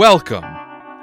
Welcome 0.00 0.46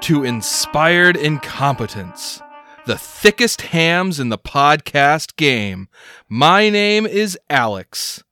to 0.00 0.24
Inspired 0.24 1.16
Incompetence, 1.16 2.42
the 2.84 2.98
thickest 2.98 3.60
hams 3.60 4.18
in 4.18 4.28
the 4.28 4.36
podcast 4.36 5.36
game. 5.36 5.86
My 6.28 6.68
name 6.68 7.06
is 7.06 7.38
Alex. 7.48 8.24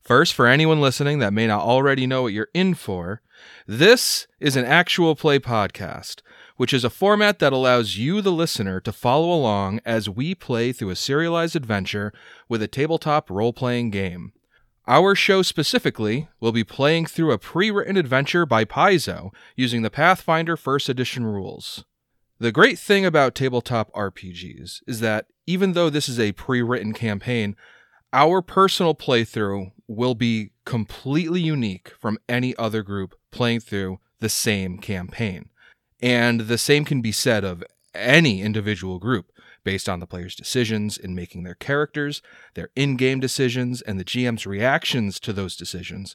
First, 0.00 0.32
for 0.32 0.46
anyone 0.46 0.80
listening 0.80 1.18
that 1.18 1.34
may 1.34 1.46
not 1.46 1.60
already 1.60 2.06
know 2.06 2.22
what 2.22 2.32
you're 2.32 2.48
in 2.54 2.72
for, 2.72 3.20
this 3.66 4.26
is 4.40 4.56
an 4.56 4.64
actual 4.64 5.14
play 5.14 5.38
podcast, 5.38 6.22
which 6.56 6.72
is 6.72 6.84
a 6.84 6.90
format 6.90 7.38
that 7.40 7.52
allows 7.52 7.98
you, 7.98 8.22
the 8.22 8.32
listener, 8.32 8.80
to 8.80 8.92
follow 8.92 9.30
along 9.30 9.80
as 9.84 10.08
we 10.08 10.34
play 10.34 10.72
through 10.72 10.88
a 10.88 10.96
serialized 10.96 11.54
adventure 11.54 12.14
with 12.48 12.62
a 12.62 12.66
tabletop 12.66 13.28
role 13.28 13.52
playing 13.52 13.90
game. 13.90 14.32
Our 14.86 15.14
show 15.14 15.40
specifically 15.40 16.28
will 16.40 16.52
be 16.52 16.62
playing 16.62 17.06
through 17.06 17.32
a 17.32 17.38
pre 17.38 17.70
written 17.70 17.96
adventure 17.96 18.44
by 18.44 18.66
Paizo 18.66 19.30
using 19.56 19.80
the 19.80 19.90
Pathfinder 19.90 20.58
First 20.58 20.90
Edition 20.90 21.24
rules. 21.24 21.84
The 22.38 22.52
great 22.52 22.78
thing 22.78 23.06
about 23.06 23.34
tabletop 23.34 23.90
RPGs 23.92 24.82
is 24.86 25.00
that 25.00 25.26
even 25.46 25.72
though 25.72 25.88
this 25.88 26.06
is 26.08 26.20
a 26.20 26.32
pre 26.32 26.60
written 26.60 26.92
campaign, 26.92 27.56
our 28.12 28.42
personal 28.42 28.94
playthrough 28.94 29.72
will 29.88 30.14
be 30.14 30.50
completely 30.66 31.40
unique 31.40 31.92
from 31.98 32.18
any 32.28 32.54
other 32.56 32.82
group 32.82 33.14
playing 33.30 33.60
through 33.60 34.00
the 34.20 34.28
same 34.28 34.78
campaign. 34.78 35.48
And 36.02 36.42
the 36.42 36.58
same 36.58 36.84
can 36.84 37.00
be 37.00 37.12
said 37.12 37.42
of 37.42 37.64
any 37.94 38.42
individual 38.42 38.98
group 38.98 39.32
based 39.64 39.88
on 39.88 40.00
the 40.00 40.06
player's 40.06 40.34
decisions 40.34 40.96
in 40.96 41.14
making 41.14 41.42
their 41.42 41.54
characters, 41.54 42.22
their 42.54 42.70
in 42.76 42.96
game 42.96 43.20
decisions, 43.20 43.82
and 43.82 43.98
the 43.98 44.04
GM's 44.04 44.46
reactions 44.46 45.18
to 45.20 45.32
those 45.32 45.56
decisions. 45.56 46.14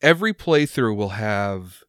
Every 0.00 0.34
playthrough 0.34 0.96
will 0.96 1.10
have 1.10 1.84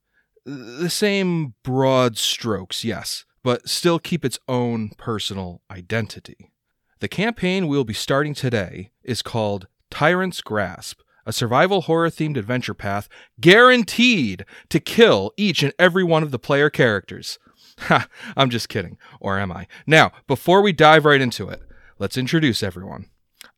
the 0.45 0.89
same 0.89 1.55
broad 1.63 2.17
strokes, 2.17 2.83
yes, 2.83 3.25
but 3.43 3.67
still 3.67 3.99
keep 3.99 4.23
its 4.23 4.39
own 4.47 4.91
personal 4.97 5.61
identity. 5.71 6.51
The 6.99 7.07
campaign 7.07 7.67
we'll 7.67 7.83
be 7.83 7.93
starting 7.93 8.33
today 8.33 8.91
is 9.03 9.21
called 9.21 9.67
Tyrant's 9.89 10.41
Grasp, 10.41 11.01
a 11.25 11.33
survival 11.33 11.81
horror 11.81 12.09
themed 12.09 12.37
adventure 12.37 12.73
path 12.73 13.07
guaranteed 13.39 14.45
to 14.69 14.79
kill 14.79 15.31
each 15.37 15.63
and 15.63 15.73
every 15.79 16.03
one 16.03 16.23
of 16.23 16.31
the 16.31 16.39
player 16.39 16.69
characters. 16.69 17.39
Ha, 17.79 18.07
I'm 18.37 18.49
just 18.49 18.69
kidding. 18.69 18.97
Or 19.19 19.39
am 19.39 19.51
I? 19.51 19.67
Now, 19.87 20.11
before 20.27 20.61
we 20.61 20.73
dive 20.73 21.05
right 21.05 21.21
into 21.21 21.49
it, 21.49 21.61
let's 21.99 22.17
introduce 22.17 22.63
everyone. 22.63 23.09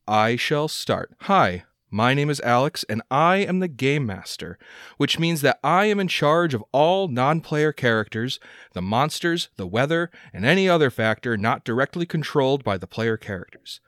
I 0.07 0.35
shall 0.35 0.67
start. 0.67 1.13
Hi, 1.21 1.63
my 1.91 2.13
name 2.13 2.29
is 2.29 2.41
Alex, 2.41 2.83
and 2.89 3.01
I 3.09 3.37
am 3.37 3.59
the 3.59 3.67
Game 3.67 4.05
Master, 4.05 4.57
which 4.97 5.19
means 5.19 5.41
that 5.41 5.59
I 5.63 5.85
am 5.85 5.99
in 5.99 6.07
charge 6.07 6.53
of 6.53 6.63
all 6.71 7.07
non 7.07 7.41
player 7.41 7.71
characters, 7.71 8.39
the 8.73 8.81
monsters, 8.81 9.49
the 9.55 9.67
weather, 9.67 10.11
and 10.33 10.45
any 10.45 10.67
other 10.67 10.89
factor 10.89 11.37
not 11.37 11.63
directly 11.63 12.05
controlled 12.05 12.63
by 12.63 12.77
the 12.77 12.87
player 12.87 13.17
characters. 13.17 13.79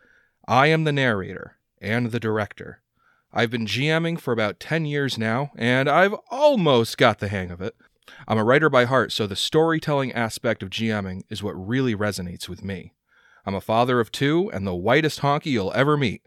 I 0.48 0.68
am 0.68 0.86
the 0.86 0.92
narrator 0.92 1.58
and 1.82 2.12
the 2.12 2.20
director. 2.20 2.82
I've 3.34 3.52
been 3.52 3.66
GMing 3.66 4.20
for 4.20 4.32
about 4.32 4.60
10 4.60 4.86
years 4.86 5.18
now, 5.18 5.52
and 5.56 5.90
I've 5.90 6.16
almost 6.32 6.98
got 6.98 7.20
the 7.20 7.28
hang 7.28 7.52
of 7.52 7.62
it. 7.62 7.76
I'm 8.28 8.38
a 8.38 8.44
writer 8.44 8.70
by 8.70 8.86
heart, 8.86 9.12
so 9.12 9.28
the 9.28 9.36
storytelling 9.36 10.12
aspect 10.14 10.64
of 10.64 10.70
GMing 10.70 11.24
is 11.30 11.44
what 11.44 11.52
really 11.52 11.96
resonates 11.96 12.48
with 12.48 12.64
me. 12.64 12.94
I'm 13.46 13.56
a 13.56 13.62
father 13.62 14.00
of 14.00 14.12
two 14.12 14.52
and 14.54 14.68
the 14.68 14.76
whitest 14.76 15.22
honky 15.22 15.48
you'll 15.48 15.74
ever 15.74 15.96
meet. 15.98 16.22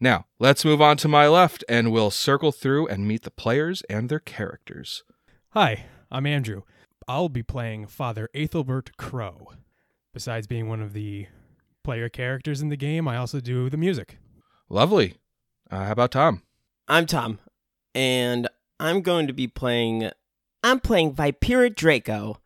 Now, 0.00 0.26
let's 0.38 0.64
move 0.64 0.80
on 0.80 0.96
to 0.98 1.08
my 1.08 1.28
left 1.28 1.64
and 1.68 1.92
we'll 1.92 2.10
circle 2.10 2.50
through 2.50 2.88
and 2.88 3.06
meet 3.06 3.22
the 3.22 3.30
players 3.30 3.82
and 3.90 4.08
their 4.08 4.18
characters. 4.18 5.04
Hi, 5.50 5.84
I'm 6.10 6.26
Andrew. 6.26 6.62
I'll 7.06 7.28
be 7.28 7.42
playing 7.42 7.86
Father 7.86 8.28
Ethelbert 8.34 8.96
Crow. 8.96 9.52
Besides 10.14 10.46
being 10.46 10.68
one 10.68 10.80
of 10.80 10.92
the 10.92 11.26
player 11.84 12.08
characters 12.08 12.60
in 12.60 12.68
the 12.68 12.76
game, 12.76 13.06
I 13.06 13.16
also 13.16 13.40
do 13.40 13.68
the 13.70 13.76
music. 13.76 14.18
Lovely. 14.68 15.14
Uh, 15.70 15.84
how 15.84 15.92
about 15.92 16.12
Tom? 16.12 16.42
I'm 16.88 17.06
Tom, 17.06 17.38
and 17.94 18.48
I'm 18.80 19.02
going 19.02 19.26
to 19.26 19.32
be 19.32 19.46
playing. 19.46 20.10
I'm 20.62 20.80
playing 20.80 21.14
Vipera 21.14 21.74
Draco, 21.74 22.38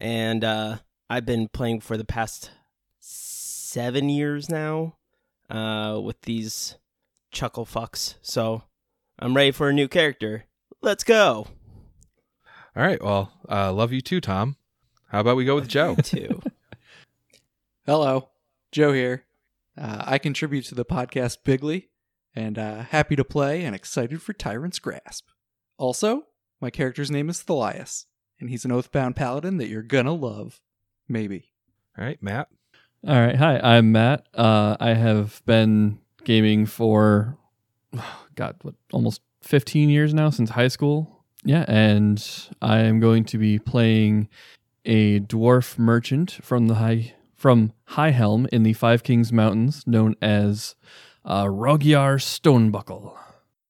and 0.00 0.42
uh, 0.42 0.78
I've 1.10 1.26
been 1.26 1.48
playing 1.48 1.80
for 1.80 1.96
the 1.96 2.04
past 2.04 2.50
seven 2.98 4.08
years 4.08 4.48
now 4.48 4.96
uh, 5.50 6.00
with 6.02 6.22
these 6.22 6.76
chuckle 7.30 7.66
fucks. 7.66 8.14
So 8.22 8.62
I'm 9.18 9.36
ready 9.36 9.50
for 9.50 9.68
a 9.68 9.72
new 9.72 9.88
character. 9.88 10.44
Let's 10.80 11.04
go. 11.04 11.48
All 12.76 12.82
right. 12.82 13.02
Well, 13.02 13.32
uh, 13.50 13.72
love 13.72 13.92
you 13.92 14.00
too, 14.00 14.20
Tom. 14.20 14.56
How 15.08 15.20
about 15.20 15.36
we 15.36 15.44
go 15.44 15.54
with 15.54 15.68
Joe? 15.68 15.94
Too. 15.96 16.40
Hello, 17.86 18.28
Joe 18.72 18.92
here. 18.92 19.24
Uh, 19.76 20.04
I 20.06 20.18
contribute 20.18 20.64
to 20.66 20.74
the 20.74 20.84
podcast 20.84 21.38
Bigly, 21.44 21.88
and 22.34 22.58
uh, 22.58 22.82
happy 22.82 23.16
to 23.16 23.24
play 23.24 23.64
and 23.64 23.74
excited 23.74 24.20
for 24.22 24.32
Tyrant's 24.32 24.78
Grasp. 24.78 25.28
Also, 25.78 26.24
my 26.60 26.70
character's 26.70 27.10
name 27.10 27.28
is 27.28 27.42
Thalias, 27.42 28.06
and 28.40 28.50
he's 28.50 28.64
an 28.64 28.72
oathbound 28.72 29.16
paladin 29.16 29.58
that 29.58 29.68
you're 29.68 29.82
gonna 29.82 30.14
love. 30.14 30.60
Maybe. 31.08 31.50
All 31.96 32.04
right, 32.04 32.22
Matt. 32.22 32.48
All 33.06 33.14
right. 33.20 33.36
Hi, 33.36 33.60
I'm 33.62 33.92
Matt. 33.92 34.26
Uh, 34.34 34.76
I 34.80 34.94
have 34.94 35.40
been 35.46 35.98
gaming 36.24 36.66
for, 36.66 37.38
God, 38.34 38.56
what, 38.62 38.74
almost 38.92 39.20
15 39.42 39.88
years 39.88 40.12
now 40.12 40.30
since 40.30 40.50
high 40.50 40.68
school. 40.68 41.24
Yeah. 41.44 41.64
And 41.68 42.24
I 42.60 42.80
am 42.80 42.98
going 42.98 43.24
to 43.26 43.38
be 43.38 43.58
playing 43.60 44.28
a 44.84 45.20
dwarf 45.20 45.78
merchant 45.78 46.38
from 46.42 46.66
the 46.66 46.74
high, 46.74 47.14
from 47.36 47.72
High 47.84 48.10
Helm 48.10 48.48
in 48.52 48.64
the 48.64 48.72
Five 48.72 49.04
Kings 49.04 49.32
Mountains, 49.32 49.84
known 49.86 50.16
as 50.20 50.74
uh, 51.24 51.44
Rogyar 51.44 52.18
Stonebuckle. 52.20 53.16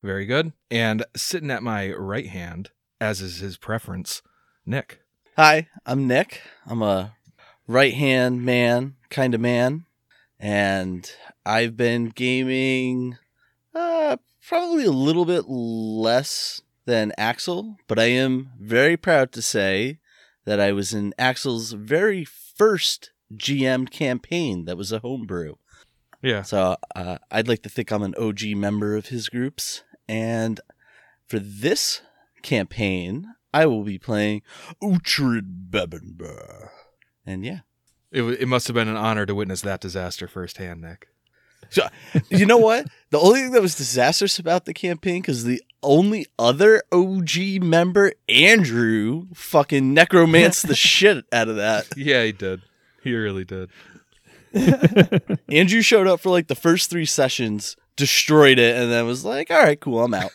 Very 0.03 0.25
good. 0.25 0.53
And 0.70 1.05
sitting 1.16 1.50
at 1.50 1.62
my 1.62 1.93
right 1.93 2.28
hand, 2.28 2.70
as 3.00 3.20
is 3.20 3.38
his 3.38 3.56
preference, 3.56 4.22
Nick. 4.66 5.00
Hi, 5.36 5.69
I'm 5.86 6.06
Nick. 6.06 6.42
I'm 6.66 6.82
a 6.82 7.16
right 7.66 7.94
hand 7.94 8.44
man, 8.44 8.97
kind 9.10 9.34
of 9.34 9.41
man. 9.41 9.84
And 10.41 11.10
I've 11.44 11.76
been 11.76 12.10
gaming 12.10 13.19
uh, 13.75 14.16
probably 14.47 14.84
a 14.84 14.91
little 14.91 15.25
bit 15.25 15.48
less 15.48 16.62
than 16.87 17.12
Alex, 17.19 17.48
but 17.87 17.98
I 17.98 18.04
am 18.04 18.50
very 18.58 18.97
proud 18.97 19.32
to 19.32 19.42
say 19.42 19.98
that 20.44 20.60
I 20.60 20.72
was 20.72 20.94
in 20.94 21.12
Alex's 21.19 21.72
very 21.72 22.25
first 22.25 23.12
GM 23.34 23.91
campaign 23.91 24.64
that 24.64 24.76
was 24.76 24.91
a 24.92 25.00
homebrew. 25.00 25.56
Yeah. 26.22 26.42
So 26.42 26.76
uh, 26.97 27.19
I'd 27.31 27.48
like 27.48 27.62
to 27.62 27.69
think 27.69 27.91
I'm 27.91 28.03
an 28.03 28.14
OG 28.16 28.56
member 28.56 28.97
of 28.97 29.06
his 29.06 29.28
groups. 29.28 29.84
And 30.08 30.60
for 31.26 31.38
this 31.38 32.00
campaign, 32.43 33.34
I 33.53 33.66
will 33.66 33.84
be 33.84 33.99
playing 33.99 34.43
Uhtred 34.82 35.70
Bebenber. 35.70 36.70
And 37.26 37.44
yeah. 37.44 37.61
It, 38.11 38.19
w- 38.19 38.37
it 38.38 38.49
must 38.49 38.67
have 38.69 38.75
been 38.75 38.88
an 38.88 38.96
honor 38.96 39.26
to 39.26 39.35
witness 39.35 39.61
that 39.62 39.81
disaster 39.81 40.29
firsthand, 40.29 40.81
Nick. 40.81 41.08
So, 41.70 41.87
you 42.31 42.46
know 42.46 42.58
what? 42.58 42.87
The 43.11 43.19
only 43.19 43.40
thing 43.40 43.52
that 43.52 43.62
was 43.62 43.75
disastrous 43.75 44.38
about 44.38 44.67
the 44.67 44.75
campaign 44.75 45.23
because 45.23 45.44
the 45.44 45.62
only 45.82 46.26
other 46.38 46.82
OG 46.93 47.62
member, 47.62 48.12
Andrew, 48.29 49.29
fucking 49.32 49.94
necromanced 49.94 50.69
the 50.69 50.75
shit 50.76 51.25
out 51.32 51.49
of 51.49 51.56
that. 51.56 51.87
Yeah, 51.96 52.23
he 52.25 52.32
did. 52.32 52.61
He 53.02 53.14
really 53.14 53.46
did. 53.46 53.70
Andrew 55.49 55.81
showed 55.81 56.06
up 56.06 56.20
for 56.20 56.29
like 56.29 56.49
the 56.49 56.55
first 56.55 56.91
three 56.91 57.06
sessions, 57.06 57.76
destroyed 57.96 58.58
it, 58.58 58.76
and 58.76 58.93
then 58.93 59.06
was 59.06 59.25
like, 59.25 59.50
"All 59.50 59.62
right, 59.62 59.81
cool, 59.81 60.05
I'm 60.05 60.12
out." 60.12 60.32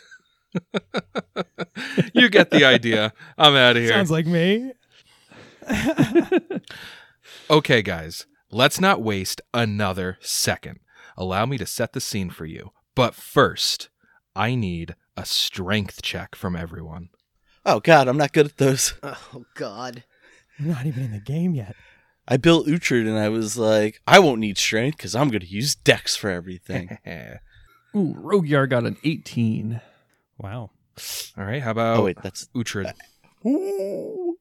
you 2.14 2.30
get 2.30 2.52
the 2.52 2.66
idea. 2.66 3.14
I'm 3.38 3.56
out 3.56 3.78
of 3.78 3.84
here. 3.84 3.92
Sounds 3.92 4.12
like 4.12 4.26
me. 4.26 4.72
Okay, 7.50 7.82
guys, 7.82 8.26
let's 8.52 8.80
not 8.80 9.02
waste 9.02 9.42
another 9.54 10.18
second. 10.22 10.80
Allow 11.18 11.46
me 11.46 11.58
to 11.58 11.66
set 11.66 11.94
the 11.94 12.02
scene 12.02 12.30
for 12.30 12.46
you. 12.46 12.72
But 12.96 13.16
first, 13.16 13.90
I 14.36 14.56
need 14.56 14.96
a 15.18 15.26
strength 15.26 16.02
check 16.02 16.36
from 16.36 16.56
everyone. 16.56 17.10
Oh 17.66 17.80
God, 17.80 18.08
I'm 18.08 18.18
not 18.18 18.34
good 18.34 18.46
at 18.48 18.58
those. 18.58 18.94
oh 19.04 19.46
God. 19.56 20.04
I'm 20.60 20.70
not 20.70 20.86
even 20.86 21.04
in 21.04 21.12
the 21.12 21.20
game 21.20 21.54
yet. 21.54 21.76
I 22.28 22.38
built 22.38 22.68
Uhtred, 22.68 23.08
and 23.08 23.18
I 23.18 23.28
was 23.28 23.58
like, 23.58 24.00
I 24.08 24.20
won't 24.20 24.40
need 24.40 24.58
strength 24.58 24.98
because 24.98 25.16
I'm 25.16 25.30
going 25.30 25.42
to 25.42 25.48
use 25.48 25.76
Dex 25.76 26.16
for 26.16 26.30
everything. 26.30 26.98
Ooh, 27.96 28.16
Rogyar 28.18 28.70
got 28.70 28.86
an 28.86 28.98
18. 29.04 29.82
Wow. 30.38 30.72
All 31.38 31.44
right, 31.44 31.62
how 31.62 31.72
about 31.72 31.98
oh 31.98 32.06
wait, 32.06 32.18
that's 32.22 32.48
Uhtred? 32.56 32.94
Ooh. 33.46 34.38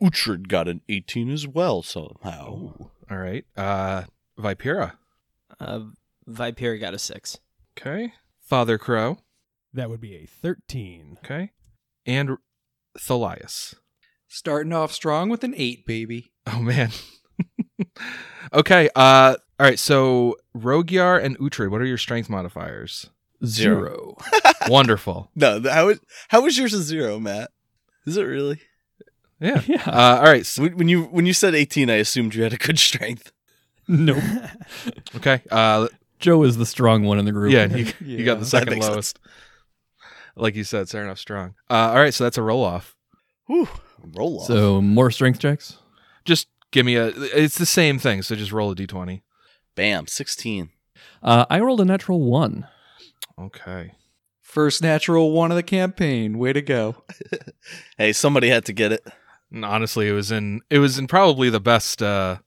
Uhtred 0.00 0.48
got 0.48 0.68
an 0.68 0.80
18 0.88 1.30
as 1.30 1.46
well 1.46 1.82
somehow. 1.82 2.72
All 3.10 3.16
right, 3.16 3.44
uh, 3.56 4.04
Vipera. 4.38 4.92
Uh, 5.58 5.80
Vipera 6.28 6.80
got 6.80 6.94
a 6.94 6.98
six. 6.98 7.38
Okay, 7.78 8.12
Father 8.40 8.78
Crow. 8.78 9.18
That 9.72 9.90
would 9.90 10.00
be 10.00 10.16
a 10.16 10.26
13. 10.26 11.18
Okay, 11.24 11.50
and 12.06 12.38
Thalias. 12.98 13.74
Starting 14.28 14.72
off 14.72 14.92
strong 14.92 15.28
with 15.28 15.42
an 15.42 15.54
eight, 15.56 15.84
baby. 15.84 16.32
Oh 16.46 16.60
man. 16.60 16.90
okay. 18.52 18.88
Uh. 18.94 19.36
All 19.58 19.66
right. 19.66 19.78
So 19.78 20.36
Rogyar 20.56 21.22
and 21.22 21.36
Uhtred, 21.38 21.70
what 21.70 21.80
are 21.80 21.86
your 21.86 21.98
strength 21.98 22.30
modifiers? 22.30 23.10
Zero. 23.44 24.16
Wonderful. 24.68 25.30
No, 25.34 25.60
th- 25.60 25.72
how 25.72 25.88
is 25.88 26.00
how 26.28 26.42
was 26.42 26.58
yours 26.58 26.74
a 26.74 26.82
zero, 26.82 27.18
Matt? 27.18 27.50
Is 28.06 28.16
it 28.16 28.22
really? 28.24 28.60
Yeah. 29.40 29.62
yeah. 29.66 29.82
Uh, 29.86 30.18
all 30.18 30.24
right. 30.24 30.44
So, 30.44 30.62
When 30.62 30.76
when 30.76 30.88
you 30.88 31.04
when 31.04 31.26
you 31.26 31.32
said 31.32 31.54
eighteen, 31.54 31.88
I 31.90 31.94
assumed 31.96 32.34
you 32.34 32.42
had 32.42 32.52
a 32.52 32.58
good 32.58 32.78
strength. 32.78 33.32
nope. 33.88 34.22
okay. 35.16 35.42
Uh. 35.50 35.88
Joe 36.18 36.42
is 36.42 36.58
the 36.58 36.66
strong 36.66 37.04
one 37.04 37.18
in 37.18 37.24
the 37.24 37.32
group. 37.32 37.50
Yeah. 37.50 37.62
And 37.62 37.72
he, 37.76 37.94
you 38.04 38.24
got 38.26 38.40
the 38.40 38.44
second 38.44 38.74
makes 38.74 38.86
lowest. 38.86 39.18
Like 40.36 40.54
you 40.54 40.64
said, 40.64 40.86
starting 40.86 41.08
enough. 41.08 41.18
strong. 41.18 41.54
Uh. 41.70 41.92
All 41.92 41.96
right. 41.96 42.12
So 42.12 42.24
that's 42.24 42.36
a 42.36 42.42
roll 42.42 42.62
off. 42.62 42.94
Whew, 43.46 43.68
roll 44.14 44.40
off. 44.40 44.46
So 44.46 44.82
more 44.82 45.10
strength 45.10 45.38
checks. 45.40 45.78
Just 46.26 46.48
give 46.72 46.84
me 46.84 46.96
a. 46.96 47.06
It's 47.08 47.56
the 47.56 47.64
same 47.64 47.98
thing. 47.98 48.20
So 48.20 48.36
just 48.36 48.52
roll 48.52 48.70
a 48.70 48.76
d20. 48.76 49.22
bam, 49.74 50.06
sixteen. 50.06 50.68
Uh, 51.22 51.46
I 51.48 51.60
rolled 51.60 51.80
a 51.80 51.86
natural 51.86 52.20
one. 52.20 52.66
Okay. 53.40 53.92
First 54.40 54.82
natural 54.82 55.30
one 55.32 55.50
of 55.50 55.56
the 55.56 55.62
campaign. 55.62 56.38
Way 56.38 56.52
to 56.52 56.62
go. 56.62 57.04
Hey, 57.98 58.12
somebody 58.12 58.48
had 58.48 58.64
to 58.64 58.72
get 58.72 58.92
it. 58.92 59.06
And 59.52 59.64
honestly, 59.64 60.08
it 60.08 60.12
was 60.12 60.30
in. 60.32 60.60
It 60.70 60.78
was 60.78 60.98
in 60.98 61.06
probably 61.06 61.50
the 61.50 61.60
best. 61.60 62.02
uh 62.02 62.38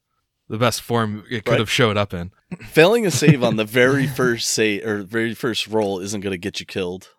The 0.49 0.57
best 0.57 0.81
form 0.81 1.23
it 1.29 1.45
could 1.45 1.51
Right. 1.51 1.59
have 1.59 1.69
showed 1.69 1.95
up 1.97 2.13
in. 2.13 2.31
Failing 2.69 3.05
a 3.05 3.11
save 3.11 3.43
on 3.43 3.55
the 3.55 3.65
very 3.65 4.07
first 4.19 4.49
save 4.49 4.85
or 4.85 5.03
very 5.03 5.33
first 5.33 5.67
roll 5.67 5.99
isn't 5.99 6.21
going 6.21 6.31
to 6.33 6.37
get 6.37 6.59
you 6.59 6.65
killed. 6.65 7.09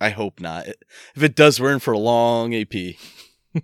I 0.00 0.10
hope 0.10 0.40
not. 0.40 0.66
If 1.16 1.22
it 1.22 1.34
does, 1.34 1.60
we're 1.60 1.72
in 1.72 1.80
for 1.80 1.92
a 1.92 1.98
long 1.98 2.54
AP. 2.54 2.74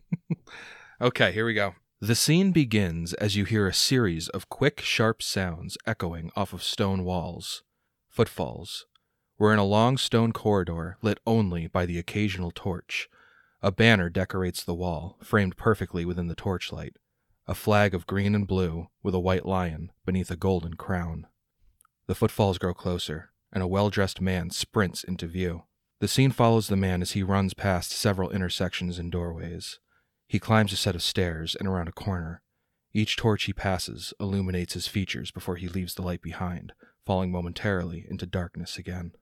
Okay, 1.00 1.32
here 1.32 1.44
we 1.44 1.54
go. 1.54 1.74
The 2.00 2.14
scene 2.14 2.52
begins 2.52 3.12
as 3.14 3.36
you 3.36 3.44
hear 3.44 3.66
a 3.66 3.74
series 3.74 4.28
of 4.28 4.48
quick, 4.48 4.80
sharp 4.80 5.22
sounds 5.22 5.76
echoing 5.86 6.30
off 6.36 6.52
of 6.52 6.62
stone 6.62 7.04
walls. 7.04 7.62
Footfalls. 8.08 8.86
We're 9.36 9.52
in 9.52 9.58
a 9.58 9.64
long 9.64 9.98
stone 9.98 10.32
corridor 10.32 10.96
lit 11.02 11.18
only 11.26 11.66
by 11.66 11.86
the 11.86 11.98
occasional 11.98 12.52
torch. 12.52 13.08
A 13.62 13.72
banner 13.72 14.08
decorates 14.08 14.62
the 14.62 14.74
wall, 14.74 15.16
framed 15.24 15.56
perfectly 15.56 16.04
within 16.04 16.28
the 16.28 16.36
torchlight. 16.36 16.96
A 17.48 17.54
flag 17.54 17.94
of 17.94 18.06
green 18.06 18.36
and 18.36 18.46
blue 18.46 18.88
with 19.02 19.12
a 19.12 19.20
white 19.20 19.44
lion 19.44 19.90
beneath 20.06 20.30
a 20.30 20.36
golden 20.36 20.74
crown. 20.74 21.26
The 22.06 22.14
footfalls 22.14 22.58
grow 22.58 22.74
closer, 22.74 23.30
and 23.52 23.60
a 23.60 23.66
well 23.66 23.90
dressed 23.90 24.20
man 24.20 24.50
sprints 24.50 25.02
into 25.02 25.26
view. 25.26 25.64
The 25.98 26.08
scene 26.08 26.30
follows 26.30 26.68
the 26.68 26.76
man 26.76 27.02
as 27.02 27.12
he 27.12 27.22
runs 27.24 27.54
past 27.54 27.90
several 27.90 28.30
intersections 28.30 29.00
and 29.00 29.10
doorways. 29.10 29.80
He 30.28 30.38
climbs 30.38 30.72
a 30.72 30.76
set 30.76 30.94
of 30.94 31.02
stairs 31.02 31.56
and 31.56 31.66
around 31.66 31.88
a 31.88 31.92
corner. 31.92 32.40
Each 32.92 33.16
torch 33.16 33.44
he 33.44 33.52
passes 33.52 34.14
illuminates 34.20 34.74
his 34.74 34.86
features 34.86 35.32
before 35.32 35.56
he 35.56 35.66
leaves 35.66 35.94
the 35.94 36.02
light 36.02 36.22
behind, 36.22 36.72
falling 37.04 37.32
momentarily 37.32 38.06
into 38.08 38.26
darkness 38.26 38.78
again. 38.78 39.12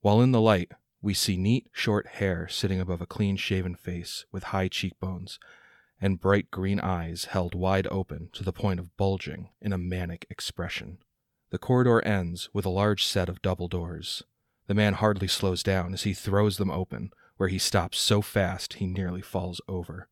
While 0.00 0.20
in 0.20 0.32
the 0.32 0.40
light, 0.40 0.72
we 1.02 1.14
see 1.14 1.36
neat, 1.36 1.68
short 1.72 2.06
hair 2.06 2.48
sitting 2.48 2.80
above 2.80 3.00
a 3.00 3.06
clean 3.06 3.36
shaven 3.36 3.74
face 3.74 4.24
with 4.32 4.44
high 4.44 4.68
cheekbones 4.68 5.38
and 6.00 6.20
bright 6.20 6.50
green 6.50 6.80
eyes 6.80 7.26
held 7.26 7.54
wide 7.54 7.86
open 7.90 8.30
to 8.32 8.42
the 8.42 8.52
point 8.52 8.80
of 8.80 8.96
bulging 8.96 9.50
in 9.60 9.72
a 9.72 9.78
manic 9.78 10.26
expression. 10.30 10.98
The 11.50 11.58
corridor 11.58 12.02
ends 12.04 12.48
with 12.52 12.64
a 12.64 12.70
large 12.70 13.04
set 13.04 13.28
of 13.28 13.42
double 13.42 13.68
doors. 13.68 14.22
The 14.66 14.74
man 14.74 14.94
hardly 14.94 15.28
slows 15.28 15.62
down 15.62 15.92
as 15.92 16.04
he 16.04 16.14
throws 16.14 16.56
them 16.56 16.70
open, 16.70 17.10
where 17.36 17.48
he 17.48 17.58
stops 17.58 17.98
so 17.98 18.22
fast 18.22 18.74
he 18.74 18.86
nearly 18.86 19.20
falls 19.20 19.60
over. 19.68 20.08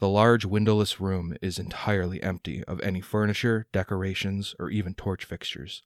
The 0.00 0.08
large 0.08 0.44
windowless 0.44 1.00
room 1.00 1.36
is 1.40 1.58
entirely 1.58 2.22
empty 2.22 2.64
of 2.64 2.80
any 2.80 3.00
furniture, 3.00 3.66
decorations, 3.72 4.54
or 4.58 4.70
even 4.70 4.94
torch 4.94 5.24
fixtures. 5.24 5.82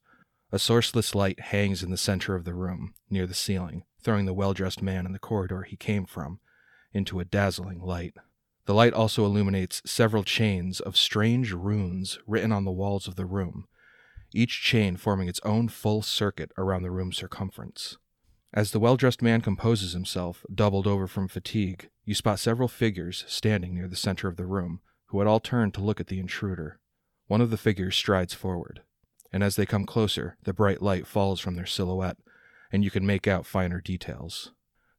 A 0.51 0.57
sourceless 0.57 1.15
light 1.15 1.39
hangs 1.39 1.83
in 1.83 1.91
the 1.91 1.97
center 1.97 2.35
of 2.35 2.45
the 2.45 2.53
room, 2.53 2.93
near 3.09 3.25
the 3.25 3.33
ceiling, 3.33 3.83
throwing 4.01 4.25
the 4.25 4.33
well 4.33 4.53
dressed 4.53 4.81
man 4.81 5.05
in 5.05 5.11
the 5.11 5.19
corridor 5.19 5.63
he 5.63 5.75
came 5.75 6.05
from 6.05 6.39
into 6.93 7.19
a 7.19 7.25
dazzling 7.25 7.81
light. 7.81 8.15
The 8.65 8.73
light 8.73 8.93
also 8.93 9.25
illuminates 9.25 9.81
several 9.85 10.23
chains 10.23 10.79
of 10.79 10.97
strange 10.97 11.51
runes 11.51 12.19
written 12.25 12.51
on 12.51 12.65
the 12.65 12.71
walls 12.71 13.07
of 13.07 13.15
the 13.15 13.25
room, 13.25 13.67
each 14.33 14.61
chain 14.63 14.97
forming 14.97 15.27
its 15.27 15.39
own 15.43 15.67
full 15.67 16.01
circuit 16.01 16.51
around 16.57 16.83
the 16.83 16.91
room's 16.91 17.17
circumference. 17.17 17.97
As 18.53 18.71
the 18.71 18.79
well 18.79 18.95
dressed 18.95 19.21
man 19.21 19.41
composes 19.41 19.93
himself, 19.93 20.45
doubled 20.53 20.87
over 20.87 21.07
from 21.07 21.27
fatigue, 21.27 21.89
you 22.05 22.15
spot 22.15 22.39
several 22.39 22.67
figures 22.67 23.25
standing 23.27 23.75
near 23.75 23.87
the 23.87 23.95
center 23.95 24.27
of 24.27 24.37
the 24.37 24.45
room, 24.45 24.79
who 25.07 25.19
had 25.19 25.27
all 25.27 25.39
turned 25.39 25.73
to 25.73 25.81
look 25.81 25.99
at 25.99 26.07
the 26.07 26.19
intruder. 26.19 26.79
One 27.27 27.41
of 27.41 27.49
the 27.49 27.57
figures 27.57 27.95
strides 27.95 28.33
forward, 28.33 28.81
and 29.31 29.43
as 29.43 29.55
they 29.55 29.65
come 29.65 29.85
closer, 29.85 30.37
the 30.43 30.53
bright 30.53 30.81
light 30.81 31.07
falls 31.07 31.39
from 31.39 31.55
their 31.55 31.65
silhouette, 31.65 32.17
and 32.71 32.83
you 32.83 32.91
can 32.91 33.05
make 33.05 33.27
out 33.27 33.45
finer 33.45 33.81
details. 33.81 34.51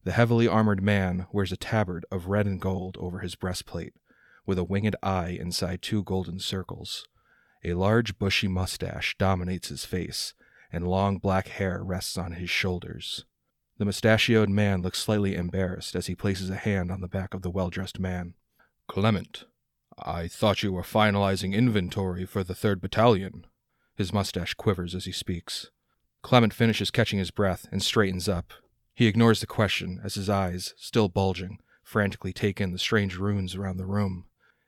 The 0.05 0.13
heavily 0.13 0.47
armored 0.47 0.83
man 0.83 1.27
wears 1.33 1.53
a 1.53 1.57
tabard 1.57 2.07
of 2.11 2.29
red 2.29 2.47
and 2.47 2.61
gold 2.61 2.97
over 3.01 3.21
his 3.21 3.35
breastplate, 3.35 3.95
with 4.47 4.59
a 4.59 4.65
winged 4.65 4.95
eye 5.03 5.37
inside 5.41 5.83
two 5.83 6.03
golden 6.05 6.39
circles. 6.39 7.09
A 7.65 7.75
large 7.75 8.19
bushy 8.19 8.47
mustache 8.47 9.17
dominates 9.19 9.69
his 9.69 9.85
face, 9.85 10.35
and 10.73 10.87
long 10.87 11.19
black 11.19 11.49
hair 11.49 11.83
rests 11.83 12.17
on 12.17 12.33
his 12.33 12.51
shoulders. 12.51 13.25
The 13.79 13.85
mustachioed 13.85 14.49
man 14.49 14.81
looks 14.81 15.01
slightly 15.01 15.35
embarrassed 15.35 15.95
as 15.95 16.07
he 16.07 16.15
places 16.15 16.51
a 16.51 16.57
hand 16.57 16.91
on 16.91 17.01
the 17.01 17.09
back 17.09 17.35
of 17.35 17.43
the 17.43 17.51
well 17.51 17.69
dressed 17.69 17.99
man. 17.99 18.35
Clement, 18.89 19.45
I 19.99 20.29
thought 20.29 20.63
you 20.63 20.73
were 20.73 20.83
finalizing 20.83 21.53
inventory 21.53 22.25
for 22.25 22.45
the 22.45 22.55
3rd 22.55 22.81
Battalion. 22.81 23.47
His 23.97 24.13
mustache 24.13 24.55
quivers 24.55 24.95
as 24.95 25.07
he 25.07 25.13
speaks. 25.13 25.71
Clement 26.23 26.53
finishes 26.53 26.91
catching 26.91 27.19
his 27.19 27.31
breath 27.31 27.67
and 27.71 27.83
straightens 27.83 28.29
up. 28.29 28.53
He 28.95 29.07
ignores 29.07 29.41
the 29.41 29.47
question 29.47 30.01
as 30.05 30.15
his 30.15 30.29
eyes, 30.29 30.75
still 30.77 31.09
bulging, 31.09 31.59
frantically 31.83 32.33
take 32.33 32.61
in 32.61 32.73
the 32.73 32.79
strange 32.79 33.17
runes 33.17 33.55
around 33.55 33.77
the 33.77 33.87
room. 33.87 34.27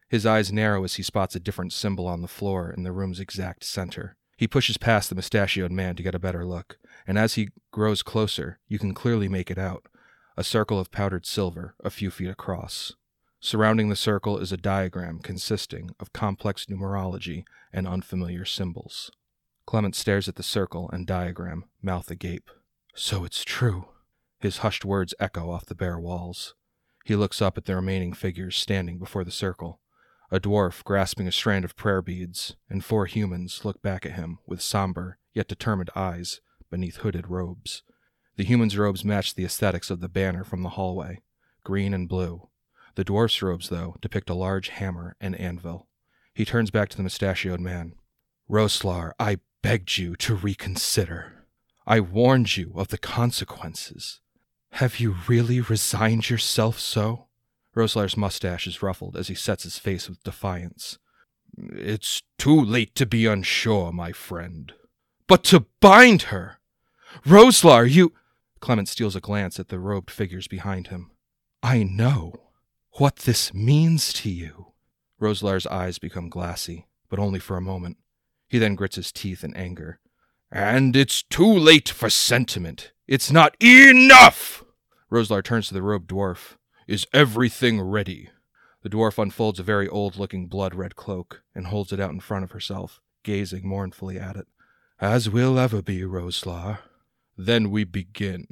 His 0.08 0.24
eyes 0.24 0.52
narrow 0.52 0.84
as 0.84 0.94
he 0.94 1.02
spots 1.02 1.34
a 1.34 1.40
different 1.40 1.72
symbol 1.72 2.06
on 2.06 2.22
the 2.22 2.28
floor 2.28 2.70
in 2.70 2.82
the 2.82 2.92
room's 2.92 3.20
exact 3.20 3.64
center. 3.64 4.16
He 4.36 4.46
pushes 4.46 4.76
past 4.76 5.08
the 5.08 5.16
mustachioed 5.16 5.72
man 5.72 5.96
to 5.96 6.02
get 6.02 6.14
a 6.14 6.20
better 6.20 6.46
look, 6.46 6.78
and 7.06 7.18
as 7.18 7.34
he 7.34 7.50
grows 7.72 8.02
closer, 8.02 8.58
you 8.68 8.78
can 8.78 8.94
clearly 8.94 9.28
make 9.28 9.50
it 9.50 9.58
out 9.58 9.86
a 10.36 10.44
circle 10.44 10.78
of 10.78 10.92
powdered 10.92 11.26
silver 11.26 11.74
a 11.82 11.90
few 11.90 12.12
feet 12.12 12.28
across. 12.30 12.94
Surrounding 13.40 13.88
the 13.88 13.96
circle 13.96 14.38
is 14.38 14.52
a 14.52 14.56
diagram 14.56 15.18
consisting 15.18 15.90
of 15.98 16.12
complex 16.12 16.66
numerology 16.66 17.42
and 17.72 17.88
unfamiliar 17.88 18.44
symbols. 18.44 19.10
Clement 19.68 19.94
stares 19.94 20.30
at 20.30 20.36
the 20.36 20.42
circle 20.42 20.88
and 20.94 21.06
diagram, 21.06 21.66
mouth 21.82 22.10
agape. 22.10 22.48
So 22.94 23.26
it's 23.26 23.44
true. 23.44 23.90
His 24.40 24.58
hushed 24.58 24.82
words 24.82 25.12
echo 25.20 25.50
off 25.50 25.66
the 25.66 25.74
bare 25.74 25.98
walls. 25.98 26.54
He 27.04 27.14
looks 27.14 27.42
up 27.42 27.58
at 27.58 27.66
the 27.66 27.76
remaining 27.76 28.14
figures 28.14 28.56
standing 28.56 28.98
before 28.98 29.24
the 29.24 29.30
circle. 29.30 29.82
A 30.30 30.40
dwarf 30.40 30.82
grasping 30.84 31.28
a 31.28 31.32
strand 31.32 31.66
of 31.66 31.76
prayer 31.76 32.00
beads, 32.00 32.56
and 32.70 32.82
four 32.82 33.04
humans 33.04 33.62
look 33.62 33.82
back 33.82 34.06
at 34.06 34.12
him 34.12 34.38
with 34.46 34.62
somber 34.62 35.18
yet 35.34 35.48
determined 35.48 35.90
eyes 35.94 36.40
beneath 36.70 36.96
hooded 36.96 37.28
robes. 37.28 37.82
The 38.36 38.44
humans' 38.44 38.78
robes 38.78 39.04
match 39.04 39.34
the 39.34 39.44
aesthetics 39.44 39.90
of 39.90 40.00
the 40.00 40.08
banner 40.08 40.44
from 40.44 40.62
the 40.62 40.70
hallway 40.70 41.20
green 41.62 41.92
and 41.92 42.08
blue. 42.08 42.48
The 42.94 43.04
dwarf's 43.04 43.42
robes, 43.42 43.68
though, 43.68 43.96
depict 44.00 44.30
a 44.30 44.34
large 44.34 44.70
hammer 44.70 45.14
and 45.20 45.38
anvil. 45.38 45.88
He 46.32 46.46
turns 46.46 46.70
back 46.70 46.88
to 46.88 46.96
the 46.96 47.02
mustachioed 47.02 47.60
man. 47.60 47.96
Roslar, 48.48 49.12
I 49.20 49.40
begged 49.62 49.98
you 49.98 50.16
to 50.16 50.34
reconsider. 50.34 51.44
I 51.86 52.00
warned 52.00 52.56
you 52.56 52.72
of 52.76 52.88
the 52.88 52.98
consequences. 52.98 54.20
Have 54.72 55.00
you 55.00 55.16
really 55.26 55.60
resigned 55.60 56.28
yourself 56.28 56.78
so? 56.78 57.26
Roslar's 57.74 58.16
mustache 58.16 58.66
is 58.66 58.82
ruffled 58.82 59.16
as 59.16 59.28
he 59.28 59.34
sets 59.34 59.62
his 59.62 59.78
face 59.78 60.08
with 60.08 60.22
defiance. 60.22 60.98
It's 61.56 62.22
too 62.38 62.60
late 62.60 62.94
to 62.96 63.06
be 63.06 63.26
unsure, 63.26 63.92
my 63.92 64.12
friend. 64.12 64.72
But 65.26 65.44
to 65.44 65.66
bind 65.80 66.22
her! 66.22 66.58
Roslar, 67.24 67.90
you. 67.90 68.12
Clement 68.60 68.88
steals 68.88 69.16
a 69.16 69.20
glance 69.20 69.58
at 69.58 69.68
the 69.68 69.78
robed 69.78 70.10
figures 70.10 70.48
behind 70.48 70.88
him. 70.88 71.10
I 71.62 71.82
know 71.82 72.34
what 72.92 73.16
this 73.16 73.54
means 73.54 74.12
to 74.14 74.30
you. 74.30 74.72
Roslar's 75.20 75.66
eyes 75.66 75.98
become 75.98 76.28
glassy, 76.28 76.86
but 77.08 77.18
only 77.18 77.38
for 77.38 77.56
a 77.56 77.62
moment. 77.62 77.96
He 78.48 78.58
then 78.58 78.74
grits 78.74 78.96
his 78.96 79.12
teeth 79.12 79.44
in 79.44 79.54
anger. 79.54 80.00
And 80.50 80.96
it's 80.96 81.22
too 81.22 81.52
late 81.52 81.88
for 81.88 82.08
sentiment. 82.08 82.92
It's 83.06 83.30
not 83.30 83.56
enough! 83.62 84.64
Roslar 85.10 85.42
turns 85.42 85.68
to 85.68 85.74
the 85.74 85.82
robed 85.82 86.08
dwarf. 86.10 86.56
Is 86.86 87.06
everything 87.12 87.80
ready? 87.80 88.30
The 88.82 88.88
dwarf 88.88 89.22
unfolds 89.22 89.58
a 89.58 89.62
very 89.62 89.88
old 89.88 90.16
looking 90.16 90.46
blood 90.46 90.74
red 90.74 90.96
cloak 90.96 91.42
and 91.54 91.66
holds 91.66 91.92
it 91.92 92.00
out 92.00 92.10
in 92.10 92.20
front 92.20 92.44
of 92.44 92.52
herself, 92.52 93.00
gazing 93.22 93.66
mournfully 93.68 94.18
at 94.18 94.36
it. 94.36 94.46
As 95.00 95.28
will 95.28 95.58
ever 95.58 95.82
be, 95.82 96.00
Roslar. 96.00 96.78
Then 97.36 97.70
we 97.70 97.84
begin. 97.84 98.46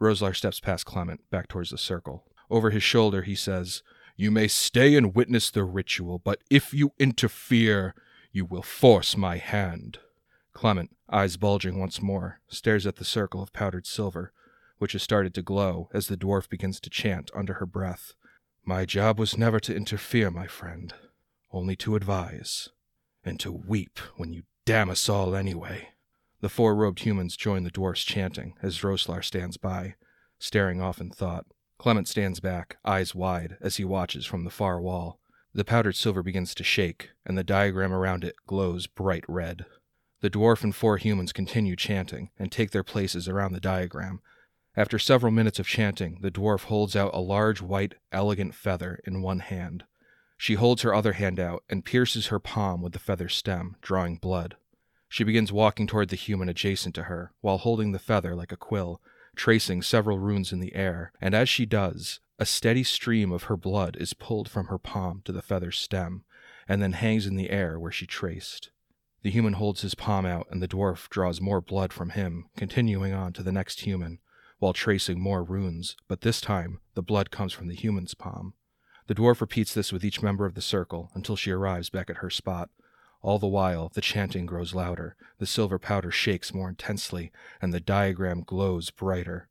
Roslar 0.00 0.34
steps 0.34 0.60
past 0.60 0.86
Clement, 0.86 1.20
back 1.30 1.48
towards 1.48 1.70
the 1.70 1.78
circle. 1.78 2.24
Over 2.50 2.70
his 2.70 2.82
shoulder, 2.82 3.22
he 3.22 3.34
says, 3.34 3.82
You 4.16 4.30
may 4.30 4.48
stay 4.48 4.96
and 4.96 5.14
witness 5.14 5.50
the 5.50 5.64
ritual, 5.64 6.18
but 6.18 6.40
if 6.50 6.72
you 6.72 6.92
interfere, 6.98 7.94
you 8.32 8.44
will 8.44 8.62
force 8.62 9.16
my 9.16 9.36
hand. 9.36 9.98
Clement, 10.52 10.96
eyes 11.10 11.36
bulging 11.36 11.78
once 11.78 12.02
more, 12.02 12.40
stares 12.48 12.86
at 12.86 12.96
the 12.96 13.04
circle 13.04 13.42
of 13.42 13.52
powdered 13.52 13.86
silver, 13.86 14.32
which 14.78 14.92
has 14.92 15.02
started 15.02 15.34
to 15.34 15.42
glow 15.42 15.88
as 15.92 16.08
the 16.08 16.16
dwarf 16.16 16.48
begins 16.48 16.80
to 16.80 16.90
chant 16.90 17.30
under 17.34 17.54
her 17.54 17.66
breath. 17.66 18.14
My 18.64 18.84
job 18.84 19.18
was 19.18 19.38
never 19.38 19.60
to 19.60 19.74
interfere, 19.74 20.30
my 20.30 20.46
friend, 20.46 20.94
only 21.52 21.76
to 21.76 21.96
advise, 21.96 22.70
and 23.24 23.38
to 23.40 23.52
weep 23.52 23.98
when 24.16 24.32
you 24.32 24.42
damn 24.64 24.90
us 24.90 25.08
all 25.08 25.34
anyway. 25.34 25.88
The 26.40 26.48
four 26.48 26.74
robed 26.74 27.00
humans 27.00 27.36
join 27.36 27.62
the 27.62 27.70
dwarf's 27.70 28.04
chanting 28.04 28.54
as 28.62 28.80
Roslar 28.80 29.22
stands 29.24 29.56
by, 29.56 29.94
staring 30.38 30.80
off 30.80 31.00
in 31.00 31.10
thought. 31.10 31.46
Clement 31.78 32.08
stands 32.08 32.40
back, 32.40 32.76
eyes 32.84 33.14
wide, 33.14 33.56
as 33.60 33.76
he 33.76 33.84
watches 33.84 34.26
from 34.26 34.44
the 34.44 34.50
far 34.50 34.80
wall. 34.80 35.20
The 35.54 35.64
powdered 35.64 35.96
silver 35.96 36.22
begins 36.22 36.54
to 36.54 36.64
shake, 36.64 37.10
and 37.26 37.36
the 37.36 37.44
diagram 37.44 37.92
around 37.92 38.24
it 38.24 38.36
glows 38.46 38.86
bright 38.86 39.24
red. 39.28 39.66
The 40.20 40.30
dwarf 40.30 40.62
and 40.62 40.74
four 40.74 40.96
humans 40.96 41.32
continue 41.32 41.76
chanting 41.76 42.30
and 42.38 42.50
take 42.50 42.70
their 42.70 42.84
places 42.84 43.28
around 43.28 43.52
the 43.52 43.60
diagram. 43.60 44.20
After 44.76 44.98
several 44.98 45.32
minutes 45.32 45.58
of 45.58 45.66
chanting, 45.66 46.20
the 46.22 46.30
dwarf 46.30 46.64
holds 46.64 46.96
out 46.96 47.12
a 47.12 47.20
large 47.20 47.60
white, 47.60 47.96
elegant 48.10 48.54
feather 48.54 49.00
in 49.04 49.20
one 49.20 49.40
hand. 49.40 49.84
She 50.38 50.54
holds 50.54 50.82
her 50.82 50.94
other 50.94 51.12
hand 51.12 51.38
out 51.38 51.64
and 51.68 51.84
pierces 51.84 52.28
her 52.28 52.38
palm 52.38 52.80
with 52.80 52.94
the 52.94 52.98
feather 52.98 53.28
stem, 53.28 53.76
drawing 53.82 54.16
blood. 54.16 54.56
She 55.08 55.24
begins 55.24 55.52
walking 55.52 55.86
toward 55.86 56.08
the 56.08 56.16
human 56.16 56.48
adjacent 56.48 56.94
to 56.94 57.02
her, 57.02 57.32
while 57.42 57.58
holding 57.58 57.92
the 57.92 57.98
feather 57.98 58.34
like 58.34 58.50
a 58.50 58.56
quill, 58.56 59.02
tracing 59.36 59.82
several 59.82 60.18
runes 60.18 60.50
in 60.52 60.60
the 60.60 60.74
air, 60.74 61.12
and 61.20 61.34
as 61.34 61.50
she 61.50 61.66
does, 61.66 62.20
a 62.42 62.44
steady 62.44 62.82
stream 62.82 63.30
of 63.30 63.44
her 63.44 63.56
blood 63.56 63.96
is 64.00 64.14
pulled 64.14 64.50
from 64.50 64.66
her 64.66 64.76
palm 64.76 65.22
to 65.24 65.30
the 65.30 65.40
feather's 65.40 65.78
stem, 65.78 66.24
and 66.66 66.82
then 66.82 66.90
hangs 66.90 67.24
in 67.24 67.36
the 67.36 67.50
air 67.50 67.78
where 67.78 67.92
she 67.92 68.04
traced. 68.04 68.72
The 69.22 69.30
human 69.30 69.52
holds 69.52 69.82
his 69.82 69.94
palm 69.94 70.26
out, 70.26 70.48
and 70.50 70.60
the 70.60 70.66
dwarf 70.66 71.08
draws 71.08 71.40
more 71.40 71.60
blood 71.60 71.92
from 71.92 72.10
him, 72.10 72.46
continuing 72.56 73.12
on 73.12 73.32
to 73.34 73.44
the 73.44 73.52
next 73.52 73.82
human, 73.82 74.18
while 74.58 74.72
tracing 74.72 75.20
more 75.20 75.44
runes, 75.44 75.94
but 76.08 76.22
this 76.22 76.40
time 76.40 76.80
the 76.94 77.00
blood 77.02 77.30
comes 77.30 77.52
from 77.52 77.68
the 77.68 77.76
human's 77.76 78.14
palm. 78.14 78.54
The 79.06 79.14
dwarf 79.14 79.40
repeats 79.40 79.72
this 79.72 79.92
with 79.92 80.04
each 80.04 80.20
member 80.20 80.44
of 80.44 80.56
the 80.56 80.60
circle 80.60 81.12
until 81.14 81.36
she 81.36 81.52
arrives 81.52 81.90
back 81.90 82.10
at 82.10 82.16
her 82.16 82.30
spot, 82.30 82.70
all 83.22 83.38
the 83.38 83.46
while, 83.46 83.88
the 83.94 84.00
chanting 84.00 84.46
grows 84.46 84.74
louder, 84.74 85.14
the 85.38 85.46
silver 85.46 85.78
powder 85.78 86.10
shakes 86.10 86.52
more 86.52 86.68
intensely, 86.68 87.30
and 87.60 87.72
the 87.72 87.78
diagram 87.78 88.42
glows 88.42 88.90
brighter. 88.90 89.48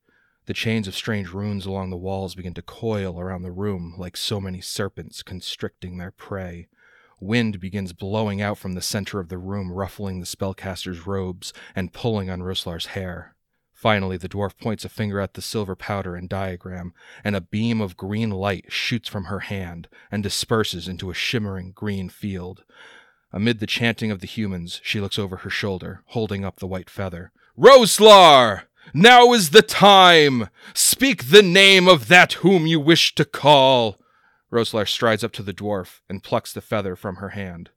The 0.51 0.55
chains 0.55 0.85
of 0.85 0.95
strange 0.95 1.29
runes 1.29 1.65
along 1.65 1.91
the 1.91 1.95
walls 1.95 2.35
begin 2.35 2.53
to 2.55 2.61
coil 2.61 3.17
around 3.17 3.43
the 3.43 3.53
room 3.53 3.95
like 3.97 4.17
so 4.17 4.41
many 4.41 4.59
serpents 4.59 5.23
constricting 5.23 5.95
their 5.95 6.11
prey. 6.11 6.67
Wind 7.21 7.61
begins 7.61 7.93
blowing 7.93 8.41
out 8.41 8.57
from 8.57 8.73
the 8.73 8.81
center 8.81 9.21
of 9.21 9.29
the 9.29 9.37
room, 9.37 9.71
ruffling 9.71 10.19
the 10.19 10.25
spellcaster's 10.25 11.07
robes 11.07 11.53
and 11.73 11.93
pulling 11.93 12.29
on 12.29 12.43
Roslar's 12.43 12.87
hair. 12.87 13.33
Finally, 13.71 14.17
the 14.17 14.27
dwarf 14.27 14.57
points 14.57 14.83
a 14.83 14.89
finger 14.89 15.21
at 15.21 15.35
the 15.35 15.41
silver 15.41 15.73
powder 15.73 16.17
and 16.17 16.27
diagram, 16.27 16.93
and 17.23 17.37
a 17.37 17.39
beam 17.39 17.79
of 17.79 17.95
green 17.95 18.31
light 18.31 18.65
shoots 18.67 19.07
from 19.07 19.23
her 19.23 19.39
hand 19.39 19.87
and 20.11 20.21
disperses 20.21 20.85
into 20.85 21.09
a 21.09 21.13
shimmering 21.13 21.71
green 21.71 22.09
field. 22.09 22.65
Amid 23.31 23.59
the 23.59 23.67
chanting 23.67 24.11
of 24.11 24.19
the 24.19 24.27
humans, 24.27 24.81
she 24.83 24.99
looks 24.99 25.17
over 25.17 25.37
her 25.37 25.49
shoulder, 25.49 26.03
holding 26.07 26.43
up 26.43 26.57
the 26.57 26.67
white 26.67 26.89
feather. 26.89 27.31
Roslar! 27.57 28.63
Now 28.93 29.31
is 29.31 29.51
the 29.51 29.61
time! 29.61 30.49
Speak 30.73 31.29
the 31.29 31.41
name 31.41 31.87
of 31.87 32.09
that 32.09 32.33
whom 32.33 32.67
you 32.67 32.79
wish 32.79 33.15
to 33.15 33.23
call! 33.23 33.97
Roslar 34.51 34.85
strides 34.85 35.23
up 35.23 35.31
to 35.33 35.43
the 35.43 35.53
dwarf 35.53 36.01
and 36.09 36.23
plucks 36.23 36.51
the 36.51 36.59
feather 36.59 36.97
from 36.97 37.15
her 37.15 37.29
hand. 37.29 37.69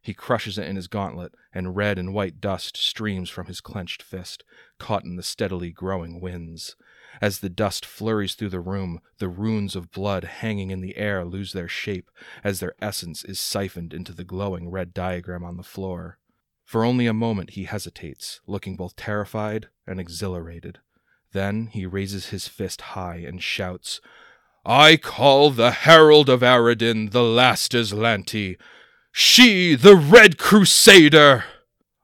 He 0.00 0.14
crushes 0.14 0.56
it 0.56 0.66
in 0.66 0.76
his 0.76 0.88
gauntlet, 0.88 1.34
and 1.52 1.76
red 1.76 1.98
and 1.98 2.14
white 2.14 2.40
dust 2.40 2.78
streams 2.78 3.28
from 3.28 3.46
his 3.46 3.60
clenched 3.60 4.02
fist, 4.02 4.44
caught 4.78 5.04
in 5.04 5.16
the 5.16 5.22
steadily 5.22 5.70
growing 5.70 6.20
winds. 6.20 6.74
As 7.20 7.40
the 7.40 7.50
dust 7.50 7.84
flurries 7.84 8.34
through 8.34 8.48
the 8.48 8.58
room, 8.58 9.00
the 9.18 9.28
runes 9.28 9.76
of 9.76 9.92
blood 9.92 10.24
hanging 10.24 10.70
in 10.70 10.80
the 10.80 10.96
air 10.96 11.22
lose 11.24 11.52
their 11.52 11.68
shape 11.68 12.10
as 12.42 12.60
their 12.60 12.74
essence 12.80 13.24
is 13.24 13.38
siphoned 13.38 13.92
into 13.92 14.14
the 14.14 14.24
glowing 14.24 14.70
red 14.70 14.94
diagram 14.94 15.44
on 15.44 15.58
the 15.58 15.62
floor. 15.62 16.18
For 16.72 16.86
only 16.86 17.06
a 17.06 17.12
moment 17.12 17.50
he 17.50 17.64
hesitates, 17.64 18.40
looking 18.46 18.76
both 18.76 18.96
terrified 18.96 19.68
and 19.86 20.00
exhilarated. 20.00 20.78
Then 21.32 21.66
he 21.66 21.84
raises 21.84 22.30
his 22.30 22.48
fist 22.48 22.80
high 22.96 23.16
and 23.16 23.42
shouts, 23.42 24.00
I 24.64 24.96
call 24.96 25.50
the 25.50 25.70
Herald 25.70 26.30
of 26.30 26.40
Aroden 26.40 27.10
the 27.10 27.22
last 27.22 27.72
Azlanti. 27.72 28.56
she 29.12 29.74
the 29.74 29.94
Red 29.94 30.38
Crusader! 30.38 31.44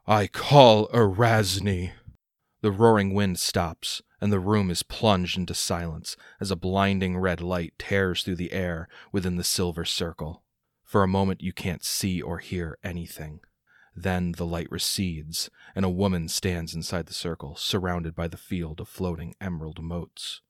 I 0.06 0.26
call 0.26 0.88
Arazni. 0.88 1.92
The 2.60 2.70
roaring 2.70 3.14
wind 3.14 3.38
stops, 3.38 4.02
and 4.20 4.30
the 4.30 4.38
room 4.38 4.70
is 4.70 4.82
plunged 4.82 5.38
into 5.38 5.54
silence 5.54 6.14
as 6.42 6.50
a 6.50 6.56
blinding 6.56 7.16
red 7.16 7.40
light 7.40 7.72
tears 7.78 8.22
through 8.22 8.36
the 8.36 8.52
air 8.52 8.86
within 9.12 9.36
the 9.36 9.44
silver 9.44 9.86
circle. 9.86 10.42
For 10.84 11.02
a 11.02 11.08
moment, 11.08 11.42
you 11.42 11.54
can't 11.54 11.82
see 11.82 12.20
or 12.20 12.36
hear 12.36 12.76
anything. 12.84 13.40
Then 14.00 14.30
the 14.32 14.46
light 14.46 14.70
recedes, 14.70 15.50
and 15.74 15.84
a 15.84 15.90
woman 15.90 16.28
stands 16.28 16.72
inside 16.72 17.06
the 17.06 17.14
circle, 17.14 17.56
surrounded 17.56 18.14
by 18.14 18.28
the 18.28 18.36
field 18.36 18.78
of 18.80 18.88
floating 18.88 19.34
emerald 19.40 19.82
motes. 19.82 20.40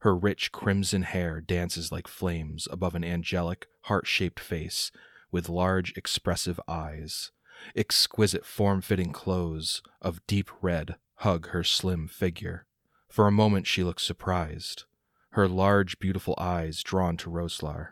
Her 0.00 0.16
rich 0.16 0.50
crimson 0.50 1.02
hair 1.02 1.40
dances 1.40 1.92
like 1.92 2.08
flames 2.08 2.66
above 2.68 2.96
an 2.96 3.04
angelic, 3.04 3.68
heart 3.82 4.08
shaped 4.08 4.40
face 4.40 4.90
with 5.30 5.48
large, 5.48 5.96
expressive 5.96 6.60
eyes. 6.66 7.30
Exquisite 7.76 8.44
form 8.44 8.80
fitting 8.80 9.12
clothes 9.12 9.82
of 10.02 10.26
deep 10.26 10.50
red 10.60 10.96
hug 11.18 11.50
her 11.50 11.62
slim 11.62 12.08
figure. 12.08 12.66
For 13.08 13.28
a 13.28 13.32
moment 13.32 13.68
she 13.68 13.84
looks 13.84 14.02
surprised, 14.02 14.82
her 15.30 15.46
large, 15.46 16.00
beautiful 16.00 16.34
eyes 16.38 16.82
drawn 16.82 17.16
to 17.18 17.30
Roslar. 17.30 17.90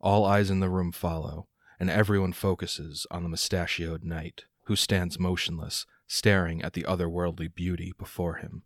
All 0.00 0.24
eyes 0.24 0.50
in 0.50 0.58
the 0.58 0.68
room 0.68 0.90
follow, 0.90 1.46
and 1.84 1.90
everyone 1.90 2.32
focuses 2.32 3.06
on 3.10 3.22
the 3.22 3.28
mustachioed 3.28 4.04
knight, 4.04 4.46
who 4.62 4.74
stands 4.74 5.18
motionless, 5.18 5.84
staring 6.06 6.62
at 6.62 6.72
the 6.72 6.84
otherworldly 6.84 7.54
beauty 7.54 7.92
before 7.98 8.36
him. 8.36 8.62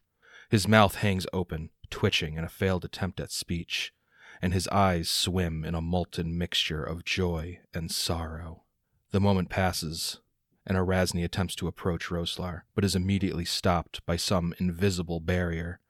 His 0.48 0.68
mouth 0.68 0.94
hangs 0.94 1.26
open, 1.32 1.70
twitching 1.90 2.36
in 2.36 2.44
a 2.44 2.48
failed 2.48 2.84
attempt 2.84 3.18
at 3.18 3.32
speech, 3.32 3.92
and 4.40 4.54
his 4.54 4.68
eyes 4.68 5.10
swim 5.10 5.64
in 5.64 5.74
a 5.74 5.80
molten 5.80 6.38
mixture 6.38 6.84
of 6.84 7.04
joy 7.04 7.58
and 7.74 7.90
sorrow. 7.90 8.62
The 9.10 9.18
moment 9.18 9.50
passes, 9.50 10.20
and 10.64 10.78
Arazni 10.78 11.24
attempts 11.24 11.56
to 11.56 11.66
approach 11.66 12.10
Roslar, 12.10 12.66
but 12.76 12.84
is 12.84 12.94
immediately 12.94 13.44
stopped 13.44 14.00
by 14.06 14.14
some 14.14 14.54
invisible 14.60 15.18
barrier. 15.18 15.80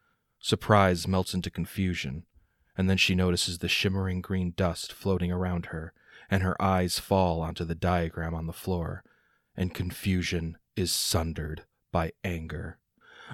Surprise 0.40 1.06
melts 1.06 1.34
into 1.34 1.50
confusion, 1.50 2.24
and 2.74 2.88
then 2.88 2.96
she 2.96 3.14
notices 3.14 3.58
the 3.58 3.68
shimmering 3.68 4.22
green 4.22 4.54
dust 4.56 4.94
floating 4.94 5.30
around 5.30 5.66
her, 5.66 5.92
and 6.30 6.42
her 6.42 6.60
eyes 6.60 6.98
fall 6.98 7.40
onto 7.40 7.64
the 7.64 7.74
diagram 7.74 8.34
on 8.34 8.46
the 8.46 8.52
floor, 8.52 9.02
and 9.56 9.74
confusion 9.74 10.56
is 10.76 10.92
sundered 10.92 11.64
by 11.92 12.12
anger. 12.22 12.78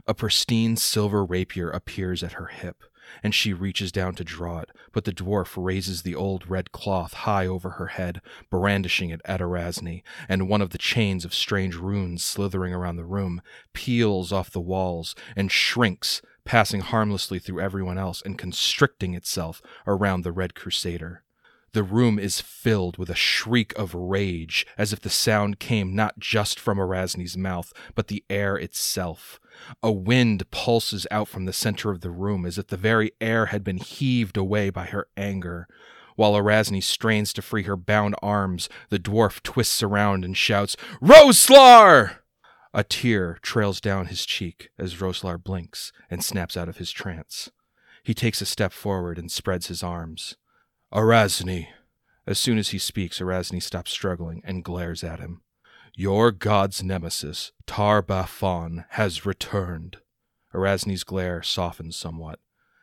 A 0.06 0.14
pristine 0.14 0.76
silver 0.76 1.24
rapier 1.24 1.70
appears 1.70 2.22
at 2.22 2.32
her 2.32 2.46
hip, 2.46 2.82
and 3.22 3.34
she 3.34 3.52
reaches 3.52 3.92
down 3.92 4.14
to 4.14 4.24
draw 4.24 4.60
it, 4.60 4.70
but 4.92 5.04
the 5.04 5.12
dwarf 5.12 5.62
raises 5.62 6.02
the 6.02 6.14
old 6.14 6.48
red 6.48 6.72
cloth 6.72 7.12
high 7.12 7.46
over 7.46 7.70
her 7.70 7.88
head, 7.88 8.20
brandishing 8.50 9.10
it 9.10 9.20
at 9.24 9.40
Arazni, 9.40 10.02
and 10.28 10.48
one 10.48 10.62
of 10.62 10.70
the 10.70 10.78
chains 10.78 11.24
of 11.24 11.34
strange 11.34 11.76
runes 11.76 12.24
slithering 12.24 12.74
around 12.74 12.96
the 12.96 13.04
room 13.04 13.42
peels 13.72 14.32
off 14.32 14.50
the 14.50 14.60
walls 14.60 15.14
and 15.36 15.52
shrinks, 15.52 16.22
passing 16.44 16.80
harmlessly 16.80 17.38
through 17.38 17.60
everyone 17.60 17.98
else 17.98 18.22
and 18.22 18.38
constricting 18.38 19.14
itself 19.14 19.62
around 19.86 20.22
the 20.22 20.32
Red 20.32 20.54
Crusader. 20.54 21.23
The 21.74 21.82
room 21.82 22.20
is 22.20 22.40
filled 22.40 22.98
with 22.98 23.10
a 23.10 23.16
shriek 23.16 23.76
of 23.76 23.96
rage, 23.96 24.64
as 24.78 24.92
if 24.92 25.00
the 25.00 25.10
sound 25.10 25.58
came 25.58 25.92
not 25.92 26.20
just 26.20 26.60
from 26.60 26.78
Arazni's 26.78 27.36
mouth, 27.36 27.72
but 27.96 28.06
the 28.06 28.22
air 28.30 28.56
itself. 28.56 29.40
A 29.82 29.90
wind 29.90 30.48
pulses 30.52 31.04
out 31.10 31.26
from 31.26 31.46
the 31.46 31.52
center 31.52 31.90
of 31.90 32.00
the 32.00 32.12
room, 32.12 32.46
as 32.46 32.58
if 32.58 32.68
the 32.68 32.76
very 32.76 33.10
air 33.20 33.46
had 33.46 33.64
been 33.64 33.78
heaved 33.78 34.36
away 34.36 34.70
by 34.70 34.84
her 34.86 35.08
anger. 35.16 35.66
While 36.14 36.34
Arazni 36.34 36.80
strains 36.80 37.32
to 37.32 37.42
free 37.42 37.64
her 37.64 37.76
bound 37.76 38.14
arms, 38.22 38.68
the 38.88 39.00
dwarf 39.00 39.42
twists 39.42 39.82
around 39.82 40.24
and 40.24 40.36
shouts, 40.36 40.76
Roslar! 41.02 42.18
A 42.72 42.84
tear 42.84 43.40
trails 43.42 43.80
down 43.80 44.06
his 44.06 44.24
cheek 44.24 44.70
as 44.78 45.00
Roslar 45.00 45.42
blinks 45.42 45.90
and 46.08 46.24
snaps 46.24 46.56
out 46.56 46.68
of 46.68 46.76
his 46.76 46.92
trance. 46.92 47.50
He 48.04 48.14
takes 48.14 48.40
a 48.40 48.46
step 48.46 48.72
forward 48.72 49.18
and 49.18 49.28
spreads 49.28 49.66
his 49.66 49.82
arms. 49.82 50.36
Arazni. 50.94 51.66
As 52.24 52.38
soon 52.38 52.56
as 52.56 52.68
he 52.68 52.78
speaks, 52.78 53.18
Arazni 53.18 53.60
stops 53.60 53.90
struggling 53.90 54.40
and 54.44 54.62
glares 54.62 55.02
at 55.02 55.18
him. 55.18 55.42
Your 55.96 56.30
god's 56.30 56.84
nemesis, 56.84 57.50
Tar-Baphon, 57.66 58.84
has 58.90 59.26
returned. 59.26 59.96
Arazni's 60.54 61.02
glare 61.02 61.42
softens 61.42 61.96
somewhat, 61.96 62.38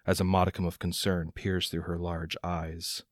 as 0.06 0.20
a 0.20 0.26
modicum 0.26 0.66
of 0.66 0.78
concern 0.78 1.32
peers 1.34 1.70
through 1.70 1.84
her 1.84 1.98
large 1.98 2.36
eyes. 2.44 3.04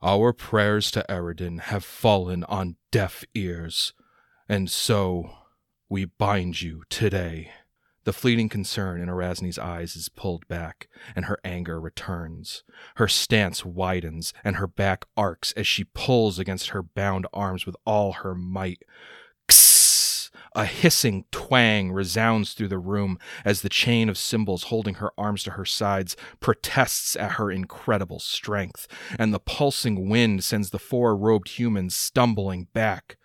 Our 0.00 0.32
prayers 0.32 0.92
to 0.92 1.04
Aroden 1.08 1.58
have 1.62 1.84
fallen 1.84 2.44
on 2.44 2.76
deaf 2.92 3.24
ears, 3.34 3.92
and 4.48 4.70
so 4.70 5.30
we 5.88 6.04
bind 6.04 6.62
you 6.62 6.84
today. 6.88 7.50
The 8.04 8.12
fleeting 8.12 8.50
concern 8.50 9.00
in 9.00 9.08
Arazni's 9.08 9.58
eyes 9.58 9.96
is 9.96 10.10
pulled 10.10 10.46
back, 10.46 10.88
and 11.16 11.24
her 11.24 11.38
anger 11.42 11.80
returns. 11.80 12.62
Her 12.96 13.08
stance 13.08 13.64
widens, 13.64 14.34
and 14.44 14.56
her 14.56 14.66
back 14.66 15.06
arcs 15.16 15.52
as 15.52 15.66
she 15.66 15.84
pulls 15.84 16.38
against 16.38 16.70
her 16.70 16.82
bound 16.82 17.26
arms 17.32 17.64
with 17.64 17.76
all 17.86 18.12
her 18.12 18.34
might. 18.34 18.82
Kss! 19.48 20.30
A 20.54 20.66
hissing 20.66 21.24
twang 21.32 21.92
resounds 21.92 22.52
through 22.52 22.68
the 22.68 22.78
room 22.78 23.18
as 23.42 23.62
the 23.62 23.70
chain 23.70 24.10
of 24.10 24.18
symbols 24.18 24.64
holding 24.64 24.96
her 24.96 25.10
arms 25.16 25.42
to 25.44 25.52
her 25.52 25.64
sides 25.64 26.14
protests 26.40 27.16
at 27.16 27.32
her 27.32 27.50
incredible 27.50 28.20
strength, 28.20 28.86
and 29.18 29.32
the 29.32 29.40
pulsing 29.40 30.10
wind 30.10 30.44
sends 30.44 30.70
the 30.70 30.78
four 30.78 31.16
robed 31.16 31.58
humans 31.58 31.96
stumbling 31.96 32.68
back. 32.74 33.16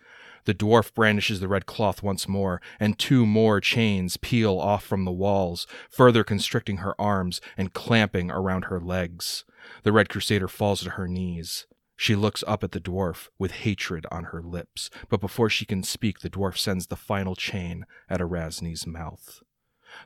The 0.46 0.54
dwarf 0.54 0.94
brandishes 0.94 1.40
the 1.40 1.48
red 1.48 1.66
cloth 1.66 2.02
once 2.02 2.28
more, 2.28 2.62
and 2.80 2.98
two 2.98 3.26
more 3.26 3.60
chains 3.60 4.18
peel 4.18 4.60
off 4.60 4.84
from 4.84 5.06
the 5.06 5.12
walls, 5.12 5.68
further 5.90 6.24
constricting 6.24 6.78
her 6.78 7.00
arms 7.00 7.42
and 7.58 7.74
clamping 7.74 8.32
around 8.32 8.66
her 8.66 8.80
legs. 8.80 9.46
The 9.84 9.92
red 9.92 10.10
crusader 10.10 10.48
falls 10.48 10.82
to 10.82 10.92
her 10.92 11.08
knees. 11.08 11.68
She 11.96 12.16
looks 12.16 12.46
up 12.48 12.64
at 12.64 12.72
the 12.72 12.80
dwarf 12.80 13.28
with 13.38 13.52
hatred 13.52 14.06
on 14.10 14.26
her 14.26 14.42
lips, 14.42 14.90
but 15.10 15.20
before 15.20 15.50
she 15.50 15.66
can 15.66 15.84
speak, 15.84 16.20
the 16.20 16.30
dwarf 16.30 16.58
sends 16.58 16.88
the 16.88 16.96
final 16.96 17.36
chain 17.36 17.86
at 18.10 18.22
Arazni's 18.22 18.88
mouth. 18.88 19.42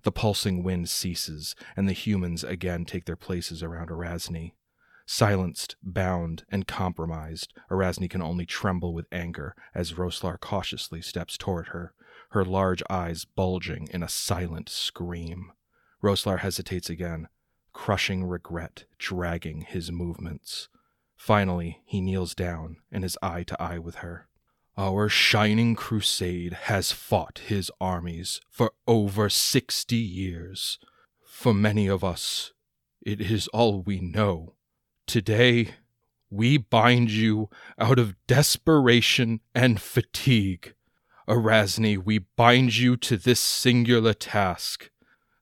The 0.01 0.11
pulsing 0.11 0.63
wind 0.63 0.89
ceases, 0.89 1.55
and 1.75 1.87
the 1.87 1.93
humans 1.93 2.43
again 2.43 2.85
take 2.85 3.05
their 3.05 3.15
places 3.15 3.61
around 3.61 3.89
Arazni. 3.89 4.53
Silenced, 5.15 5.75
bound, 5.83 6.43
and 6.49 6.65
compromised, 6.65 7.53
Arazni 7.69 8.09
can 8.09 8.23
only 8.23 8.47
tremble 8.47 8.95
with 8.95 9.05
anger 9.11 9.55
as 9.75 9.93
Roslar 9.93 10.39
cautiously 10.39 11.03
steps 11.03 11.37
toward 11.37 11.67
her, 11.67 11.93
her 12.31 12.43
large 12.43 12.81
eyes 12.89 13.23
bulging 13.23 13.87
in 13.91 14.01
a 14.01 14.09
silent 14.09 14.69
scream. 14.69 15.51
Roslar 16.01 16.39
hesitates 16.39 16.89
again, 16.89 17.27
crushing 17.73 18.23
regret 18.23 18.85
dragging 18.97 19.61
his 19.61 19.91
movements. 19.91 20.67
Finally, 21.15 21.83
he 21.85 22.01
kneels 22.01 22.33
down 22.33 22.77
and 22.91 23.05
is 23.05 23.15
eye 23.21 23.43
to 23.43 23.61
eye 23.61 23.77
with 23.77 23.97
her. 23.97 24.27
Our 24.75 25.09
shining 25.09 25.75
crusade 25.75 26.53
has 26.53 26.91
fought 26.91 27.43
his 27.45 27.69
armies 27.79 28.41
for 28.49 28.71
over 28.87 29.29
sixty 29.29 29.95
years. 29.95 30.79
For 31.23 31.53
many 31.53 31.85
of 31.85 32.03
us, 32.03 32.51
it 33.05 33.21
is 33.21 33.47
all 33.49 33.83
we 33.83 33.99
know. 33.99 34.55
Today, 35.05 35.75
we 36.29 36.57
bind 36.57 37.11
you 37.11 37.49
out 37.77 37.99
of 37.99 38.15
desperation 38.25 39.41
and 39.53 39.81
fatigue. 39.81 40.73
Arazni, 41.27 41.97
we 41.97 42.19
bind 42.19 42.77
you 42.77 42.97
to 42.97 43.17
this 43.17 43.39
singular 43.39 44.13
task. 44.13 44.89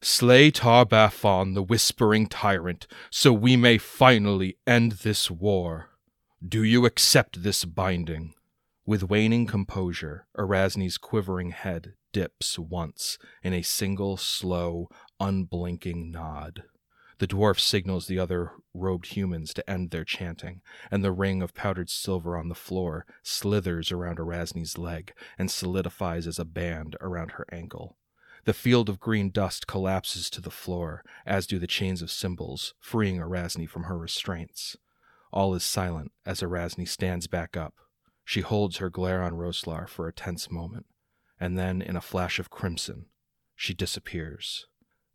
Slay 0.02 0.52
Tar-Baphon, 0.52 1.54
the 1.54 1.64
whispering 1.64 2.28
tyrant, 2.28 2.88
so 3.10 3.32
we 3.32 3.56
may 3.56 3.78
finally 3.78 4.58
end 4.66 4.94
this 5.04 5.30
war. 5.30 5.90
Do 6.46 6.64
you 6.64 6.86
accept 6.86 7.44
this 7.44 7.66
binding? 7.66 8.34
With 8.86 9.10
waning 9.10 9.46
composure, 9.46 10.26
Arazni's 10.36 10.98
quivering 10.98 11.52
head 11.52 11.94
dips 12.12 12.58
once 12.58 13.18
in 13.44 13.54
a 13.54 13.62
single, 13.62 14.18
slow, 14.18 14.90
unblinking 15.20 16.12
nod. 16.12 16.64
The 17.22 17.28
dwarf 17.28 17.60
signals 17.60 18.08
the 18.08 18.18
other 18.18 18.54
robed 18.74 19.16
humans 19.16 19.54
to 19.54 19.70
end 19.70 19.92
their 19.92 20.04
chanting, 20.04 20.62
and 20.90 21.04
the 21.04 21.12
ring 21.12 21.44
of 21.44 21.54
powdered 21.54 21.92
silver 21.92 22.36
on 22.36 22.50
the 22.50 22.56
floor 22.56 23.06
slithers 23.22 23.92
around 23.92 24.18
Arazni's 24.18 24.76
leg 24.76 25.14
and 25.38 25.52
solidifies 25.52 26.26
as 26.26 26.40
a 26.40 26.46
band 26.46 26.96
around 27.00 27.34
her 27.34 27.46
ankle. 27.52 27.96
The 28.46 28.56
field 28.56 28.90
of 28.90 29.00
green 29.00 29.30
dust 29.30 29.68
collapses 29.68 30.32
to 30.32 30.42
the 30.42 30.50
floor, 30.50 31.04
as 31.24 31.46
do 31.46 31.60
the 31.60 31.68
chains 31.68 32.02
of 32.02 32.10
symbols, 32.10 32.74
freeing 32.80 33.20
Arazni 33.20 33.70
from 33.70 33.84
her 33.84 34.00
restraints. 34.00 34.76
All 35.32 35.54
is 35.54 35.64
silent 35.64 36.14
as 36.26 36.42
Arazni 36.42 36.88
stands 36.88 37.28
back 37.28 37.56
up. 37.56 37.76
She 38.26 38.42
holds 38.42 38.78
her 38.78 38.90
glare 38.90 39.22
on 39.22 39.34
Roslar 39.34 39.88
for 39.88 40.08
a 40.08 40.12
tense 40.12 40.50
moment, 40.50 40.88
and 41.40 41.56
then, 41.56 41.84
in 41.84 41.96
a 41.96 42.02
flash 42.02 42.40
of 42.40 42.50
crimson, 42.50 43.06
she 43.56 43.76
disappears. 43.76 44.66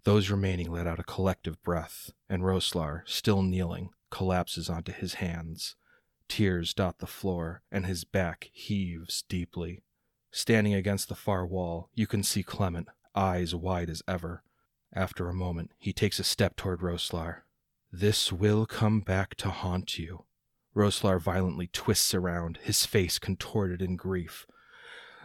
Those 0.07 0.31
remaining 0.31 0.71
let 0.71 0.87
out 0.87 1.01
a 1.01 1.03
collective 1.03 1.61
breath, 1.65 2.13
and 2.29 2.45
Roslar, 2.45 3.03
still 3.07 3.43
kneeling, 3.43 3.91
collapses 4.09 4.71
onto 4.71 4.93
his 4.93 5.15
hands. 5.15 5.75
Tears 6.29 6.73
dot 6.73 7.01
the 7.01 7.09
floor, 7.09 7.63
and 7.73 7.87
his 7.87 8.05
back 8.05 8.49
heaves 8.53 9.25
deeply. 9.29 9.83
Standing 10.31 10.75
against 10.75 11.09
the 11.09 11.17
far 11.17 11.45
wall, 11.45 11.91
you 11.93 12.07
can 12.07 12.23
see 12.23 12.45
Clement, 12.45 12.87
eyes 13.17 13.53
wide 13.53 13.91
as 13.91 14.01
ever. 14.07 14.45
After 14.93 15.29
a 15.29 15.35
moment, 15.35 15.73
he 15.77 15.93
takes 15.93 16.21
a 16.21 16.25
step 16.25 16.55
toward 16.55 16.83
Roslar. 16.83 17.39
This 17.91 18.33
will 18.33 18.65
come 18.65 19.01
back 19.01 19.35
to 19.39 19.51
haunt 19.51 19.99
you. 19.99 20.25
Roslar 20.73 21.21
violently 21.21 21.69
twists 21.73 22.15
around, 22.15 22.61
his 22.63 22.87
face 22.87 23.19
contorted 23.19 23.83
in 23.83 23.97
grief. 23.97 24.47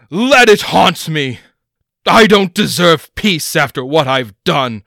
Let 0.09 0.49
it 0.49 0.61
haunt 0.63 1.07
me! 1.07 1.37
I 2.05 2.27
don't 2.27 2.53
deserve 2.53 3.13
peace 3.15 3.55
after 3.55 3.85
what 3.85 4.07
I've 4.07 4.33
done. 4.43 4.83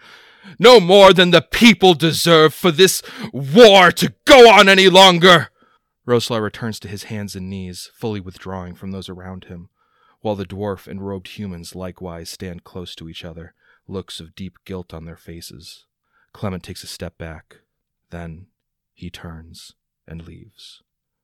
No 0.58 0.80
more 0.80 1.12
than 1.12 1.30
the 1.30 1.42
people 1.42 1.94
deserve 1.94 2.52
for 2.54 2.70
this 2.70 3.02
war 3.32 3.90
to 3.92 4.14
go 4.24 4.50
on 4.52 4.68
any 4.68 4.88
longer. 4.88 5.50
Roslar 6.06 6.42
returns 6.42 6.78
to 6.80 6.88
his 6.88 7.04
hands 7.04 7.34
and 7.34 7.48
knees, 7.48 7.90
fully 7.94 8.20
withdrawing 8.20 8.74
from 8.74 8.90
those 8.90 9.08
around 9.08 9.44
him, 9.44 9.70
while 10.20 10.34
the 10.34 10.44
dwarf 10.44 10.86
and 10.86 11.06
robed 11.06 11.28
humans 11.28 11.74
likewise 11.74 12.28
stand 12.28 12.64
close 12.64 12.94
to 12.96 13.08
each 13.08 13.24
other, 13.24 13.54
looks 13.88 14.20
of 14.20 14.34
deep 14.34 14.58
guilt 14.64 14.92
on 14.92 15.06
their 15.06 15.16
faces. 15.16 15.86
Clement 16.32 16.62
takes 16.62 16.84
a 16.84 16.88
step 16.88 17.16
back. 17.16 17.60
Then 18.10 18.46
he 18.92 19.08
turns 19.08 19.74
and 20.06 20.26
leaves. 20.26 20.82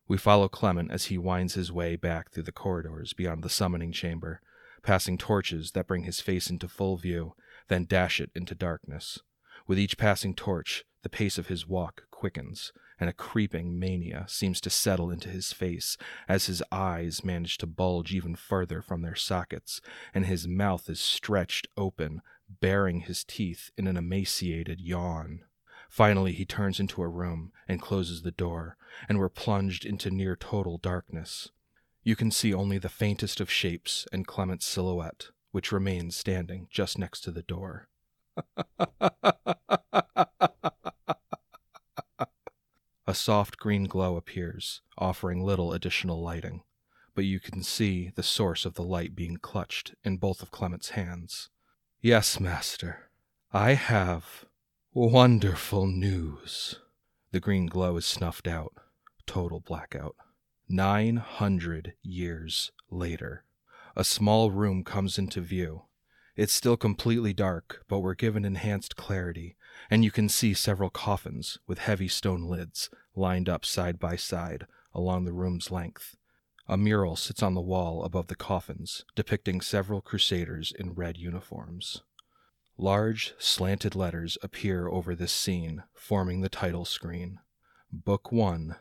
We 0.08 0.16
follow 0.16 0.48
Clement 0.48 0.90
as 0.90 1.06
he 1.06 1.18
winds 1.18 1.54
his 1.54 1.70
way 1.70 1.96
back 1.96 2.30
through 2.30 2.44
the 2.44 2.52
corridors 2.52 3.12
beyond 3.12 3.42
the 3.42 3.50
summoning 3.50 3.92
chamber, 3.92 4.40
passing 4.82 5.18
torches 5.18 5.72
that 5.72 5.86
bring 5.86 6.04
his 6.04 6.20
face 6.20 6.50
into 6.50 6.68
full 6.68 6.96
view, 6.96 7.34
then 7.68 7.84
dash 7.84 8.20
it 8.20 8.30
into 8.34 8.54
darkness. 8.54 9.18
With 9.66 9.78
each 9.78 9.98
passing 9.98 10.34
torch, 10.34 10.84
the 11.02 11.08
pace 11.08 11.38
of 11.38 11.46
his 11.46 11.66
walk 11.66 12.04
quickens, 12.10 12.72
and 12.98 13.08
a 13.08 13.14
creeping 13.14 13.78
mania 13.78 14.26
seems 14.28 14.60
to 14.60 14.70
settle 14.70 15.10
into 15.10 15.28
his 15.28 15.52
face 15.52 15.96
as 16.28 16.46
his 16.46 16.62
eyes 16.70 17.24
manage 17.24 17.56
to 17.58 17.66
bulge 17.66 18.12
even 18.12 18.36
further 18.36 18.82
from 18.82 19.02
their 19.02 19.14
sockets, 19.14 19.80
and 20.12 20.26
his 20.26 20.46
mouth 20.46 20.88
is 20.90 21.00
stretched 21.00 21.66
open, 21.76 22.20
baring 22.60 23.00
his 23.00 23.24
teeth 23.24 23.70
in 23.78 23.86
an 23.86 23.96
emaciated 23.96 24.80
yawn. 24.80 25.44
Finally, 25.88 26.32
he 26.32 26.44
turns 26.44 26.78
into 26.78 27.02
a 27.02 27.08
room 27.08 27.52
and 27.66 27.80
closes 27.80 28.22
the 28.22 28.30
door, 28.30 28.76
and 29.08 29.18
we're 29.18 29.28
plunged 29.28 29.84
into 29.84 30.10
near 30.10 30.36
total 30.36 30.78
darkness. 30.78 31.50
You 32.02 32.16
can 32.16 32.30
see 32.30 32.54
only 32.54 32.78
the 32.78 32.88
faintest 32.88 33.40
of 33.40 33.50
shapes 33.50 34.06
and 34.12 34.26
Clement's 34.26 34.66
silhouette, 34.66 35.26
which 35.50 35.72
remains 35.72 36.16
standing 36.16 36.66
just 36.70 36.98
next 36.98 37.20
to 37.22 37.30
the 37.30 37.42
door. 37.42 37.88
A 43.06 43.14
soft 43.14 43.58
green 43.58 43.84
glow 43.84 44.16
appears, 44.16 44.82
offering 44.96 45.42
little 45.42 45.72
additional 45.72 46.22
lighting, 46.22 46.62
but 47.14 47.24
you 47.24 47.40
can 47.40 47.62
see 47.62 48.12
the 48.14 48.22
source 48.22 48.64
of 48.64 48.74
the 48.74 48.84
light 48.84 49.16
being 49.16 49.36
clutched 49.36 49.94
in 50.04 50.16
both 50.16 50.42
of 50.42 50.50
Clement's 50.50 50.90
hands. 50.90 51.50
Yes, 52.00 52.40
master, 52.40 53.10
I 53.52 53.74
have 53.74 54.46
wonderful 54.94 55.86
news. 55.86 56.76
The 57.32 57.40
green 57.40 57.66
glow 57.66 57.96
is 57.96 58.06
snuffed 58.06 58.46
out, 58.46 58.74
total 59.26 59.60
blackout. 59.60 60.14
Nine 60.72 61.16
hundred 61.16 61.94
years 62.00 62.70
later, 62.92 63.44
a 63.96 64.04
small 64.04 64.52
room 64.52 64.84
comes 64.84 65.18
into 65.18 65.40
view. 65.40 65.86
It's 66.36 66.52
still 66.52 66.76
completely 66.76 67.32
dark, 67.32 67.84
but 67.88 67.98
we're 67.98 68.14
given 68.14 68.44
enhanced 68.44 68.94
clarity, 68.94 69.56
and 69.90 70.04
you 70.04 70.12
can 70.12 70.28
see 70.28 70.54
several 70.54 70.88
coffins 70.88 71.58
with 71.66 71.80
heavy 71.80 72.06
stone 72.06 72.44
lids 72.44 72.88
lined 73.16 73.48
up 73.48 73.64
side 73.64 73.98
by 73.98 74.14
side 74.14 74.68
along 74.94 75.24
the 75.24 75.32
room's 75.32 75.72
length. 75.72 76.14
A 76.68 76.76
mural 76.76 77.16
sits 77.16 77.42
on 77.42 77.54
the 77.54 77.60
wall 77.60 78.04
above 78.04 78.28
the 78.28 78.36
coffins, 78.36 79.04
depicting 79.16 79.60
several 79.60 80.00
crusaders 80.00 80.72
in 80.78 80.94
red 80.94 81.16
uniforms. 81.16 82.02
Large, 82.78 83.34
slanted 83.38 83.96
letters 83.96 84.38
appear 84.40 84.86
over 84.86 85.16
this 85.16 85.32
scene, 85.32 85.82
forming 85.94 86.42
the 86.42 86.48
title 86.48 86.84
screen. 86.84 87.40
Book 87.90 88.30
1 88.30 88.76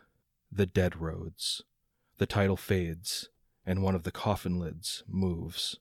The 0.52 0.68
Dead 0.68 1.02
Roads. 1.02 1.64
The 2.20 2.26
title 2.26 2.58
fades, 2.58 3.30
and 3.66 3.82
one 3.82 3.96
of 3.96 4.04
the 4.04 4.12
coffin 4.12 4.60
lids 4.60 5.04
moves. 5.08 5.80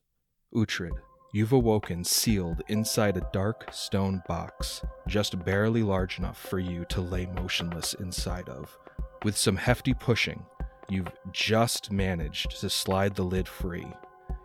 Uhtred, 0.55 0.93
you've 1.33 1.51
awoken 1.51 2.05
sealed 2.05 2.63
inside 2.69 3.17
a 3.17 3.29
dark 3.33 3.67
stone 3.73 4.23
box, 4.29 4.81
just 5.09 5.45
barely 5.45 5.83
large 5.83 6.21
enough 6.21 6.41
for 6.41 6.61
you 6.61 6.85
to 6.91 7.01
lay 7.01 7.27
motionless 7.27 7.95
inside 7.95 8.49
of. 8.49 8.79
With 9.25 9.37
some 9.37 9.57
hefty 9.57 9.95
pushing, 9.95 10.47
you've 10.89 11.11
just 11.33 11.91
managed 11.91 12.61
to 12.61 12.71
slide 12.71 13.17
the 13.17 13.25
lid 13.25 13.49
free. 13.49 13.89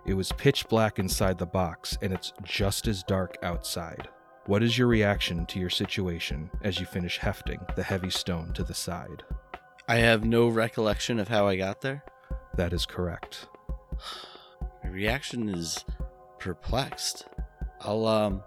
It 0.08 0.16
was 0.16 0.32
pitch 0.32 0.68
black 0.68 0.98
inside 0.98 1.38
the 1.38 1.46
box, 1.46 1.96
and 2.02 2.12
it's 2.12 2.34
just 2.44 2.88
as 2.88 3.04
dark 3.04 3.38
outside. 3.44 4.08
What 4.48 4.64
is 4.64 4.80
your 4.80 4.88
reaction 4.88 5.46
to 5.46 5.60
your 5.60 5.70
situation 5.70 6.50
as 6.64 6.80
you 6.80 6.88
finish 6.88 7.20
hefting 7.20 7.60
the 7.76 7.84
heavy 7.84 8.10
stone 8.10 8.52
to 8.54 8.64
the 8.64 8.74
side? 8.74 9.22
I 9.88 9.98
have 9.98 10.24
no 10.24 10.48
recollection 10.48 11.20
of 11.20 11.28
how 11.28 11.48
I 11.48 11.56
got 11.56 11.82
there. 11.82 12.04
That 12.56 12.74
is 12.74 12.86
correct. 12.86 13.48
My 14.84 14.90
reaction 14.90 15.50
is 15.50 15.84
perplexed. 16.40 17.26
I'll 17.82 18.06
um 18.06 18.44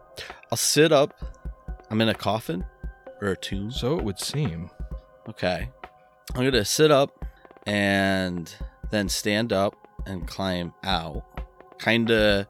I'll 0.51 0.57
sit 0.57 0.93
up. 0.93 1.15
I'm 1.91 2.01
in 2.01 2.09
a 2.09 2.15
coffin 2.15 2.65
or 3.21 3.29
a 3.29 3.37
tomb. 3.37 3.71
So 3.71 3.99
it 3.99 4.05
would 4.05 4.19
seem. 4.19 4.71
Okay. 5.29 5.69
I'm 6.35 6.41
going 6.41 6.53
to 6.53 6.65
sit 6.65 6.91
up 6.91 7.25
and 7.67 8.55
then 8.91 9.09
stand 9.09 9.53
up 9.53 9.75
and 10.07 10.27
climb 10.27 10.75
out. 10.85 11.25
Kind 11.79 12.11
of 12.11 12.47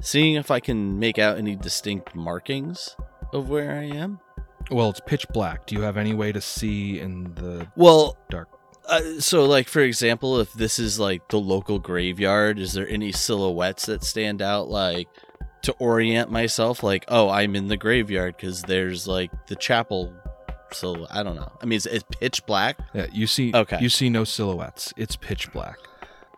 seeing 0.00 0.34
if 0.34 0.50
I 0.50 0.60
can 0.60 0.98
make 0.98 1.18
out 1.18 1.38
any 1.38 1.56
distinct 1.56 2.14
markings 2.14 2.96
of 3.32 3.48
where 3.48 3.72
I 3.72 3.84
am. 3.84 4.20
Well, 4.70 4.90
it's 4.90 5.00
pitch 5.00 5.26
black. 5.28 5.66
Do 5.66 5.74
you 5.76 5.82
have 5.82 5.96
any 5.96 6.14
way 6.14 6.32
to 6.32 6.40
see 6.40 6.98
in 6.98 7.34
the 7.34 7.68
Well, 7.76 8.16
dark? 8.30 8.48
uh, 8.88 9.00
so 9.20 9.44
like 9.44 9.68
for 9.68 9.80
example, 9.80 10.40
if 10.40 10.52
this 10.52 10.78
is 10.78 10.98
like 10.98 11.28
the 11.28 11.38
local 11.38 11.78
graveyard, 11.78 12.58
is 12.58 12.72
there 12.72 12.88
any 12.88 13.12
silhouettes 13.12 13.86
that 13.86 14.02
stand 14.04 14.42
out 14.42 14.68
like 14.68 15.08
to 15.62 15.72
orient 15.78 16.30
myself 16.30 16.82
like, 16.82 17.04
"Oh, 17.08 17.28
I'm 17.28 17.56
in 17.56 17.68
the 17.68 17.76
graveyard 17.76 18.36
because 18.36 18.62
there's 18.62 19.06
like 19.08 19.30
the 19.48 19.56
chapel 19.56 20.12
so 20.72 21.06
I 21.10 21.22
don't 21.22 21.36
know. 21.36 21.50
I 21.62 21.64
mean, 21.64 21.76
it's, 21.76 21.86
it's 21.86 22.04
pitch 22.10 22.44
black. 22.44 22.78
Yeah, 22.92 23.06
you 23.12 23.26
see. 23.28 23.52
Okay. 23.54 23.78
You 23.80 23.88
see 23.88 24.10
no 24.10 24.24
silhouettes. 24.24 24.92
It's 24.96 25.14
pitch 25.16 25.52
black. 25.52 25.78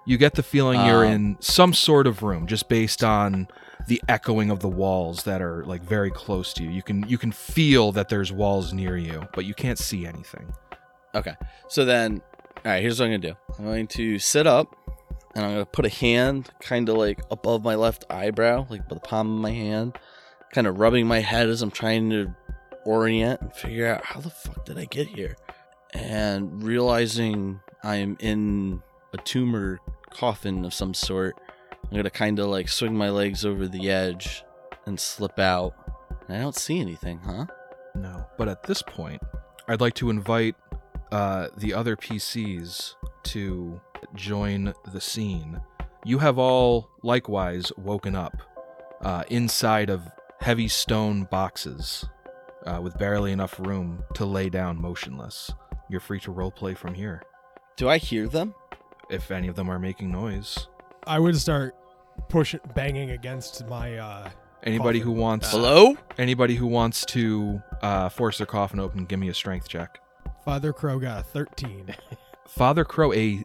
You 0.06 0.16
get 0.18 0.34
the 0.34 0.42
feeling 0.42 0.84
you're 0.86 1.04
Um, 1.06 1.12
in 1.12 1.36
some 1.40 1.72
sort 1.74 2.06
of 2.06 2.22
room, 2.22 2.46
just 2.46 2.68
based 2.68 3.02
on 3.02 3.48
the 3.88 4.02
echoing 4.08 4.50
of 4.50 4.60
the 4.60 4.68
walls 4.68 5.24
that 5.24 5.40
are 5.40 5.64
like 5.64 5.82
very 5.82 6.10
close 6.10 6.52
to 6.54 6.62
you. 6.62 6.70
You 6.70 6.82
can 6.82 7.08
you 7.08 7.18
can 7.18 7.32
feel 7.32 7.90
that 7.92 8.08
there's 8.08 8.30
walls 8.30 8.72
near 8.72 8.96
you, 8.96 9.26
but 9.34 9.44
you 9.44 9.54
can't 9.54 9.78
see 9.78 10.06
anything. 10.06 10.52
Okay. 11.14 11.34
So 11.68 11.84
then, 11.84 12.22
all 12.64 12.72
right, 12.72 12.82
here's 12.82 13.00
what 13.00 13.06
I'm 13.06 13.20
to 13.20 13.28
do 13.28 13.34
I'm 13.58 13.64
going 13.64 13.86
to 13.88 14.18
sit 14.18 14.46
up 14.46 14.76
and 15.34 15.44
I'm 15.44 15.58
to 15.58 15.66
put 15.66 15.86
a 15.86 15.88
hand 15.88 16.50
kind 16.60 16.88
of 16.88 16.96
like 16.96 17.20
above 17.30 17.64
my 17.64 17.74
left 17.76 18.04
eyebrow, 18.10 18.66
like 18.68 18.88
the 18.88 18.96
palm 18.96 19.34
of 19.34 19.40
my 19.40 19.52
hand, 19.52 19.98
kind 20.52 20.66
of 20.66 20.78
rubbing 20.78 21.06
my 21.06 21.20
head 21.20 21.48
as 21.48 21.62
I'm 21.62 21.70
trying 21.70 22.10
to 22.10 22.34
orient 22.84 23.40
and 23.40 23.54
figure 23.54 23.86
out 23.86 24.04
how 24.04 24.20
the 24.20 24.30
fuck 24.30 24.66
did 24.66 24.78
I 24.78 24.84
get 24.84 25.08
here. 25.08 25.36
And 25.94 26.62
realizing 26.62 27.60
I'm 27.82 28.18
in 28.20 28.82
a 29.14 29.16
tomb 29.18 29.56
or 29.56 29.80
coffin 30.10 30.64
of 30.66 30.74
some 30.74 30.92
sort, 30.92 31.36
I'm 31.90 32.02
to 32.02 32.10
kind 32.10 32.38
of 32.38 32.48
like 32.48 32.68
swing 32.68 32.94
my 32.94 33.10
legs 33.10 33.44
over 33.44 33.66
the 33.66 33.90
edge 33.90 34.44
and 34.86 34.98
slip 34.98 35.38
out. 35.38 35.74
And 36.28 36.36
I 36.36 36.40
don't 36.40 36.54
see 36.54 36.80
anything, 36.80 37.18
huh? 37.24 37.46
No. 37.94 38.26
But 38.36 38.48
at 38.48 38.62
this 38.64 38.82
point, 38.82 39.22
I'd 39.66 39.80
like 39.80 39.94
to 39.94 40.10
invite 40.10 40.54
uh, 41.10 41.48
the 41.56 41.72
other 41.74 41.96
PCs 41.96 42.94
to 43.24 43.80
join 44.14 44.74
the 44.92 45.00
scene. 45.00 45.60
You 46.04 46.18
have 46.18 46.38
all 46.38 46.90
likewise 47.02 47.72
woken 47.76 48.14
up 48.14 48.36
uh, 49.00 49.24
inside 49.28 49.90
of 49.90 50.02
heavy 50.40 50.68
stone 50.68 51.24
boxes 51.30 52.04
uh, 52.66 52.80
with 52.82 52.98
barely 52.98 53.32
enough 53.32 53.58
room 53.58 54.04
to 54.14 54.24
lay 54.24 54.48
down 54.48 54.80
motionless. 54.80 55.50
You're 55.88 56.00
free 56.00 56.20
to 56.20 56.32
roleplay 56.32 56.76
from 56.76 56.94
here 56.94 57.22
Do 57.76 57.88
I 57.88 57.96
hear 57.98 58.28
them? 58.28 58.54
if 59.10 59.30
any 59.30 59.48
of 59.48 59.56
them 59.56 59.70
are 59.70 59.78
making 59.78 60.12
noise. 60.12 60.68
I 61.08 61.18
would 61.18 61.36
start 61.36 61.74
pushing, 62.28 62.60
banging 62.74 63.10
against 63.10 63.66
my. 63.66 63.96
uh 63.96 64.30
Anybody 64.64 64.98
Coffin. 64.98 65.14
who 65.14 65.20
wants 65.20 65.50
Hello? 65.52 65.96
anybody 66.18 66.56
who 66.56 66.66
wants 66.66 67.04
to 67.06 67.62
uh, 67.80 68.08
force 68.08 68.38
their 68.38 68.46
coffin 68.46 68.80
open, 68.80 69.04
give 69.04 69.18
me 69.20 69.28
a 69.28 69.34
strength 69.34 69.68
check. 69.68 70.00
Father 70.44 70.72
Crow 70.72 70.98
got 70.98 71.20
a 71.20 71.22
13. 71.22 71.94
Father 72.48 72.84
Crow, 72.84 73.12
a 73.12 73.44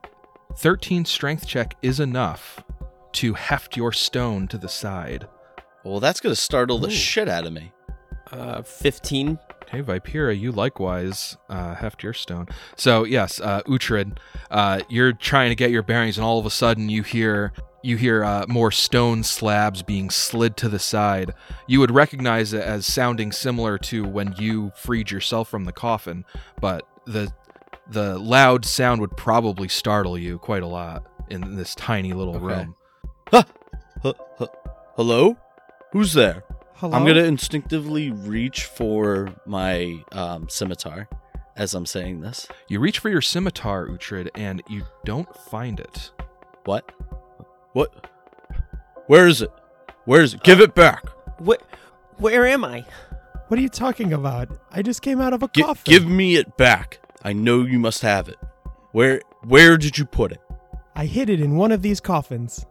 13 0.57 1.05
strength 1.05 1.45
check 1.47 1.75
is 1.83 1.99
enough 1.99 2.63
to 3.13 3.35
heft 3.35 3.77
your 3.77 3.91
stone 3.91 4.47
to 4.47 4.57
the 4.57 4.67
side. 4.67 5.27
Well, 5.83 5.99
that's 5.99 6.19
going 6.19 6.33
to 6.33 6.39
startle 6.41 6.79
the 6.79 6.87
Ooh. 6.87 6.91
shit 6.91 7.29
out 7.29 7.45
of 7.45 7.53
me. 7.53 7.71
Uh, 8.31 8.63
15. 8.63 9.37
Hey, 9.73 9.81
Vipera, 9.81 10.39
you 10.39 10.51
likewise 10.51 11.35
uh, 11.49 11.73
heft 11.73 12.03
your 12.03 12.13
stone. 12.13 12.45
So 12.75 13.05
yes, 13.05 13.41
uh, 13.41 13.63
Uhtred, 13.63 14.19
uh, 14.51 14.81
you're 14.87 15.13
trying 15.13 15.49
to 15.49 15.55
get 15.55 15.71
your 15.71 15.81
bearings, 15.81 16.15
and 16.15 16.23
all 16.23 16.37
of 16.37 16.45
a 16.45 16.51
sudden 16.51 16.89
you 16.89 17.01
hear 17.01 17.51
you 17.81 17.97
hear 17.97 18.23
uh, 18.23 18.45
more 18.47 18.69
stone 18.69 19.23
slabs 19.23 19.81
being 19.81 20.11
slid 20.11 20.57
to 20.57 20.69
the 20.69 20.77
side. 20.77 21.33
You 21.65 21.79
would 21.79 21.89
recognize 21.89 22.53
it 22.53 22.61
as 22.61 22.85
sounding 22.85 23.31
similar 23.31 23.79
to 23.79 24.05
when 24.05 24.35
you 24.37 24.71
freed 24.75 25.09
yourself 25.09 25.49
from 25.49 25.65
the 25.65 25.73
coffin, 25.73 26.23
but 26.61 26.87
the 27.05 27.33
the 27.89 28.19
loud 28.19 28.65
sound 28.65 29.01
would 29.01 29.17
probably 29.17 29.67
startle 29.67 30.19
you 30.19 30.37
quite 30.37 30.61
a 30.61 30.67
lot 30.67 31.03
in 31.31 31.55
this 31.55 31.73
tiny 31.73 32.13
little 32.13 32.35
Okay. 32.35 32.45
room. 32.45 32.75
Huh, 33.27 33.43
huh, 34.03 34.13
hello? 34.95 35.35
Who's 35.93 36.13
there? 36.13 36.43
Hello? 36.83 36.97
I'm 36.97 37.05
going 37.05 37.15
to 37.15 37.23
instinctively 37.23 38.11
reach 38.11 38.65
for 38.65 39.29
my 39.45 40.03
um, 40.11 40.49
scimitar 40.49 41.07
as 41.55 41.73
I'm 41.73 41.85
saying 41.85 42.19
this. 42.19 42.45
You 42.67 42.81
reach 42.81 42.99
for 42.99 43.07
your 43.07 43.21
scimitar, 43.21 43.87
Uhtred, 43.87 44.27
and 44.35 44.61
you 44.67 44.83
don't 45.05 45.33
find 45.33 45.79
it. 45.79 46.11
What? 46.65 46.91
What? 47.71 48.09
Where 49.07 49.27
is 49.27 49.41
it? 49.41 49.49
Where 50.03 50.23
is 50.23 50.33
it? 50.33 50.43
Give 50.43 50.59
it 50.59 50.75
back. 50.75 51.05
Wh- 51.41 51.63
where 52.21 52.45
am 52.45 52.65
I? 52.65 52.83
What 53.47 53.57
are 53.57 53.63
you 53.63 53.69
talking 53.69 54.11
about? 54.11 54.49
I 54.69 54.81
just 54.81 55.01
came 55.01 55.21
out 55.21 55.31
of 55.31 55.41
a 55.41 55.47
Gi- 55.47 55.61
coffin. 55.61 55.89
give 55.89 56.05
me 56.05 56.35
it 56.35 56.57
back. 56.57 56.99
I 57.23 57.31
know 57.31 57.61
you 57.61 57.79
must 57.79 58.01
have 58.01 58.27
it. 58.27 58.35
Where 58.91 59.21
where 59.45 59.77
did 59.77 59.97
you 59.97 60.03
put 60.03 60.33
it? 60.33 60.41
I 60.97 61.05
hid 61.05 61.29
it 61.29 61.39
in 61.39 61.55
one 61.55 61.71
of 61.71 61.81
these 61.81 62.01
coffins. 62.01 62.65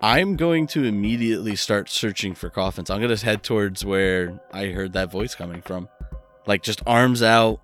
I'm 0.00 0.36
going 0.36 0.66
to 0.68 0.84
immediately 0.84 1.56
start 1.56 1.88
searching 1.88 2.34
for 2.34 2.50
coffins. 2.50 2.88
I'm 2.88 3.00
going 3.00 3.14
to 3.14 3.24
head 3.24 3.42
towards 3.42 3.84
where 3.84 4.40
I 4.52 4.66
heard 4.66 4.92
that 4.92 5.10
voice 5.10 5.34
coming 5.34 5.60
from. 5.60 5.88
Like 6.46 6.62
just 6.62 6.82
arms 6.86 7.22
out 7.22 7.60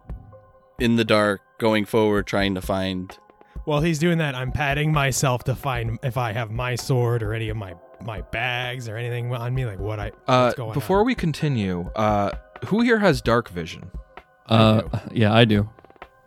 in 0.78 0.96
the 0.96 1.04
dark, 1.04 1.40
going 1.58 1.84
forward, 1.84 2.26
trying 2.26 2.54
to 2.56 2.60
find. 2.60 3.16
While 3.64 3.80
he's 3.80 3.98
doing 3.98 4.18
that, 4.18 4.34
I'm 4.34 4.50
patting 4.52 4.92
myself 4.92 5.44
to 5.44 5.54
find 5.54 5.98
if 6.02 6.16
I 6.16 6.32
have 6.32 6.50
my 6.50 6.74
sword 6.74 7.22
or 7.22 7.32
any 7.32 7.48
of 7.48 7.56
my 7.56 7.74
my 8.00 8.20
bags 8.20 8.88
or 8.88 8.96
anything 8.96 9.32
on 9.32 9.54
me, 9.54 9.64
like 9.64 9.78
what 9.78 9.98
I. 10.00 10.08
Uh, 10.26 10.46
what's 10.46 10.54
going 10.56 10.74
before 10.74 11.00
on. 11.00 11.06
we 11.06 11.14
continue, 11.14 11.88
uh, 11.96 12.32
who 12.66 12.82
here 12.82 12.98
has 12.98 13.22
dark 13.22 13.48
vision? 13.48 13.90
Uh, 14.48 14.82
yeah, 15.12 15.32
I 15.32 15.44
do. 15.46 15.68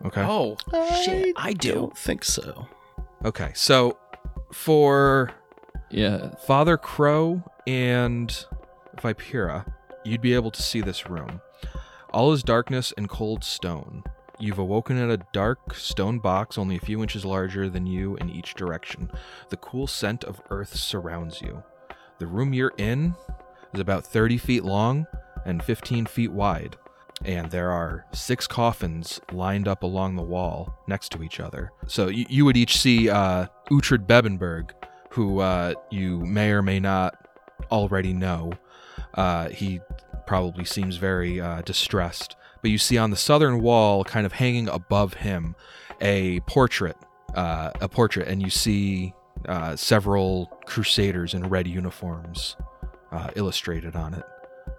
Okay. 0.05 0.21
Oh, 0.21 0.57
Shit, 1.03 1.33
I 1.35 1.53
do. 1.53 1.73
Don't 1.73 1.97
think 1.97 2.23
so. 2.23 2.67
Okay. 3.25 3.51
So 3.53 3.97
for 4.51 5.31
Yeah. 5.89 6.35
Father 6.45 6.77
Crow 6.77 7.43
and 7.65 8.45
Vipera, 8.97 9.65
you'd 10.03 10.21
be 10.21 10.33
able 10.33 10.51
to 10.51 10.61
see 10.61 10.81
this 10.81 11.09
room. 11.09 11.41
All 12.13 12.31
is 12.31 12.43
darkness 12.43 12.93
and 12.97 13.09
cold 13.09 13.43
stone. 13.43 14.03
You've 14.39 14.59
awoken 14.59 14.97
in 14.97 15.09
a 15.09 15.25
dark 15.33 15.73
stone 15.73 16.19
box 16.19 16.57
only 16.57 16.75
a 16.75 16.81
few 16.81 17.01
inches 17.01 17.25
larger 17.25 17.69
than 17.69 17.87
you 17.87 18.15
in 18.17 18.29
each 18.29 18.53
direction. 18.53 19.09
The 19.49 19.57
cool 19.57 19.87
scent 19.87 20.23
of 20.23 20.41
earth 20.49 20.75
surrounds 20.75 21.41
you. 21.41 21.63
The 22.19 22.27
room 22.27 22.53
you're 22.53 22.73
in 22.77 23.15
is 23.73 23.79
about 23.79 24.05
30 24.05 24.37
feet 24.37 24.63
long 24.63 25.07
and 25.45 25.63
15 25.63 26.05
feet 26.05 26.31
wide, 26.31 26.77
and 27.25 27.49
there 27.49 27.71
are 27.71 28.05
six 28.11 28.45
coffins 28.45 29.19
lined 29.31 29.67
up 29.67 29.81
along 29.83 30.15
the 30.15 30.21
wall 30.21 30.79
next 30.87 31.11
to 31.13 31.23
each 31.23 31.39
other. 31.39 31.71
So 31.87 32.07
you, 32.07 32.25
you 32.29 32.45
would 32.45 32.57
each 32.57 32.77
see 32.77 33.09
uh, 33.09 33.47
Uhtred 33.71 34.05
Bebenberg, 34.05 34.71
who 35.17 35.39
uh, 35.39 35.73
you 35.89 36.19
may 36.19 36.51
or 36.51 36.61
may 36.61 36.79
not 36.79 37.27
already 37.71 38.13
know. 38.13 38.53
Uh, 39.15 39.49
he 39.49 39.81
probably 40.27 40.63
seems 40.63 40.97
very 40.97 41.41
uh, 41.41 41.63
distressed. 41.63 42.35
But 42.61 42.69
you 42.69 42.77
see 42.77 42.99
on 42.99 43.09
the 43.09 43.17
southern 43.17 43.61
wall, 43.61 44.03
kind 44.03 44.27
of 44.27 44.33
hanging 44.33 44.69
above 44.69 45.15
him, 45.15 45.55
a 46.01 46.39
portrait, 46.41 46.95
uh, 47.33 47.71
a 47.81 47.89
portrait, 47.89 48.27
and 48.27 48.43
you 48.43 48.51
see 48.51 49.15
uh, 49.47 49.75
several 49.75 50.45
crusaders 50.67 51.33
in 51.33 51.49
red 51.49 51.67
uniforms 51.67 52.55
uh, 53.11 53.31
illustrated 53.35 53.95
on 53.95 54.13
it. 54.13 54.23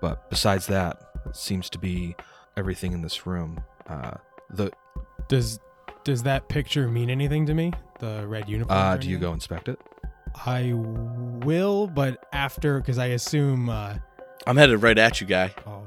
But 0.01 0.31
besides 0.31 0.69
that, 0.69 1.03
it 1.27 1.35
seems 1.35 1.69
to 1.71 1.81
be 1.81 2.15
everything 2.57 2.93
in 2.93 3.03
this 3.03 3.27
room. 3.27 3.61
Uh, 3.89 4.13
the 4.51 4.71
does 5.27 5.59
does 6.05 6.23
that 6.23 6.49
picture 6.49 6.87
mean 6.89 7.11
anything 7.11 7.45
to 7.47 7.55
me? 7.55 7.73
The 7.99 8.25
red 8.29 8.49
uniform. 8.49 8.79
uh, 8.79 8.97
do 8.99 9.11
you 9.11 9.19
go 9.19 9.33
inspect 9.33 9.69
it? 9.69 9.81
I 10.47 10.73
will, 10.75 11.87
but 11.87 12.25
after 12.33 12.79
because 12.81 12.99
I 12.99 13.07
assume. 13.07 13.69
Uh, 13.69 13.97
I'm 14.47 14.57
headed 14.57 14.83
right 14.83 14.97
at 14.99 15.21
you, 15.21 15.27
guy. 15.27 15.55
oh, 15.67 15.87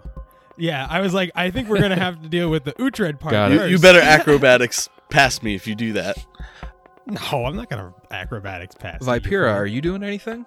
yeah. 0.57 0.85
I 0.89 1.01
was 1.01 1.13
like, 1.13 1.31
I 1.35 1.49
think 1.51 1.67
we're 1.69 1.79
gonna 1.81 1.95
have 1.99 2.21
to 2.21 2.29
deal 2.29 2.49
with 2.49 2.63
the 2.63 2.73
Uhtred 2.73 3.19
part 3.19 3.31
Got 3.31 3.51
You, 3.51 3.61
it. 3.61 3.71
you 3.71 3.79
better 3.79 3.99
acrobatics 4.01 4.89
past 5.09 5.41
me 5.43 5.55
if 5.55 5.65
you 5.67 5.75
do 5.75 5.93
that. 5.93 6.23
No, 7.07 7.45
I'm 7.45 7.55
not 7.55 7.69
gonna 7.69 7.93
acrobatics 8.11 8.75
pass. 8.75 9.01
you, 9.01 9.07
Vipera, 9.07 9.21
fool. 9.21 9.57
are 9.61 9.65
you 9.65 9.81
doing 9.81 10.03
anything? 10.03 10.45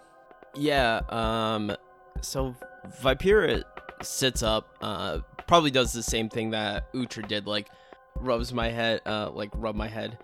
Yeah, 0.55 1.01
um 1.09 1.75
so 2.21 2.55
Vipera 3.03 3.65
sits 4.03 4.43
up, 4.43 4.69
uh 4.81 5.19
probably 5.49 5.71
does 5.73 5.93
the 5.93 6.03
same 6.03 6.29
thing 6.29 6.51
that 6.51 6.93
Uhtred 6.93 7.27
did, 7.29 7.47
like 7.47 7.69
rubs 8.17 8.53
my 8.55 8.69
head 8.69 9.01
uh 9.07 9.31
like 9.33 9.51
rub 9.55 9.75
my 9.75 9.89
head. 9.89 10.17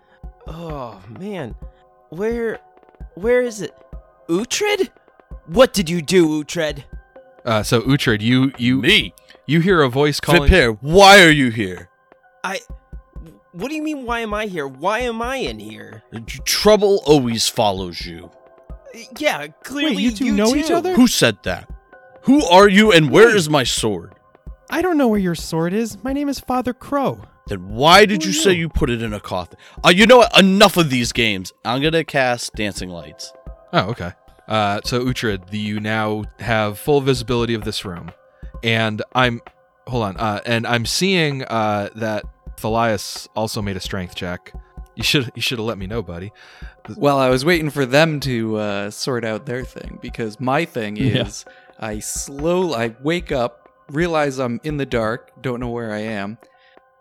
Oh 0.47 1.01
man. 1.19 1.53
Where 2.09 2.59
where 3.15 3.41
is 3.41 3.61
it? 3.61 3.75
Uhtred? 4.29 4.89
What 5.47 5.73
did 5.73 5.89
you 5.89 6.01
do, 6.01 6.43
Uhtred? 6.43 6.83
Uh, 7.45 7.63
so 7.63 7.81
Uhtred, 7.81 8.21
you 8.21 8.51
you 8.57 8.81
Me, 8.81 9.13
you 9.45 9.59
hear 9.61 9.81
a 9.81 9.89
voice 9.89 10.19
calling. 10.19 10.49
Vipir, 10.49 10.77
why 10.81 11.23
are 11.23 11.29
you 11.31 11.49
here? 11.49 11.89
I 12.43 12.59
What 13.51 13.69
do 13.69 13.75
you 13.75 13.83
mean 13.83 14.05
why 14.05 14.19
am 14.19 14.33
I 14.33 14.45
here? 14.45 14.67
Why 14.67 14.99
am 14.99 15.21
I 15.21 15.37
in 15.37 15.59
here? 15.59 16.03
Trouble 16.45 17.01
always 17.05 17.47
follows 17.47 18.05
you. 18.05 18.31
Yeah, 19.17 19.47
clearly 19.63 20.01
you 20.03 20.11
two 20.11 20.31
know 20.31 20.55
each 20.55 20.71
other? 20.71 20.93
Who 20.95 21.07
said 21.07 21.37
that? 21.43 21.69
Who 22.23 22.45
are 22.45 22.69
you 22.69 22.91
and 22.91 23.09
where 23.09 23.35
is 23.35 23.49
my 23.49 23.63
sword? 23.63 24.13
I 24.69 24.81
don't 24.81 24.97
know 24.97 25.07
where 25.07 25.19
your 25.19 25.35
sword 25.35 25.73
is. 25.73 26.01
My 26.03 26.13
name 26.13 26.29
is 26.29 26.39
Father 26.39 26.73
Crow. 26.73 27.21
Then 27.51 27.67
why 27.69 28.05
did 28.05 28.23
Who 28.23 28.29
you 28.29 28.31
are 28.31 28.41
say 28.41 28.51
you? 28.53 28.59
you 28.61 28.69
put 28.69 28.89
it 28.89 29.01
in 29.03 29.13
a 29.13 29.19
coffin? 29.19 29.57
Uh, 29.85 29.89
you 29.89 30.07
know 30.07 30.17
what? 30.17 30.39
Enough 30.39 30.77
of 30.77 30.89
these 30.89 31.11
games. 31.11 31.51
I'm 31.65 31.81
gonna 31.81 32.03
cast 32.03 32.55
Dancing 32.55 32.89
Lights. 32.89 33.33
Oh, 33.73 33.89
okay. 33.91 34.13
Uh, 34.47 34.81
so 34.83 35.05
Uhtred, 35.05 35.51
you 35.53 35.79
now 35.79 36.23
have 36.39 36.79
full 36.79 36.99
visibility 37.01 37.53
of 37.53 37.63
this 37.63 37.85
room, 37.85 38.11
and 38.63 39.01
I'm 39.13 39.41
hold 39.87 40.03
on, 40.03 40.17
uh, 40.17 40.39
and 40.45 40.65
I'm 40.67 40.85
seeing 40.85 41.43
uh, 41.43 41.89
that 41.95 42.23
Thalias 42.57 43.27
also 43.35 43.61
made 43.61 43.77
a 43.77 43.79
strength 43.79 44.15
check. 44.15 44.53
You 44.95 45.03
should 45.03 45.31
you 45.35 45.41
should 45.41 45.57
have 45.59 45.65
let 45.67 45.77
me 45.77 45.87
know, 45.87 46.01
buddy. 46.01 46.31
Well, 46.97 47.17
I 47.17 47.29
was 47.29 47.45
waiting 47.45 47.69
for 47.69 47.85
them 47.85 48.19
to 48.21 48.57
uh, 48.57 48.89
sort 48.91 49.23
out 49.23 49.45
their 49.45 49.63
thing 49.63 49.99
because 50.01 50.39
my 50.39 50.65
thing 50.65 50.95
Yeah. 50.97 51.23
is 51.27 51.45
I 51.79 51.99
slow 51.99 52.73
I 52.73 52.95
wake 53.01 53.31
up, 53.31 53.69
realize 53.89 54.37
I'm 54.39 54.59
in 54.63 54.77
the 54.77 54.85
dark, 54.85 55.31
don't 55.41 55.59
know 55.59 55.69
where 55.69 55.93
I 55.93 55.99
am, 55.99 56.37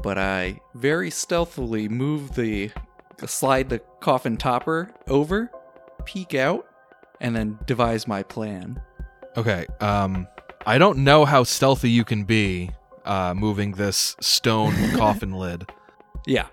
but 0.02 0.18
I 0.18 0.60
very 0.74 1.10
stealthily 1.10 1.88
move 1.88 2.34
the 2.34 2.70
slide 3.26 3.68
the 3.68 3.80
coffin 4.00 4.36
topper 4.36 4.90
over, 5.08 5.50
peek 6.04 6.34
out, 6.34 6.66
and 7.20 7.36
then 7.36 7.58
devise 7.66 8.08
my 8.08 8.22
plan. 8.22 8.80
Okay. 9.36 9.66
Um, 9.80 10.26
I 10.66 10.78
don't 10.78 10.98
know 10.98 11.24
how 11.24 11.44
stealthy 11.44 11.90
you 11.90 12.04
can 12.04 12.24
be 12.24 12.70
uh, 13.04 13.34
moving 13.34 13.72
this 13.72 14.16
stone 14.20 14.74
coffin 14.96 15.32
lid. 15.32 15.70
Yeah. 16.26 16.46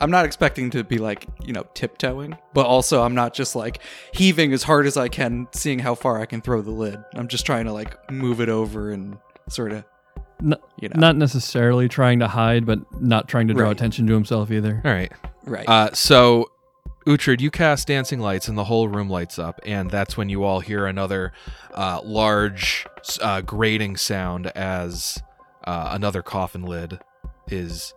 I'm 0.00 0.10
not 0.10 0.24
expecting 0.24 0.70
to 0.70 0.82
be 0.82 0.98
like, 0.98 1.26
you 1.44 1.52
know, 1.52 1.64
tiptoeing, 1.74 2.36
but 2.52 2.66
also 2.66 3.02
I'm 3.02 3.14
not 3.14 3.32
just 3.32 3.54
like 3.54 3.80
heaving 4.12 4.52
as 4.52 4.64
hard 4.64 4.86
as 4.86 4.96
I 4.96 5.08
can, 5.08 5.46
seeing 5.52 5.78
how 5.78 5.94
far 5.94 6.20
I 6.20 6.26
can 6.26 6.40
throw 6.40 6.62
the 6.62 6.72
lid. 6.72 6.98
I'm 7.14 7.28
just 7.28 7.46
trying 7.46 7.66
to 7.66 7.72
like 7.72 8.10
move 8.10 8.40
it 8.40 8.48
over 8.48 8.90
and 8.90 9.18
sort 9.48 9.72
of, 9.72 9.84
N- 10.42 10.54
you 10.80 10.88
know, 10.88 10.98
Not 11.00 11.16
necessarily 11.16 11.88
trying 11.88 12.18
to 12.20 12.28
hide, 12.28 12.66
but 12.66 12.80
not 13.00 13.28
trying 13.28 13.48
to 13.48 13.54
draw 13.54 13.66
Right. 13.68 13.72
attention 13.76 14.06
to 14.08 14.14
himself 14.14 14.50
either. 14.50 14.80
All 14.84 14.90
right. 14.92 15.12
right. 15.44 15.68
Uh, 15.68 15.92
so, 15.92 16.50
Uhtred, 17.06 17.40
you 17.40 17.50
cast 17.50 17.88
dancing 17.88 18.18
lights, 18.20 18.48
and 18.48 18.56
the 18.56 18.64
whole 18.64 18.88
room 18.88 19.08
lights 19.10 19.38
up, 19.38 19.60
and 19.66 19.90
that's 19.90 20.16
when 20.16 20.28
you 20.28 20.42
all 20.42 20.60
hear 20.60 20.86
another 20.86 21.32
uh, 21.74 22.00
large, 22.02 22.86
uh, 23.20 23.40
grating 23.42 23.96
sound 23.96 24.46
as 24.48 25.22
uh, 25.66 25.90
another 25.92 26.22
coffin 26.22 26.62
lid 26.62 26.98
is 27.48 27.92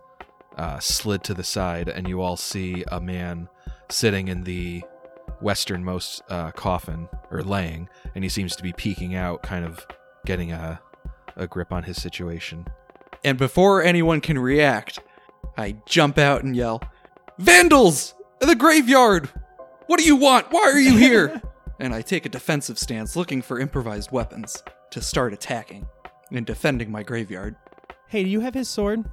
uh, 0.56 0.78
slid 0.78 1.24
to 1.24 1.34
the 1.34 1.44
side, 1.44 1.88
and 1.88 2.06
you 2.08 2.20
all 2.20 2.36
see 2.36 2.84
a 2.92 3.00
man 3.00 3.48
sitting 3.88 4.28
in 4.28 4.44
the 4.44 4.82
westernmost 5.40 6.20
uh, 6.28 6.50
coffin, 6.52 7.08
or 7.30 7.42
laying, 7.42 7.88
and 8.14 8.24
he 8.24 8.28
seems 8.30 8.56
to 8.56 8.62
be 8.62 8.72
peeking 8.72 9.14
out, 9.14 9.42
kind 9.42 9.64
of 9.64 9.86
getting 10.26 10.52
a, 10.52 10.80
a 11.38 11.46
grip 11.46 11.72
on 11.72 11.84
his 11.84 12.00
situation. 12.00 12.66
and 13.24 13.38
before 13.38 13.82
anyone 13.82 14.20
can 14.20 14.38
react, 14.38 15.00
I 15.56 15.76
jump 15.86 16.18
out 16.18 16.44
and 16.44 16.54
yell, 16.54 16.82
Vandals! 17.38 18.14
The 18.40 18.54
graveyard! 18.54 19.28
What 19.86 19.98
do 19.98 20.04
you 20.04 20.16
want? 20.16 20.50
Why 20.50 20.62
are 20.62 20.78
you 20.78 20.96
here? 20.96 21.40
and 21.80 21.94
I 21.94 22.02
take 22.02 22.26
a 22.26 22.28
defensive 22.28 22.78
stance 22.78 23.16
looking 23.16 23.42
for 23.42 23.58
improvised 23.58 24.12
weapons 24.12 24.62
to 24.90 25.00
start 25.00 25.32
attacking 25.32 25.86
and 26.30 26.44
defending 26.44 26.90
my 26.90 27.02
graveyard. 27.02 27.56
Hey, 28.08 28.24
do 28.24 28.30
you 28.30 28.40
have 28.40 28.54
his 28.54 28.68
sword? 28.68 29.04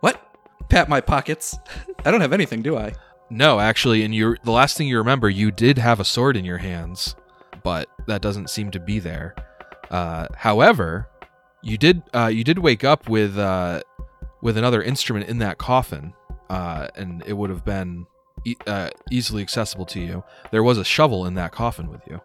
What? 0.00 0.20
Pat 0.68 0.88
my 0.88 1.00
pockets. 1.00 1.58
I 2.04 2.10
don't 2.10 2.20
have 2.20 2.32
anything, 2.32 2.62
do 2.62 2.76
I? 2.76 2.94
No, 3.30 3.60
actually, 3.60 4.02
and 4.04 4.14
you 4.14 4.36
the 4.42 4.52
last 4.52 4.76
thing 4.76 4.88
you 4.88 4.98
remember, 4.98 5.28
you 5.28 5.50
did 5.50 5.78
have 5.78 6.00
a 6.00 6.04
sword 6.04 6.36
in 6.36 6.44
your 6.44 6.58
hands, 6.58 7.14
but 7.62 7.88
that 8.06 8.22
doesn't 8.22 8.50
seem 8.50 8.70
to 8.70 8.80
be 8.80 8.98
there. 8.98 9.34
Uh, 9.90 10.26
however, 10.34 11.08
you 11.62 11.78
did 11.78 12.02
uh, 12.14 12.26
you 12.26 12.44
did 12.44 12.58
wake 12.58 12.84
up 12.84 13.08
with 13.08 13.38
uh, 13.38 13.82
with 14.42 14.56
another 14.56 14.82
instrument 14.82 15.28
in 15.28 15.38
that 15.38 15.58
coffin, 15.58 16.12
uh, 16.50 16.88
and 16.94 17.22
it 17.26 17.32
would 17.32 17.50
have 17.50 17.64
been 17.64 18.06
e- 18.44 18.56
uh, 18.66 18.90
easily 19.10 19.42
accessible 19.42 19.86
to 19.86 20.00
you. 20.00 20.24
There 20.50 20.62
was 20.62 20.78
a 20.78 20.84
shovel 20.84 21.26
in 21.26 21.34
that 21.34 21.52
coffin 21.52 21.88
with 21.90 22.02
you. 22.08 22.20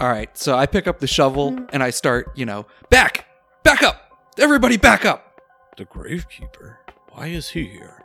All 0.00 0.08
right, 0.08 0.36
so 0.38 0.56
I 0.56 0.66
pick 0.66 0.86
up 0.86 1.00
the 1.00 1.08
shovel 1.08 1.58
and 1.72 1.82
I 1.82 1.90
start, 1.90 2.30
you 2.36 2.46
know, 2.46 2.66
back! 2.88 3.26
Back 3.64 3.82
up! 3.82 4.00
Everybody 4.38 4.76
back 4.76 5.04
up! 5.04 5.40
The 5.76 5.86
Gravekeeper? 5.86 6.76
Why 7.10 7.26
is 7.26 7.48
he 7.50 7.64
here? 7.64 8.04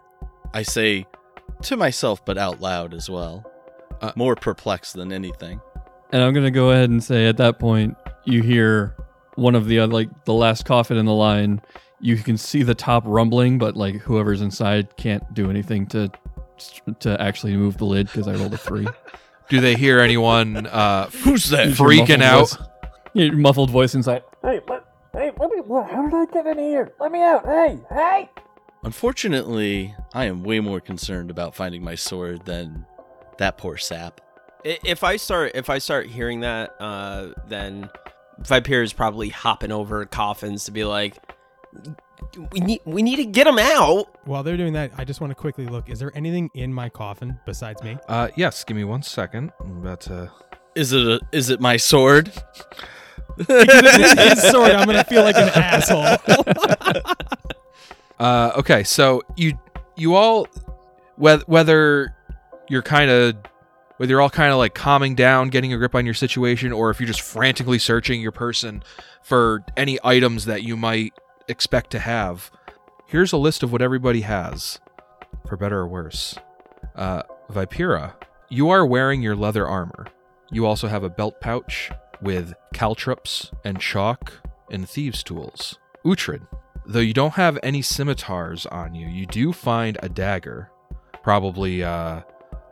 I 0.55 0.63
say 0.63 1.05
to 1.61 1.77
myself, 1.77 2.25
but 2.25 2.35
out 2.35 2.59
loud 2.59 2.95
as 2.95 3.11
well. 3.11 3.45
Uh, 4.01 4.11
More 4.15 4.35
perplexed 4.35 4.95
than 4.95 5.13
anything. 5.13 5.61
And 6.11 6.23
I'm 6.23 6.33
gonna 6.33 6.49
go 6.49 6.71
ahead 6.71 6.89
and 6.89 7.03
say 7.03 7.27
at 7.27 7.37
that 7.37 7.59
point 7.59 7.95
you 8.25 8.41
hear 8.41 8.95
one 9.35 9.55
of 9.55 9.67
the 9.67 9.79
other, 9.79 9.91
like 9.93 10.25
the 10.25 10.33
last 10.33 10.65
coffin 10.65 10.97
in 10.97 11.05
the 11.05 11.13
line. 11.13 11.61
You 11.99 12.17
can 12.17 12.37
see 12.37 12.63
the 12.63 12.75
top 12.75 13.03
rumbling, 13.05 13.57
but 13.57 13.77
like 13.77 13.95
whoever's 13.95 14.41
inside 14.41 14.97
can't 14.97 15.33
do 15.33 15.49
anything 15.49 15.85
to 15.87 16.11
to 16.99 17.19
actually 17.21 17.55
move 17.57 17.77
the 17.77 17.85
lid 17.85 18.07
because 18.07 18.27
I 18.27 18.33
rolled 18.35 18.53
a 18.53 18.57
three. 18.57 18.87
Do 19.49 19.59
they 19.59 19.75
hear 19.75 19.99
anyone 19.99 20.67
uh, 20.67 21.09
Who's 21.23 21.49
that? 21.49 21.69
Freaking 21.69 22.21
out? 22.21 22.49
voice- 22.51 22.57
Your 23.13 23.33
muffled 23.33 23.69
voice 23.69 23.93
inside. 23.95 24.23
Hey, 24.41 24.61
let, 24.67 24.85
hey, 25.13 25.31
let 25.37 25.49
me. 25.51 25.61
How 25.69 26.07
did 26.07 26.13
I 26.13 26.25
get 26.33 26.47
in 26.47 26.57
here? 26.59 26.93
Let 26.99 27.11
me 27.11 27.21
out. 27.21 27.45
Hey, 27.45 27.79
hey. 27.89 28.29
Unfortunately, 28.83 29.95
I 30.13 30.25
am 30.25 30.43
way 30.43 30.59
more 30.59 30.79
concerned 30.79 31.31
about 31.31 31.55
finding 31.55 31.83
my 31.83 31.95
sword 31.95 32.45
than 32.45 32.85
that 33.37 33.57
poor 33.57 33.77
sap. 33.77 34.21
If 34.63 35.03
I 35.03 35.17
start 35.17 35.51
if 35.55 35.69
I 35.69 35.77
start 35.79 36.07
hearing 36.07 36.41
that, 36.41 36.75
uh, 36.79 37.29
then 37.47 37.89
Vipir 38.41 38.83
is 38.83 38.93
probably 38.93 39.29
hopping 39.29 39.71
over 39.71 40.05
coffins 40.05 40.65
to 40.65 40.71
be 40.71 40.83
like, 40.83 41.17
we 42.51 42.59
need 42.59 42.81
we 42.85 43.01
need 43.01 43.17
to 43.17 43.25
get 43.25 43.47
him 43.47 43.59
out. 43.59 44.07
While 44.25 44.43
they're 44.43 44.57
doing 44.57 44.73
that, 44.73 44.91
I 44.97 45.03
just 45.03 45.21
want 45.21 45.31
to 45.31 45.35
quickly 45.35 45.65
look. 45.65 45.89
Is 45.89 45.99
there 45.99 46.11
anything 46.15 46.49
in 46.53 46.73
my 46.73 46.89
coffin 46.89 47.39
besides 47.45 47.81
me? 47.83 47.97
Uh, 48.07 48.29
yes, 48.35 48.63
give 48.63 48.77
me 48.77 48.83
one 48.83 49.03
second. 49.03 49.51
I'm 49.59 49.77
about 49.77 50.01
to. 50.01 50.31
Is 50.75 50.93
it 50.93 51.05
a, 51.05 51.19
is 51.31 51.49
it 51.49 51.59
my 51.59 51.77
sword? 51.77 52.31
Because 53.37 53.65
if 53.67 54.15
it's 54.17 54.41
his 54.41 54.51
sword, 54.51 54.71
I'm 54.71 54.85
gonna 54.85 55.03
feel 55.03 55.23
like 55.23 55.35
an 55.35 55.49
asshole. 55.55 57.03
Uh, 58.19 58.51
okay, 58.55 58.83
so 58.83 59.21
you 59.35 59.57
you 59.97 60.15
all 60.15 60.47
whether 61.17 61.43
whether 61.47 62.15
you're 62.69 62.83
kind 62.83 63.09
of 63.09 63.35
whether 64.03 64.11
you're 64.11 64.21
all 64.21 64.29
kind 64.29 64.51
of 64.51 64.57
like 64.57 64.73
calming 64.73 65.15
down, 65.15 65.47
getting 65.47 65.71
a 65.71 65.77
grip 65.77 65.95
on 65.95 66.03
your 66.03 66.13
situation, 66.13 66.73
or 66.73 66.89
if 66.89 66.99
you're 66.99 67.07
just 67.07 67.21
frantically 67.21 67.79
searching 67.79 68.19
your 68.19 68.33
person 68.33 68.83
for 69.21 69.63
any 69.77 69.97
items 70.03 70.43
that 70.43 70.61
you 70.61 70.75
might 70.75 71.13
expect 71.47 71.89
to 71.89 71.99
have. 71.99 72.51
Here's 73.07 73.31
a 73.31 73.37
list 73.37 73.63
of 73.63 73.71
what 73.71 73.81
everybody 73.81 74.19
has, 74.19 74.81
for 75.47 75.55
better 75.55 75.79
or 75.79 75.87
worse. 75.87 76.37
Uh, 76.97 77.23
Vipera, 77.49 78.15
you 78.49 78.69
are 78.69 78.85
wearing 78.85 79.21
your 79.21 79.37
leather 79.37 79.65
armor. 79.65 80.07
You 80.51 80.65
also 80.65 80.89
have 80.89 81.05
a 81.05 81.09
belt 81.09 81.39
pouch 81.39 81.89
with 82.21 82.53
caltrops 82.73 83.51
and 83.63 83.79
chalk 83.79 84.33
and 84.69 84.85
thieves' 84.89 85.23
tools. 85.23 85.79
Uhtred, 86.03 86.45
though 86.85 86.99
you 86.99 87.13
don't 87.13 87.35
have 87.35 87.57
any 87.63 87.81
scimitars 87.81 88.65
on 88.65 88.95
you, 88.95 89.07
you 89.07 89.25
do 89.25 89.53
find 89.53 89.97
a 90.03 90.09
dagger, 90.09 90.69
probably 91.23 91.85
uh, 91.85 92.23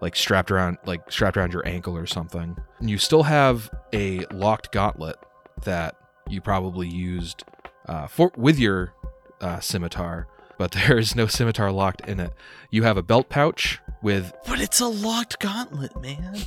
like 0.02 0.16
strapped 0.16 0.52
around, 0.52 0.78
like 0.86 1.12
strapped 1.12 1.38
around 1.38 1.54
your 1.54 1.66
ankle 1.68 1.96
or 1.96 2.06
something. 2.06 2.58
And 2.80 2.90
you 2.90 2.98
still 2.98 3.24
have 3.24 3.70
a 3.94 4.26
locked 4.32 4.72
gauntlet 4.72 5.18
that 5.64 5.96
you 6.28 6.42
probably 6.42 6.88
used 6.88 7.44
uh, 7.88 8.08
for 8.08 8.32
with 8.36 8.58
your 8.60 8.94
uh, 9.40 9.60
scimitar, 9.60 10.28
but 10.58 10.72
there 10.88 10.98
is 10.98 11.16
no 11.16 11.28
scimitar 11.28 11.72
locked 11.72 12.08
in 12.08 12.20
it. 12.20 12.34
You 12.72 12.84
have 12.84 12.98
a 12.98 13.04
belt 13.04 13.30
pouch 13.30 13.80
with 14.02 14.34
But 14.48 14.60
it's 14.60 14.80
a 14.80 14.88
locked 14.88 15.40
gauntlet, 15.40 16.00
man. 16.02 16.38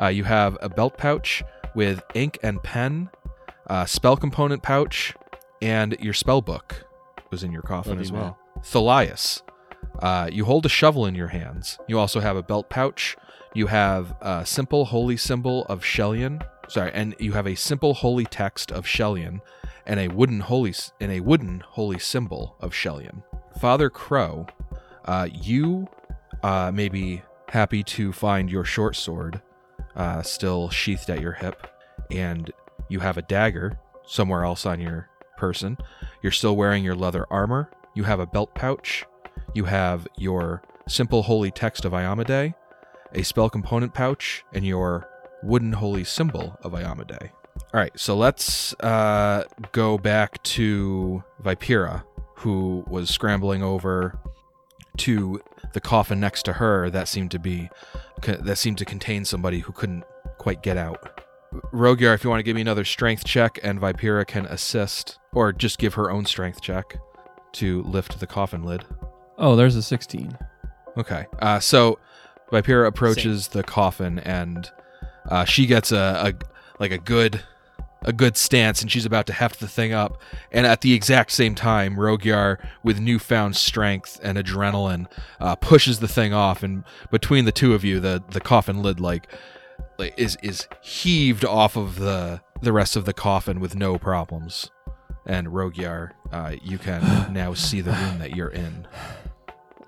uh, 0.00 0.08
you 0.08 0.24
have 0.24 0.58
a 0.60 0.68
belt 0.68 0.98
pouch 0.98 1.42
with 1.74 2.02
ink 2.14 2.38
and 2.42 2.62
pen, 2.62 3.08
uh, 3.68 3.86
spell 3.86 4.16
component 4.16 4.62
pouch, 4.62 5.14
and 5.62 5.96
your 6.00 6.12
spell 6.12 6.42
book 6.42 6.84
was 7.30 7.42
in 7.42 7.52
your 7.52 7.62
coffin 7.62 7.92
Love 7.92 8.00
as 8.02 8.10
you, 8.10 8.16
well. 8.16 8.38
Thalias, 8.60 9.40
Uh, 9.98 10.28
you 10.32 10.44
hold 10.44 10.66
a 10.66 10.68
shovel 10.68 11.06
in 11.06 11.14
your 11.14 11.28
hands. 11.28 11.78
You 11.86 11.98
also 11.98 12.20
have 12.20 12.36
a 12.36 12.42
belt 12.42 12.68
pouch. 12.68 13.16
You 13.54 13.66
have 13.68 14.16
a 14.20 14.44
simple 14.46 14.86
holy 14.86 15.16
symbol 15.16 15.64
of 15.66 15.84
Shelyn. 15.84 16.42
Sorry, 16.68 16.90
and 16.92 17.14
you 17.18 17.32
have 17.32 17.46
a 17.46 17.54
simple 17.54 17.94
holy 17.94 18.24
text 18.24 18.72
of 18.72 18.86
Shelyn 18.86 19.40
and 19.86 20.00
a 20.00 20.08
wooden 20.08 20.40
holy 20.40 20.74
and 21.00 21.12
a 21.12 21.20
wooden 21.20 21.60
holy 21.60 21.98
symbol 21.98 22.56
of 22.60 22.74
Shelyn. 22.74 23.22
Father 23.60 23.90
Crow, 23.90 24.46
uh, 25.04 25.28
you 25.32 25.88
uh, 26.42 26.70
may 26.72 26.88
be 26.88 27.22
happy 27.48 27.82
to 27.82 28.12
find 28.12 28.50
your 28.50 28.64
short 28.64 28.96
sword 28.96 29.42
uh, 29.96 30.22
still 30.22 30.70
sheathed 30.70 31.10
at 31.10 31.20
your 31.20 31.32
hip, 31.32 31.66
and 32.10 32.50
you 32.88 33.00
have 33.00 33.18
a 33.18 33.22
dagger 33.22 33.78
somewhere 34.06 34.44
else 34.44 34.64
on 34.64 34.80
your 34.80 35.08
person. 35.36 35.76
You're 36.22 36.32
still 36.32 36.56
wearing 36.56 36.84
your 36.84 36.94
leather 36.94 37.26
armor. 37.30 37.70
You 37.94 38.04
have 38.04 38.20
a 38.20 38.26
belt 38.26 38.54
pouch. 38.54 39.04
You 39.54 39.64
have 39.64 40.06
your 40.16 40.62
simple 40.88 41.22
holy 41.22 41.50
text 41.50 41.84
of 41.84 41.92
Iomedae, 41.92 42.54
a 43.14 43.22
spell 43.22 43.50
component 43.50 43.94
pouch, 43.94 44.44
and 44.52 44.66
your 44.66 45.08
wooden 45.42 45.72
holy 45.72 46.04
symbol 46.04 46.56
of 46.62 46.72
Iomedae. 46.72 47.30
All 47.56 47.80
right, 47.80 47.92
so 47.98 48.16
let's 48.16 48.72
uh, 48.80 49.44
go 49.72 49.98
back 49.98 50.42
to 50.44 51.22
Vipera, 51.42 52.04
who 52.36 52.84
was 52.88 53.10
scrambling 53.10 53.62
over 53.62 54.18
to 54.98 55.40
the 55.72 55.80
coffin 55.80 56.20
next 56.20 56.42
to 56.44 56.54
her 56.54 56.90
that 56.90 57.08
seemed 57.08 57.30
to 57.30 57.38
be 57.38 57.70
that 58.26 58.56
seemed 58.56 58.78
to 58.78 58.84
contain 58.84 59.24
somebody 59.24 59.60
who 59.60 59.72
couldn't 59.72 60.04
quite 60.38 60.62
get 60.62 60.76
out. 60.76 61.20
Rogier, 61.72 62.14
if 62.14 62.24
you 62.24 62.30
want 62.30 62.40
to 62.40 62.44
give 62.44 62.54
me 62.54 62.62
another 62.62 62.84
strength 62.84 63.24
check, 63.24 63.58
and 63.62 63.80
Vipera 63.80 64.26
can 64.26 64.46
assist, 64.46 65.18
or 65.32 65.52
just 65.52 65.78
give 65.78 65.94
her 65.94 66.10
own 66.10 66.24
strength 66.24 66.62
check 66.62 66.96
to 67.52 67.82
lift 67.82 68.20
the 68.20 68.26
coffin 68.26 68.62
lid. 68.62 68.84
Oh, 69.42 69.56
there's 69.56 69.74
a 69.74 69.82
16. 69.82 70.38
Okay. 70.96 71.26
Uh, 71.40 71.58
so 71.58 71.98
Vipera 72.52 72.86
approaches 72.86 73.48
the 73.48 73.64
coffin 73.64 74.20
and 74.20 74.70
uh, 75.28 75.44
she 75.44 75.66
gets 75.66 75.90
a, 75.90 76.32
a 76.32 76.34
like 76.78 76.92
a 76.92 76.98
good 76.98 77.42
a 78.04 78.12
good 78.12 78.36
stance 78.36 78.82
and 78.82 78.90
she's 78.90 79.04
about 79.04 79.26
to 79.26 79.32
heft 79.32 79.58
the 79.58 79.66
thing 79.66 79.92
up. 79.92 80.20
And 80.52 80.64
at 80.64 80.80
the 80.80 80.92
exact 80.92 81.32
same 81.32 81.54
time, 81.54 81.98
Rogier, 81.98 82.58
with 82.84 83.00
newfound 83.00 83.56
strength 83.56 84.18
and 84.22 84.38
adrenaline, 84.38 85.06
uh, 85.40 85.56
pushes 85.56 86.00
the 86.00 86.08
thing 86.08 86.32
off. 86.32 86.62
And 86.62 86.84
between 87.10 87.44
the 87.44 87.52
two 87.52 87.74
of 87.74 87.84
you, 87.84 88.00
the, 88.00 88.22
the 88.30 88.40
coffin 88.40 88.80
lid 88.82 89.00
like, 89.00 89.28
like 89.98 90.14
is 90.16 90.36
is 90.42 90.68
heaved 90.82 91.44
off 91.44 91.76
of 91.76 91.96
the 91.96 92.40
the 92.60 92.72
rest 92.72 92.94
of 92.94 93.06
the 93.06 93.12
coffin 93.12 93.58
with 93.58 93.74
no 93.74 93.98
problems. 93.98 94.70
And 95.26 95.52
Rogier, 95.54 96.12
uh, 96.30 96.54
you 96.62 96.78
can 96.78 97.32
now 97.32 97.54
see 97.54 97.80
the 97.80 97.92
room 97.92 98.18
that 98.18 98.36
you're 98.36 98.48
in. 98.48 98.86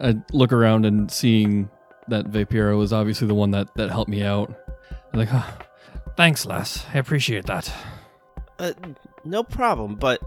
I 0.00 0.16
look 0.32 0.52
around 0.52 0.86
and 0.86 1.10
seeing 1.10 1.70
that 2.08 2.26
Vipera 2.26 2.76
was 2.76 2.92
obviously 2.92 3.26
the 3.26 3.34
one 3.34 3.50
that, 3.52 3.74
that 3.76 3.90
helped 3.90 4.10
me 4.10 4.22
out. 4.22 4.54
I'm 5.12 5.18
like, 5.18 5.28
oh, 5.32 5.58
thanks, 6.16 6.44
lass. 6.46 6.84
I 6.92 6.98
appreciate 6.98 7.46
that. 7.46 7.72
Uh, 8.58 8.72
no 9.24 9.42
problem. 9.42 9.94
But 9.96 10.20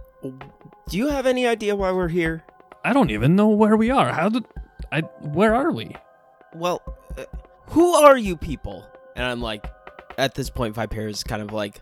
do 0.90 0.98
you 0.98 1.08
have 1.08 1.26
any 1.26 1.46
idea 1.46 1.76
why 1.76 1.92
we're 1.92 2.08
here? 2.08 2.44
I 2.84 2.94
don't 2.94 3.12
even 3.12 3.36
know 3.36 3.50
where 3.50 3.76
we 3.76 3.92
are. 3.92 4.12
How 4.14 4.30
did 4.30 4.46
I? 4.92 5.02
Where 5.22 5.54
are 5.54 5.72
we? 5.72 5.96
Well, 6.54 6.82
uh, 7.18 7.26
who 7.68 7.94
are 7.94 8.18
you 8.18 8.38
people? 8.38 8.86
And 9.16 9.26
I'm 9.26 9.42
like, 9.42 9.66
at 10.18 10.36
this 10.36 10.50
point, 10.50 10.76
Viper 10.76 11.08
is 11.08 11.24
kind 11.24 11.42
of 11.42 11.52
like 11.52 11.82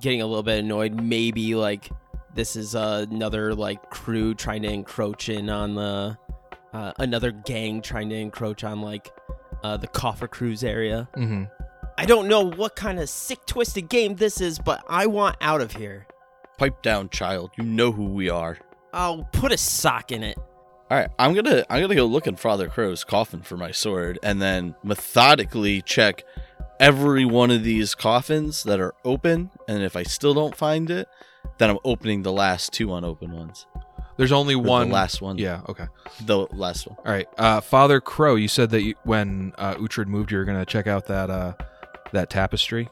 getting 0.00 0.20
a 0.20 0.26
little 0.26 0.42
bit 0.42 0.58
annoyed. 0.58 0.94
Maybe 1.00 1.54
like 1.54 1.90
this 2.34 2.56
is 2.56 2.74
uh, 2.74 3.06
another 3.10 3.54
like 3.54 3.90
crew 3.90 4.34
trying 4.34 4.62
to 4.62 4.68
encroach 4.68 5.28
in 5.28 5.48
on 5.48 5.74
the 5.74 6.18
uh, 6.72 6.92
another 6.98 7.30
gang 7.30 7.82
trying 7.82 8.08
to 8.10 8.16
encroach 8.16 8.64
on 8.64 8.80
like 8.80 9.10
uh, 9.62 9.76
the 9.76 9.86
Coffer 9.86 10.28
Cruise 10.28 10.64
area. 10.64 11.08
Mm-hmm. 11.16 11.44
I 11.98 12.06
don't 12.06 12.28
know 12.28 12.50
what 12.50 12.74
kind 12.74 12.98
of 12.98 13.08
sick, 13.08 13.44
twisted 13.46 13.88
game 13.88 14.16
this 14.16 14.40
is, 14.40 14.58
but 14.58 14.82
I 14.88 15.06
want 15.06 15.36
out 15.40 15.60
of 15.60 15.72
here. 15.72 16.06
Pipe 16.58 16.82
down, 16.82 17.10
child. 17.10 17.50
You 17.58 17.64
know 17.64 17.92
who 17.92 18.06
we 18.06 18.30
are. 18.30 18.58
I'll 18.92 19.24
put 19.32 19.52
a 19.52 19.58
sock 19.58 20.12
in 20.12 20.22
it. 20.22 20.38
All 20.90 20.98
right, 20.98 21.08
I'm 21.18 21.32
gonna 21.32 21.64
I'm 21.70 21.80
gonna 21.80 21.94
go 21.94 22.04
look 22.04 22.26
in 22.26 22.36
Father 22.36 22.68
Crow's 22.68 23.02
coffin 23.02 23.40
for 23.40 23.56
my 23.56 23.70
sword, 23.70 24.18
and 24.22 24.42
then 24.42 24.74
methodically 24.82 25.80
check 25.80 26.22
every 26.78 27.24
one 27.24 27.50
of 27.50 27.64
these 27.64 27.94
coffins 27.94 28.64
that 28.64 28.78
are 28.80 28.94
open. 29.04 29.50
And 29.66 29.82
if 29.82 29.96
I 29.96 30.02
still 30.02 30.34
don't 30.34 30.54
find 30.54 30.90
it, 30.90 31.08
then 31.58 31.70
I'm 31.70 31.78
opening 31.84 32.22
the 32.22 32.32
last 32.32 32.72
two 32.72 32.92
unopened 32.94 33.32
ones. 33.32 33.66
There's 34.22 34.32
only 34.32 34.54
one. 34.56 34.88
the 34.88 34.94
last 34.94 35.20
one. 35.20 35.36
Yeah. 35.38 35.62
Okay. 35.68 35.86
the 36.24 36.46
last 36.52 36.86
one. 36.86 36.96
All 37.04 37.12
right. 37.12 37.28
Uh, 37.36 37.60
Father 37.60 38.00
Crow, 38.00 38.36
you 38.36 38.46
said 38.48 38.70
that 38.70 38.82
you, 38.82 38.94
when 39.04 39.52
uh, 39.58 39.74
Uhtred 39.74 40.06
moved, 40.06 40.30
you 40.30 40.38
were 40.38 40.44
going 40.44 40.58
to 40.58 40.66
check 40.66 40.86
out 40.86 41.06
that 41.06 41.28
uh, 41.30 41.54
that 42.12 42.30
tapestry. 42.30 42.88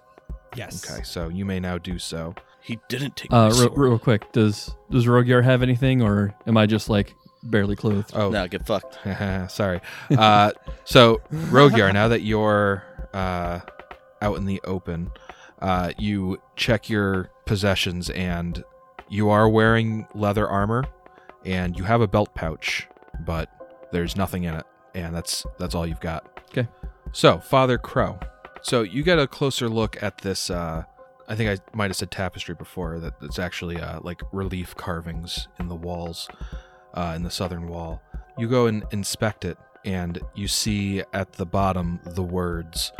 Yes. 0.56 0.90
Okay. 0.90 1.02
So 1.04 1.28
you 1.28 1.44
may 1.44 1.60
now 1.60 1.78
do 1.78 1.98
so. 1.98 2.34
He 2.62 2.78
didn't 2.88 3.16
take 3.16 3.32
Uh, 3.32 3.48
my 3.50 3.60
real, 3.60 3.70
real 3.70 3.98
quick, 3.98 4.32
does 4.32 4.74
does 4.90 5.06
Rogier 5.06 5.42
have 5.42 5.62
anything, 5.62 6.02
or 6.02 6.34
am 6.46 6.56
I 6.56 6.66
just 6.66 6.88
like 6.90 7.14
barely 7.42 7.76
clothed? 7.76 8.10
Oh, 8.14 8.30
No, 8.30 8.46
get 8.48 8.66
fucked. 8.66 8.98
sorry. 9.52 9.80
Uh, 10.10 10.50
so 10.84 11.20
Rogier, 11.30 11.92
now 11.92 12.08
that 12.08 12.22
you're 12.22 12.82
uh, 13.14 13.60
out 14.20 14.36
in 14.36 14.44
the 14.46 14.60
open, 14.64 15.10
uh, 15.62 15.92
you 15.96 16.40
check 16.56 16.88
your 16.90 17.30
possessions, 17.46 18.10
and 18.10 18.62
you 19.08 19.30
are 19.30 19.48
wearing 19.48 20.06
leather 20.14 20.46
armor, 20.48 20.84
and 21.44 21.76
you 21.76 21.84
have 21.84 22.00
a 22.00 22.08
belt 22.08 22.34
pouch, 22.34 22.88
but 23.20 23.48
there's 23.92 24.16
nothing 24.16 24.44
in 24.44 24.54
it, 24.54 24.66
and 24.94 25.14
that's 25.14 25.46
that's 25.58 25.74
all 25.74 25.86
you've 25.86 26.00
got. 26.00 26.40
Okay. 26.50 26.68
So 27.12 27.38
Father 27.38 27.78
Crow, 27.78 28.18
so 28.62 28.82
you 28.82 29.02
get 29.02 29.18
a 29.18 29.26
closer 29.26 29.68
look 29.68 30.02
at 30.02 30.18
this. 30.18 30.50
Uh, 30.50 30.84
I 31.28 31.34
think 31.34 31.50
I 31.50 31.76
might 31.76 31.90
have 31.90 31.96
said 31.96 32.10
tapestry 32.10 32.54
before. 32.54 32.98
That 32.98 33.14
it's 33.22 33.38
actually 33.38 33.80
uh, 33.80 34.00
like 34.02 34.22
relief 34.32 34.74
carvings 34.76 35.48
in 35.58 35.68
the 35.68 35.76
walls, 35.76 36.28
uh, 36.94 37.14
in 37.16 37.22
the 37.22 37.30
southern 37.30 37.68
wall. 37.68 38.02
You 38.38 38.48
go 38.48 38.66
and 38.66 38.84
inspect 38.90 39.44
it, 39.44 39.58
and 39.84 40.20
you 40.34 40.48
see 40.48 41.02
at 41.12 41.32
the 41.34 41.46
bottom 41.46 42.00
the 42.04 42.22
words 42.22 42.92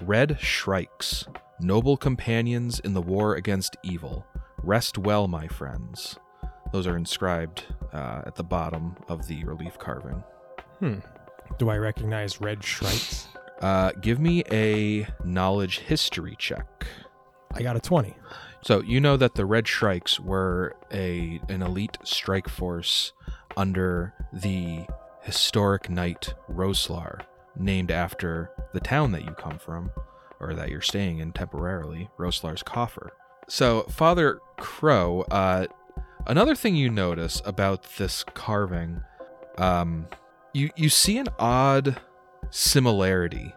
Red 0.00 0.38
Shrikes, 0.40 1.26
noble 1.60 1.96
companions 1.96 2.80
in 2.80 2.94
the 2.94 3.02
war 3.02 3.34
against 3.34 3.76
evil. 3.82 4.26
Rest 4.62 4.98
well, 4.98 5.28
my 5.28 5.48
friends. 5.48 6.18
Those 6.72 6.86
are 6.86 6.96
inscribed 6.96 7.64
uh, 7.92 8.22
at 8.26 8.34
the 8.34 8.42
bottom 8.42 8.96
of 9.08 9.28
the 9.28 9.44
relief 9.44 9.78
carving. 9.78 10.22
Hmm. 10.78 10.98
Do 11.58 11.68
I 11.68 11.76
recognize 11.76 12.40
red 12.40 12.60
shrikes? 12.62 13.26
Uh, 13.62 13.92
give 14.00 14.18
me 14.18 14.42
a 14.50 15.06
knowledge 15.24 15.78
history 15.78 16.34
check. 16.36 16.84
I 17.54 17.62
got 17.62 17.76
a 17.76 17.80
20. 17.80 18.16
So 18.62 18.80
you 18.82 19.00
know 19.00 19.16
that 19.16 19.34
the 19.34 19.44
Red 19.44 19.66
Shrikes 19.68 20.20
were 20.20 20.74
a 20.92 21.40
an 21.48 21.62
elite 21.62 21.98
strike 22.04 22.48
force 22.48 23.12
under 23.56 24.14
the 24.32 24.86
historic 25.22 25.90
knight 25.90 26.34
Roslar, 26.50 27.22
named 27.56 27.90
after 27.90 28.50
the 28.72 28.80
town 28.80 29.12
that 29.12 29.24
you 29.24 29.32
come 29.32 29.58
from, 29.58 29.90
or 30.40 30.54
that 30.54 30.68
you're 30.70 30.80
staying 30.80 31.18
in 31.18 31.32
temporarily, 31.32 32.08
Roslar's 32.18 32.62
Coffer. 32.62 33.12
So 33.48 33.82
Father 33.82 34.40
Crow, 34.58 35.22
uh, 35.30 35.66
another 36.26 36.54
thing 36.54 36.76
you 36.76 36.88
notice 36.88 37.42
about 37.44 37.84
this 37.96 38.24
carving, 38.34 39.02
um, 39.58 40.06
you 40.52 40.70
you 40.76 40.88
see 40.88 41.18
an 41.18 41.28
odd 41.38 42.00
similarity 42.50 43.54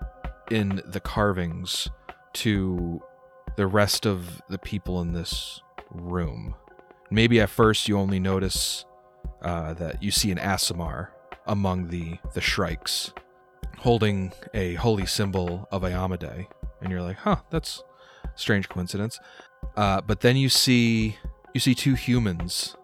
in 0.51 0.81
the 0.85 0.99
carvings 0.99 1.89
to 2.33 3.01
the 3.57 3.67
rest 3.67 4.05
of 4.05 4.41
the 4.49 4.57
people 4.57 5.01
in 5.01 5.13
this 5.13 5.61
room. 5.91 6.55
Maybe 7.09 7.39
at 7.39 7.49
first 7.49 7.87
you 7.87 7.97
only 7.97 8.19
notice 8.19 8.85
uh, 9.41 9.73
that 9.75 10.01
you 10.01 10.11
see 10.11 10.31
an 10.31 10.37
Aasimar 10.37 11.09
among 11.47 11.89
the 11.89 12.17
the 12.33 12.41
shrikes 12.41 13.13
holding 13.79 14.31
a 14.53 14.73
holy 14.75 15.05
symbol 15.05 15.67
of 15.71 15.83
Iomedae, 15.83 16.47
and 16.81 16.91
you're 16.91 17.01
like, 17.01 17.17
huh, 17.17 17.37
that's 17.51 17.83
strange 18.35 18.69
coincidence. 18.69 19.19
Uh, 19.75 20.01
but 20.01 20.21
then 20.21 20.37
you 20.37 20.49
see 20.49 21.17
you 21.55 21.59
see 21.61 21.73
two 21.73 21.93
humans, 21.93 22.75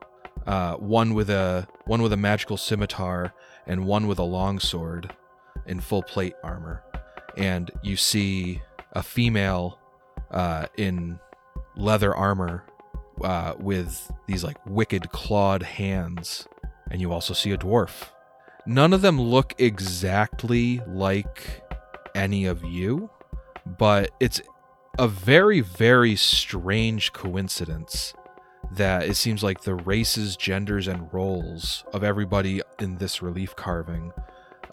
uh, 0.48 0.76
one 0.76 1.14
with 1.14 1.30
a 1.30 1.68
one 1.88 2.02
with 2.02 2.14
a 2.14 2.18
magical 2.18 2.56
scimitar 2.56 3.34
and 3.68 3.86
one 3.86 4.08
with 4.08 4.18
a 4.18 4.24
longsword 4.24 5.14
in 5.66 5.82
full 5.82 6.02
plate 6.02 6.36
armor, 6.42 6.82
and 7.36 7.70
you 7.84 7.98
see 7.98 8.62
a 8.94 9.04
female 9.04 9.78
uh, 10.32 10.68
in 10.78 11.20
leather 11.76 12.16
armor 12.16 12.64
uh, 13.26 13.56
with 13.60 14.10
these 14.28 14.42
like 14.42 14.56
wicked 14.66 15.12
clawed 15.12 15.64
hands, 15.64 16.48
and 16.90 17.02
you 17.02 17.12
also 17.12 17.34
see 17.34 17.52
a 17.52 17.58
dwarf. 17.58 18.08
None 18.66 18.94
of 18.94 19.02
them 19.02 19.20
look 19.20 19.54
exactly 19.58 20.80
like 20.88 21.62
any 22.16 22.46
of 22.46 22.64
you, 22.64 23.10
but 23.66 24.12
it's 24.22 24.42
a 24.98 25.10
very, 25.10 25.60
very 25.60 26.16
strange 26.16 27.12
coincidence 27.12 28.14
that 28.76 29.04
it 29.04 29.16
seems 29.16 29.44
like 29.44 29.62
the 29.62 29.76
races, 29.76 30.36
genders, 30.38 30.88
and 30.88 31.12
roles 31.14 31.84
of 31.94 32.04
everybody 32.04 32.62
in 32.80 32.98
this 32.98 33.22
relief 33.22 33.56
carving 33.56 34.12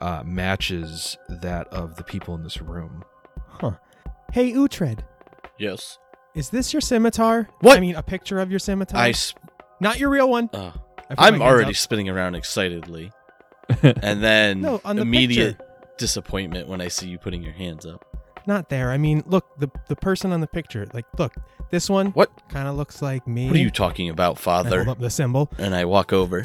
uh, 0.01 0.23
matches 0.25 1.17
that 1.29 1.67
of 1.69 1.97
the 1.97 2.05
people 2.05 2.35
in 2.35 2.43
this 2.45 2.63
room. 2.63 3.03
Huh. 3.49 3.73
Hey, 4.33 4.53
Uhtred, 4.53 5.01
Yes. 5.59 5.99
is 6.35 6.51
this 6.51 6.73
your 6.73 6.81
scimitar? 6.81 7.49
What? 7.61 7.77
I 7.77 7.81
mean, 7.81 7.97
a 7.97 8.03
picture 8.03 8.39
of 8.39 8.51
your 8.51 8.61
scimitar? 8.61 9.01
I. 9.01 9.13
Sp- 9.17 9.39
Not 9.81 9.99
your 9.99 10.11
real 10.11 10.29
one. 10.29 10.49
uh, 10.53 10.73
I 11.11 11.15
put 11.15 11.19
I'm 11.19 11.43
already 11.43 11.71
up. 11.71 11.77
spinning 11.77 12.09
around 12.09 12.35
excitedly, 12.37 13.11
and 13.83 14.23
then 14.23 14.61
No, 14.61 14.81
on 14.85 14.97
the 14.97 15.03
immediate 15.03 15.59
picture. 15.59 15.95
disappointment 15.99 16.69
when 16.69 16.81
I 16.81 16.89
see 16.89 17.09
you 17.09 17.19
putting 17.19 17.43
your 17.43 17.55
hands 17.55 17.85
up. 17.87 18.05
Not 18.49 18.71
there. 18.71 18.91
I 18.91 18.97
mean, 18.97 19.23
look, 19.27 19.47
the 19.59 19.71
the 19.89 19.95
person 19.95 20.33
on 20.33 20.41
the 20.41 20.47
picture. 20.47 20.87
Like, 20.95 21.05
look, 21.19 21.35
this 21.71 21.91
one. 21.91 22.13
What? 22.13 22.31
Kind 22.49 22.67
of 22.67 22.77
looks 22.77 23.03
like 23.03 23.29
me. 23.29 23.47
What 23.47 23.57
are 23.57 23.61
you 23.61 23.71
talking 23.71 24.09
about, 24.09 24.39
I 24.39 24.41
father? 24.41 24.85
hold 24.85 24.97
up 24.97 25.01
the 25.01 25.11
symbol. 25.11 25.51
And 25.59 25.75
I 25.75 25.85
walk 25.85 26.15
over. 26.15 26.45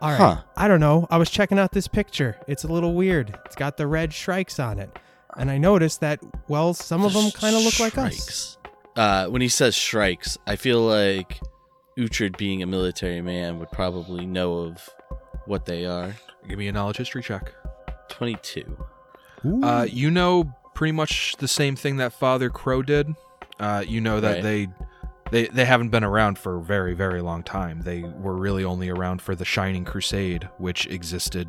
All 0.00 0.10
right. 0.10 0.16
Huh. 0.16 0.42
I 0.56 0.68
don't 0.68 0.78
know. 0.78 1.08
I 1.10 1.16
was 1.16 1.30
checking 1.30 1.58
out 1.58 1.72
this 1.72 1.88
picture. 1.88 2.38
It's 2.46 2.62
a 2.62 2.68
little 2.68 2.94
weird. 2.94 3.36
It's 3.44 3.56
got 3.56 3.76
the 3.76 3.88
red 3.88 4.12
strikes 4.12 4.60
on 4.60 4.78
it. 4.78 4.96
And 5.36 5.50
I 5.50 5.58
noticed 5.58 6.00
that, 6.00 6.20
well, 6.46 6.74
some 6.74 7.04
of 7.04 7.12
them 7.12 7.32
kind 7.32 7.56
of 7.56 7.64
look 7.64 7.80
like 7.80 7.98
us. 7.98 8.14
Shrikes. 8.14 8.58
Uh, 8.94 9.26
when 9.26 9.42
he 9.42 9.48
says 9.48 9.74
shrikes, 9.74 10.38
I 10.46 10.54
feel 10.54 10.80
like 10.80 11.40
Uhtred, 11.98 12.36
being 12.36 12.62
a 12.62 12.66
military 12.66 13.20
man, 13.20 13.58
would 13.58 13.72
probably 13.72 14.26
know 14.26 14.58
of 14.58 14.88
what 15.46 15.66
they 15.66 15.86
are. 15.86 16.14
Give 16.48 16.58
me 16.58 16.68
a 16.68 16.72
knowledge 16.72 16.98
history 16.98 17.22
check. 17.22 17.52
22. 18.10 18.76
Uh, 19.44 19.86
you 19.90 20.10
know 20.10 20.52
pretty 20.74 20.92
much 20.92 21.36
the 21.38 21.48
same 21.48 21.76
thing 21.76 21.96
that 21.98 22.12
Father 22.12 22.50
Crow 22.50 22.82
did. 22.82 23.14
Uh, 23.58 23.84
you 23.86 24.00
know 24.00 24.20
that 24.20 24.34
Right. 24.36 24.42
they, 24.42 24.68
they 25.30 25.46
they 25.48 25.64
haven't 25.64 25.90
been 25.90 26.04
around 26.04 26.38
for 26.38 26.56
a 26.56 26.62
very 26.62 26.94
very 26.94 27.20
long 27.20 27.42
time. 27.42 27.82
They 27.82 28.02
were 28.02 28.36
really 28.36 28.64
only 28.64 28.88
around 28.88 29.20
for 29.22 29.34
the 29.34 29.44
Shining 29.44 29.84
Crusade, 29.84 30.48
which 30.58 30.86
existed 30.86 31.48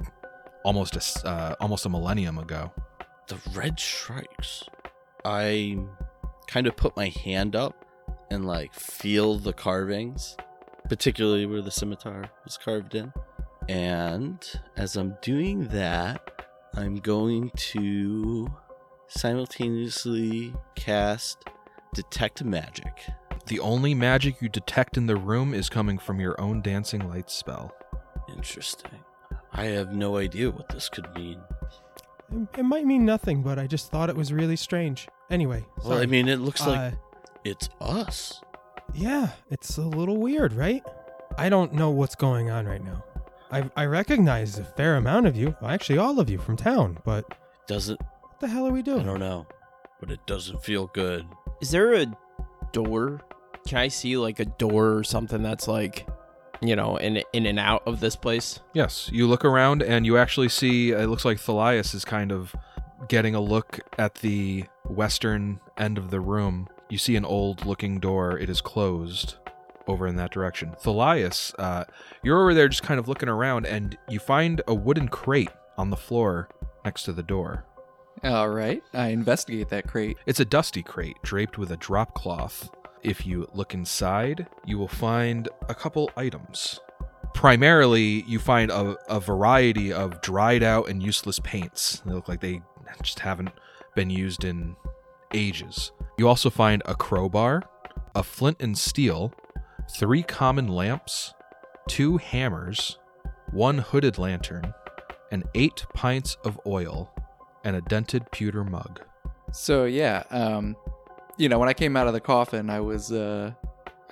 almost 0.63 0.95
a 0.95 1.27
uh, 1.27 1.55
almost 1.59 1.85
a 1.85 1.89
millennium 1.89 2.37
ago. 2.37 2.71
The 3.27 3.37
red 3.53 3.79
shrikes. 3.79 4.63
I 5.23 5.77
kind 6.47 6.67
of 6.67 6.75
put 6.75 6.95
my 6.97 7.07
hand 7.09 7.55
up 7.55 7.85
and 8.29 8.45
like 8.45 8.73
feel 8.73 9.37
the 9.37 9.53
carvings, 9.53 10.35
particularly 10.89 11.45
where 11.45 11.61
the 11.61 11.71
scimitar 11.71 12.29
was 12.43 12.57
carved 12.57 12.95
in. 12.95 13.13
And 13.69 14.45
as 14.75 14.97
I'm 14.97 15.15
doing 15.21 15.67
that, 15.69 16.40
I'm 16.75 16.95
going 16.97 17.51
to 17.55 18.47
simultaneously 19.07 20.53
cast 20.75 21.43
Detect 21.93 22.43
Magic. 22.43 23.01
The 23.47 23.59
only 23.59 23.93
magic 23.93 24.41
you 24.41 24.47
detect 24.49 24.97
in 24.97 25.07
the 25.07 25.15
room 25.17 25.53
is 25.53 25.67
coming 25.67 25.97
from 25.97 26.19
your 26.19 26.39
own 26.39 26.61
dancing 26.61 27.09
lights 27.09 27.33
spell. 27.33 27.73
Interesting. 28.29 28.99
I 29.51 29.65
have 29.65 29.93
no 29.93 30.15
idea 30.17 30.49
what 30.51 30.69
this 30.69 30.87
could 30.87 31.13
mean. 31.13 31.39
It, 32.31 32.59
it 32.59 32.63
might 32.63 32.85
mean 32.85 33.05
nothing, 33.05 33.41
but 33.41 33.59
I 33.59 33.67
just 33.67 33.91
thought 33.91 34.09
it 34.09 34.15
was 34.15 34.31
really 34.31 34.55
strange. 34.55 35.07
Anyway, 35.29 35.65
Well, 35.83 35.97
I 35.99 36.05
mean, 36.05 36.29
it 36.29 36.39
looks 36.39 36.65
like 36.65 36.93
Uh, 36.93 36.97
it's 37.43 37.67
us. 37.81 38.41
yeah, 38.93 39.29
it's 39.49 39.77
a 39.77 39.81
little 39.81 40.17
weird, 40.17 40.53
right? 40.53 40.83
I 41.37 41.49
don't 41.49 41.73
know 41.73 41.89
what's 41.89 42.15
going 42.15 42.49
on 42.49 42.65
right 42.65 42.83
now. 42.83 43.03
I 43.51 43.69
I 43.75 43.85
recognize 43.85 44.57
a 44.57 44.63
fair 44.63 44.95
amount 44.95 45.27
of 45.27 45.35
you, 45.35 45.55
well, 45.61 45.71
actually 45.71 45.97
all 45.97 46.19
of 46.19 46.29
you 46.29 46.37
from 46.37 46.57
town, 46.57 46.97
but 47.03 47.25
Doesn't 47.67 47.99
what 48.01 48.39
the 48.39 48.47
hell 48.47 48.67
are 48.67 48.71
we 48.71 48.81
doing? 48.81 49.01
I 49.01 49.03
doing? 49.03 49.19
don't 49.19 49.27
know, 49.27 49.45
but 49.99 50.11
it 50.11 50.19
doesn't 50.25 50.63
feel 50.63 50.87
good. 50.87 51.25
Is 51.61 51.71
there 51.71 51.93
a 51.93 52.05
door? 52.71 53.21
Can 53.67 53.77
I 53.77 53.89
see 53.89 54.17
like 54.17 54.39
a 54.39 54.45
door 54.45 54.93
or 54.97 55.03
something 55.03 55.43
that's 55.43 55.67
like, 55.67 56.07
you 56.61 56.75
know, 56.75 56.97
in 56.97 57.21
in 57.33 57.45
and 57.45 57.59
out 57.59 57.83
of 57.85 57.99
this 57.99 58.15
place? 58.15 58.59
Yes, 58.73 59.09
you 59.13 59.27
look 59.27 59.45
around 59.45 59.83
and 59.83 60.05
you 60.05 60.17
actually 60.17 60.49
see 60.49 60.91
it 60.91 61.07
looks 61.07 61.25
like 61.25 61.37
Thalias 61.37 61.93
is 61.93 62.05
kind 62.05 62.31
of 62.31 62.55
getting 63.09 63.35
a 63.35 63.41
look 63.41 63.79
at 63.97 64.15
the 64.15 64.65
western 64.87 65.59
end 65.77 65.97
of 65.97 66.09
the 66.09 66.19
room. 66.19 66.67
You 66.89 66.97
see 66.97 67.15
an 67.15 67.25
old 67.25 67.65
looking 67.65 67.99
door. 67.99 68.37
It 68.37 68.49
is 68.49 68.61
closed 68.61 69.35
over 69.87 70.07
in 70.07 70.15
that 70.17 70.31
direction. 70.31 70.75
Thalias, 70.81 71.53
uh, 71.59 71.85
you're 72.23 72.41
over 72.41 72.53
there 72.53 72.67
just 72.67 72.83
kind 72.83 72.99
of 72.99 73.07
looking 73.07 73.29
around 73.29 73.65
and 73.65 73.97
you 74.09 74.19
find 74.19 74.61
a 74.67 74.73
wooden 74.73 75.07
crate 75.07 75.49
on 75.77 75.89
the 75.89 75.97
floor 75.97 76.49
next 76.85 77.03
to 77.03 77.13
the 77.13 77.23
door. 77.23 77.65
All 78.23 78.49
right. 78.49 78.83
I 78.93 79.07
investigate 79.07 79.69
that 79.69 79.87
crate. 79.87 80.17
It's 80.25 80.39
a 80.39 80.45
dusty 80.45 80.83
crate 80.83 81.17
draped 81.23 81.57
with 81.57 81.71
a 81.71 81.77
drop 81.77 82.13
cloth. 82.13 82.69
If 83.03 83.25
you 83.25 83.47
look 83.53 83.73
inside, 83.73 84.47
you 84.65 84.77
will 84.77 84.87
find 84.87 85.49
a 85.69 85.73
couple 85.73 86.11
items. 86.15 86.79
Primarily, 87.33 88.23
you 88.27 88.37
find 88.37 88.69
a, 88.69 88.95
a 89.09 89.19
variety 89.19 89.91
of 89.91 90.21
dried 90.21 90.61
out 90.61 90.89
and 90.89 91.01
useless 91.01 91.39
paints. 91.39 92.01
They 92.05 92.13
look 92.13 92.27
like 92.27 92.41
they 92.41 92.61
just 93.01 93.19
haven't 93.19 93.51
been 93.95 94.09
used 94.09 94.43
in 94.43 94.75
ages. 95.33 95.91
You 96.17 96.27
also 96.27 96.49
find 96.49 96.83
a 96.85 96.93
crowbar, 96.93 97.63
a 98.13 98.21
flint 98.21 98.57
and 98.59 98.77
steel, 98.77 99.33
three 99.95 100.23
common 100.23 100.67
lamps, 100.67 101.33
two 101.87 102.17
hammers, 102.17 102.97
one 103.51 103.77
hooded 103.79 104.17
lantern, 104.17 104.73
and 105.31 105.43
eight 105.55 105.85
pints 105.93 106.37
of 106.43 106.59
oil, 106.65 107.13
and 107.63 107.75
a 107.75 107.81
dented 107.81 108.29
pewter 108.31 108.63
mug. 108.63 109.01
So 109.51 109.85
yeah, 109.85 110.23
um, 110.31 110.75
you 111.37 111.49
know, 111.49 111.59
when 111.59 111.69
I 111.69 111.73
came 111.73 111.97
out 111.97 112.07
of 112.07 112.13
the 112.13 112.21
coffin, 112.21 112.69
I 112.69 112.79
was 112.79 113.11
uh, 113.11 113.51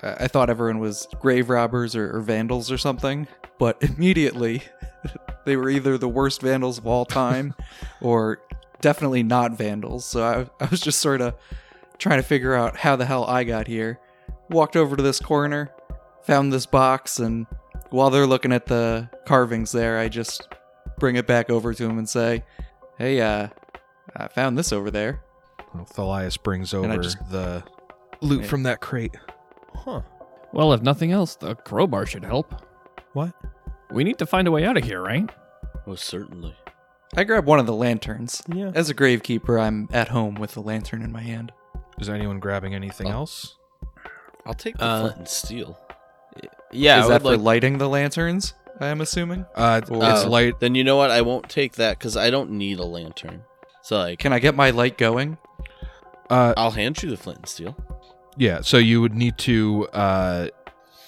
I 0.01 0.27
thought 0.27 0.49
everyone 0.49 0.79
was 0.79 1.07
grave 1.19 1.49
robbers 1.49 1.95
or, 1.95 2.15
or 2.15 2.21
vandals 2.21 2.71
or 2.71 2.77
something, 2.77 3.27
but 3.57 3.77
immediately 3.81 4.63
they 5.45 5.55
were 5.55 5.69
either 5.69 5.97
the 5.97 6.09
worst 6.09 6.41
vandals 6.41 6.77
of 6.77 6.87
all 6.87 7.05
time 7.05 7.53
or 8.01 8.41
definitely 8.81 9.23
not 9.23 9.57
vandals. 9.57 10.05
So 10.05 10.23
I, 10.59 10.63
I 10.63 10.67
was 10.69 10.81
just 10.81 10.99
sort 10.99 11.21
of 11.21 11.35
trying 11.97 12.19
to 12.19 12.23
figure 12.23 12.53
out 12.53 12.77
how 12.77 12.95
the 12.95 13.05
hell 13.05 13.25
I 13.25 13.43
got 13.43 13.67
here. 13.67 13.99
Walked 14.49 14.75
over 14.75 14.95
to 14.95 15.03
this 15.03 15.19
corner, 15.19 15.71
found 16.23 16.51
this 16.51 16.65
box, 16.65 17.19
and 17.19 17.45
while 17.91 18.09
they're 18.09 18.25
looking 18.27 18.51
at 18.51 18.65
the 18.65 19.09
carvings 19.25 19.71
there, 19.71 19.97
I 19.99 20.09
just 20.09 20.47
bring 20.97 21.15
it 21.15 21.27
back 21.27 21.49
over 21.49 21.73
to 21.73 21.87
them 21.87 21.97
and 21.97 22.09
say, 22.09 22.43
"Hey, 22.97 23.21
uh, 23.21 23.49
I 24.15 24.27
found 24.27 24.57
this 24.57 24.71
over 24.73 24.89
there." 24.91 25.21
Well, 25.73 25.85
Thalias 25.85 26.37
brings 26.41 26.73
over 26.73 26.97
just- 26.97 27.17
the 27.29 27.63
loot 28.21 28.41
Yeah. 28.41 28.47
from 28.47 28.63
that 28.63 28.79
crate. 28.81 29.15
Huh. 29.75 30.01
Well, 30.51 30.73
if 30.73 30.81
nothing 30.81 31.11
else, 31.11 31.35
the 31.35 31.55
crowbar 31.55 32.05
should 32.07 32.25
help. 32.25 32.53
What? 33.13 33.33
We 33.91 34.03
need 34.03 34.17
to 34.17 34.25
find 34.25 34.47
a 34.47 34.51
way 34.51 34.65
out 34.65 34.77
of 34.77 34.83
here, 34.83 35.01
right? 35.01 35.29
Most 35.85 36.05
certainly. 36.05 36.55
I 37.15 37.23
grab 37.23 37.45
one 37.45 37.59
of 37.59 37.65
the 37.67 37.73
lanterns. 37.73 38.41
Yeah. 38.47 38.71
As 38.73 38.89
a 38.89 38.95
gravekeeper, 38.95 39.59
I'm 39.61 39.87
at 39.91 40.07
home 40.09 40.35
with 40.35 40.53
the 40.53 40.61
lantern 40.61 41.01
in 41.03 41.11
my 41.11 41.21
hand. 41.21 41.51
Is 41.99 42.09
anyone 42.09 42.39
grabbing 42.39 42.73
anything 42.73 43.07
Oh. 43.07 43.11
else? 43.21 43.55
I'll 44.45 44.53
take 44.53 44.77
the 44.77 44.85
Uh, 44.85 45.01
flint 45.01 45.17
and 45.17 45.27
steel. 45.27 45.77
Yeah, 46.71 46.99
Is 46.99 47.05
I 47.05 47.09
that 47.09 47.23
would 47.23 47.29
for 47.31 47.37
like- 47.37 47.45
lighting 47.45 47.77
the 47.79 47.89
lanterns? 47.89 48.53
I 48.79 48.87
am 48.87 49.01
assuming. 49.01 49.45
Uh, 49.55 49.81
Oh. 49.89 50.01
it's 50.11 50.23
Oh, 50.25 50.29
light. 50.29 50.59
Then 50.59 50.75
you 50.75 50.83
know 50.83 50.95
what? 50.95 51.11
I 51.11 51.21
won't 51.21 51.49
take 51.49 51.73
that 51.75 51.97
because 51.97 52.15
I 52.15 52.29
don't 52.29 52.51
need 52.51 52.79
a 52.79 52.85
lantern. 52.85 53.43
So 53.81 53.97
like, 53.97 54.19
Can 54.19 54.31
I 54.33 54.39
get 54.39 54.55
my 54.55 54.69
light 54.69 54.97
going? 54.97 55.37
Uh, 56.29 56.53
I'll 56.55 56.71
hand 56.71 57.01
you 57.01 57.09
the 57.09 57.17
flint 57.17 57.39
and 57.39 57.47
steel. 57.47 57.75
yeah. 58.37 58.61
So 58.61 58.77
you 58.77 59.01
would 59.01 59.15
need 59.15 59.37
to 59.39 59.87
uh, 59.93 60.47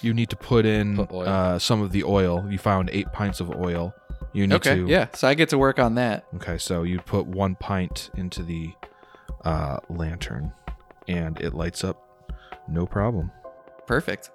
you 0.00 0.12
need 0.12 0.28
to 0.30 0.36
put 0.36 0.66
in 0.66 0.96
Put 0.96 1.12
oil. 1.12 1.28
uh 1.28 1.58
some 1.60 1.80
of 1.80 1.92
the 1.92 2.02
oil. 2.04 2.44
You 2.50 2.58
found 2.58 2.90
eight 2.92 3.12
pints 3.12 3.38
of 3.40 3.50
oil. 3.50 3.94
You 4.32 4.46
need 4.48 4.56
Okay, 4.56 4.74
to. 4.76 4.86
yeah. 4.88 5.06
So 5.14 5.28
I 5.28 5.34
get 5.34 5.48
to 5.50 5.58
work 5.58 5.78
on 5.78 5.94
that. 5.94 6.24
Okay, 6.36 6.58
so 6.58 6.82
you 6.82 6.98
put 7.00 7.26
one 7.26 7.54
pint 7.54 8.10
into 8.16 8.42
the 8.42 8.72
uh, 9.44 9.78
lantern, 9.88 10.52
and 11.06 11.40
it 11.40 11.54
lights 11.54 11.84
up. 11.84 12.02
No 12.72 12.86
problem. 12.86 13.30
Perfect. 13.86 14.30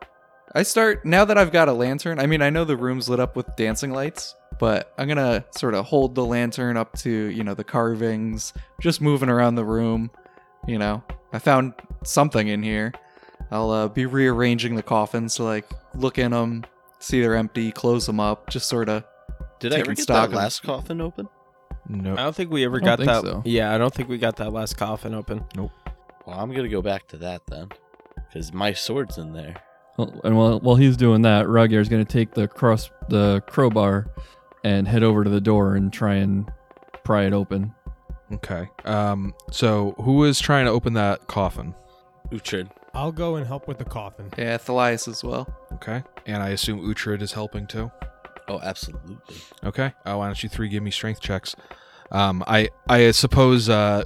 I 0.54 0.64
start 0.64 1.06
now 1.06 1.26
that 1.26 1.38
I've 1.38 1.52
got 1.52 1.68
a 1.68 1.74
lantern. 1.74 2.20
I 2.20 2.26
mean, 2.28 2.42
I 2.42 2.50
know 2.50 2.64
the 2.64 2.78
room's 2.78 3.10
lit 3.10 3.20
up 3.20 3.36
with 3.36 3.48
dancing 3.58 3.92
lights, 3.92 4.36
but 4.60 4.94
I'm 4.98 5.08
gonna 5.08 5.44
sort 5.52 5.74
of 5.74 5.86
hold 5.86 6.16
the 6.16 6.24
lantern 6.24 6.78
up 6.78 6.96
to 7.00 7.10
you 7.10 7.44
know 7.44 7.54
the 7.54 7.64
carvings, 7.64 8.54
just 8.82 9.02
moving 9.02 9.30
around 9.30 9.56
the 9.56 9.66
room. 9.66 10.10
You 10.68 10.78
know, 10.80 11.04
I 11.34 11.40
found 11.40 11.74
something 12.04 12.48
in 12.48 12.64
here. 12.64 12.94
I'll 13.52 13.72
uh, 13.72 13.88
be 13.88 14.06
rearranging 14.06 14.76
the 14.76 14.84
coffins 14.84 15.36
to 15.36 15.44
like 15.44 15.70
look 15.96 16.18
in 16.18 16.32
them, 16.32 16.66
see 17.00 17.22
they're 17.22 17.36
empty, 17.36 17.72
close 17.72 18.06
them 18.06 18.20
up, 18.20 18.50
just 18.50 18.70
sort 18.70 18.88
of. 18.90 19.04
Did 19.60 19.74
I 19.74 19.80
ever 19.80 19.94
get 19.96 20.04
stock 20.04 20.30
that 20.30 20.36
of- 20.36 20.42
last 20.42 20.64
coffin 20.64 21.02
open? 21.02 21.28
No. 21.90 22.14
I 22.14 22.18
don't 22.18 22.36
think 22.36 22.52
we 22.52 22.66
ever 22.66 22.78
I 22.78 22.80
don't 22.80 22.86
got 22.86 22.98
think 23.00 23.12
that. 23.12 23.22
so. 23.24 23.42
Yeah, 23.46 23.74
I 23.74 23.78
don't 23.78 23.94
think 23.94 24.10
we 24.10 24.18
got 24.18 24.36
that 24.38 24.52
last 24.52 24.76
coffin 24.78 25.14
open. 25.14 25.46
Nope. 25.56 25.72
Well, 26.26 26.38
I'm 26.40 26.52
gonna 26.54 26.68
go 26.70 26.82
back 26.82 27.08
to 27.10 27.18
that 27.18 27.42
then, 27.48 27.70
because 28.28 28.54
my 28.54 28.74
sword's 28.74 29.18
in 29.18 29.34
there. 29.34 29.56
Well, 29.98 30.20
and 30.24 30.38
while, 30.38 30.60
while 30.60 30.76
he's 30.76 30.96
doing 30.96 31.24
that, 31.24 31.48
Rugier's 31.48 31.90
going 31.90 32.06
to 32.06 32.12
take 32.12 32.34
the 32.34 32.48
cross 32.48 32.90
the 33.10 33.42
crowbar 33.48 34.08
and 34.64 34.88
head 34.88 35.04
over 35.04 35.24
to 35.24 35.30
the 35.30 35.42
door 35.42 35.76
and 35.76 35.92
try 35.92 36.16
and 36.16 36.52
pry 37.04 37.26
it 37.26 37.34
open. 37.34 37.74
Okay. 38.32 38.70
Um. 38.86 39.34
So 39.52 39.96
who 40.00 40.24
is 40.26 40.40
trying 40.40 40.66
to 40.66 40.72
open 40.72 40.94
that 40.94 41.28
coffin? 41.28 41.74
Uhtred. 42.32 42.70
I'll 42.94 43.12
go 43.12 43.36
and 43.36 43.46
help 43.46 43.68
with 43.68 43.78
the 43.78 43.86
coffin. 43.86 44.32
Yeah, 44.38 44.58
Thalias 44.58 45.08
as 45.08 45.24
well. 45.24 45.48
Okay. 45.74 46.04
And 46.26 46.42
I 46.42 46.50
assume 46.50 46.82
Uhtred 46.82 47.22
is 47.22 47.32
helping 47.32 47.68
too. 47.68 47.92
Oh, 48.48 48.60
absolutely. 48.62 49.18
Okay. 49.64 49.94
Uh, 50.06 50.16
why 50.16 50.26
don't 50.26 50.42
you 50.42 50.50
three 50.50 50.68
give 50.68 50.84
me 50.84 50.92
strength 50.92 51.22
checks? 51.22 51.56
Um, 52.12 52.44
I 52.48 52.70
I 52.88 53.12
suppose 53.12 53.70
uh, 53.70 54.04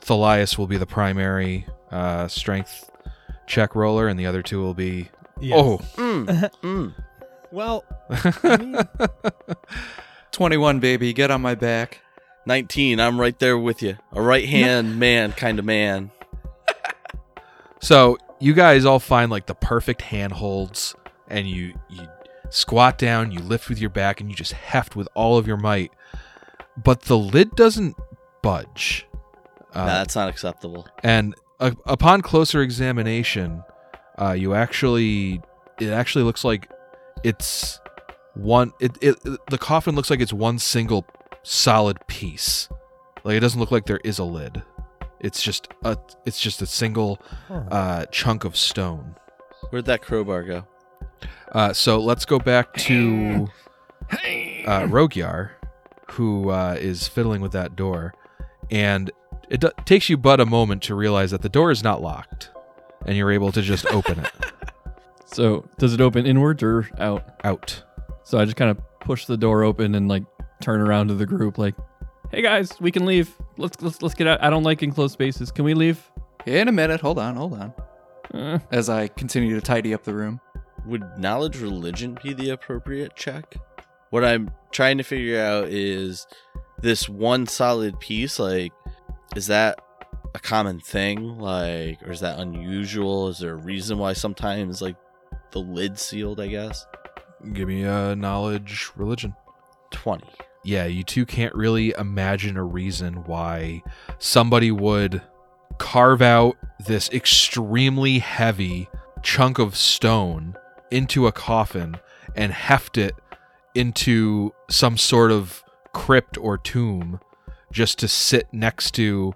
Thalias 0.00 0.58
will 0.58 0.66
be 0.66 0.76
the 0.76 0.86
primary 0.86 1.66
uh, 1.90 2.28
strength 2.28 2.90
check 3.52 3.74
roller, 3.74 4.08
and 4.08 4.18
the 4.18 4.26
other 4.26 4.42
two 4.42 4.60
will 4.60 4.74
be. 4.74 5.10
Yes. 5.40 5.58
Oh. 5.62 5.78
Mm, 5.96 6.50
mm. 6.62 6.94
Well, 7.52 7.84
I 8.08 8.56
mean, 8.56 8.78
21, 10.32 10.80
baby. 10.80 11.12
Get 11.12 11.30
on 11.30 11.42
my 11.42 11.54
back. 11.54 12.00
19. 12.46 12.98
I'm 12.98 13.20
right 13.20 13.38
there 13.38 13.58
with 13.58 13.82
you. 13.82 13.98
A 14.12 14.22
right 14.22 14.48
hand 14.48 14.98
man 14.98 15.32
kind 15.32 15.58
of 15.58 15.64
man. 15.66 16.10
So 17.80 18.16
you 18.38 18.54
guys 18.54 18.84
all 18.84 19.00
find 19.00 19.28
like 19.30 19.46
the 19.46 19.54
perfect 19.56 20.02
handholds, 20.02 20.94
and 21.28 21.48
you 21.48 21.74
you 21.90 22.06
squat 22.48 22.96
down, 22.96 23.32
you 23.32 23.40
lift 23.40 23.68
with 23.68 23.80
your 23.80 23.90
back, 23.90 24.20
and 24.20 24.30
you 24.30 24.36
just 24.36 24.52
heft 24.52 24.94
with 24.94 25.08
all 25.14 25.36
of 25.36 25.46
your 25.48 25.56
might. 25.56 25.90
But 26.82 27.02
the 27.02 27.18
lid 27.18 27.50
doesn't 27.56 27.96
budge. 28.40 29.06
Uh, 29.74 29.80
Nah, 29.80 29.86
that's 29.86 30.14
not 30.14 30.28
acceptable. 30.28 30.86
and 31.02 31.34
uh, 31.62 31.70
upon 31.86 32.22
closer 32.22 32.60
examination, 32.60 33.62
uh, 34.20 34.32
you 34.32 34.54
actually 34.54 35.40
it 35.80 35.90
actually 35.90 36.24
looks 36.24 36.44
like 36.44 36.68
it's 37.22 37.80
one. 38.34 38.72
It, 38.80 38.98
it 39.00 39.16
the 39.48 39.58
coffin 39.58 39.94
looks 39.94 40.10
like 40.10 40.20
it's 40.20 40.32
one 40.32 40.58
single 40.58 41.06
solid 41.44 41.98
piece. 42.08 42.68
Like 43.24 43.36
it 43.36 43.40
doesn't 43.40 43.60
look 43.60 43.70
like 43.70 43.86
there 43.86 44.00
is 44.04 44.18
a 44.18 44.24
lid. 44.24 44.62
It's 45.20 45.40
just 45.40 45.68
a 45.84 45.96
it's 46.26 46.40
just 46.40 46.60
a 46.62 46.66
single 46.66 47.20
uh, 47.48 48.06
chunk 48.06 48.44
of 48.44 48.56
stone. 48.56 49.14
Where'd 49.70 49.84
that 49.84 50.02
crowbar 50.02 50.42
go? 50.42 50.66
Uh, 51.52 51.72
so 51.72 52.00
let's 52.00 52.24
go 52.24 52.40
back 52.40 52.74
to 52.74 53.48
uh, 54.10 54.86
Rogyar, 54.88 55.50
who 56.10 56.50
uh, 56.50 56.76
is 56.80 57.06
fiddling 57.06 57.40
with 57.40 57.52
that 57.52 57.76
door, 57.76 58.14
and 58.70 59.12
it 59.52 59.60
do- 59.60 59.70
takes 59.84 60.08
you 60.08 60.16
but 60.16 60.40
a 60.40 60.46
moment 60.46 60.82
to 60.84 60.94
realize 60.94 61.30
that 61.30 61.42
the 61.42 61.48
door 61.48 61.70
is 61.70 61.82
not 61.84 62.02
locked, 62.02 62.50
and 63.06 63.16
you're 63.16 63.30
able 63.32 63.52
to 63.52 63.62
just 63.62 63.86
open 63.86 64.18
it 64.20 64.32
So 65.26 65.64
does 65.78 65.94
it 65.94 66.00
open 66.00 66.26
inwards 66.26 66.62
or 66.62 66.88
out? 66.98 67.24
out. 67.44 67.82
So 68.24 68.38
I 68.38 68.44
just 68.44 68.56
kind 68.56 68.70
of 68.70 68.78
push 69.00 69.24
the 69.26 69.36
door 69.36 69.62
open 69.62 69.94
and 69.94 70.08
like 70.08 70.24
turn 70.60 70.80
around 70.80 71.08
to 71.08 71.14
the 71.14 71.26
group, 71.26 71.56
like, 71.58 71.74
"Hey 72.30 72.42
guys, 72.42 72.78
we 72.80 72.90
can 72.90 73.06
leave. 73.06 73.34
Let's 73.56 73.80
let's 73.82 74.02
let's 74.02 74.14
get 74.14 74.26
out. 74.26 74.42
I 74.42 74.50
don't 74.50 74.62
like 74.62 74.82
enclosed 74.82 75.12
spaces. 75.14 75.50
Can 75.50 75.64
we 75.64 75.74
leave?" 75.74 76.10
In 76.44 76.68
a 76.68 76.72
minute. 76.72 77.00
Hold 77.00 77.18
on, 77.18 77.36
hold 77.36 77.54
on. 77.54 77.72
Uh, 78.34 78.58
As 78.70 78.88
I 78.90 79.08
continue 79.08 79.54
to 79.54 79.60
tidy 79.60 79.94
up 79.94 80.02
the 80.04 80.14
room. 80.14 80.40
Would 80.86 81.04
knowledge 81.18 81.58
religion 81.60 82.18
be 82.22 82.32
the 82.34 82.50
appropriate 82.50 83.14
check? 83.14 83.54
What 84.10 84.24
I'm 84.24 84.50
trying 84.72 84.98
to 84.98 85.04
figure 85.04 85.40
out 85.40 85.68
is 85.68 86.26
this 86.80 87.08
one 87.08 87.46
solid 87.46 88.00
piece, 88.00 88.38
like, 88.40 88.72
is 89.36 89.46
that 89.46 89.80
a 90.34 90.38
common 90.38 90.80
thing? 90.80 91.38
Like, 91.38 92.02
or 92.02 92.12
is 92.12 92.20
that 92.20 92.38
unusual? 92.38 93.28
Is 93.28 93.38
there 93.38 93.52
a 93.52 93.56
reason 93.56 93.98
why 93.98 94.12
sometimes, 94.12 94.82
like, 94.82 94.96
the 95.52 95.60
lid 95.60 95.98
sealed, 95.98 96.40
I 96.40 96.48
guess? 96.48 96.86
Give 97.52 97.68
me 97.68 97.82
a 97.82 98.14
knowledge 98.14 98.90
religion. 98.96 99.34
20. 99.90 100.26
Yeah, 100.64 100.86
you 100.86 101.02
two 101.02 101.26
can't 101.26 101.54
really 101.54 101.94
imagine 101.98 102.56
a 102.56 102.64
reason 102.64 103.24
why 103.24 103.82
somebody 104.18 104.70
would 104.70 105.22
carve 105.78 106.22
out 106.22 106.56
this 106.86 107.10
extremely 107.10 108.20
heavy 108.20 108.88
chunk 109.22 109.58
of 109.58 109.76
stone 109.76 110.56
into 110.90 111.26
a 111.26 111.32
coffin 111.32 111.96
and 112.36 112.52
heft 112.52 112.96
it 112.96 113.14
into 113.74 114.52
some 114.70 114.96
sort 114.96 115.32
of 115.32 115.64
crypt 115.92 116.38
or 116.38 116.56
tomb 116.56 117.20
just 117.72 117.98
to 117.98 118.08
sit 118.08 118.52
next 118.52 118.92
to 118.92 119.34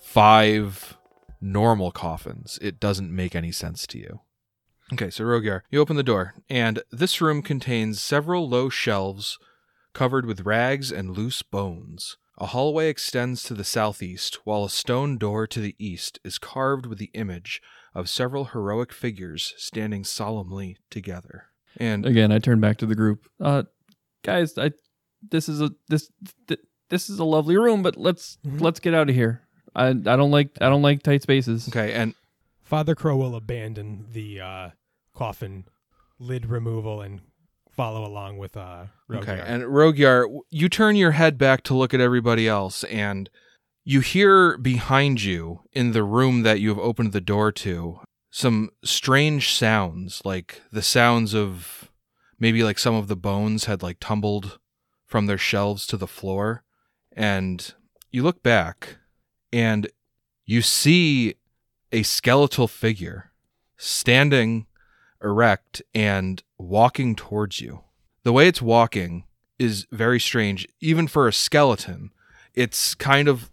five 0.00 0.96
normal 1.40 1.90
coffins. 1.90 2.58
It 2.62 2.80
doesn't 2.80 3.14
make 3.14 3.36
any 3.36 3.52
sense 3.52 3.86
to 3.88 3.98
you. 3.98 4.20
Okay, 4.92 5.10
so 5.10 5.24
Rogyar, 5.24 5.62
you 5.70 5.80
open 5.80 5.96
the 5.96 6.02
door, 6.02 6.34
and 6.48 6.82
this 6.90 7.20
room 7.20 7.42
contains 7.42 8.02
several 8.02 8.48
low 8.48 8.68
shelves 8.68 9.38
covered 9.92 10.26
with 10.26 10.44
rags 10.44 10.92
and 10.92 11.16
loose 11.16 11.42
bones. 11.42 12.16
A 12.36 12.46
hallway 12.46 12.88
extends 12.88 13.44
to 13.44 13.54
the 13.54 13.64
southeast, 13.64 14.40
while 14.44 14.64
a 14.64 14.70
stone 14.70 15.16
door 15.16 15.46
to 15.46 15.60
the 15.60 15.76
east 15.78 16.18
is 16.24 16.38
carved 16.38 16.84
with 16.84 16.98
the 16.98 17.10
image 17.14 17.62
of 17.94 18.08
several 18.08 18.46
heroic 18.46 18.92
figures 18.92 19.54
standing 19.56 20.04
solemnly 20.04 20.76
together. 20.90 21.46
And 21.76 22.04
again, 22.04 22.32
I 22.32 22.38
turn 22.38 22.60
back 22.60 22.76
to 22.78 22.86
the 22.86 22.96
group. 22.96 23.26
Uh, 23.40 23.64
guys, 24.22 24.58
I 24.58 24.72
this 25.30 25.48
is 25.48 25.62
a 25.62 25.70
this 25.88 26.10
th- 26.48 26.60
this 26.94 27.10
is 27.10 27.18
a 27.18 27.24
lovely 27.24 27.56
room, 27.56 27.82
but 27.82 27.96
let's 27.96 28.38
Mhm. 28.46 28.60
let's 28.60 28.78
get 28.80 28.94
out 28.94 29.08
of 29.08 29.14
here. 29.14 29.42
I 29.74 29.88
I 29.88 29.92
don't 29.92 30.30
like 30.30 30.50
I 30.60 30.68
don't 30.68 30.82
like 30.82 31.02
tight 31.02 31.22
spaces. 31.22 31.68
okay, 31.68 31.92
and 31.92 32.14
Father 32.62 32.94
Crow 32.94 33.16
will 33.16 33.34
abandon 33.34 34.06
the 34.12 34.40
uh, 34.40 34.70
coffin 35.14 35.64
lid 36.18 36.46
removal 36.46 37.00
and 37.02 37.20
follow 37.70 38.06
along 38.06 38.38
with 38.38 38.56
uh, 38.56 38.86
Okay, 39.12 39.32
Rogyar. 39.38 39.44
and 39.46 39.62
Rogyar, 39.64 40.40
you 40.50 40.68
turn 40.68 40.94
your 40.96 41.10
head 41.10 41.36
back 41.38 41.62
to 41.64 41.74
look 41.74 41.92
at 41.92 42.00
everybody 42.00 42.46
else, 42.48 42.84
and 42.84 43.28
you 43.84 44.00
hear 44.00 44.56
behind 44.56 45.22
you 45.22 45.60
in 45.72 45.90
the 45.92 46.04
room 46.04 46.42
that 46.42 46.60
you 46.60 46.68
have 46.70 46.78
opened 46.78 47.12
the 47.12 47.20
door 47.20 47.50
to 47.52 47.98
some 48.30 48.70
strange 48.84 49.52
sounds, 49.52 50.22
like 50.24 50.62
the 50.72 50.82
sounds 50.82 51.34
of 51.34 51.90
maybe 52.38 52.62
like 52.64 52.78
some 52.78 52.94
of 52.94 53.08
the 53.08 53.16
bones 53.16 53.64
had 53.66 53.82
like 53.82 53.98
tumbled 54.00 54.58
from 55.04 55.26
their 55.26 55.38
shelves 55.38 55.86
to 55.88 55.96
the 55.96 56.06
floor. 56.08 56.63
And 57.14 57.74
you 58.10 58.22
look 58.22 58.42
back, 58.42 58.96
and 59.52 59.88
you 60.44 60.62
see 60.62 61.34
a 61.92 62.02
skeletal 62.02 62.68
figure 62.68 63.32
standing 63.76 64.66
erect 65.22 65.80
and 65.94 66.42
walking 66.58 67.14
towards 67.14 67.60
you. 67.60 67.84
The 68.24 68.32
way 68.32 68.48
it's 68.48 68.60
walking 68.60 69.24
is 69.58 69.86
very 69.92 70.18
strange. 70.18 70.66
Even 70.80 71.06
for 71.06 71.28
a 71.28 71.32
skeleton 71.32 72.10
it's 72.54 72.94
kind 72.94 73.28
of 73.28 73.50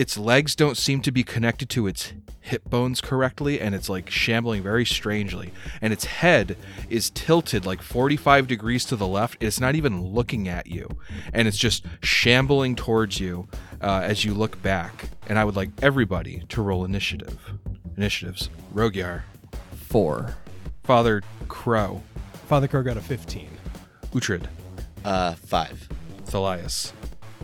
its 0.00 0.16
legs 0.16 0.56
don't 0.56 0.78
seem 0.78 1.02
to 1.02 1.12
be 1.12 1.22
connected 1.22 1.68
to 1.68 1.86
its 1.86 2.14
hip 2.40 2.64
bones 2.70 3.02
correctly 3.02 3.60
and 3.60 3.74
it's 3.74 3.90
like 3.90 4.08
shambling 4.08 4.62
very 4.62 4.86
strangely. 4.86 5.52
And 5.82 5.92
its 5.92 6.06
head 6.06 6.56
is 6.88 7.10
tilted 7.10 7.66
like 7.66 7.82
45 7.82 8.46
degrees 8.46 8.86
to 8.86 8.96
the 8.96 9.06
left 9.06 9.36
it's 9.42 9.60
not 9.60 9.74
even 9.74 10.02
looking 10.02 10.48
at 10.48 10.66
you. 10.66 10.88
And 11.34 11.46
it's 11.46 11.58
just 11.58 11.84
shambling 12.02 12.76
towards 12.76 13.20
you 13.20 13.46
uh, 13.82 14.00
as 14.02 14.24
you 14.24 14.32
look 14.32 14.62
back. 14.62 15.10
And 15.28 15.38
i 15.38 15.44
would 15.44 15.54
like 15.54 15.68
everybody 15.82 16.44
to 16.48 16.62
roll 16.62 16.82
initiative. 16.86 17.38
Initiatives. 17.98 18.48
Rogyar 18.72 19.24
Four. 19.74 20.34
father 20.82 21.22
crow. 21.48 22.02
Father 22.48 22.68
Crow 22.68 22.82
got 22.82 22.96
a 22.96 23.02
15. 23.02 23.50
Uhtred, 24.14 24.46
Uh, 25.04 25.34
5. 25.34 25.88
thalias. 26.24 26.92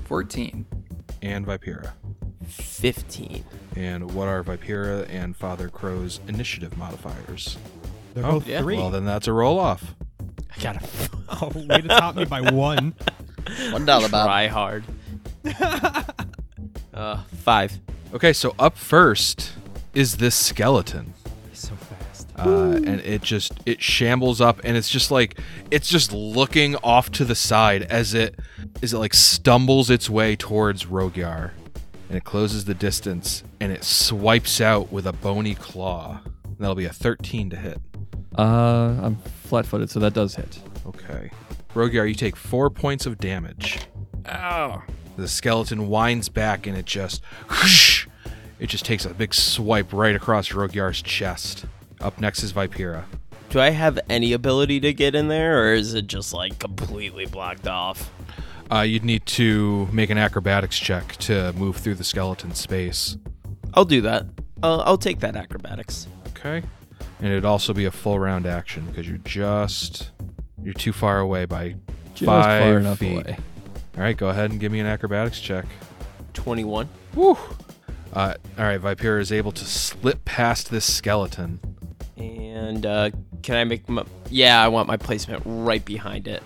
14. 0.06 0.64
and 1.20 1.46
vipera 1.46 1.92
15. 2.48 3.44
And 3.76 4.12
what 4.14 4.28
are 4.28 4.42
Vipera 4.42 5.08
and 5.10 5.36
Father 5.36 5.68
Crow's 5.68 6.20
initiative 6.28 6.76
modifiers? 6.78 7.56
They're 8.14 8.24
Oh, 8.24 8.32
both 8.32 8.46
yeah. 8.46 8.60
three. 8.62 8.76
Well, 8.76 8.90
then 8.90 9.04
that's 9.04 9.26
a 9.26 9.32
roll 9.32 9.58
off. 9.58 9.94
I 10.56 10.60
got 10.62 10.76
a 10.82 10.88
oh, 11.28 11.52
way 11.54 11.80
to 11.82 11.88
top 11.88 12.16
me 12.16 12.24
by 12.24 12.40
one. 12.40 12.94
One 13.70 13.84
dollar, 13.86 14.08
Bob. 14.08 14.26
try 14.26 14.48
hard. 14.48 14.82
uh, 16.94 17.22
five. 17.38 17.78
Okay, 18.12 18.32
so 18.32 18.54
up 18.58 18.76
first 18.76 19.52
is 19.94 20.16
this 20.16 20.34
skeleton. 20.34 21.14
so 21.52 21.74
fast. 21.76 22.28
Uh, 22.36 22.72
and 22.72 23.00
it 23.00 23.22
just 23.22 23.52
it 23.64 23.80
shambles 23.80 24.40
up 24.40 24.60
and 24.64 24.76
it's 24.76 24.88
just 24.90 25.10
like 25.12 25.38
it's 25.70 25.88
just 25.88 26.12
looking 26.12 26.74
off 26.76 27.10
to 27.12 27.24
the 27.24 27.34
side 27.36 27.82
as 27.84 28.14
it 28.14 28.34
as 28.82 28.92
it 28.92 28.98
like 28.98 29.14
stumbles 29.14 29.90
its 29.90 30.10
way 30.10 30.34
towards 30.36 30.84
Rogyar 30.86 31.52
and 32.08 32.16
it 32.16 32.24
closes 32.24 32.64
the 32.64 32.74
distance 32.74 33.42
and 33.60 33.72
it 33.72 33.84
swipes 33.84 34.60
out 34.60 34.92
with 34.92 35.06
a 35.06 35.12
bony 35.12 35.54
claw. 35.54 36.20
That'll 36.58 36.74
be 36.74 36.84
a 36.84 36.92
13 36.92 37.50
to 37.50 37.56
hit. 37.56 37.80
Uh, 38.38 38.96
I'm 39.02 39.16
flat-footed, 39.44 39.90
so 39.90 40.00
that 40.00 40.14
does 40.14 40.34
hit. 40.34 40.60
Okay. 40.86 41.30
Rogyar, 41.74 42.08
you 42.08 42.14
take 42.14 42.36
4 42.36 42.70
points 42.70 43.06
of 43.06 43.18
damage. 43.18 43.80
Ow. 44.28 44.82
The 45.16 45.28
skeleton 45.28 45.88
winds 45.88 46.28
back 46.28 46.66
and 46.66 46.76
it 46.76 46.84
just 46.84 47.22
whoosh, 47.50 48.06
it 48.58 48.68
just 48.68 48.84
takes 48.84 49.04
a 49.04 49.14
big 49.14 49.34
swipe 49.34 49.92
right 49.92 50.14
across 50.14 50.50
Rogyar's 50.50 51.02
chest. 51.02 51.66
Up 52.00 52.20
next 52.20 52.42
is 52.42 52.52
Vipera. 52.52 53.04
Do 53.50 53.60
I 53.60 53.70
have 53.70 53.98
any 54.08 54.32
ability 54.32 54.80
to 54.80 54.92
get 54.92 55.14
in 55.14 55.28
there, 55.28 55.62
or 55.62 55.74
is 55.74 55.94
it 55.94 56.08
just 56.08 56.34
like 56.34 56.58
completely 56.58 57.26
blocked 57.26 57.66
off? 57.66 58.10
Uh, 58.72 58.80
you'd 58.80 59.04
need 59.04 59.24
to 59.26 59.88
make 59.92 60.10
an 60.10 60.18
acrobatics 60.18 60.78
check 60.78 61.16
to 61.16 61.52
move 61.52 61.76
through 61.76 61.94
the 61.94 62.04
skeleton 62.04 62.54
space. 62.54 63.16
I'll 63.74 63.84
do 63.84 64.00
that. 64.02 64.26
I'll, 64.62 64.80
I'll 64.82 64.98
take 64.98 65.20
that 65.20 65.36
acrobatics. 65.36 66.08
Okay. 66.28 66.62
And 67.18 67.26
it'd 67.28 67.44
also 67.44 67.72
be 67.72 67.84
a 67.84 67.90
full 67.90 68.18
round 68.18 68.46
action 68.46 68.84
because 68.86 69.08
you're 69.08 69.18
just 69.18 70.10
you're 70.62 70.74
too 70.74 70.92
far 70.92 71.20
away 71.20 71.44
by 71.44 71.76
Just 72.14 72.26
Five 72.26 72.62
far 72.62 72.78
enough 72.78 72.98
feet. 72.98 73.12
away. 73.12 73.38
All 73.96 74.02
right, 74.02 74.16
go 74.16 74.28
ahead 74.28 74.50
and 74.50 74.58
give 74.60 74.72
me 74.72 74.80
an 74.80 74.86
acrobatics 74.86 75.40
check. 75.40 75.64
21. 76.34 76.88
Woo. 77.14 77.38
Uh, 78.12 78.34
all 78.58 78.64
right, 78.64 78.80
Vipera 78.80 79.20
is 79.20 79.30
able 79.32 79.52
to 79.52 79.64
slip 79.64 80.24
past 80.24 80.70
this 80.70 80.92
skeleton. 80.92 81.60
And 82.16 82.84
uh, 82.84 83.10
can 83.42 83.56
I 83.56 83.64
make 83.64 83.88
my. 83.88 84.04
Yeah, 84.30 84.62
I 84.62 84.68
want 84.68 84.88
my 84.88 84.96
placement 84.96 85.42
right 85.46 85.84
behind 85.84 86.26
it. 86.26 86.42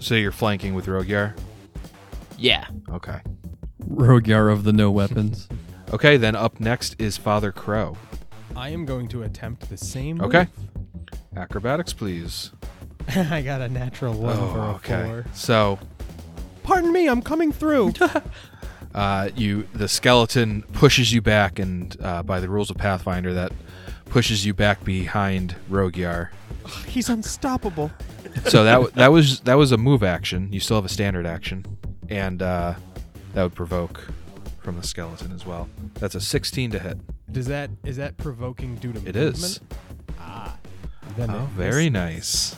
So 0.00 0.14
you're 0.14 0.32
flanking 0.32 0.74
with 0.74 0.86
Rogyar. 0.86 1.34
Yeah. 2.36 2.66
Okay. 2.90 3.20
Rogyar 3.88 4.52
of 4.52 4.64
the 4.64 4.72
no 4.72 4.90
weapons. 5.00 5.48
Okay, 5.92 6.16
then 6.16 6.36
up 6.36 6.60
next 6.60 6.94
is 7.00 7.16
Father 7.16 7.50
Crow. 7.52 7.96
I 8.54 8.70
am 8.70 8.84
going 8.84 9.08
to 9.08 9.22
attempt 9.22 9.68
the 9.68 9.76
same. 9.76 10.20
Okay. 10.20 10.46
move. 10.56 11.18
Acrobatics, 11.36 11.92
please. 11.92 12.52
I 13.16 13.42
got 13.42 13.60
a 13.60 13.68
natural 13.68 14.14
one 14.14 14.36
for 14.36 14.58
a 14.58 14.62
Oh, 14.62 14.70
okay. 14.76 15.04
four. 15.04 15.24
So 15.32 15.78
Pardon 16.62 16.92
me, 16.92 17.06
I'm 17.08 17.22
coming 17.22 17.50
through. 17.52 17.94
uh, 18.94 19.30
you 19.34 19.66
the 19.72 19.88
skeleton 19.88 20.62
pushes 20.74 21.12
you 21.14 21.22
back, 21.22 21.58
and 21.58 21.96
uh, 22.02 22.22
by 22.22 22.40
the 22.40 22.48
rules 22.50 22.68
of 22.70 22.76
Pathfinder, 22.76 23.32
that 23.32 23.52
pushes 24.06 24.44
you 24.44 24.52
back 24.52 24.84
behind 24.84 25.56
Rogyar. 25.70 26.28
He's 26.86 27.08
unstoppable. 27.08 27.90
So 28.46 28.64
that 28.64 28.94
that 28.94 29.12
was 29.12 29.40
that 29.40 29.54
was 29.54 29.72
a 29.72 29.76
move 29.76 30.02
action. 30.02 30.52
You 30.52 30.60
still 30.60 30.76
have 30.76 30.84
a 30.84 30.88
standard 30.88 31.26
action, 31.26 31.64
and 32.08 32.42
uh, 32.42 32.74
that 33.34 33.42
would 33.42 33.54
provoke 33.54 34.08
from 34.60 34.76
the 34.76 34.82
skeleton 34.82 35.32
as 35.32 35.46
well. 35.46 35.68
That's 35.94 36.14
a 36.14 36.20
16 36.20 36.72
to 36.72 36.78
hit. 36.78 36.98
Does 37.32 37.46
that 37.46 37.70
is 37.84 37.96
that 37.96 38.16
provoking 38.16 38.76
due 38.76 38.92
to 38.92 39.08
It 39.08 39.16
is. 39.16 39.60
Ah. 40.20 40.56
Then 41.16 41.30
Oh, 41.30 41.44
it 41.44 41.48
very 41.50 41.90
nice. 41.90 42.56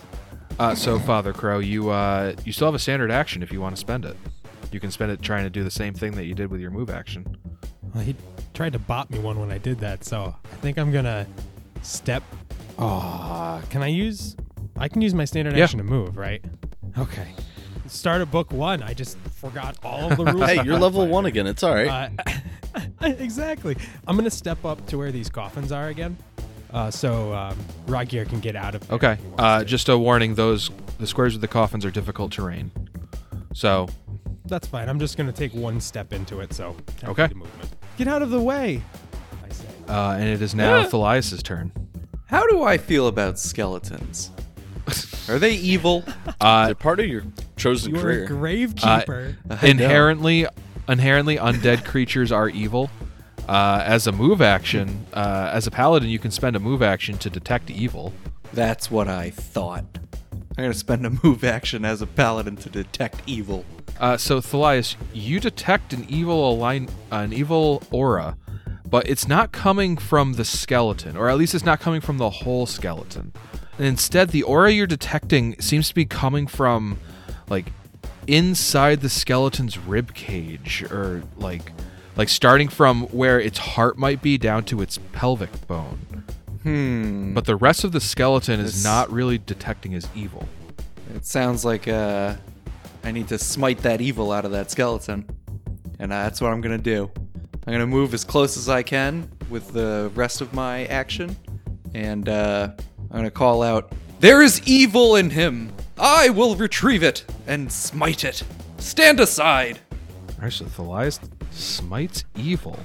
Uh, 0.59 0.75
so 0.75 0.99
Father 0.99 1.33
Crow, 1.33 1.59
you 1.61 1.91
uh, 1.91 2.35
you 2.45 2.53
still 2.53 2.67
have 2.69 2.75
a 2.75 2.79
standard 2.79 3.11
action 3.11 3.43
if 3.43 3.53
you 3.53 3.61
want 3.61 3.75
to 3.77 3.81
spend 3.81 4.05
it. 4.05 4.17
You 4.73 4.81
can 4.81 4.91
spend 4.91 5.11
it 5.11 5.23
trying 5.23 5.45
to 5.45 5.51
do 5.51 5.65
the 5.65 5.71
same 5.71 5.95
thing 5.95 6.13
that 6.13 6.25
you 6.25 6.35
did 6.35 6.51
with 6.51 6.61
your 6.61 6.71
move 6.71 6.91
action. 6.91 7.37
Well, 7.95 8.05
he 8.05 8.15
tried 8.55 8.73
to 8.75 8.79
bop 8.79 9.11
me 9.11 9.19
one 9.19 9.41
when 9.41 9.51
I 9.51 9.59
did 9.59 9.79
that, 9.81 10.05
so 10.05 10.35
I 10.45 10.57
think 10.57 10.79
I'm 10.79 10.93
gonna 10.93 11.27
step. 11.83 12.23
Oh, 12.79 13.63
can 13.71 13.83
I 13.83 13.89
use? 13.89 14.37
I 14.77 14.89
can 14.89 15.03
use 15.03 15.15
my 15.15 15.25
standard 15.25 15.57
Yeah. 15.57 15.65
action 15.65 15.79
to 15.79 15.85
move, 15.85 16.17
right? 16.17 16.43
Okay. 16.99 17.29
Start 17.87 18.21
at 18.23 18.31
book 18.31 18.53
one. 18.53 18.83
I 18.83 18.95
just 18.95 19.19
forgot 19.19 19.77
all 19.83 20.11
of 20.13 20.17
the 20.17 20.25
rules. 20.33 20.49
Hey, 20.49 20.63
you're 20.63 20.79
level 20.79 21.07
one 21.09 21.27
again. 21.27 21.47
It's 21.47 21.63
all 21.63 21.75
right. 21.75 22.11
Uh, 22.19 22.79
exactly. 23.19 23.77
I'm 24.07 24.17
gonna 24.17 24.31
step 24.31 24.65
up 24.65 24.85
to 24.87 24.99
where 24.99 25.11
these 25.11 25.29
coffins 25.29 25.73
are 25.73 25.89
again, 25.89 26.17
uh, 26.73 26.91
so 26.91 27.33
um, 27.35 27.59
Rogier 27.87 28.25
can 28.25 28.39
get 28.41 28.55
out 28.55 28.75
of. 28.77 28.87
There 28.87 28.97
Okay. 28.97 29.13
if 29.15 29.19
he 29.21 29.27
wants 29.27 29.43
Uh, 29.43 29.65
just 29.65 29.89
a 29.89 29.99
warning: 29.99 30.35
those 30.37 30.71
the 30.99 31.07
squares 31.07 31.33
with 31.35 31.41
the 31.41 31.49
coffins 31.49 31.85
are 31.85 31.91
difficult 31.91 32.31
terrain. 32.33 32.71
So 33.55 33.89
that's 34.47 34.69
fine. 34.69 34.89
I'm 34.89 35.01
just 35.01 35.17
gonna 35.17 35.33
take 35.33 35.53
one 35.53 35.81
step 35.81 36.13
into 36.13 36.41
it. 36.41 36.53
So 36.53 36.77
Okay. 37.05 37.29
movement. 37.35 37.71
Get 37.99 38.07
out 38.07 38.23
of 38.23 38.31
the 38.31 38.41
way. 38.41 38.83
I 39.45 39.53
say. 39.53 39.65
uh, 39.89 40.13
and 40.13 40.29
it 40.29 40.41
is 40.41 40.55
now 40.55 40.85
Thalias's 40.85 41.43
turn. 41.43 41.73
How 42.27 42.47
do 42.47 42.63
I 42.63 42.79
feel 42.79 43.09
about 43.09 43.39
skeletons? 43.41 44.31
Are 45.29 45.39
they 45.39 45.55
evil? 45.55 46.05
Uh, 46.41 46.67
They're 46.67 46.75
part 46.75 47.01
of 47.01 47.07
your 47.07 47.23
chosen 47.57 47.95
You're 47.95 48.03
career. 48.03 48.25
a 48.25 48.29
gravekeeper. 48.29 49.37
inherently, 49.63 50.47
inherently, 50.89 51.37
undead 51.37 51.85
creatures 51.85 52.33
are 52.33 52.49
evil. 52.49 52.91
Uh, 53.49 53.83
as 53.85 54.07
a 54.07 54.13
move 54.13 54.41
action, 54.41 55.07
uh, 55.13 55.51
as 55.53 55.67
a 55.67 55.71
paladin, 55.71 56.09
you 56.09 56.19
can 56.19 56.31
spend 56.31 56.55
a 56.57 56.61
move 56.61 56.83
action 56.83 57.19
to 57.19 57.29
detect 57.31 57.71
evil. 57.71 58.13
That's 58.53 58.91
what 58.91 59.09
I 59.09 59.31
thought. 59.31 59.85
I'm 60.57 60.65
gonna 60.65 60.75
spend 60.75 61.07
a 61.07 61.11
move 61.25 61.43
action 61.45 61.85
as 61.85 62.03
a 62.03 62.07
paladin 62.07 62.57
to 62.57 62.69
detect 62.69 63.23
evil. 63.27 63.65
Uh, 63.99 64.17
so 64.17 64.41
Thalias, 64.41 64.97
you 65.13 65.41
detect 65.41 65.93
an 65.93 66.07
evil 66.09 66.51
align, 66.51 66.89
an 67.11 67.33
evil 67.33 67.83
aura, 67.91 68.37
but 68.89 69.09
it's 69.09 69.29
not 69.29 69.53
coming 69.53 69.97
from 69.97 70.35
the 70.35 70.45
skeleton, 70.45 71.17
or 71.17 71.29
at 71.29 71.37
least 71.37 71.55
it's 71.55 71.65
not 71.65 71.81
coming 71.81 72.01
from 72.01 72.19
the 72.19 72.31
whole 72.31 72.67
skeleton. 72.67 73.33
And 73.81 73.89
instead, 73.89 74.29
the 74.29 74.43
aura 74.43 74.71
you're 74.73 74.87
detecting 74.87 75.59
seems 75.59 75.89
to 75.89 75.95
be 75.95 76.05
coming 76.05 76.47
from, 76.47 76.99
like, 77.49 77.73
inside 78.27 79.01
the 79.01 79.09
skeleton's 79.09 79.79
rib 79.79 80.13
cage, 80.13 80.85
or 80.91 81.23
like, 81.39 81.73
like 82.15 82.29
starting 82.29 82.69
from 82.69 83.05
where 83.05 83.41
its 83.41 83.57
heart 83.57 83.97
might 83.97 84.21
be 84.21 84.37
down 84.37 84.65
to 84.65 84.83
its 84.83 84.99
pelvic 85.13 85.67
bone. 85.67 86.25
Hmm. 86.63 87.33
But 87.33 87.47
the 87.47 87.57
rest 87.57 87.83
of 87.83 87.93
the 87.93 88.03
skeleton 88.03 88.61
is 88.61 88.85
not 88.85 89.11
really 89.11 89.39
detecting 89.39 89.95
as 89.95 90.07
evil. 90.15 90.47
It 91.15 91.25
sounds 91.25 91.65
like 91.65 91.89
uh, 91.89 92.37
I 93.03 93.13
need 93.13 93.29
to 93.29 93.39
smite 93.39 93.79
that 93.79 94.03
evil 94.03 94.31
out 94.31 94.45
of 94.45 94.51
that 94.51 94.71
skeleton. 94.71 95.25
And 95.99 96.13
uh, 96.13 96.25
that's 96.25 96.43
what 96.43 96.53
I'm 96.53 96.61
to 96.77 96.85
do. 96.85 97.11
I'm 97.67 97.79
to 97.79 97.87
move 97.87 98.13
as 98.13 98.25
close 98.25 98.59
as 98.59 98.69
I 98.69 98.83
can 98.83 99.31
with 99.49 99.73
the 99.73 100.13
rest 100.15 100.43
of 100.43 100.53
my 100.53 100.85
action. 100.85 101.35
And 101.95 102.29
uh, 102.29 102.73
I'm 103.11 103.17
going 103.19 103.25
to 103.25 103.31
call 103.31 103.63
out, 103.63 103.93
There 104.21 104.43
is 104.43 104.61
evil 104.67 105.17
in 105.17 105.31
him! 105.31 105.73
I 105.99 106.29
will 106.31 106.55
retrieve 106.57 107.03
it 107.03 107.25
and 107.47 107.71
smite 107.71 108.25
it! 108.25 108.43
Stand 108.79 109.21
aside! 109.21 109.81
All 109.93 110.45
right, 110.45 110.53
so 110.53 110.65
Thalias 110.67 111.19
smites 111.51 112.25
evil, 112.37 112.79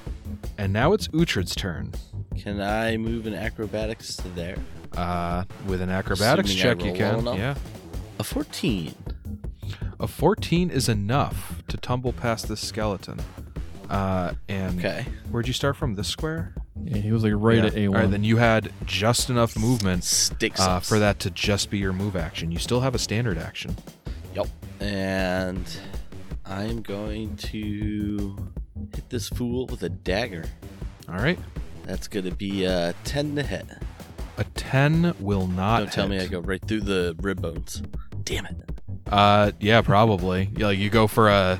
and 0.57 0.73
now 0.73 0.93
it's 0.93 1.07
Uhtred's 1.09 1.55
turn. 1.55 1.93
Can 2.37 2.59
I 2.61 2.97
move 2.97 3.27
an 3.27 3.33
acrobatics 3.33 4.15
to 4.17 4.27
there? 4.29 4.57
Uh, 4.97 5.43
with 5.67 5.81
an 5.81 5.89
acrobatics 5.89 6.49
Assuming 6.49 6.65
I 6.67 6.73
check, 6.73 6.79
you 6.83 6.85
roll 6.89 6.95
can. 7.15 7.25
well 7.25 7.33
enough? 7.35 7.37
Yeah, 7.37 7.55
A 8.19 8.23
14. 8.23 8.95
a 9.99 10.07
14 10.07 10.69
is 10.69 10.89
enough 10.89 11.61
to 11.67 11.77
tumble 11.77 12.13
past 12.13 12.47
this 12.47 12.61
skeleton. 12.61 13.19
Uh, 13.89 14.33
and 14.49 14.79
Okay. 14.79 15.05
where'd 15.29 15.47
you 15.47 15.53
start 15.53 15.75
from? 15.77 15.95
This 15.95 16.07
square? 16.07 16.55
Yeah, 16.83 16.97
he 16.97 17.11
was 17.11 17.23
like 17.23 17.33
right 17.35 17.57
Yeah. 17.57 17.65
at 17.65 17.73
A1. 17.73 17.87
All 17.87 18.01
right, 18.01 18.11
then 18.11 18.23
you 18.23 18.37
had 18.37 18.71
just 18.85 19.29
enough 19.29 19.57
movement 19.57 20.03
Sticks 20.03 20.59
uh, 20.59 20.79
for 20.79 20.99
that 20.99 21.19
to 21.19 21.29
just 21.31 21.69
be 21.69 21.77
your 21.77 21.93
move 21.93 22.15
action. 22.15 22.51
You 22.51 22.59
still 22.59 22.81
have 22.81 22.93
a 22.95 22.99
standard 22.99 23.37
action. 23.37 23.75
Yep. 24.35 24.47
And 24.81 25.65
I'm 26.45 26.81
going 26.81 27.37
to 27.37 28.35
hit 28.93 29.09
this 29.09 29.29
fool 29.29 29.67
with 29.67 29.83
a 29.83 29.89
dagger. 29.89 30.45
All 31.07 31.15
right, 31.15 31.39
That's 31.85 32.07
going 32.07 32.25
to 32.25 32.35
be 32.35 32.65
uh, 32.67 32.93
10 33.05 33.35
to 33.37 33.43
hit. 33.43 33.65
a 34.37 34.43
10 34.43 35.15
will 35.19 35.47
not. 35.47 35.79
Don't 35.79 35.91
tell 35.93 36.07
me 36.09 36.19
I 36.19 36.27
go 36.27 36.39
right 36.39 36.61
through 36.65 36.81
the 36.81 37.15
rib 37.21 37.41
bones. 37.41 37.81
Damn 38.23 38.47
it. 38.47 38.55
Uh, 39.07 39.51
yeah, 39.59 39.81
probably. 39.81 40.49
Yeah, 40.57 40.65
like 40.67 40.79
you 40.79 40.89
go 40.89 41.07
for 41.07 41.29
a, 41.29 41.59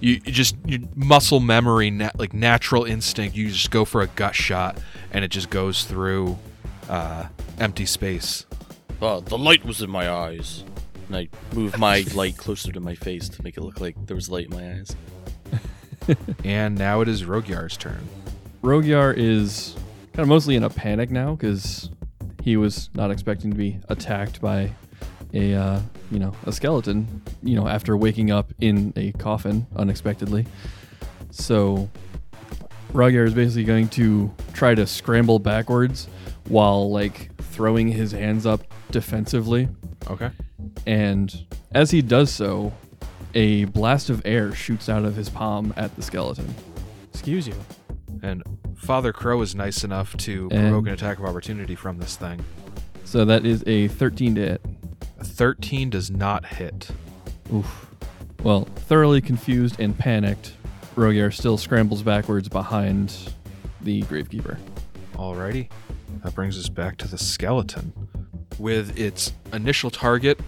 you, 0.00 0.20
you 0.24 0.32
just 0.32 0.56
you 0.64 0.88
muscle 0.94 1.40
memory, 1.40 1.90
na- 1.90 2.10
like 2.16 2.32
natural 2.32 2.84
instinct. 2.84 3.36
You 3.36 3.48
just 3.48 3.70
go 3.70 3.84
for 3.84 4.00
a 4.00 4.06
gut 4.08 4.34
shot, 4.34 4.78
and 5.12 5.24
it 5.24 5.28
just 5.28 5.50
goes 5.50 5.84
through, 5.84 6.38
uh, 6.88 7.26
empty 7.58 7.86
space. 7.86 8.46
Oh, 9.00 9.20
the 9.20 9.38
light 9.38 9.64
was 9.64 9.82
in 9.82 9.90
my 9.90 10.10
eyes. 10.10 10.64
And 11.08 11.16
I 11.16 11.28
moved 11.54 11.78
my 11.78 12.04
light 12.14 12.36
closer 12.36 12.72
to 12.72 12.80
my 12.80 12.94
face 12.94 13.28
to 13.30 13.42
make 13.42 13.56
it 13.56 13.62
look 13.62 13.80
like 13.80 13.94
there 14.06 14.16
was 14.16 14.28
light 14.28 14.46
in 14.46 14.54
my 14.54 14.72
eyes. 14.72 14.96
And 16.42 16.78
now 16.78 17.02
it 17.02 17.08
is 17.08 17.24
Rogyar's 17.24 17.76
turn. 17.76 18.08
Rogyar 18.62 19.14
is 19.14 19.74
kind 20.14 20.20
of 20.20 20.28
mostly 20.28 20.56
in 20.56 20.64
a 20.64 20.70
panic 20.70 21.10
now 21.10 21.34
because 21.34 21.90
he 22.42 22.56
was 22.56 22.88
not 22.94 23.10
expecting 23.10 23.50
to 23.50 23.56
be 23.56 23.78
attacked 23.90 24.40
by 24.40 24.72
a 25.34 25.54
uh, 25.54 25.80
you 26.10 26.18
know 26.18 26.32
a 26.46 26.52
skeleton. 26.52 27.22
You 27.42 27.56
know 27.56 27.68
after 27.68 27.96
waking 27.96 28.30
up 28.30 28.52
in 28.60 28.92
a 28.96 29.12
coffin 29.12 29.66
unexpectedly. 29.76 30.46
So 31.30 31.88
Rogyar 32.92 33.26
is 33.26 33.34
basically 33.34 33.64
going 33.64 33.88
to 33.90 34.30
try 34.54 34.74
to 34.74 34.86
scramble 34.86 35.38
backwards 35.38 36.08
while 36.48 36.90
like 36.90 37.30
throwing 37.42 37.88
his 37.88 38.12
hands 38.12 38.46
up 38.46 38.62
defensively. 38.90 39.68
Okay. 40.10 40.30
And 40.86 41.46
as 41.72 41.90
he 41.90 42.00
does 42.00 42.30
so, 42.30 42.72
a 43.34 43.64
blast 43.66 44.08
of 44.08 44.22
air 44.24 44.54
shoots 44.54 44.88
out 44.88 45.04
of 45.04 45.14
his 45.16 45.28
palm 45.28 45.74
at 45.76 45.94
the 45.96 46.02
skeleton. 46.02 46.54
Excuse 47.12 47.46
you. 47.46 47.54
And 48.22 48.42
Father 48.76 49.12
Crow 49.12 49.42
is 49.42 49.54
nice 49.54 49.84
enough 49.84 50.16
to 50.18 50.48
And- 50.50 50.68
provoke 50.70 50.86
an 50.86 50.94
attack 50.94 51.18
of 51.18 51.24
opportunity 51.26 51.74
from 51.74 51.98
this 51.98 52.16
thing. 52.16 52.42
So 53.04 53.24
that 53.26 53.44
is 53.44 53.62
a 53.66 53.88
13 53.88 54.34
to 54.36 54.40
hit. 54.40 54.66
A 55.18 55.24
13 55.24 55.90
does 55.90 56.10
not 56.10 56.46
hit. 56.46 56.90
Oof. 57.52 57.86
Well, 58.42 58.64
thoroughly 58.64 59.20
confused 59.20 59.80
and 59.80 59.98
panicked, 59.98 60.54
Rogier 60.94 61.30
still 61.30 61.58
scrambles 61.58 62.02
backwards 62.02 62.48
behind 62.48 63.32
the 63.80 64.02
Gravekeeper. 64.02 64.58
Alrighty. 65.14 65.68
That 66.22 66.34
brings 66.34 66.58
us 66.58 66.68
back 66.68 66.96
to 66.98 67.08
the 67.08 67.18
skeleton. 67.18 67.92
With 68.58 68.98
its 68.98 69.32
initial 69.52 69.90
target 69.90 70.38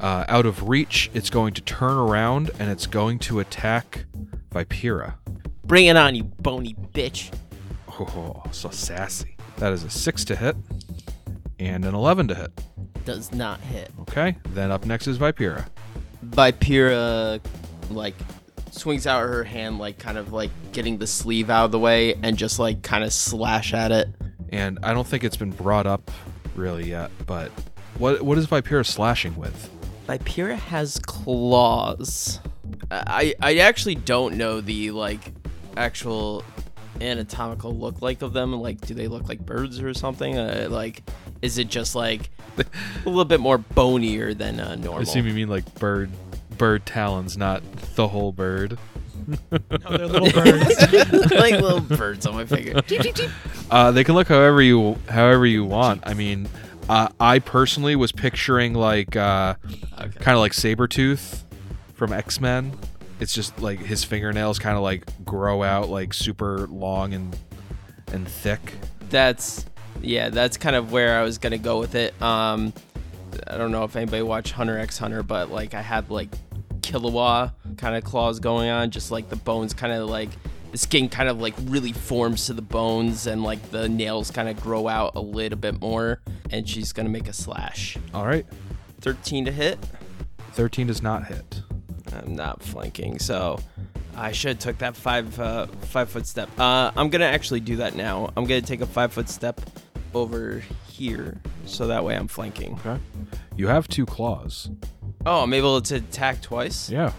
uh, 0.00 0.24
out 0.28 0.46
of 0.46 0.68
reach, 0.68 1.10
it's 1.14 1.30
going 1.30 1.54
to 1.54 1.60
turn 1.62 1.96
around 1.96 2.50
and 2.58 2.70
it's 2.70 2.86
going 2.86 3.18
to 3.20 3.40
attack 3.40 4.04
Vipera. 4.50 5.14
Bring 5.64 5.86
it 5.86 5.96
on, 5.96 6.14
you 6.14 6.24
bony 6.24 6.74
bitch. 6.92 7.34
Oh, 7.98 8.42
so 8.52 8.70
sassy. 8.70 9.36
That 9.58 9.72
is 9.72 9.84
a 9.84 9.90
6 9.90 10.24
to 10.26 10.36
hit 10.36 10.56
and 11.58 11.84
an 11.84 11.94
11 11.94 12.28
to 12.28 12.34
hit. 12.34 12.52
Does 13.04 13.32
not 13.32 13.60
hit. 13.60 13.90
Okay, 14.02 14.36
then 14.50 14.70
up 14.70 14.86
next 14.86 15.06
is 15.06 15.18
Vipera. 15.18 15.66
Vipera 16.24 17.40
like 17.90 18.14
swings 18.70 19.06
out 19.06 19.20
her 19.20 19.44
hand, 19.44 19.78
like 19.78 19.98
kind 19.98 20.18
of 20.18 20.32
like 20.32 20.50
getting 20.72 20.98
the 20.98 21.06
sleeve 21.06 21.50
out 21.50 21.66
of 21.66 21.72
the 21.72 21.78
way, 21.78 22.14
and 22.22 22.36
just 22.36 22.58
like 22.58 22.82
kind 22.82 23.04
of 23.04 23.12
slash 23.12 23.74
at 23.74 23.92
it. 23.92 24.08
And 24.50 24.78
I 24.82 24.94
don't 24.94 25.06
think 25.06 25.24
it's 25.24 25.36
been 25.36 25.50
brought 25.50 25.86
up 25.86 26.10
really 26.54 26.88
yet, 26.88 27.10
but 27.26 27.50
what 27.98 28.22
what 28.22 28.38
is 28.38 28.46
Vipera 28.46 28.86
slashing 28.86 29.36
with? 29.36 29.70
Vipera 30.08 30.56
has 30.56 30.98
claws. 31.00 32.40
I 32.90 33.34
I 33.40 33.56
actually 33.58 33.96
don't 33.96 34.36
know 34.36 34.60
the 34.60 34.90
like 34.90 35.32
actual 35.76 36.44
anatomical 37.00 37.74
look 37.74 38.02
like 38.02 38.22
of 38.22 38.32
them. 38.32 38.52
Like, 38.52 38.80
do 38.80 38.94
they 38.94 39.08
look 39.08 39.28
like 39.28 39.44
birds 39.44 39.80
or 39.80 39.94
something? 39.94 40.38
Uh, 40.38 40.68
like, 40.70 41.02
is 41.44 41.58
it 41.58 41.68
just 41.68 41.94
like 41.94 42.30
a 42.58 42.64
little 43.08 43.24
bit 43.24 43.40
more 43.40 43.58
bonier 43.58 44.32
than 44.34 44.58
uh, 44.60 44.70
I 44.70 44.74
normal? 44.76 45.02
assume 45.02 45.26
you 45.26 45.34
mean 45.34 45.48
like 45.48 45.72
bird 45.76 46.10
bird 46.56 46.86
talons, 46.86 47.36
not 47.36 47.62
the 47.96 48.08
whole 48.08 48.32
bird. 48.32 48.78
No, 49.26 49.36
they're 49.88 50.06
little 50.06 50.32
birds. 50.42 51.30
like 51.32 51.54
little 51.60 51.80
birds 51.80 52.26
on 52.26 52.34
my 52.34 52.44
finger. 52.44 52.80
Uh, 53.70 53.90
they 53.90 54.04
can 54.04 54.14
look 54.14 54.28
however 54.28 54.60
you 54.60 54.96
however 55.08 55.46
you 55.46 55.64
want. 55.64 56.02
I 56.06 56.12
mean, 56.14 56.46
uh, 56.88 57.08
I 57.18 57.38
personally 57.38 57.96
was 57.96 58.12
picturing 58.12 58.74
like 58.74 59.16
uh, 59.16 59.54
Okay. 59.98 60.10
kind 60.20 60.36
of 60.36 60.40
like 60.40 60.52
Sabretooth 60.52 61.42
from 61.94 62.12
X 62.12 62.40
Men. 62.40 62.72
It's 63.20 63.32
just 63.34 63.58
like 63.60 63.78
his 63.80 64.04
fingernails 64.04 64.58
kind 64.58 64.76
of 64.76 64.82
like 64.82 65.06
grow 65.24 65.62
out 65.62 65.88
like 65.88 66.12
super 66.12 66.66
long 66.68 67.14
and 67.14 67.36
and 68.12 68.28
thick. 68.28 68.60
That's 69.08 69.64
yeah, 70.06 70.28
that's 70.30 70.56
kind 70.56 70.76
of 70.76 70.92
where 70.92 71.18
I 71.18 71.22
was 71.22 71.38
gonna 71.38 71.58
go 71.58 71.78
with 71.80 71.94
it. 71.94 72.20
Um, 72.22 72.72
I 73.46 73.56
don't 73.56 73.72
know 73.72 73.84
if 73.84 73.96
anybody 73.96 74.22
watched 74.22 74.52
Hunter 74.52 74.78
X 74.78 74.98
Hunter, 74.98 75.22
but 75.22 75.50
like 75.50 75.74
I 75.74 75.82
had 75.82 76.10
like 76.10 76.30
Killua 76.80 77.52
kind 77.76 77.96
of 77.96 78.04
claws 78.04 78.38
going 78.40 78.68
on, 78.68 78.90
just 78.90 79.10
like 79.10 79.28
the 79.28 79.36
bones 79.36 79.74
kind 79.74 79.92
of 79.92 80.08
like 80.08 80.30
the 80.70 80.78
skin 80.78 81.08
kind 81.08 81.28
of 81.28 81.40
like 81.40 81.54
really 81.64 81.92
forms 81.92 82.46
to 82.46 82.52
the 82.52 82.62
bones, 82.62 83.26
and 83.26 83.42
like 83.42 83.70
the 83.70 83.88
nails 83.88 84.30
kind 84.30 84.48
of 84.48 84.60
grow 84.60 84.88
out 84.88 85.12
a 85.14 85.20
little 85.20 85.58
bit 85.58 85.80
more. 85.80 86.20
And 86.50 86.68
she's 86.68 86.92
gonna 86.92 87.08
make 87.08 87.28
a 87.28 87.32
slash. 87.32 87.96
All 88.12 88.26
right, 88.26 88.46
Thirteen 89.00 89.44
to 89.46 89.52
hit. 89.52 89.78
thirteen 90.52 90.86
does 90.86 91.02
not 91.02 91.26
hit. 91.26 91.62
I'm 92.12 92.36
not 92.36 92.62
flanking, 92.62 93.18
so 93.18 93.58
I 94.16 94.30
should 94.32 94.50
have 94.50 94.58
took 94.60 94.78
that 94.78 94.94
five 94.94 95.38
uh, 95.40 95.66
five 95.66 96.08
foot 96.10 96.26
step. 96.26 96.48
Uh, 96.58 96.92
I'm 96.96 97.08
gonna 97.10 97.24
actually 97.24 97.60
do 97.60 97.76
that 97.76 97.96
now. 97.96 98.32
I'm 98.36 98.44
gonna 98.44 98.60
take 98.62 98.80
a 98.80 98.86
five 98.86 99.12
foot 99.12 99.28
step 99.28 99.60
over 100.16 100.62
here, 100.88 101.40
so 101.66 101.86
that 101.88 102.04
way 102.04 102.14
I'm 102.16 102.28
flanking. 102.28 102.78
Okay, 102.84 103.00
you 103.56 103.68
have 103.68 103.88
two 103.88 104.06
claws. 104.06 104.70
Oh, 105.26 105.42
I'm 105.42 105.52
able 105.54 105.80
to 105.80 105.96
attack 105.96 106.40
twice. 106.42 106.90
Yeah, 106.90 107.12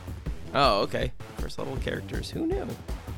Oh, 0.53 0.81
okay. 0.81 1.11
First 1.37 1.59
level 1.59 1.75
characters. 1.77 2.29
Who 2.29 2.45
knew? 2.47 2.67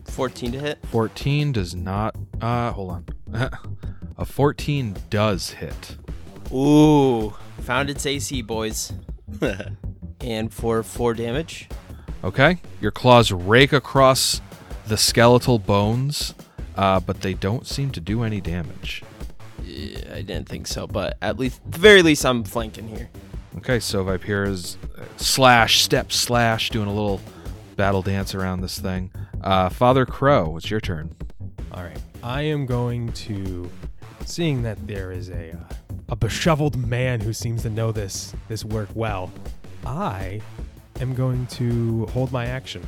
14 0.06 0.52
to 0.54 0.60
hit. 0.60 0.80
fourteen 0.88 1.52
does 1.52 1.76
not. 1.76 2.16
Uh, 2.42 2.72
hold 2.72 2.92
on. 2.92 3.06
A 4.18 4.26
fourteen 4.26 4.96
does 5.12 5.52
hit. 5.52 5.98
Ooh, 6.52 7.36
found 7.60 7.90
its 7.90 8.06
AC, 8.06 8.42
boys. 8.42 8.94
And 10.20 10.52
for 10.52 10.82
four 10.82 11.14
damage. 11.14 11.70
Okay, 12.24 12.58
your 12.82 12.90
claws 12.90 13.32
rake 13.32 13.72
across 13.72 14.42
the 14.88 14.98
skeletal 14.98 15.60
bones, 15.60 16.34
uh, 16.76 17.00
but 17.00 17.22
they 17.22 17.36
don't 17.36 17.68
seem 17.68 17.92
to 17.92 18.02
do 18.02 18.24
any 18.24 18.42
damage. 18.42 19.04
Yeah, 19.68 20.16
I 20.16 20.22
didn't 20.22 20.48
think 20.48 20.68
so, 20.68 20.88
but 20.88 21.18
at 21.22 21.38
least, 21.38 21.62
at 21.66 21.74
the 21.74 21.80
very 21.80 22.02
least, 22.02 22.26
I'm 22.26 22.44
flanking 22.44 22.88
here. 22.88 23.10
Okay, 23.58 23.80
so 23.80 24.04
Vipera's 24.04 24.78
uh, 24.98 25.04
slash, 25.18 25.82
step, 25.82 26.12
slash, 26.12 26.70
doing 26.70 26.88
a 26.88 26.94
little 26.94 27.20
battle 27.76 28.02
dance 28.02 28.34
around 28.34 28.62
this 28.62 28.80
thing. 28.80 29.12
Uh, 29.42 29.70
Father 29.70 30.06
Crow, 30.06 30.58
it's 30.58 30.70
your 30.70 30.80
turn. 30.80 31.16
All 31.72 31.84
right. 31.84 31.98
I 32.24 32.44
am 32.44 32.66
going 32.66 33.12
to, 33.14 33.70
seeing 34.26 34.64
that 34.64 34.88
there 34.88 35.12
is 35.12 35.30
a 35.30 35.52
uh, 35.52 35.74
a 36.10 36.16
beshoveled 36.16 36.76
man 36.88 37.20
who 37.20 37.34
seems 37.34 37.64
to 37.64 37.70
know 37.70 37.92
this 37.92 38.34
this 38.48 38.64
work 38.64 38.90
well. 38.94 39.32
I 39.86 40.42
am 41.00 41.14
going 41.14 41.48
to 41.48 42.06
hold 42.08 42.32
my 42.32 42.46
action. 42.46 42.88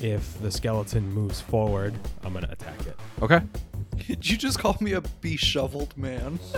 If 0.00 0.40
the 0.40 0.50
skeleton 0.50 1.10
moves 1.12 1.40
forward, 1.40 1.94
I'm 2.24 2.32
gonna 2.32 2.48
attack 2.50 2.80
it. 2.86 2.96
Okay. 3.22 3.40
Did 4.06 4.28
you 4.30 4.36
just 4.36 4.58
call 4.58 4.76
me 4.80 4.92
a 4.92 5.00
beshoveled 5.00 5.96
man? 5.96 6.38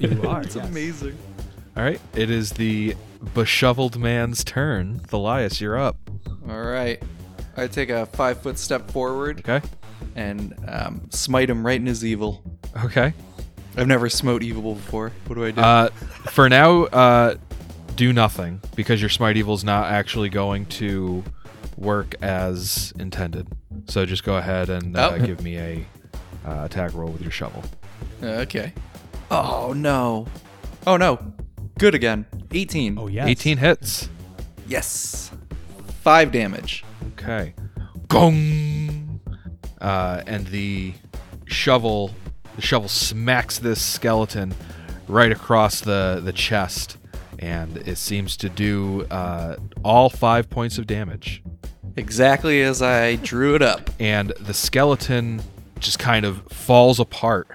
You 0.00 0.22
are. 0.28 0.42
It's 0.42 0.56
yes. 0.56 0.68
amazing. 0.68 1.16
All 1.76 1.82
right. 1.84 2.00
It 2.14 2.28
is 2.30 2.50
the 2.52 2.94
beshoveled 3.34 3.96
man's 3.96 4.42
turn. 4.44 5.00
Thalias, 5.08 5.60
you're 5.60 5.78
up. 5.78 5.96
All 6.48 6.60
right. 6.62 7.00
I 7.56 7.66
take 7.66 7.88
a 7.90 8.06
five 8.06 8.42
foot 8.42 8.58
step 8.58 8.90
forward 8.90 9.40
Okay. 9.48 9.66
and 10.16 10.54
um, 10.68 11.08
smite 11.10 11.48
him 11.48 11.64
right 11.64 11.80
in 11.80 11.86
his 11.86 12.04
evil. 12.04 12.42
Okay. 12.84 13.14
I've 13.76 13.86
never 13.86 14.08
smote 14.08 14.42
evil 14.42 14.74
before. 14.74 15.12
What 15.26 15.36
do 15.36 15.44
I 15.44 15.50
do? 15.52 15.60
Uh, 15.60 15.88
for 16.30 16.48
now, 16.48 16.82
uh, 16.84 17.36
do 17.96 18.12
nothing 18.12 18.60
because 18.74 19.00
your 19.00 19.10
smite 19.10 19.36
evil's 19.36 19.62
not 19.64 19.86
actually 19.90 20.28
going 20.30 20.66
to 20.66 21.22
work 21.80 22.14
as 22.22 22.92
intended. 22.98 23.48
So 23.88 24.06
just 24.06 24.22
go 24.22 24.36
ahead 24.36 24.68
and 24.70 24.96
uh, 24.96 25.12
Oh. 25.14 25.26
give 25.26 25.42
me 25.42 25.56
a 25.58 25.86
uh, 26.46 26.64
attack 26.66 26.94
roll 26.94 27.10
with 27.10 27.22
your 27.22 27.30
shovel. 27.32 27.64
okay. 28.22 28.72
Oh 29.30 29.72
no. 29.74 30.26
Oh 30.86 30.96
no. 30.96 31.18
Good 31.78 31.94
again. 31.94 32.26
18. 32.52 32.98
Oh 32.98 33.06
yeah. 33.08 33.26
18 33.26 33.56
hits. 33.58 34.08
Yes. 34.68 35.30
Five 36.02 36.30
damage. 36.32 36.84
Okay. 37.12 37.54
Gong. 38.08 39.20
Uh, 39.80 40.22
and 40.26 40.46
the 40.48 40.92
shovel, 41.46 42.10
the 42.56 42.62
shovel 42.62 42.88
smacks 42.88 43.58
this 43.58 43.80
skeleton 43.80 44.52
right 45.08 45.32
across 45.32 45.80
the 45.80 46.20
the 46.22 46.32
chest, 46.32 46.98
and 47.38 47.78
it 47.88 47.96
seems 47.96 48.36
to 48.36 48.48
do 48.50 49.06
uh, 49.10 49.56
all 49.82 50.10
five 50.10 50.50
points 50.50 50.76
of 50.76 50.86
damage. 50.86 51.42
Exactly 51.96 52.62
as 52.62 52.80
I 52.82 53.16
drew 53.16 53.54
it 53.54 53.62
up. 53.62 53.90
and 53.98 54.32
the 54.40 54.54
skeleton 54.54 55.42
just 55.78 55.98
kind 55.98 56.24
of 56.24 56.42
falls 56.50 57.00
apart 57.00 57.48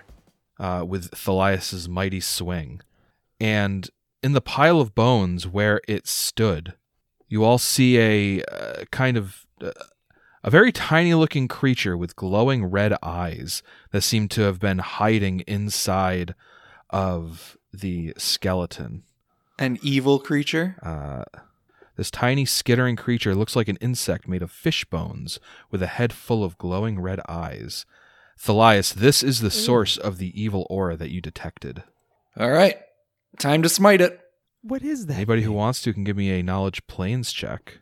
uh, 0.59 0.83
with 0.87 1.11
Thalias's 1.11 1.87
mighty 1.87 2.19
swing. 2.19 2.81
And 3.39 3.89
in 4.23 4.33
the 4.33 4.41
pile 4.41 4.81
of 4.81 4.95
bones 4.95 5.47
where 5.47 5.81
it 5.87 6.07
stood, 6.07 6.73
you 7.27 7.43
all 7.43 7.57
see 7.57 7.97
a 7.99 8.43
uh, 8.45 8.85
kind 8.91 9.17
of 9.17 9.45
uh, 9.61 9.71
a 10.43 10.49
very 10.49 10.71
tiny 10.71 11.13
looking 11.15 11.47
creature 11.47 11.97
with 11.97 12.15
glowing 12.15 12.65
red 12.65 12.93
eyes 13.01 13.63
that 13.91 14.01
seem 14.01 14.27
to 14.29 14.41
have 14.41 14.59
been 14.59 14.77
hiding 14.77 15.39
inside 15.41 16.35
of 16.91 17.57
the 17.73 18.13
skeleton. 18.17 19.03
An 19.57 19.79
evil 19.81 20.19
creature. 20.19 20.75
Uh, 20.83 21.23
this 21.95 22.11
tiny 22.11 22.45
skittering 22.45 22.95
creature 22.95 23.35
looks 23.35 23.55
like 23.55 23.67
an 23.67 23.77
insect 23.77 24.27
made 24.27 24.41
of 24.41 24.51
fish 24.51 24.85
bones 24.85 25.39
with 25.71 25.81
a 25.81 25.87
head 25.87 26.11
full 26.13 26.43
of 26.43 26.57
glowing 26.57 26.99
red 26.99 27.19
eyes. 27.27 27.85
Thalias, 28.37 28.93
this 28.93 29.23
is 29.23 29.39
the 29.39 29.51
source 29.51 29.97
of 29.97 30.17
the 30.17 30.39
evil 30.39 30.67
aura 30.69 30.97
that 30.97 31.11
you 31.11 31.21
detected. 31.21 31.83
All 32.37 32.51
right. 32.51 32.77
Time 33.39 33.61
to 33.63 33.69
smite 33.69 34.01
it. 34.01 34.19
What 34.61 34.83
is 34.83 35.05
that? 35.05 35.15
Anybody 35.15 35.43
who 35.43 35.51
wants 35.51 35.81
to 35.83 35.93
can 35.93 36.03
give 36.03 36.17
me 36.17 36.31
a 36.31 36.43
knowledge 36.43 36.85
planes 36.87 37.31
check. 37.31 37.79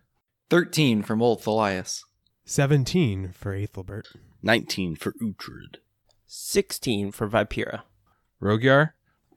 13 0.50 1.02
from 1.02 1.22
old 1.22 1.42
Thalias. 1.42 2.04
Seventeen 2.46 3.32
for 3.32 3.54
Ethelbert. 3.54 4.10
19 4.42 4.98
for 4.98 5.14
Uhtred. 5.14 5.78
16 6.28 7.12
for 7.12 7.30
Vipera. 7.30 7.84
Rogyar? 8.42 8.92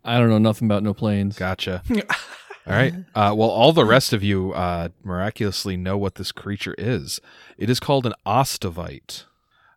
I 0.05 0.19
don't 0.19 0.29
know 0.29 0.39
nothing 0.39 0.67
about 0.67 0.83
no 0.83 0.93
planes. 0.93 1.39
Gotcha. 1.39 1.83
All 2.67 2.75
right. 2.75 2.95
Uh, 3.15 3.33
well, 3.35 3.49
all 3.49 3.73
the 3.73 3.87
rest 3.87 4.13
of 4.13 4.23
you 4.23 4.53
uh, 4.53 4.91
miraculously 5.03 5.75
know 5.75 5.97
what 5.97 6.17
this 6.17 6.33
creature 6.33 6.75
is. 6.77 7.19
It 7.57 7.71
is 7.71 7.81
called 7.81 8.05
an 8.05 8.13
ostovite. 8.27 9.25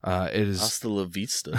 Uh, 0.03 0.27
it 0.33 0.45
is 0.45 0.59
Hasta 0.59 0.89
la 0.89 1.05
vista. 1.05 1.57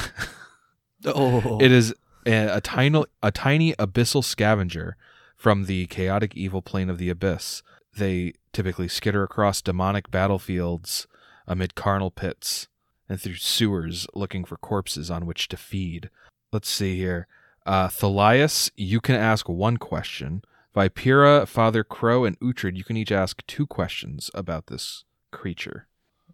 Oh. 1.06 1.58
It 1.58 1.72
is 1.72 1.94
a, 2.26 2.56
a 2.56 2.60
tiny, 2.60 3.02
a 3.22 3.30
tiny 3.30 3.72
abyssal 3.74 4.22
scavenger 4.22 4.98
from 5.34 5.64
the 5.64 5.86
chaotic 5.86 6.36
evil 6.36 6.60
plane 6.60 6.90
of 6.90 6.98
the 6.98 7.08
abyss. 7.08 7.62
They 7.96 8.34
typically 8.52 8.88
skitter 8.88 9.22
across 9.22 9.62
demonic 9.62 10.10
battlefields 10.10 11.06
amid 11.46 11.74
carnal 11.74 12.10
pits 12.10 12.68
and 13.08 13.20
through 13.20 13.36
sewers 13.36 14.06
looking 14.14 14.44
for 14.44 14.56
corpses 14.56 15.10
on 15.10 15.24
which 15.24 15.48
to 15.48 15.56
feed. 15.56 16.10
Let's 16.52 16.68
see 16.68 16.96
here. 16.96 17.26
Uh, 17.64 17.88
Thalias, 17.88 18.70
you 18.76 19.00
can 19.00 19.16
ask 19.16 19.48
one 19.48 19.76
question. 19.76 20.42
Vipera, 20.74 21.46
Father 21.48 21.82
Crow, 21.84 22.24
and 22.24 22.38
Uhtred, 22.40 22.76
you 22.76 22.84
can 22.84 22.96
each 22.96 23.12
ask 23.12 23.44
two 23.46 23.66
questions 23.66 24.30
about 24.34 24.66
this 24.68 25.04
creature. 25.32 25.86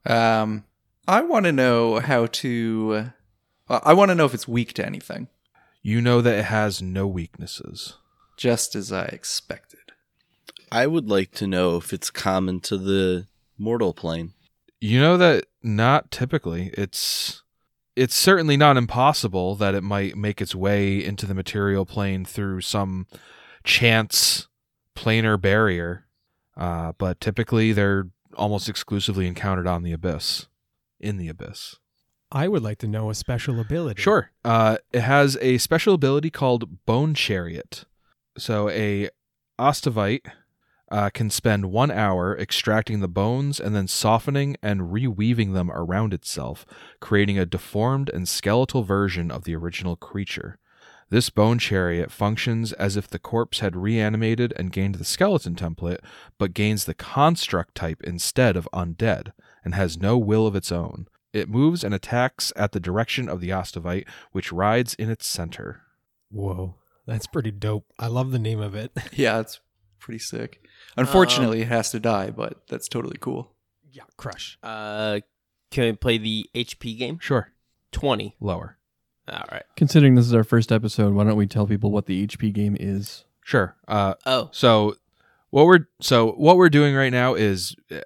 Um, 0.05 0.64
I 1.09 1.22
want 1.22 1.47
to 1.47 1.53
know 1.53 2.01
how 2.01 2.26
to. 2.26 3.11
Uh, 3.68 3.80
I 3.82 3.95
want 3.95 4.11
to 4.11 4.14
know 4.14 4.26
if 4.26 4.34
it's 4.34 4.47
weak 4.47 4.72
to 4.74 4.87
anything, 4.87 5.28
You 5.82 6.01
know 6.01 6.20
that 6.20 6.39
it 6.39 6.45
has 6.45 6.80
no 6.82 7.07
weaknesses. 7.07 7.95
just 8.37 8.74
as 8.74 8.93
I 8.93 9.07
expected. 9.07 9.80
I 10.70 10.87
would 10.87 11.09
like 11.09 11.30
to 11.32 11.47
know 11.47 11.76
if 11.76 11.93
it's 11.93 12.11
common 12.11 12.61
to 12.61 12.76
the 12.76 13.26
mortal 13.59 13.95
plane. 13.95 14.34
You 14.80 15.01
know 15.01 15.16
that 15.16 15.47
not 15.62 16.11
typically. 16.11 16.70
It's 16.74 17.43
it's 17.97 18.14
certainly 18.14 18.57
not 18.59 18.76
impossible 18.76 19.55
that 19.57 19.74
it 19.74 19.82
might 19.82 20.16
make 20.16 20.41
its 20.43 20.55
way 20.55 21.03
into 21.03 21.24
the 21.24 21.34
material 21.34 21.87
plane 21.87 22.24
through 22.26 22.61
some 22.61 23.07
chance 23.66 24.48
planar 24.94 25.38
barrier. 25.38 26.06
Uh, 26.56 26.92
but 26.96 27.20
typically 27.20 27.72
they're 27.72 28.08
almost 28.34 28.68
exclusively 28.68 29.26
encountered 29.26 29.66
on 29.66 29.82
the 29.82 29.92
abyss. 29.92 30.46
In 30.98 31.18
the 31.18 31.28
abyss. 31.28 31.76
I 32.32 32.48
would 32.48 32.62
like 32.62 32.78
to 32.78 32.88
know 32.88 33.10
a 33.10 33.14
special 33.14 33.60
ability. 33.60 34.00
Sure. 34.00 34.30
Uh, 34.42 34.78
it 34.92 35.02
has 35.02 35.36
a 35.42 35.58
special 35.58 35.94
ability 35.94 36.30
called 36.30 36.86
Bone 36.86 37.12
Chariot. 37.12 37.84
So 38.38 38.70
a 38.70 39.10
Ostovite 39.58 40.26
uh, 40.90 41.10
can 41.10 41.30
spend 41.30 41.66
one 41.66 41.90
hour 41.90 42.36
extracting 42.36 43.00
the 43.00 43.08
bones 43.08 43.60
and 43.60 43.74
then 43.74 43.88
softening 43.88 44.56
and 44.62 44.92
reweaving 44.92 45.52
them 45.52 45.70
around 45.70 46.14
itself, 46.14 46.64
creating 47.00 47.38
a 47.38 47.46
deformed 47.46 48.08
and 48.08 48.28
skeletal 48.28 48.82
version 48.82 49.30
of 49.30 49.44
the 49.44 49.54
original 49.54 49.96
creature. 49.96 50.58
This 51.09 51.30
bone 51.30 51.59
chariot 51.59 52.11
functions 52.11 52.72
as 52.72 52.96
if 52.96 53.09
the 53.09 53.18
corpse 53.20 53.61
had 53.61 53.76
reanimated 53.76 54.52
and 54.57 54.72
gained 54.72 54.96
the 54.96 55.04
skeleton 55.04 55.54
template, 55.54 56.00
but 56.36 56.52
gains 56.54 56.84
the 56.84 56.94
construct 56.94 57.74
type 57.76 58.02
instead 58.02 58.57
of 58.57 58.68
undead, 58.72 59.32
and 59.64 59.74
has 59.74 59.98
no 59.98 60.18
will 60.18 60.46
of 60.48 60.57
its 60.57 60.72
own. 60.72 61.07
It 61.32 61.48
moves 61.48 61.84
and 61.84 61.94
attacks 61.94 62.52
at 62.57 62.72
the 62.72 62.80
direction 62.80 63.28
of 63.28 63.40
the 63.40 63.50
Ostovite, 63.50 64.07
which 64.32 64.50
rides 64.52 64.94
in 64.94 65.09
its 65.11 65.26
center. 65.28 65.82
Whoa, 66.30 66.74
that's 67.07 67.26
pretty 67.28 67.52
dope. 67.52 67.84
I 67.98 68.09
love 68.09 68.32
the 68.32 68.38
name 68.38 68.61
of 68.61 68.74
it. 68.74 68.90
Yeah, 69.12 69.38
it's 69.40 69.61
pretty 70.00 70.18
sick. 70.18 70.61
Unfortunately, 70.96 71.62
it 71.62 71.68
has 71.68 71.90
to 71.92 72.00
die, 72.00 72.30
but 72.30 72.62
that's 72.68 72.88
totally 72.88 73.18
cool. 73.20 73.52
yeah, 73.92 74.04
crush. 74.16 74.59
Uh, 74.62 75.20
can 75.70 75.84
we 75.84 75.92
play 75.92 76.18
the 76.18 76.48
HP 76.54 76.98
game? 76.98 77.18
Sure, 77.20 77.52
20. 77.92 78.34
lower. 78.40 78.75
All 79.28 79.44
right. 79.50 79.64
Considering 79.76 80.14
this 80.14 80.26
is 80.26 80.34
our 80.34 80.44
first 80.44 80.70
episode, 80.70 81.14
why 81.14 81.24
don't 81.24 81.36
we 81.36 81.46
tell 81.46 81.66
people 81.66 81.90
what 81.90 82.06
the 82.06 82.26
HP 82.26 82.52
game 82.52 82.76
is? 82.78 83.24
Sure. 83.42 83.76
Uh, 83.88 84.14
Oh, 84.24 84.48
So 84.52 84.96
what 85.50 85.66
we're 85.66 85.86
so 86.00 86.32
what 86.32 86.56
we're 86.56 86.68
doing 86.68 86.94
right 86.94 87.12
now 87.12 87.34
is 87.34 87.74
uh, 87.90 88.00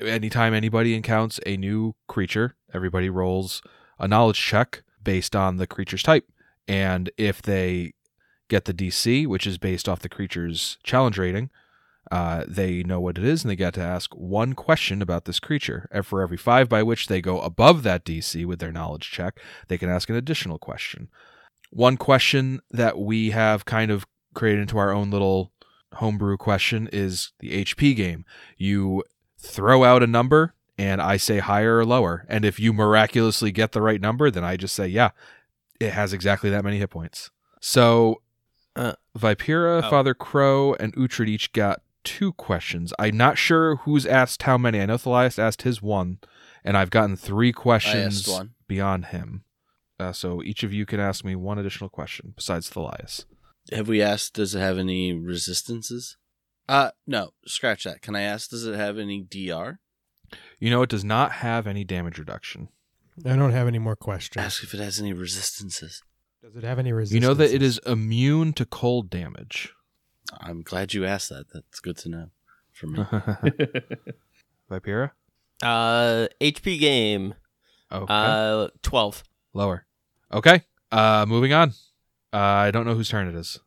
anytime 0.00 0.54
anybody 0.54 0.94
encounters 0.94 1.40
a 1.46 1.56
new 1.56 1.94
creature, 2.08 2.56
everybody 2.72 3.08
rolls 3.10 3.62
a 3.98 4.08
knowledge 4.08 4.40
check 4.40 4.82
based 5.02 5.36
on 5.36 5.56
the 5.58 5.66
creature's 5.66 6.02
type, 6.02 6.24
and 6.66 7.10
if 7.16 7.42
they 7.42 7.92
get 8.48 8.64
the 8.64 8.74
DC, 8.74 9.26
which 9.26 9.46
is 9.46 9.58
based 9.58 9.88
off 9.88 10.00
the 10.00 10.08
creature's 10.08 10.78
challenge 10.82 11.18
rating, 11.18 11.50
uh, 12.10 12.44
they 12.46 12.82
know 12.82 13.00
what 13.00 13.18
it 13.18 13.24
is, 13.24 13.42
and 13.42 13.50
they 13.50 13.56
get 13.56 13.74
to 13.74 13.80
ask 13.80 14.14
one 14.14 14.54
question 14.54 15.02
about 15.02 15.24
this 15.24 15.40
creature. 15.40 15.88
And 15.90 16.04
for 16.04 16.22
every 16.22 16.36
five 16.36 16.68
by 16.68 16.82
which 16.82 17.08
they 17.08 17.20
go 17.20 17.40
above 17.40 17.82
that 17.82 18.04
DC 18.04 18.44
with 18.46 18.58
their 18.58 18.72
knowledge 18.72 19.10
check, 19.10 19.40
they 19.68 19.78
can 19.78 19.88
ask 19.88 20.08
an 20.10 20.16
additional 20.16 20.58
question. 20.58 21.08
One 21.70 21.96
question 21.96 22.60
that 22.70 22.98
we 22.98 23.30
have 23.30 23.64
kind 23.64 23.90
of 23.90 24.06
created 24.34 24.62
into 24.62 24.78
our 24.78 24.92
own 24.92 25.10
little 25.10 25.52
homebrew 25.94 26.36
question 26.36 26.88
is 26.92 27.32
the 27.40 27.64
HP 27.64 27.96
game. 27.96 28.24
You 28.56 29.02
throw 29.38 29.84
out 29.84 30.02
a 30.02 30.06
number 30.06 30.54
and 30.76 31.00
I 31.00 31.16
say 31.16 31.38
higher 31.38 31.78
or 31.78 31.84
lower. 31.84 32.26
And 32.28 32.44
if 32.44 32.58
you 32.58 32.72
miraculously 32.72 33.52
get 33.52 33.72
the 33.72 33.82
right 33.82 34.00
number, 34.00 34.30
then 34.30 34.44
I 34.44 34.56
just 34.56 34.74
say, 34.74 34.88
yeah, 34.88 35.10
it 35.80 35.92
has 35.92 36.12
exactly 36.12 36.50
that 36.50 36.64
many 36.64 36.78
hit 36.78 36.90
points. 36.90 37.30
So 37.60 38.20
Uh, 38.76 38.94
Vipera, 39.16 39.84
oh. 39.84 39.88
Father 39.88 40.14
Crow, 40.14 40.74
and 40.74 40.92
Uhtred 40.96 41.28
each 41.28 41.52
got 41.52 41.80
two 42.04 42.32
questions. 42.32 42.92
I'm 42.98 43.16
not 43.16 43.38
sure 43.38 43.76
who's 43.76 44.06
asked 44.06 44.42
how 44.42 44.58
many. 44.58 44.80
I 44.80 44.86
know 44.86 44.96
Thalias 44.96 45.38
asked 45.38 45.62
his 45.62 45.82
one, 45.82 46.18
and 46.64 46.76
I've 46.76 46.90
gotten 46.90 47.16
three 47.16 47.52
questions 47.52 48.28
one. 48.28 48.54
beyond 48.68 49.06
him. 49.06 49.44
Uh, 49.98 50.12
so 50.12 50.42
each 50.42 50.62
of 50.62 50.72
you 50.72 50.86
can 50.86 51.00
ask 51.00 51.24
me 51.24 51.34
one 51.36 51.58
additional 51.58 51.90
question 51.90 52.32
besides 52.36 52.70
Thalias. 52.70 53.24
Have 53.72 53.88
we 53.88 54.02
asked, 54.02 54.34
does 54.34 54.54
it 54.54 54.60
have 54.60 54.78
any 54.78 55.12
resistances? 55.12 56.16
Uh, 56.68 56.90
no, 57.06 57.30
scratch 57.46 57.84
that. 57.84 58.02
Can 58.02 58.14
I 58.14 58.22
ask, 58.22 58.50
does 58.50 58.66
it 58.66 58.74
have 58.74 58.98
any 58.98 59.22
DR? 59.22 59.78
You 60.58 60.70
know, 60.70 60.82
it 60.82 60.90
does 60.90 61.04
not 61.04 61.32
have 61.32 61.66
any 61.66 61.84
damage 61.84 62.18
reduction. 62.18 62.68
I 63.24 63.36
don't 63.36 63.52
have 63.52 63.68
any 63.68 63.78
more 63.78 63.96
questions. 63.96 64.44
Ask 64.44 64.64
if 64.64 64.74
it 64.74 64.80
has 64.80 65.00
any 65.00 65.12
resistances. 65.12 66.02
Does 66.42 66.56
it 66.56 66.64
have 66.64 66.78
any 66.78 66.92
resistance? 66.92 67.22
You 67.22 67.26
know 67.26 67.34
that 67.34 67.54
it 67.54 67.62
is 67.62 67.80
immune 67.86 68.52
to 68.54 68.66
cold 68.66 69.08
damage. 69.08 69.72
I'm 70.40 70.62
glad 70.62 70.94
you 70.94 71.04
asked 71.04 71.28
that. 71.30 71.46
That's 71.52 71.80
good 71.80 71.96
to 71.98 72.08
know 72.08 72.26
for 72.72 72.86
me. 72.86 72.98
Vipera? 74.70 75.10
uh, 75.62 76.26
HP 76.40 76.78
game. 76.80 77.34
Okay. 77.92 78.06
Uh, 78.12 78.68
12. 78.82 79.22
Lower. 79.52 79.86
Okay. 80.32 80.62
Uh, 80.90 81.24
moving 81.28 81.52
on. 81.52 81.70
Uh, 82.32 82.38
I 82.38 82.70
don't 82.70 82.86
know 82.86 82.94
whose 82.94 83.08
turn 83.08 83.28
it 83.28 83.34
is. 83.34 83.60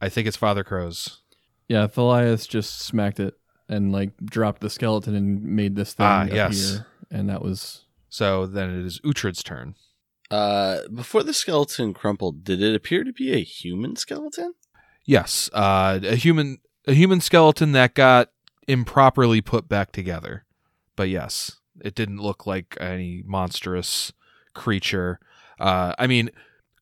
I 0.00 0.08
think 0.08 0.26
it's 0.26 0.36
Father 0.36 0.64
Crow's. 0.64 1.20
Yeah, 1.68 1.86
Thalias 1.86 2.48
just 2.48 2.80
smacked 2.80 3.20
it 3.20 3.34
and 3.68 3.92
like 3.92 4.16
dropped 4.24 4.60
the 4.62 4.70
skeleton 4.70 5.14
and 5.14 5.42
made 5.42 5.76
this 5.76 5.92
thing 5.92 6.06
Ah, 6.06 6.22
appear. 6.22 6.34
yes. 6.36 6.80
And 7.10 7.28
that 7.28 7.42
was 7.42 7.84
So 8.08 8.46
then 8.46 8.70
it 8.70 8.84
is 8.86 9.00
Uhtred's 9.04 9.42
turn. 9.42 9.74
Uh, 10.30 10.80
before 10.92 11.22
the 11.22 11.32
skeleton 11.34 11.94
crumpled, 11.94 12.44
did 12.44 12.60
it 12.62 12.74
appear 12.74 13.04
to 13.04 13.12
be 13.12 13.32
a 13.32 13.42
human 13.42 13.96
skeleton? 13.96 14.54
Yes, 15.08 15.48
uh, 15.54 16.00
a 16.02 16.16
human 16.16 16.58
a 16.86 16.92
human 16.92 17.22
skeleton 17.22 17.72
that 17.72 17.94
got 17.94 18.28
improperly 18.68 19.40
put 19.40 19.66
back 19.66 19.90
together. 19.90 20.44
But 20.96 21.08
yes, 21.08 21.60
it 21.80 21.94
didn't 21.94 22.18
look 22.18 22.46
like 22.46 22.76
any 22.78 23.22
monstrous 23.24 24.12
creature. 24.54 25.18
Uh, 25.58 25.94
I 25.98 26.06
mean, 26.06 26.28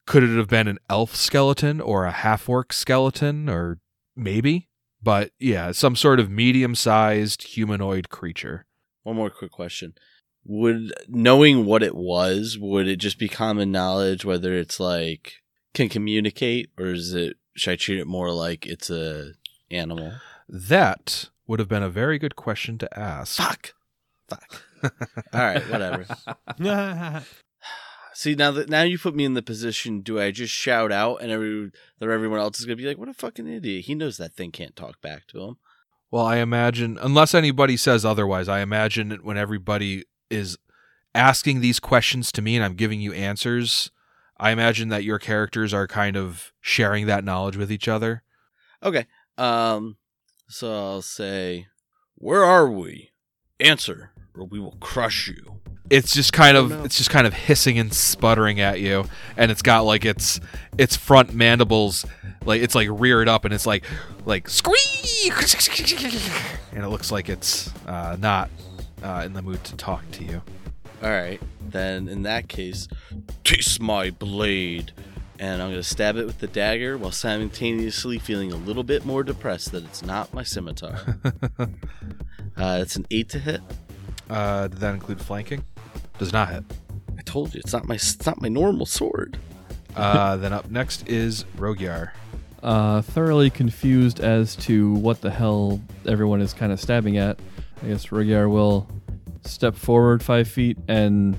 could 0.07 0.25
it 0.25 0.37
have 0.37 0.49
been 0.49 0.67
an 0.67 0.81
elf 0.91 1.15
skeleton 1.15 1.81
or 1.81 2.05
a 2.05 2.11
half 2.11 2.49
orc 2.49 2.73
skeleton 2.73 3.49
or 3.49 3.79
maybe? 4.17 4.71
But 5.01 5.31
yeah, 5.39 5.71
some 5.71 5.95
sort 5.95 6.19
of 6.19 6.29
medium 6.29 6.75
sized 6.75 7.45
humanoid 7.45 8.09
creature. 8.09 8.67
One 9.05 9.15
more 9.15 9.31
quick 9.31 9.53
question. 9.53 9.95
Would 10.45 10.93
knowing 11.07 11.65
what 11.65 11.85
it 11.85 11.95
was, 11.95 12.59
would 12.61 12.89
it 12.89 12.97
just 12.97 13.21
be 13.21 13.29
common 13.29 13.71
knowledge 13.71 14.25
whether 14.25 14.53
it's 14.53 14.81
like 14.81 15.35
can 15.75 15.89
communicate 15.89 16.71
or 16.77 16.87
is 16.87 17.15
it 17.15 17.37
should 17.57 17.73
I 17.73 17.77
treat 17.77 17.99
it 17.99 18.07
more 18.07 18.31
like 18.31 18.67
it's 18.67 18.91
a 18.91 19.33
animal? 19.71 20.13
That 20.49 21.31
would 21.47 21.59
have 21.59 21.69
been 21.69 21.83
a 21.83 21.91
very 21.91 22.19
good 22.19 22.37
question 22.37 22.79
to 22.79 22.99
ask. 22.99 23.37
Fuck. 23.37 23.75
Fuck. 24.29 24.63
All 25.33 25.41
right, 25.41 25.63
whatever. 25.71 26.07
See 28.15 28.35
now 28.35 28.51
that 28.53 28.71
now 28.71 28.83
you 28.83 28.99
put 28.99 29.15
me 29.15 29.25
in 29.27 29.35
the 29.35 29.43
position, 29.43 30.01
do 30.01 30.19
I 30.19 30.31
just 30.31 30.53
shout 30.53 30.91
out 30.91 31.17
and 31.17 31.31
every 31.31 31.71
that 31.99 32.09
everyone 32.09 32.39
else 32.39 32.59
is 32.59 32.65
gonna 32.65 32.77
be 32.77 32.87
like, 32.87 32.97
"What 32.97 33.11
a 33.11 33.15
fucking 33.15 33.47
idiot! 33.47 33.85
He 33.85 33.95
knows 33.95 34.17
that 34.17 34.35
thing 34.35 34.53
can't 34.53 34.75
talk 34.75 35.03
back 35.03 35.27
to 35.29 35.43
him." 35.43 35.57
Well, 36.11 36.25
I 36.25 36.37
imagine, 36.37 36.99
unless 37.01 37.35
anybody 37.35 37.77
says 37.77 38.05
otherwise, 38.05 38.49
I 38.49 38.61
imagine 38.61 39.11
when 39.23 39.37
everybody 39.37 40.05
is 40.31 40.57
asking 41.15 41.61
these 41.61 41.81
questions 41.81 42.31
to 42.33 42.43
me 42.43 42.57
and 42.57 42.65
I'm 42.65 42.75
giving 42.75 43.01
you 43.01 43.13
answers, 43.13 43.91
I 44.39 44.51
imagine 44.51 44.89
that 44.91 45.05
your 45.05 45.19
characters 45.19 45.73
are 45.73 45.87
kind 45.87 46.17
of 46.17 46.53
sharing 46.61 47.07
that 47.07 47.25
knowledge 47.25 47.57
with 47.57 47.71
each 47.73 47.89
other. 47.89 48.23
Okay. 48.83 49.07
Um. 49.39 49.97
So 50.49 50.73
I'll 50.73 51.03
say, 51.03 51.67
"Where 52.17 52.45
are 52.45 52.71
we? 52.71 53.11
Answer, 53.59 54.11
or 54.35 54.45
we 54.45 54.61
will 54.61 54.77
crush 54.81 55.29
you." 55.29 55.61
It's 55.89 56.13
just 56.13 56.33
kind 56.33 56.57
of 56.57 56.73
Oh, 56.73 56.77
no. 56.79 56.85
it's 56.85 56.97
just 56.99 57.11
kind 57.11 57.27
of 57.27 57.33
hissing 57.33 57.79
and 57.79 57.93
sputtering 57.95 58.61
at 58.61 58.81
you, 58.81 59.07
and 59.37 59.51
it's 59.51 59.63
got 59.63 59.85
like 59.85 60.05
its 60.05 60.41
its 60.77 60.97
front 60.97 61.33
mandibles 61.33 62.05
like 62.45 62.61
it's 62.63 62.75
like 62.75 62.89
reared 62.91 63.29
up 63.29 63.45
and 63.45 63.55
it's 63.55 63.67
like 63.67 63.85
like 64.25 64.49
squeak, 64.49 65.33
and 66.73 66.85
it 66.85 66.89
looks 66.89 67.11
like 67.13 67.29
it's 67.29 67.71
uh, 67.87 68.17
not 68.19 68.51
uh, 69.03 69.23
in 69.25 69.33
the 69.33 69.43
mood 69.43 69.63
to 69.65 69.77
talk 69.77 70.09
to 70.13 70.25
you. 70.25 70.43
All 71.03 71.11
right. 71.11 71.41
Then 71.69 72.09
in 72.09 72.23
that 72.23 72.49
case, 72.49 72.89
taste 73.45 73.81
my 73.81 74.11
blade, 74.11 74.93
and 75.39 75.61
I'm 75.61 75.71
gonna 75.71 75.83
stab 75.83 76.17
it 76.17 76.25
with 76.27 76.39
the 76.39 76.47
dagger 76.47 76.97
while 76.97 77.11
simultaneously 77.11 78.19
feeling 78.19 78.53
a 78.53 78.57
little 78.57 78.85
bit 78.85 79.05
more 79.05 79.23
depressed 79.23 79.73
that 79.73 79.85
it's 79.85 80.03
not 80.03 80.33
my 80.33 80.43
scimitar. 80.43 81.19
uh, 81.59 82.79
it's 82.81 82.97
an 82.97 83.07
eight 83.11 83.29
to 83.31 83.39
hit. 83.39 83.61
Uh, 84.31 84.69
did 84.69 84.79
that 84.79 84.95
include 84.95 85.21
flanking? 85.21 85.65
Does 86.19 86.33
not 86.33 86.49
hit. 86.51 86.65
I 87.19 87.23
told 87.23 87.55
you 87.55 87.61
it's 87.63 87.73
not 87.73 87.87
my 87.87 87.97
it's 87.97 88.25
not 88.27 88.41
my 88.41 88.49
normal 88.49 88.87
sword. 88.87 89.39
Uh, 89.95 90.37
then 90.39 90.53
up 90.53 90.71
next 90.71 91.09
is 91.09 91.45
Rogyar. 91.57 92.11
uh, 92.63 93.03
thoroughly 93.03 93.51
confused 93.51 94.21
as 94.21 94.57
to 94.57 94.95
what 94.95 95.21
the 95.21 95.31
hell 95.31 95.81
everyone 96.07 96.41
is 96.41 96.55
kind 96.55 96.73
of 96.73 96.81
stabbing 96.81 97.19
at. 97.19 97.39
I 97.83 97.89
guess 97.89 98.07
Rogyar 98.07 98.49
will 98.51 98.89
step 99.47 99.75
forward 99.77 100.23
five 100.23 100.49
feet 100.49 100.77
and 100.89 101.37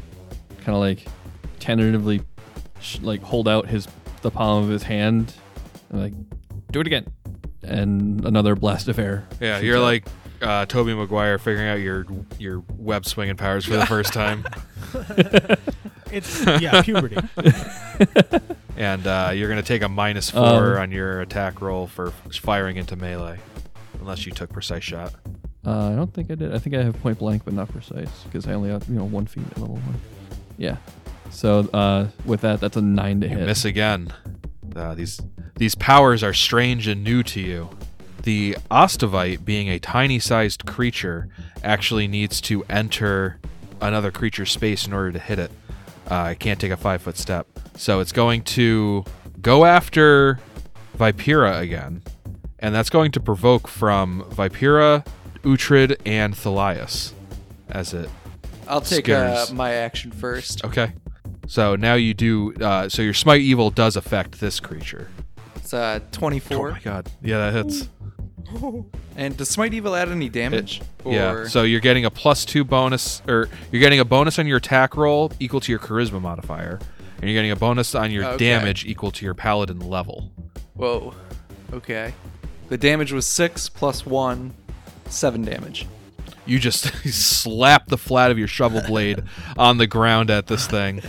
kind 0.59 0.69
of 0.75 0.79
like 0.79 1.05
tentatively 1.59 2.21
sh- 2.79 2.99
like 3.01 3.21
hold 3.21 3.47
out 3.47 3.67
his 3.67 3.87
the 4.21 4.31
palm 4.31 4.63
of 4.63 4.69
his 4.69 4.83
hand 4.83 5.33
and 5.89 6.01
like 6.01 6.13
do 6.71 6.79
it 6.81 6.87
again 6.87 7.05
and 7.63 8.23
another 8.25 8.55
blast 8.55 8.87
of 8.87 8.97
air. 8.99 9.27
Yeah, 9.39 9.55
shoots 9.57 9.65
you're 9.65 9.77
out. 9.77 9.81
like 9.83 10.07
uh, 10.41 10.65
Tobey 10.67 10.93
Maguire 10.93 11.37
figuring 11.39 11.67
out 11.67 11.79
your 11.79 12.05
your 12.37 12.63
web 12.77 13.05
swinging 13.05 13.35
powers 13.37 13.65
for 13.65 13.75
the 13.75 13.85
first 13.85 14.13
time, 14.13 14.45
It's 16.11 16.45
yeah, 16.61 16.81
puberty. 16.83 17.17
and 18.77 19.05
uh, 19.05 19.31
you're 19.33 19.49
gonna 19.49 19.63
take 19.63 19.81
a 19.81 19.89
minus 19.89 20.33
Um, 20.33 20.43
four 20.43 20.79
on 20.79 20.91
your 20.91 21.21
attack 21.21 21.61
roll 21.61 21.87
for 21.87 22.11
firing 22.31 22.77
into 22.77 22.95
melee, 22.95 23.39
unless 23.99 24.25
you 24.25 24.31
took 24.31 24.51
precise 24.51 24.83
shot. 24.83 25.13
Uh, 25.67 25.91
I 25.91 25.95
don't 25.95 26.13
think 26.13 26.31
I 26.31 26.35
did. 26.35 26.55
I 26.55 26.59
think 26.59 26.75
I 26.77 26.81
have 26.83 26.97
point 27.01 27.19
blank, 27.19 27.43
but 27.43 27.53
not 27.53 27.67
precise 27.67 28.23
because 28.23 28.47
I 28.47 28.53
only 28.53 28.69
have 28.69 28.87
you 28.87 28.95
know 28.95 29.03
one 29.03 29.25
feet 29.25 29.43
at 29.51 29.57
level 29.57 29.75
one. 29.75 29.95
Yeah. 30.57 30.77
So 31.29 31.67
uh, 31.73 32.07
with 32.25 32.39
that, 32.41 32.61
that's 32.61 32.77
a 32.77 32.81
nine 32.81 33.19
to 33.19 33.27
You 33.27 33.35
hit. 33.37 33.45
miss 33.45 33.65
again. 33.65 34.13
Uh, 34.73 34.95
these 34.95 35.19
these 35.55 35.75
powers 35.75 36.23
are 36.23 36.33
strange 36.33 36.87
and 36.87 37.03
new 37.03 37.21
to 37.23 37.41
you. 37.41 37.69
The 38.23 38.55
Ostovite, 38.71 39.43
being 39.45 39.69
a 39.69 39.79
tiny-sized 39.79 40.65
creature, 40.65 41.27
actually 41.63 42.07
needs 42.07 42.39
to 42.41 42.63
enter 42.69 43.39
another 43.81 44.11
creature's 44.11 44.51
space 44.51 44.85
in 44.87 44.93
order 44.93 45.11
to 45.13 45.19
hit 45.19 45.39
it. 45.39 45.51
Uh, 46.07 46.29
it 46.31 46.39
can't 46.39 46.59
take 46.59 46.71
a 46.71 46.77
five-foot 46.77 47.17
step, 47.17 47.47
so 47.75 47.99
it's 47.99 48.11
going 48.11 48.41
to 48.43 49.03
go 49.41 49.65
after 49.65 50.39
Vipera 50.97 51.59
again, 51.61 52.01
and 52.59 52.73
that's 52.73 52.89
going 52.89 53.11
to 53.11 53.19
provoke 53.19 53.67
from 53.67 54.23
Vipera, 54.29 55.05
Uhtred, 55.47 55.95
and 56.05 56.33
Thalias 56.33 57.13
as 57.69 57.93
it 57.93 58.09
I'll 58.67 58.81
take 58.81 59.07
uh, 59.07 59.45
Skitters. 59.47 59.53
my 59.53 59.73
action 59.73 60.11
first. 60.11 60.65
Okay. 60.65 60.91
So 61.47 61.75
now 61.77 61.93
you 61.93 62.13
do. 62.13 62.53
Uh, 62.55 62.89
so 62.89 63.01
your 63.01 63.13
smite 63.13 63.39
evil 63.41 63.69
does 63.71 63.95
affect 63.95 64.39
this 64.41 64.59
creature. 64.59 65.09
It's 65.55 65.73
uh, 65.73 65.99
Oh 66.03 66.07
24. 66.11 66.71
my 66.71 66.79
god. 66.79 67.09
Yeah, 67.21 67.49
that 67.49 67.53
hits. 67.65 67.87
and 69.17 69.35
does 69.35 69.49
Smite 69.49 69.73
Evil 69.73 69.93
add 69.95 70.09
any 70.09 70.29
damage? 70.29 70.81
Yeah. 71.05 71.45
So 71.47 71.63
you're 71.63 71.81
getting 71.81 72.05
a 72.05 72.09
plus 72.11 72.45
two 72.45 72.63
bonus, 72.63 73.21
or 73.27 73.49
you're 73.71 73.81
getting 73.81 73.99
a 73.99 74.05
bonus 74.05 74.39
on 74.39 74.47
your 74.47 74.57
attack 74.57 74.95
roll 74.95 75.31
equal 75.39 75.59
to 75.61 75.71
your 75.71 75.79
charisma 75.79 76.21
modifier, 76.21 76.79
and 77.21 77.29
you're 77.29 77.37
getting 77.37 77.51
a 77.51 77.55
bonus 77.57 77.93
on 77.95 78.11
your 78.11 78.23
Okay. 78.25 78.37
damage 78.37 78.85
equal 78.85 79.11
to 79.11 79.25
your 79.25 79.33
paladin 79.33 79.79
level. 79.79 80.31
Whoa. 80.75 81.13
Okay. 81.73 82.13
The 82.69 82.77
damage 82.77 83.11
was 83.11 83.25
six 83.25 83.67
plus 83.69 84.05
one, 84.05 84.53
seven 85.11 85.43
damage. 85.43 85.87
You 86.45 86.59
just 86.59 86.85
slap 87.13 87.87
the 87.87 87.97
flat 87.97 88.31
of 88.31 88.37
your 88.37 88.47
shovel 88.47 88.81
blade 88.81 89.23
on 89.57 89.77
the 89.77 89.87
ground 89.87 90.29
at 90.29 90.47
this 90.47 90.65
thing, 90.67 91.01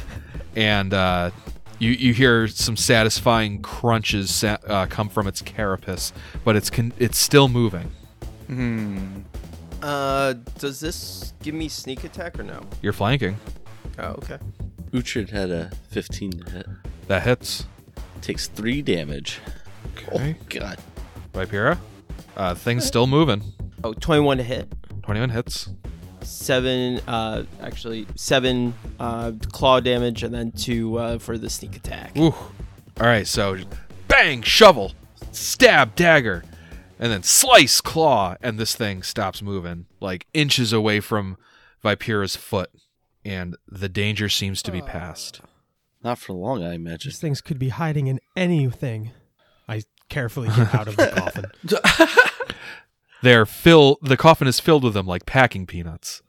and 0.56 0.92
uh, 0.92 1.30
you 1.78 1.90
you 1.92 2.12
hear 2.12 2.48
some 2.48 2.76
satisfying 2.76 3.62
crunches 3.62 4.30
sa- 4.30 4.58
uh, 4.66 4.86
come 4.86 5.08
from 5.08 5.26
its 5.26 5.40
carapace, 5.42 6.12
but 6.44 6.56
it's 6.56 6.70
con- 6.70 6.92
it's 6.98 7.18
still 7.18 7.48
moving. 7.48 7.90
Hmm. 8.46 9.20
Uh, 9.82 10.34
does 10.58 10.80
this 10.80 11.32
give 11.42 11.54
me 11.54 11.68
sneak 11.68 12.02
attack 12.02 12.38
or 12.38 12.42
no? 12.42 12.62
You're 12.82 12.92
flanking. 12.92 13.36
Oh, 13.98 14.08
okay. 14.14 14.38
Uhtred 14.90 15.30
had 15.30 15.50
a 15.50 15.70
15 15.90 16.30
to 16.32 16.50
hit. 16.50 16.66
That 17.06 17.22
hits. 17.22 17.66
Takes 18.20 18.48
three 18.48 18.82
damage. 18.82 19.40
Okay. 19.96 20.36
Oh 20.40 20.44
god. 20.48 20.78
Vipera. 21.32 21.78
Uh, 22.36 22.54
thing's 22.54 22.84
still 22.86 23.06
moving. 23.06 23.42
Oh, 23.84 23.92
21 23.94 24.38
to 24.38 24.42
hit. 24.42 24.72
21 25.02 25.30
hits. 25.30 25.68
Seven, 26.22 27.00
uh, 27.06 27.44
actually, 27.62 28.06
seven 28.16 28.74
uh, 28.98 29.32
claw 29.52 29.80
damage, 29.80 30.22
and 30.22 30.34
then 30.34 30.52
two 30.52 30.98
uh, 30.98 31.18
for 31.18 31.38
the 31.38 31.48
sneak 31.48 31.76
attack. 31.76 32.16
Ooh. 32.16 32.34
All 33.00 33.06
right, 33.06 33.26
so 33.26 33.56
bang, 34.08 34.42
shovel, 34.42 34.92
stab, 35.30 35.94
dagger, 35.94 36.42
and 36.98 37.12
then 37.12 37.22
slice, 37.22 37.80
claw, 37.80 38.34
and 38.42 38.58
this 38.58 38.74
thing 38.74 39.04
stops 39.04 39.40
moving, 39.40 39.86
like 40.00 40.26
inches 40.34 40.72
away 40.72 40.98
from 40.98 41.36
Vipera's 41.84 42.34
foot, 42.34 42.70
and 43.24 43.56
the 43.68 43.88
danger 43.88 44.28
seems 44.28 44.60
to 44.62 44.72
be 44.72 44.82
past. 44.82 45.40
Not 46.02 46.18
for 46.18 46.32
long, 46.32 46.64
I 46.64 46.74
imagine. 46.74 47.10
These 47.10 47.20
things 47.20 47.40
could 47.40 47.58
be 47.58 47.68
hiding 47.68 48.08
in 48.08 48.18
anything. 48.36 49.12
I 49.68 49.82
carefully 50.08 50.48
get 50.48 50.74
out 50.74 50.88
of 50.88 50.96
the 50.96 51.06
coffin. 51.16 51.44
They're 53.22 53.46
fill. 53.46 53.98
The 54.02 54.16
coffin 54.16 54.48
is 54.48 54.60
filled 54.60 54.84
with 54.84 54.94
them 54.94 55.06
like 55.06 55.26
packing 55.26 55.66
peanuts. 55.66 56.22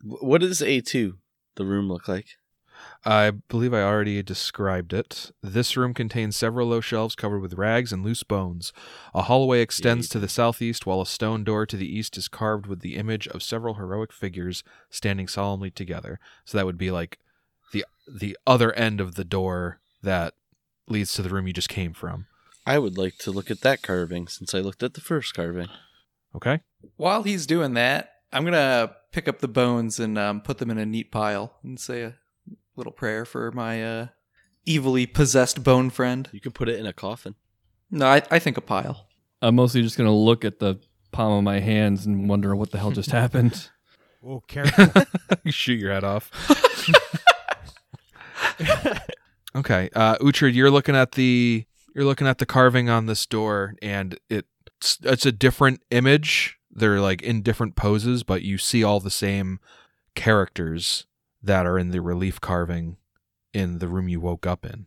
Wh- 0.00 0.22
What 0.22 0.40
does 0.40 0.60
A2, 0.60 1.14
the 1.56 1.64
room, 1.64 1.88
look 1.88 2.08
like? 2.08 2.26
I 3.04 3.30
believe 3.30 3.74
I 3.74 3.82
already 3.82 4.22
described 4.22 4.94
it. 4.94 5.32
This 5.42 5.76
room 5.76 5.92
contains 5.92 6.36
several 6.36 6.68
low 6.68 6.80
shelves 6.80 7.14
covered 7.14 7.40
with 7.40 7.54
rags 7.54 7.92
and 7.92 8.02
loose 8.02 8.22
bones. 8.22 8.72
A 9.14 9.22
hallway 9.22 9.60
extends 9.60 10.08
to 10.10 10.18
the 10.18 10.28
southeast, 10.28 10.86
while 10.86 11.02
a 11.02 11.06
stone 11.06 11.44
door 11.44 11.66
to 11.66 11.76
the 11.76 11.86
east 11.94 12.16
is 12.16 12.28
carved 12.28 12.66
with 12.66 12.80
the 12.80 12.96
image 12.96 13.28
of 13.28 13.42
several 13.42 13.74
heroic 13.74 14.12
figures 14.12 14.64
standing 14.88 15.28
solemnly 15.28 15.70
together. 15.70 16.18
So 16.46 16.56
that 16.56 16.64
would 16.66 16.78
be 16.78 16.90
like 16.90 17.18
the 17.72 17.84
the 18.10 18.36
other 18.46 18.72
end 18.72 19.00
of 19.00 19.14
the 19.14 19.24
door 19.24 19.80
that 20.02 20.32
leads 20.88 21.12
to 21.14 21.22
the 21.22 21.28
room 21.28 21.46
you 21.46 21.52
just 21.52 21.68
came 21.68 21.92
from. 21.92 22.26
I 22.66 22.78
would 22.78 22.96
like 22.98 23.16
to 23.18 23.30
look 23.30 23.50
at 23.50 23.60
that 23.60 23.82
carving 23.82 24.26
since 24.26 24.54
I 24.54 24.60
looked 24.60 24.82
at 24.82 24.94
the 24.94 25.00
first 25.00 25.34
carving. 25.34 25.68
Okay. 26.34 26.60
While 26.96 27.22
he's 27.22 27.46
doing 27.46 27.74
that, 27.74 28.12
I'm 28.32 28.44
gonna 28.44 28.94
pick 29.12 29.28
up 29.28 29.40
the 29.40 29.48
bones 29.48 29.98
and 29.98 30.18
um, 30.18 30.40
put 30.40 30.58
them 30.58 30.70
in 30.70 30.78
a 30.78 30.86
neat 30.86 31.10
pile 31.10 31.54
and 31.62 31.78
say 31.78 32.02
a 32.02 32.14
little 32.76 32.92
prayer 32.92 33.24
for 33.24 33.50
my 33.52 33.84
uh, 33.84 34.06
evilly 34.68 35.06
possessed 35.06 35.62
bone 35.64 35.90
friend. 35.90 36.28
You 36.32 36.40
can 36.40 36.52
put 36.52 36.68
it 36.68 36.78
in 36.78 36.86
a 36.86 36.92
coffin. 36.92 37.34
No, 37.90 38.06
I, 38.06 38.22
I 38.30 38.38
think 38.38 38.56
a 38.56 38.60
pile. 38.60 39.08
I'm 39.42 39.56
mostly 39.56 39.82
just 39.82 39.96
gonna 39.96 40.14
look 40.14 40.44
at 40.44 40.58
the 40.58 40.78
palm 41.10 41.32
of 41.32 41.44
my 41.44 41.58
hands 41.58 42.06
and 42.06 42.28
wonder 42.28 42.54
what 42.54 42.70
the 42.70 42.78
hell 42.78 42.92
just 42.92 43.10
happened. 43.12 43.68
Oh, 44.24 44.40
careful. 44.46 45.02
you 45.44 45.52
shoot 45.52 45.80
your 45.80 45.92
head 45.92 46.04
off. 46.04 46.30
okay, 49.56 49.88
uh, 49.94 50.18
Uhtred, 50.18 50.54
you're 50.54 50.70
looking 50.70 50.94
at 50.94 51.12
the 51.12 51.64
you're 51.94 52.04
looking 52.04 52.26
at 52.28 52.38
the 52.38 52.46
carving 52.46 52.88
on 52.88 53.06
this 53.06 53.26
door, 53.26 53.74
and 53.82 54.18
it's 54.80 54.98
it's 55.02 55.26
a 55.26 55.32
different 55.32 55.82
image. 55.90 56.58
They're 56.70 57.00
like 57.00 57.20
in 57.22 57.42
different 57.42 57.76
poses, 57.76 58.22
but 58.22 58.42
you 58.42 58.56
see 58.58 58.82
all 58.82 59.00
the 59.00 59.10
same 59.10 59.60
characters 60.14 61.06
that 61.42 61.66
are 61.66 61.78
in 61.78 61.90
the 61.90 62.00
relief 62.00 62.40
carving 62.40 62.96
in 63.52 63.78
the 63.78 63.88
room 63.88 64.08
you 64.08 64.20
woke 64.20 64.46
up 64.46 64.64
in. 64.64 64.86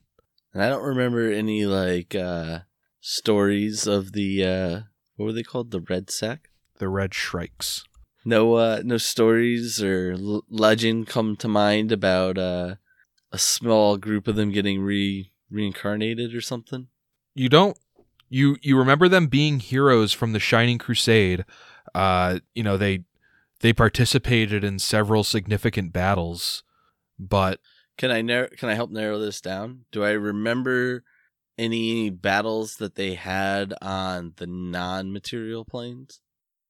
And 0.54 0.64
I 0.64 0.70
don't 0.70 0.84
remember 0.84 1.32
any 1.32 1.66
like 1.66 2.16
uh 2.16 2.60
stories 3.02 3.86
of 3.88 4.14
the 4.14 4.44
uh 4.46 4.80
what 5.16 5.26
were 5.26 5.34
they 5.34 5.44
called? 5.44 5.72
The 5.72 5.82
red 5.82 6.10
sack? 6.10 6.50
The 6.80 6.89
red 6.89 7.14
shrikes. 7.14 7.84
No 8.26 8.56
uh 8.56 8.82
no 8.84 8.98
stories 8.98 9.84
or 9.84 10.14
l- 10.18 10.44
legend 10.50 11.08
come 11.08 11.36
to 11.38 11.48
mind 11.48 11.91
about 11.91 12.38
uh 12.38 12.76
a 13.32 13.38
small 13.38 13.98
group 13.98 14.28
of 14.28 14.36
them 14.36 14.52
getting 14.52 14.82
re 14.82 15.32
reincarnated 15.52 16.34
or 16.34 16.41
something. 16.41 16.88
you 17.36 17.48
don't 17.50 17.78
you 18.34 18.58
you 18.62 18.78
remember 18.78 19.08
them 19.08 19.28
being 19.28 19.60
heroes 19.60 20.12
from 20.12 20.34
the 20.34 20.40
shining 20.40 20.80
crusade 20.80 21.46
uh 21.94 22.40
you 22.56 22.64
know 22.64 22.78
they 22.78 23.04
they 23.60 23.72
participated 23.72 24.64
in 24.64 24.80
several 24.80 25.24
significant 25.24 25.94
battles 25.94 26.64
but 27.20 27.60
Can 27.98 28.10
I 28.10 28.22
narrow, 28.22 28.48
can 28.58 28.70
I 28.70 28.74
help 28.74 28.90
narrow 28.90 29.20
this 29.20 29.40
down? 29.40 29.86
Do 29.92 30.04
I 30.04 30.12
remember 30.12 31.04
any 31.60 32.10
battles 32.10 32.78
that 32.78 32.96
they 32.96 33.14
had 33.14 33.74
on 33.82 34.34
the 34.38 34.48
non-material 34.48 35.64
planes? 35.66 36.20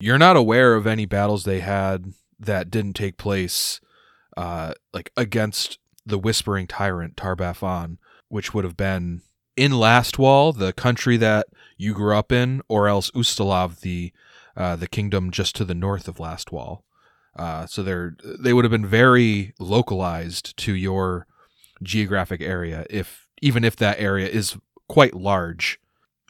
you're 0.01 0.17
not 0.17 0.35
aware 0.35 0.75
of 0.75 0.85
any 0.85 1.05
battles 1.05 1.45
they 1.45 1.61
had 1.61 2.13
that 2.37 2.69
didn't 2.69 2.93
take 2.93 3.15
place 3.17 3.79
uh 4.35 4.73
like 4.93 5.11
against 5.15 5.79
the 6.05 6.19
whispering 6.19 6.67
tyrant 6.67 7.15
Tar-Baphon 7.15 7.97
which 8.27 8.53
would 8.53 8.65
have 8.65 8.75
been 8.75 9.21
in 9.55 9.71
Lastwall 9.71 10.57
the 10.57 10.73
country 10.73 11.17
that 11.17 11.47
you 11.77 11.93
grew 11.93 12.15
up 12.15 12.31
in 12.31 12.61
or 12.67 12.87
else 12.87 13.11
Ustalav 13.11 13.81
the 13.81 14.11
uh 14.55 14.75
the 14.75 14.87
kingdom 14.87 15.31
just 15.31 15.55
to 15.55 15.65
the 15.65 15.75
north 15.75 16.07
of 16.07 16.17
Lastwall 16.17 16.81
uh 17.35 17.65
so 17.65 17.83
they're 17.83 18.15
they 18.23 18.53
would 18.53 18.65
have 18.65 18.71
been 18.71 18.85
very 18.85 19.53
localized 19.59 20.55
to 20.57 20.73
your 20.73 21.27
geographic 21.81 22.41
area 22.41 22.85
if 22.89 23.27
even 23.41 23.63
if 23.63 23.75
that 23.75 23.99
area 23.99 24.27
is 24.27 24.57
quite 24.87 25.13
large 25.13 25.79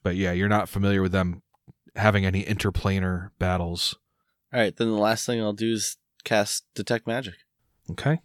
but 0.03 0.15
yeah 0.15 0.31
you're 0.31 0.49
not 0.49 0.69
familiar 0.69 1.01
with 1.01 1.11
them 1.11 1.43
having 1.95 2.25
any 2.25 2.43
interplanar 2.43 3.29
battles. 3.39 3.95
All 4.53 4.59
right, 4.59 4.75
then 4.75 4.87
the 4.87 4.97
last 4.97 5.25
thing 5.25 5.41
I'll 5.41 5.53
do 5.53 5.73
is 5.73 5.97
cast 6.23 6.65
detect 6.75 7.07
magic. 7.07 7.35
Okay. 7.91 8.21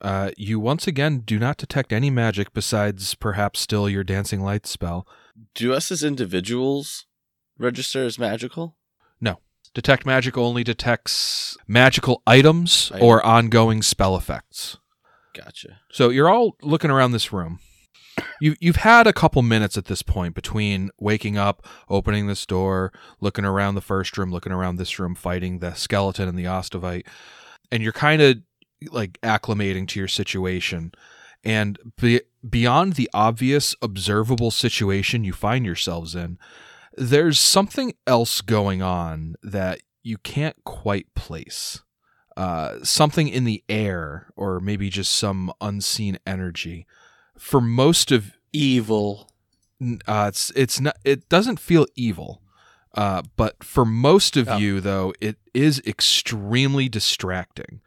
Uh, 0.00 0.30
you 0.36 0.60
once 0.60 0.86
again 0.86 1.20
do 1.20 1.38
not 1.38 1.56
detect 1.56 1.92
any 1.92 2.10
magic 2.10 2.52
besides 2.52 3.14
perhaps 3.14 3.60
still 3.60 3.88
your 3.88 4.04
dancing 4.04 4.40
light 4.40 4.66
spell. 4.66 5.06
Do 5.54 5.72
us 5.72 5.90
as 5.90 6.04
individuals 6.04 7.06
register 7.58 8.04
as 8.04 8.18
magical? 8.18 8.76
No. 9.20 9.38
Detect 9.74 10.06
magic 10.06 10.38
only 10.38 10.64
detects 10.64 11.56
magical 11.66 12.22
items 12.26 12.90
Item. 12.94 13.06
or 13.06 13.24
ongoing 13.24 13.82
spell 13.82 14.16
effects. 14.16 14.78
Gotcha. 15.34 15.80
So 15.92 16.10
you're 16.10 16.30
all 16.30 16.56
looking 16.62 16.90
around 16.90 17.12
this 17.12 17.32
room, 17.32 17.60
you 18.40 18.56
you've 18.60 18.76
had 18.76 19.06
a 19.06 19.12
couple 19.12 19.42
minutes 19.42 19.76
at 19.76 19.86
this 19.86 20.02
point 20.02 20.34
between 20.34 20.90
waking 20.98 21.36
up, 21.36 21.66
opening 21.88 22.26
this 22.26 22.46
door, 22.46 22.92
looking 23.20 23.44
around 23.44 23.74
the 23.74 23.80
first 23.80 24.16
room, 24.18 24.30
looking 24.30 24.52
around 24.52 24.76
this 24.76 24.98
room, 24.98 25.14
fighting 25.14 25.58
the 25.58 25.74
skeleton 25.74 26.28
and 26.28 26.38
the 26.38 26.44
Ostovite, 26.44 27.06
and 27.70 27.82
you're 27.82 27.92
kind 27.92 28.22
of 28.22 28.38
like 28.90 29.18
acclimating 29.22 29.86
to 29.88 29.98
your 29.98 30.08
situation. 30.08 30.92
And 31.44 31.78
be, 32.00 32.20
beyond 32.48 32.94
the 32.94 33.08
obvious 33.14 33.74
observable 33.80 34.50
situation 34.50 35.24
you 35.24 35.32
find 35.32 35.64
yourselves 35.64 36.14
in, 36.14 36.38
there's 36.96 37.38
something 37.38 37.94
else 38.06 38.40
going 38.40 38.82
on 38.82 39.36
that 39.42 39.80
you 40.02 40.18
can't 40.18 40.56
quite 40.64 41.14
place. 41.14 41.82
Uh, 42.36 42.78
something 42.84 43.28
in 43.28 43.44
the 43.44 43.64
air, 43.68 44.32
or 44.36 44.60
maybe 44.60 44.90
just 44.90 45.12
some 45.12 45.52
unseen 45.60 46.18
energy. 46.26 46.86
For 47.36 47.60
most 47.60 48.12
of 48.12 48.32
Evil. 48.52 49.30
Uh, 50.06 50.26
it's 50.28 50.50
it's 50.56 50.80
not 50.80 50.96
it 51.04 51.28
doesn't 51.28 51.60
feel 51.60 51.86
evil 51.94 52.42
uh, 52.96 53.22
but 53.36 53.62
for 53.62 53.84
most 53.84 54.36
of 54.36 54.48
Oh. 54.48 54.56
you 54.56 54.80
though 54.80 55.14
it 55.20 55.36
is 55.54 55.80
extremely 55.86 56.88
distracting 56.88 57.80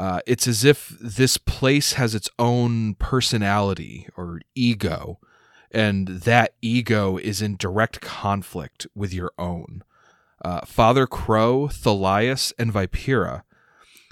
uh, 0.00 0.20
it's 0.26 0.48
as 0.48 0.64
if 0.64 0.96
this 0.98 1.36
place 1.36 1.92
has 1.92 2.14
its 2.14 2.30
own 2.38 2.94
personality 2.94 4.08
or 4.16 4.40
ego 4.54 5.18
and 5.70 6.08
that 6.08 6.54
ego 6.62 7.18
is 7.18 7.42
in 7.42 7.56
direct 7.56 8.00
conflict 8.00 8.86
with 8.94 9.12
your 9.12 9.32
own 9.38 9.84
uh, 10.42 10.60
father 10.64 11.06
crow 11.06 11.68
thalias 11.70 12.52
and 12.58 12.72
vipera 12.72 13.42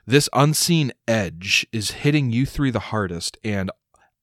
this 0.07 0.29
unseen 0.35 0.93
edge 1.07 1.67
is 1.73 2.03
hitting 2.03 2.31
you 2.31 2.45
three 2.45 2.71
the 2.71 2.91
hardest 2.91 3.39
and 3.43 3.71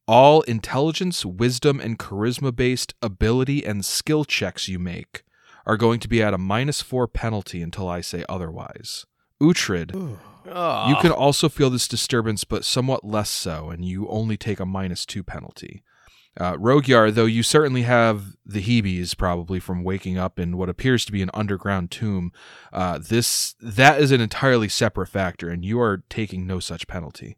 all 0.07 0.41
intelligence, 0.41 1.25
wisdom, 1.25 1.79
and 1.79 1.97
charisma 1.97 2.55
based 2.55 2.93
ability 3.01 3.65
and 3.65 3.83
skill 3.83 4.23
checks 4.23 4.67
you 4.67 4.77
make 4.79 5.23
are 5.65 5.77
going 5.77 5.99
to 5.99 6.07
be 6.07 6.21
at 6.21 6.33
a 6.33 6.37
minus 6.37 6.81
four 6.81 7.07
penalty 7.07 7.61
until 7.61 7.89
I 7.89 8.01
say 8.01 8.23
otherwise. 8.29 9.05
Uhtred, 9.53 10.17
Oh. 10.47 10.87
you 10.89 10.95
can 10.97 11.11
also 11.11 11.49
feel 11.49 11.69
this 11.69 11.87
disturbance, 11.87 12.43
but 12.43 12.63
somewhat 12.63 13.03
less 13.03 13.29
so, 13.29 13.69
and 13.71 13.83
you 13.83 14.07
only 14.09 14.37
take 14.37 14.59
a 14.59 14.65
minus 14.65 15.05
two 15.05 15.23
penalty. 15.23 15.83
Uh, 16.37 16.53
Rogyar, 16.57 17.13
though 17.13 17.25
you 17.25 17.43
certainly 17.43 17.83
have 17.83 18.35
the 18.45 18.61
heebies 18.61 19.15
probably 19.17 19.59
from 19.59 19.83
waking 19.85 20.17
up 20.17 20.37
in 20.37 20.57
what 20.57 20.67
appears 20.69 21.05
to 21.05 21.11
be 21.13 21.21
an 21.21 21.31
underground 21.33 21.91
tomb, 21.91 22.31
uh, 22.73 22.97
this 22.99 23.55
that 23.61 24.01
is 24.01 24.11
an 24.11 24.19
entirely 24.19 24.67
separate 24.67 25.07
factor, 25.07 25.49
and 25.49 25.63
you 25.63 25.79
are 25.79 26.03
taking 26.09 26.45
no 26.45 26.59
such 26.59 26.87
penalty. 26.87 27.37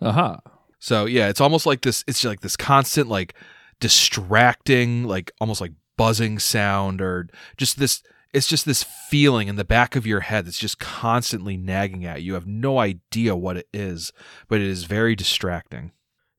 Aha. 0.00 0.38
So 0.78 1.04
yeah, 1.06 1.28
it's 1.28 1.40
almost 1.40 1.66
like 1.66 1.82
this. 1.82 2.04
It's 2.06 2.24
like 2.24 2.40
this 2.42 2.56
constant, 2.56 3.08
like 3.08 3.34
distracting, 3.80 5.04
like 5.04 5.32
almost 5.40 5.60
like 5.60 5.72
buzzing 5.96 6.38
sound, 6.38 7.00
or 7.00 7.28
just 7.56 7.78
this. 7.78 8.02
It's 8.36 8.46
just 8.46 8.66
this 8.66 8.82
feeling 8.82 9.48
in 9.48 9.56
the 9.56 9.64
back 9.64 9.96
of 9.96 10.06
your 10.06 10.20
head 10.20 10.44
that's 10.44 10.58
just 10.58 10.78
constantly 10.78 11.56
nagging 11.56 12.04
at 12.04 12.20
you. 12.20 12.26
You 12.26 12.34
have 12.34 12.46
no 12.46 12.78
idea 12.78 13.34
what 13.34 13.56
it 13.56 13.66
is, 13.72 14.12
but 14.46 14.60
it 14.60 14.66
is 14.66 14.84
very 14.84 15.16
distracting. 15.16 15.92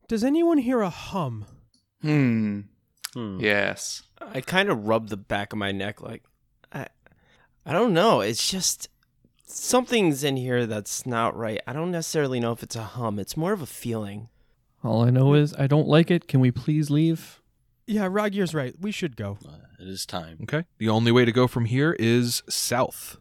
Does 0.08 0.24
anyone 0.24 0.60
hear 0.60 0.82
a 0.82 0.92
hum? 0.92 1.46
Hmm. 2.04 2.60
Hmm. 3.16 3.40
Yes. 3.40 4.04
I 4.22 4.42
kind 4.42 4.70
of 4.70 4.86
rub 4.86 5.10
the 5.10 5.18
back 5.18 5.54
of 5.54 5.58
my 5.58 5.72
neck 5.72 6.00
like 6.00 6.24
I 6.72 6.86
I 7.66 7.74
don't 7.74 7.96
know. 7.96 8.22
It's 8.22 8.48
just 8.48 8.90
something's 9.48 10.24
in 10.24 10.38
here 10.38 10.68
that's 10.68 11.04
not 11.08 11.36
right. 11.36 11.62
I 11.66 11.74
don't 11.74 11.90
necessarily 11.90 12.40
know 12.40 12.52
if 12.52 12.62
it's 12.62 12.76
a 12.76 12.84
hum. 12.84 13.18
It's 13.18 13.36
more 13.36 13.54
of 13.54 13.62
a 13.64 13.66
feeling. 13.66 14.30
All 14.84 15.04
I 15.04 15.10
know 15.10 15.34
is 15.34 15.56
I 15.56 15.66
don't 15.66 15.88
like 15.88 16.12
it. 16.12 16.28
Can 16.28 16.42
we 16.42 16.52
please 16.52 16.92
leave? 16.92 17.42
Yeah, 17.88 18.08
Rogier's 18.12 18.54
right. 18.54 18.76
We 18.80 18.92
should 18.92 19.16
go. 19.16 19.38
Uh, 19.48 19.52
it 19.80 19.88
is 19.88 20.06
time. 20.06 20.40
Okay, 20.44 20.66
the 20.78 20.90
only 20.90 21.12
way 21.12 21.26
to 21.26 21.32
go 21.32 21.48
from 21.48 21.66
here 21.66 21.96
is 21.98 22.44
south. 22.50 23.18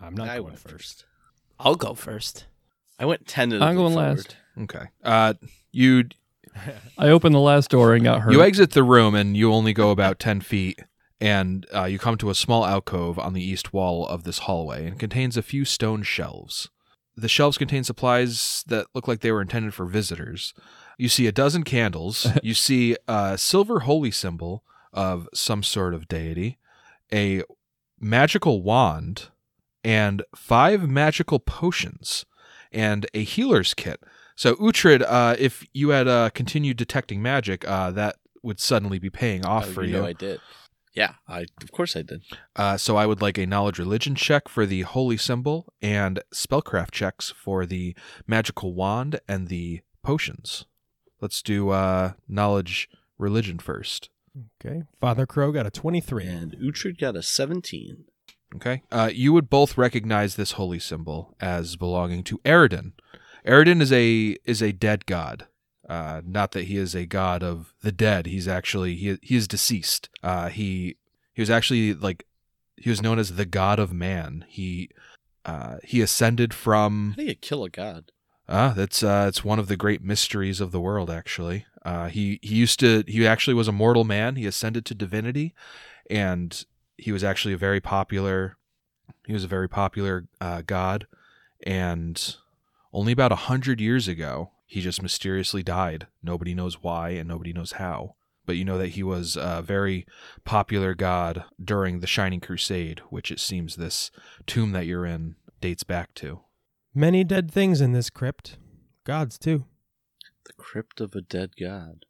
I'm 0.00 0.14
not 0.14 0.28
I 0.28 0.34
going 0.36 0.48
went 0.48 0.58
first. 0.58 0.72
first. 0.72 1.04
I'll 1.58 1.74
go 1.74 1.94
first. 1.94 2.46
I 2.98 3.06
went 3.06 3.26
tentatively 3.26 3.66
I'm 3.66 3.76
going 3.76 3.94
forward. 3.94 4.16
last. 4.18 4.36
Okay, 4.60 4.84
uh, 5.02 5.34
you 5.72 6.04
I 6.98 7.08
opened 7.08 7.34
the 7.34 7.40
last 7.40 7.70
door 7.70 7.94
and 7.94 8.04
got 8.04 8.20
hurt. 8.20 8.32
You 8.32 8.42
exit 8.42 8.70
the 8.72 8.82
room 8.84 9.14
and 9.14 9.36
you 9.36 9.52
only 9.52 9.72
go 9.72 9.90
about 9.90 10.18
10 10.18 10.40
feet, 10.42 10.80
and 11.20 11.66
uh, 11.74 11.84
you 11.84 11.98
come 11.98 12.16
to 12.18 12.30
a 12.30 12.34
small 12.34 12.64
alcove 12.64 13.18
on 13.18 13.32
the 13.32 13.42
east 13.42 13.72
wall 13.72 14.06
of 14.06 14.24
this 14.24 14.40
hallway 14.40 14.86
and 14.86 14.98
contains 14.98 15.36
a 15.36 15.42
few 15.42 15.64
stone 15.64 16.02
shelves. 16.02 16.68
The 17.16 17.28
shelves 17.28 17.58
contain 17.58 17.84
supplies 17.84 18.64
that 18.66 18.86
look 18.94 19.06
like 19.08 19.20
they 19.20 19.30
were 19.32 19.40
intended 19.42 19.72
for 19.74 19.86
visitors. 19.86 20.52
You 20.98 21.08
see 21.08 21.26
a 21.26 21.32
dozen 21.32 21.62
candles. 21.64 22.26
you 22.42 22.54
see 22.54 22.96
a 23.08 23.36
silver 23.38 23.80
holy 23.80 24.10
symbol 24.10 24.64
of 24.92 25.28
some 25.34 25.62
sort 25.62 25.94
of 25.94 26.06
deity, 26.08 26.58
a 27.12 27.42
magical 28.00 28.62
wand, 28.62 29.28
and 29.82 30.22
five 30.34 30.88
magical 30.88 31.38
potions, 31.38 32.24
and 32.72 33.06
a 33.14 33.22
healer's 33.24 33.74
kit. 33.74 34.00
So 34.36 34.54
Uhtred, 34.56 35.04
uh, 35.06 35.36
if 35.38 35.64
you 35.72 35.90
had 35.90 36.08
uh, 36.08 36.30
continued 36.30 36.76
detecting 36.76 37.22
magic, 37.22 37.66
uh, 37.68 37.90
that 37.92 38.16
would 38.42 38.60
suddenly 38.60 38.98
be 38.98 39.10
paying 39.10 39.44
off 39.44 39.68
Oh, 39.68 39.72
for 39.72 39.84
you 39.84 39.96
you. 39.96 40.06
I 40.06 40.12
did. 40.12 40.40
Yeah, 40.94 41.14
I 41.26 41.46
of 41.60 41.72
course 41.72 41.96
I 41.96 42.02
did. 42.02 42.22
Uh, 42.54 42.76
so 42.76 42.96
I 42.96 43.06
would 43.06 43.20
like 43.20 43.36
a 43.36 43.46
knowledge 43.46 43.78
religion 43.80 44.14
check 44.14 44.48
for 44.48 44.64
the 44.64 44.82
holy 44.82 45.16
symbol 45.16 45.72
and 45.82 46.20
spellcraft 46.32 46.92
checks 46.92 47.30
for 47.30 47.66
the 47.66 47.96
magical 48.28 48.74
wand 48.74 49.18
and 49.26 49.48
the 49.48 49.80
potions. 50.04 50.66
Let's 51.24 51.40
do 51.40 51.70
uh, 51.70 52.12
knowledge 52.28 52.86
religion 53.16 53.58
first. 53.58 54.10
Okay. 54.60 54.82
Father 55.00 55.24
Crow 55.24 55.52
got 55.52 55.64
a 55.64 55.70
23. 55.70 56.26
And 56.26 56.52
Uhtred 56.62 57.00
got 57.00 57.16
a 57.16 57.22
17. 57.22 58.04
Okay. 58.56 58.82
Uh, 58.92 59.08
you 59.10 59.32
would 59.32 59.48
both 59.48 59.78
recognize 59.78 60.36
this 60.36 60.52
holy 60.52 60.78
symbol 60.78 61.34
as 61.40 61.76
belonging 61.76 62.24
to 62.24 62.36
Aroden. 62.44 62.92
Aroden 63.46 63.80
is 63.80 63.90
a 63.90 64.36
is 64.44 64.60
a 64.60 64.72
dead 64.72 65.06
god. 65.06 65.46
Uh, 65.88 66.20
not 66.26 66.52
that 66.52 66.64
he 66.64 66.76
is 66.76 66.94
a 66.94 67.06
god 67.06 67.42
of 67.42 67.72
the 67.80 67.90
dead. 67.90 68.26
He's 68.26 68.46
actually 68.46 68.94
he 68.94 69.16
he 69.22 69.34
is 69.34 69.48
deceased. 69.48 70.10
Uh, 70.22 70.50
he 70.50 70.98
he 71.32 71.40
was 71.40 71.48
actually 71.48 71.94
like 71.94 72.26
he 72.76 72.90
was 72.90 73.00
known 73.00 73.18
as 73.18 73.36
the 73.36 73.46
god 73.46 73.78
of 73.78 73.94
man. 73.94 74.44
He 74.46 74.90
uh, 75.46 75.76
he 75.82 76.02
ascended 76.02 76.52
from 76.52 77.14
How 77.16 77.22
do 77.22 77.28
you 77.28 77.34
kill 77.34 77.64
a 77.64 77.70
god? 77.70 78.12
Ah, 78.48 78.74
that's 78.76 79.02
uh, 79.02 79.26
it's 79.28 79.44
one 79.44 79.58
of 79.58 79.68
the 79.68 79.76
great 79.76 80.02
mysteries 80.02 80.60
of 80.60 80.70
the 80.70 80.80
world. 80.80 81.10
Actually, 81.10 81.66
uh, 81.84 82.08
he 82.08 82.38
he 82.42 82.54
used 82.56 82.78
to 82.80 83.02
he 83.06 83.26
actually 83.26 83.54
was 83.54 83.68
a 83.68 83.72
mortal 83.72 84.04
man. 84.04 84.36
He 84.36 84.46
ascended 84.46 84.84
to 84.86 84.94
divinity, 84.94 85.54
and 86.10 86.64
he 86.98 87.10
was 87.10 87.24
actually 87.24 87.54
a 87.54 87.58
very 87.58 87.80
popular. 87.80 88.56
He 89.26 89.32
was 89.32 89.44
a 89.44 89.48
very 89.48 89.68
popular 89.68 90.26
uh, 90.40 90.62
god, 90.66 91.06
and 91.66 92.36
only 92.92 93.12
about 93.12 93.32
a 93.32 93.36
hundred 93.36 93.80
years 93.80 94.08
ago, 94.08 94.50
he 94.66 94.82
just 94.82 95.02
mysteriously 95.02 95.62
died. 95.62 96.06
Nobody 96.22 96.54
knows 96.54 96.82
why, 96.82 97.10
and 97.10 97.28
nobody 97.28 97.52
knows 97.52 97.72
how. 97.72 98.14
But 98.46 98.56
you 98.56 98.64
know 98.66 98.76
that 98.76 98.88
he 98.88 99.02
was 99.02 99.36
a 99.36 99.62
very 99.62 100.06
popular 100.44 100.94
god 100.94 101.44
during 101.62 102.00
the 102.00 102.06
Shining 102.06 102.40
Crusade, 102.40 103.00
which 103.08 103.30
it 103.30 103.40
seems 103.40 103.76
this 103.76 104.10
tomb 104.46 104.72
that 104.72 104.86
you're 104.86 105.06
in 105.06 105.36
dates 105.62 105.82
back 105.82 106.12
to. 106.16 106.40
Many 106.94 107.24
dead 107.24 107.50
things 107.50 107.80
in 107.80 107.92
this 107.92 108.10
crypt. 108.10 108.56
Gods, 109.04 109.38
too. 109.38 109.64
The 110.46 110.52
crypt 110.56 111.00
of 111.00 111.14
a 111.14 111.20
dead 111.20 111.50
god. 111.60 112.04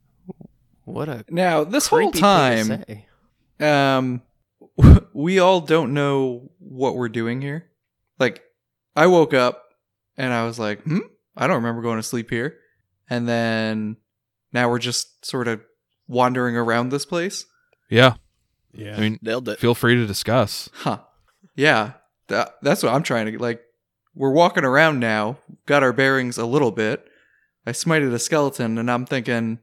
What 0.85 1.09
a 1.09 1.25
Now, 1.31 1.65
this 1.65 1.87
whole 1.87 2.11
creepy 2.11 2.21
thing 2.21 2.85
to 2.85 3.03
time, 3.59 4.23
um, 4.79 5.03
we 5.15 5.39
all 5.39 5.61
don't 5.61 5.95
know 5.95 6.51
what 6.59 6.97
we're 6.97 7.09
doing 7.09 7.41
here. 7.41 7.71
Like, 8.19 8.43
I 8.95 9.07
woke 9.07 9.33
up 9.33 9.63
and 10.17 10.33
I 10.33 10.45
was 10.45 10.59
like, 10.59 10.83
hmm, 10.83 10.99
I 11.37 11.47
don't 11.47 11.57
remember 11.57 11.81
going 11.81 11.97
to 11.99 12.03
sleep 12.03 12.29
here. 12.29 12.59
And 13.09 13.27
then 13.29 13.97
now 14.53 14.69
we're 14.69 14.79
just 14.79 15.25
sort 15.25 15.49
of 15.49 15.61
wandering 16.07 16.57
around 16.57 16.91
this 16.91 17.07
place. 17.07 17.47
Yeah, 17.89 18.15
Yeah. 18.73 18.97
I 18.97 19.01
mean, 19.01 19.19
Nailed 19.23 19.49
it. 19.49 19.59
feel 19.59 19.75
free 19.75 19.95
to 19.95 20.07
discuss. 20.07 20.69
Huh. 20.75 20.99
Yeah. 21.57 21.93
That, 22.29 22.55
that's 22.63 22.83
what 22.83 22.93
I'm 22.93 23.03
trying 23.03 23.27
to 23.33 23.39
like. 23.39 23.61
We're 24.15 24.33
walking 24.33 24.65
around 24.65 25.01
now, 25.01 25.39
got 25.67 25.83
our 25.83 25.93
bearings 25.93 26.39
a 26.39 26.47
little 26.47 26.71
bit. 26.71 27.07
I 27.67 27.73
smited 27.73 28.13
a 28.13 28.19
skeleton 28.19 28.79
and 28.79 28.91
I'm 28.91 29.07
thinking, 29.07 29.59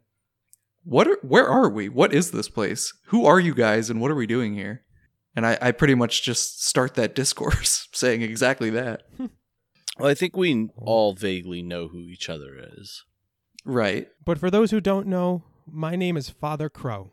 what 0.83 1.07
are, 1.07 1.17
where 1.21 1.47
are 1.47 1.69
we? 1.69 1.87
What 1.89 2.13
is 2.13 2.31
this 2.31 2.49
place? 2.49 2.93
Who 3.07 3.25
are 3.25 3.39
you 3.39 3.53
guys 3.53 3.89
and 3.89 4.01
what 4.01 4.11
are 4.11 4.15
we 4.15 4.27
doing 4.27 4.55
here? 4.55 4.83
And 5.35 5.45
I, 5.45 5.57
I 5.61 5.71
pretty 5.71 5.95
much 5.95 6.23
just 6.23 6.65
start 6.65 6.95
that 6.95 7.15
discourse 7.21 7.87
saying 7.93 8.21
exactly 8.21 8.69
that. 8.71 9.03
Well, 9.99 10.09
I 10.09 10.13
think 10.15 10.35
we 10.35 10.69
all 10.77 11.13
vaguely 11.13 11.61
know 11.61 11.89
who 11.89 11.99
each 11.99 12.29
other 12.29 12.57
is. 12.77 13.03
Right. 13.65 14.07
but 14.25 14.39
for 14.39 14.49
those 14.49 14.71
who 14.71 14.79
don't 14.81 15.05
know, 15.05 15.43
my 15.67 15.95
name 15.95 16.17
is 16.17 16.29
Father 16.29 16.69
Crow. 16.69 17.11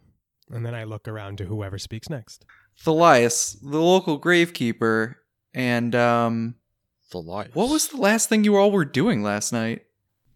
And 0.48 0.64
then 0.64 0.74
I 0.74 0.84
look 0.84 1.06
around 1.06 1.36
to 1.38 1.44
whoever 1.46 1.76
speaks 1.76 2.08
next. 2.08 2.46
Thalias, 2.82 3.58
the 3.60 3.80
local 3.80 4.18
gravekeeper, 4.18 5.16
and 5.52 5.94
um 5.94 6.54
The 7.10 7.18
life. 7.18 7.54
what 7.54 7.70
was 7.70 7.88
the 7.88 7.96
last 7.96 8.28
thing 8.28 8.44
you 8.44 8.56
all 8.56 8.70
were 8.70 8.84
doing 8.84 9.22
last 9.22 9.52
night? 9.52 9.86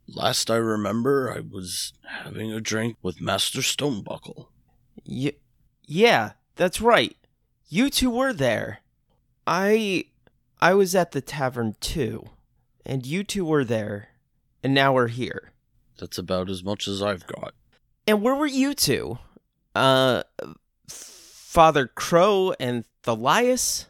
Last 0.09 0.51
I 0.51 0.57
remember, 0.57 1.33
I 1.33 1.41
was 1.41 1.93
having 2.07 2.51
a 2.53 2.61
drink 2.61 2.97
with 3.03 3.21
Master 3.21 3.61
Stonebuckle. 3.61 4.49
Y- 5.07 5.35
yeah, 5.87 6.33
that's 6.57 6.81
right. 6.81 7.17
You 7.69 7.91
two 7.91 8.11
were 8.11 8.33
there. 8.33 8.81
I 9.47 10.07
I 10.61 10.75
was 10.75 10.95
at 10.95 11.13
the 11.13 11.21
tavern 11.21 11.77
too, 11.81 12.31
and 12.87 13.07
you 13.07 13.23
two 13.25 13.45
were 13.45 13.65
there, 13.65 14.11
and 14.63 14.73
now 14.75 14.93
we're 14.95 15.09
here. 15.09 15.53
That's 15.99 16.19
about 16.19 16.49
as 16.51 16.65
much 16.65 16.89
as 16.89 17.03
I've 17.03 17.27
got. 17.27 17.55
And 18.07 18.23
where 18.23 18.35
were 18.35 18.47
you 18.47 18.75
two? 18.75 19.19
Uh, 19.75 20.23
Father 20.89 21.87
Crow 21.87 22.55
and 22.59 22.85
Thalias? 23.05 23.87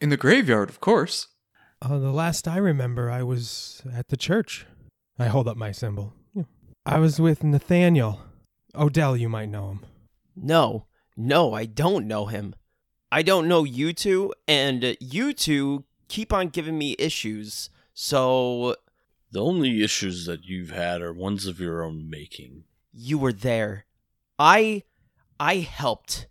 In 0.00 0.10
the 0.10 0.16
graveyard, 0.16 0.68
of 0.68 0.80
course. 0.80 1.28
Uh, 1.84 1.98
the 1.98 2.12
last 2.12 2.48
I 2.48 2.56
remember, 2.56 3.10
I 3.10 3.22
was 3.22 3.82
at 3.92 4.08
the 4.08 4.16
church. 4.16 4.64
I 5.18 5.26
hold 5.26 5.46
up 5.48 5.56
my 5.56 5.70
symbol. 5.72 6.14
Yeah. 6.34 6.44
I 6.86 6.98
was 6.98 7.20
with 7.20 7.44
Nathaniel. 7.44 8.20
Odell, 8.74 9.16
you 9.16 9.28
might 9.28 9.50
know 9.50 9.68
him. 9.68 9.80
No, 10.34 10.86
no, 11.16 11.52
I 11.52 11.66
don't 11.66 12.06
know 12.08 12.26
him. 12.26 12.54
I 13.12 13.22
don't 13.22 13.46
know 13.46 13.64
you 13.64 13.92
two, 13.92 14.32
and 14.48 14.96
you 14.98 15.32
two 15.32 15.84
keep 16.08 16.32
on 16.32 16.48
giving 16.48 16.76
me 16.78 16.96
issues. 16.98 17.70
So 17.92 18.74
The 19.30 19.42
only 19.44 19.82
issues 19.84 20.26
that 20.26 20.44
you've 20.44 20.70
had 20.70 21.02
are 21.02 21.12
ones 21.12 21.46
of 21.46 21.60
your 21.60 21.82
own 21.84 22.08
making. 22.10 22.64
you 22.92 23.18
were 23.18 23.32
there. 23.32 23.84
I 24.38 24.82
I 25.38 25.56
helped. 25.56 26.26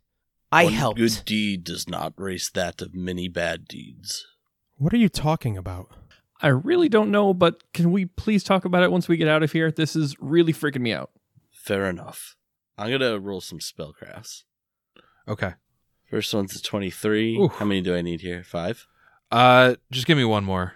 I 0.52 0.66
One 0.66 0.74
helped. 0.74 0.98
good 0.98 1.22
deed 1.26 1.64
does 1.64 1.88
not 1.88 2.14
race 2.18 2.50
that 2.52 2.82
of 2.82 2.94
many 2.94 3.28
bad 3.30 3.68
deeds. 3.68 4.26
What 4.84 4.94
are 4.94 4.98
you 4.98 5.08
talking 5.08 5.58
about? 5.58 5.92
I 6.42 6.50
really 6.50 6.90
don't 6.90 7.10
know, 7.10 7.34
but 7.34 7.64
can 7.72 7.94
we 7.94 8.04
please 8.04 8.44
talk 8.44 8.66
about 8.66 8.84
it 8.84 8.92
once 8.92 9.08
we 9.08 9.16
get 9.16 9.30
out 9.30 9.42
of 9.42 9.54
here? 9.54 9.72
This 9.72 9.96
is 9.96 10.18
really 10.20 10.52
freaking 10.52 10.82
me 10.82 10.92
out. 10.92 11.10
Fair 11.52 11.90
enough. 11.90 12.36
I'm 12.78 12.92
gonna 12.92 13.18
roll 13.18 13.40
some 13.40 13.60
spellcrafts. 13.60 14.44
Okay. 15.26 15.54
First 16.12 16.34
one's 16.34 16.58
a 16.58 16.62
23. 16.62 17.38
Oof. 17.38 17.54
How 17.54 17.66
many 17.66 17.80
do 17.80 17.96
I 17.96 18.02
need 18.02 18.20
here? 18.20 18.44
Five? 18.44 18.86
Uh, 19.32 19.76
just 19.90 20.06
give 20.06 20.18
me 20.18 20.26
one 20.26 20.44
more. 20.44 20.74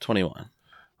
21. 0.00 0.50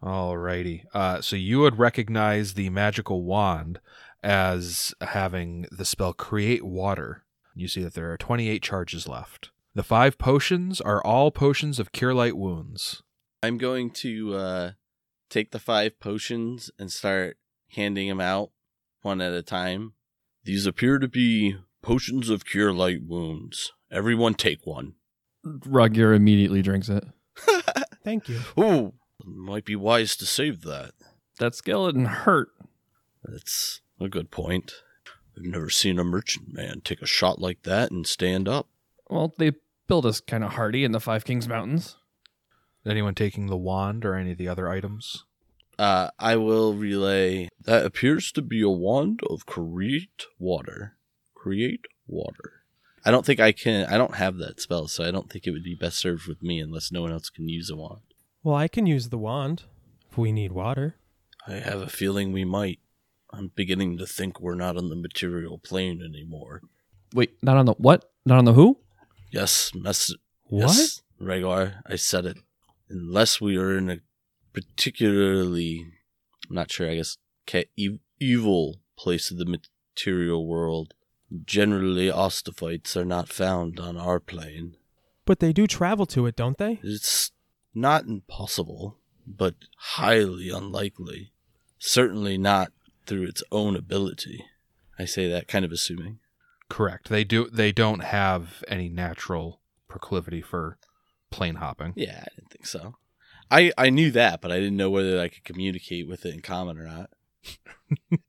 Alrighty. 0.00 0.84
Uh, 0.94 1.20
so 1.20 1.34
you 1.34 1.58
would 1.58 1.80
recognize 1.80 2.54
the 2.54 2.70
magical 2.70 3.24
wand 3.24 3.80
as 4.22 4.94
having 5.00 5.66
the 5.72 5.84
spell 5.84 6.12
Create 6.12 6.62
Water. 6.62 7.24
You 7.56 7.66
see 7.66 7.82
that 7.82 7.94
there 7.94 8.12
are 8.12 8.16
28 8.16 8.62
charges 8.62 9.08
left. 9.08 9.50
The 9.76 9.82
five 9.82 10.18
potions 10.18 10.80
are 10.80 11.04
all 11.04 11.32
potions 11.32 11.80
of 11.80 11.90
Cure 11.90 12.14
Light 12.14 12.36
Wounds. 12.36 13.02
I'm 13.42 13.58
going 13.58 13.90
to 13.90 14.34
uh, 14.34 14.70
take 15.28 15.50
the 15.50 15.58
five 15.58 15.98
potions 15.98 16.70
and 16.78 16.92
start 16.92 17.38
handing 17.70 18.08
them 18.08 18.20
out 18.20 18.52
one 19.02 19.20
at 19.20 19.32
a 19.32 19.42
time. 19.42 19.94
These 20.44 20.64
appear 20.64 21.00
to 21.00 21.08
be 21.08 21.56
potions 21.82 22.30
of 22.30 22.44
cure 22.44 22.72
light 22.72 23.02
wounds. 23.04 23.72
Everyone 23.90 24.34
take 24.34 24.64
one. 24.64 24.94
Rugyur 25.44 26.14
immediately 26.14 26.62
drinks 26.62 26.88
it. 26.88 27.04
Thank 28.04 28.28
you. 28.28 28.40
Ooh, 28.58 28.92
might 29.24 29.64
be 29.64 29.74
wise 29.74 30.14
to 30.16 30.26
save 30.26 30.62
that. 30.62 30.92
That 31.38 31.56
skeleton 31.56 32.04
hurt. 32.04 32.50
That's 33.24 33.80
a 34.00 34.08
good 34.08 34.30
point. 34.30 34.72
I've 35.36 35.42
never 35.42 35.68
seen 35.68 35.98
a 35.98 36.04
merchant 36.04 36.52
man 36.52 36.80
take 36.84 37.02
a 37.02 37.06
shot 37.06 37.40
like 37.40 37.64
that 37.64 37.90
and 37.90 38.06
stand 38.06 38.48
up. 38.48 38.68
Well, 39.10 39.34
they 39.36 39.52
built 39.86 40.04
us 40.04 40.20
kind 40.20 40.44
of 40.44 40.52
hardy 40.52 40.84
in 40.84 40.92
the 40.92 41.00
Five 41.00 41.24
Kings 41.24 41.48
Mountains. 41.48 41.96
Anyone 42.86 43.14
taking 43.14 43.46
the 43.46 43.56
wand 43.56 44.04
or 44.04 44.14
any 44.14 44.32
of 44.32 44.38
the 44.38 44.48
other 44.48 44.68
items? 44.68 45.24
Uh, 45.78 46.10
I 46.18 46.36
will 46.36 46.74
relay. 46.74 47.48
That 47.64 47.86
appears 47.86 48.30
to 48.32 48.42
be 48.42 48.60
a 48.62 48.68
wand 48.68 49.20
of 49.28 49.46
create 49.46 50.26
water. 50.38 50.96
Create 51.34 51.86
water. 52.06 52.64
I 53.04 53.10
don't 53.10 53.26
think 53.26 53.40
I 53.40 53.52
can. 53.52 53.86
I 53.86 53.98
don't 53.98 54.16
have 54.16 54.36
that 54.38 54.60
spell, 54.60 54.88
so 54.88 55.04
I 55.04 55.10
don't 55.10 55.30
think 55.30 55.46
it 55.46 55.50
would 55.50 55.64
be 55.64 55.74
best 55.74 55.98
served 55.98 56.26
with 56.26 56.42
me 56.42 56.60
unless 56.60 56.92
no 56.92 57.02
one 57.02 57.12
else 57.12 57.28
can 57.28 57.48
use 57.48 57.70
a 57.70 57.76
wand. 57.76 58.00
Well, 58.42 58.54
I 58.54 58.68
can 58.68 58.86
use 58.86 59.08
the 59.08 59.18
wand 59.18 59.64
if 60.10 60.16
we 60.16 60.32
need 60.32 60.52
water. 60.52 60.96
I 61.46 61.54
have 61.54 61.80
a 61.80 61.88
feeling 61.88 62.32
we 62.32 62.44
might. 62.44 62.78
I'm 63.30 63.50
beginning 63.54 63.98
to 63.98 64.06
think 64.06 64.40
we're 64.40 64.54
not 64.54 64.76
on 64.76 64.88
the 64.90 64.96
material 64.96 65.58
plane 65.58 66.00
anymore. 66.02 66.62
Wait, 67.12 67.42
not 67.42 67.56
on 67.56 67.66
the 67.66 67.72
what? 67.74 68.10
Not 68.24 68.38
on 68.38 68.44
the 68.44 68.52
who? 68.54 68.78
Yes, 69.34 69.72
mess. 69.74 70.12
What? 70.44 70.68
Yes, 70.68 71.02
Rhaegar, 71.20 71.82
I 71.86 71.96
said 71.96 72.24
it. 72.24 72.36
Unless 72.88 73.40
we 73.40 73.56
are 73.56 73.76
in 73.76 73.90
a 73.90 73.98
particularly, 74.52 75.86
I'm 76.48 76.54
not 76.54 76.70
sure, 76.70 76.88
I 76.88 76.96
guess, 76.96 77.16
ca- 77.46 77.68
e- 77.76 77.98
evil 78.20 78.80
place 78.96 79.30
of 79.30 79.38
the 79.38 79.44
material 79.44 80.46
world, 80.46 80.94
generally 81.44 82.08
ostovites 82.10 82.96
are 82.96 83.04
not 83.04 83.28
found 83.28 83.80
on 83.80 83.96
our 83.96 84.20
plane. 84.20 84.76
But 85.24 85.40
they 85.40 85.52
do 85.52 85.66
travel 85.66 86.06
to 86.06 86.26
it, 86.26 86.36
don't 86.36 86.58
they? 86.58 86.78
It's 86.82 87.32
not 87.74 88.04
impossible, 88.04 88.98
but 89.26 89.54
highly 89.76 90.50
unlikely. 90.50 91.32
Certainly 91.78 92.38
not 92.38 92.72
through 93.06 93.24
its 93.24 93.42
own 93.50 93.74
ability. 93.74 94.44
I 94.98 95.06
say 95.06 95.28
that 95.28 95.48
kind 95.48 95.64
of 95.64 95.72
assuming. 95.72 96.20
Correct. 96.74 97.08
They 97.08 97.22
do. 97.22 97.48
They 97.48 97.70
don't 97.70 98.02
have 98.02 98.64
any 98.66 98.88
natural 98.88 99.60
proclivity 99.86 100.42
for 100.42 100.76
plane 101.30 101.54
hopping. 101.54 101.92
Yeah, 101.94 102.18
I 102.22 102.34
didn't 102.34 102.50
think 102.50 102.66
so. 102.66 102.96
I, 103.48 103.70
I 103.78 103.90
knew 103.90 104.10
that, 104.10 104.40
but 104.40 104.50
I 104.50 104.56
didn't 104.58 104.76
know 104.76 104.90
whether 104.90 105.20
I 105.20 105.28
could 105.28 105.44
communicate 105.44 106.08
with 106.08 106.26
it 106.26 106.34
in 106.34 106.40
common 106.40 106.76
or 106.76 106.84
not. 106.84 107.10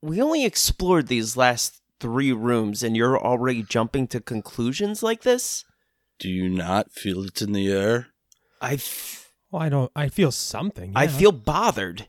We 0.00 0.22
only 0.22 0.44
explored 0.44 1.08
these 1.08 1.36
last 1.36 1.82
three 1.98 2.30
rooms, 2.30 2.84
and 2.84 2.96
you're 2.96 3.18
already 3.18 3.64
jumping 3.64 4.06
to 4.08 4.20
conclusions 4.20 5.02
like 5.02 5.22
this? 5.22 5.64
Do 6.20 6.28
you 6.28 6.48
not 6.48 6.92
feel 6.92 7.24
it 7.24 7.42
in 7.42 7.50
the 7.50 7.72
air? 7.72 8.08
I, 8.60 8.74
f- 8.74 9.32
Well, 9.50 9.62
I 9.62 9.68
don't. 9.68 9.90
I 9.96 10.08
feel 10.08 10.30
something. 10.30 10.92
I 10.94 11.08
feel 11.08 11.32
bothered. 11.32 12.06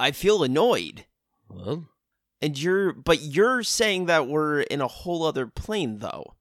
I 0.00 0.12
feel 0.12 0.42
annoyed. 0.42 1.04
Well, 1.50 1.88
And 2.44 2.58
you're, 2.58 2.92
but 2.92 3.22
you're 3.22 3.62
saying 3.62 4.04
that 4.04 4.28
we're 4.28 4.60
in 4.60 4.82
a 4.82 4.86
whole 4.86 5.24
other 5.24 5.46
plane, 5.46 6.00
though. 6.00 6.34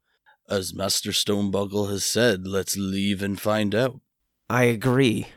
as 0.49 0.73
Master 0.73 1.11
Stonebuckle 1.11 1.89
has 1.89 2.03
said, 2.03 2.45
let's 2.45 2.75
leave 2.75 3.23
and 3.23 3.39
find 3.39 3.73
out. 3.73 4.01
I 4.49 4.63
agree. 4.63 5.27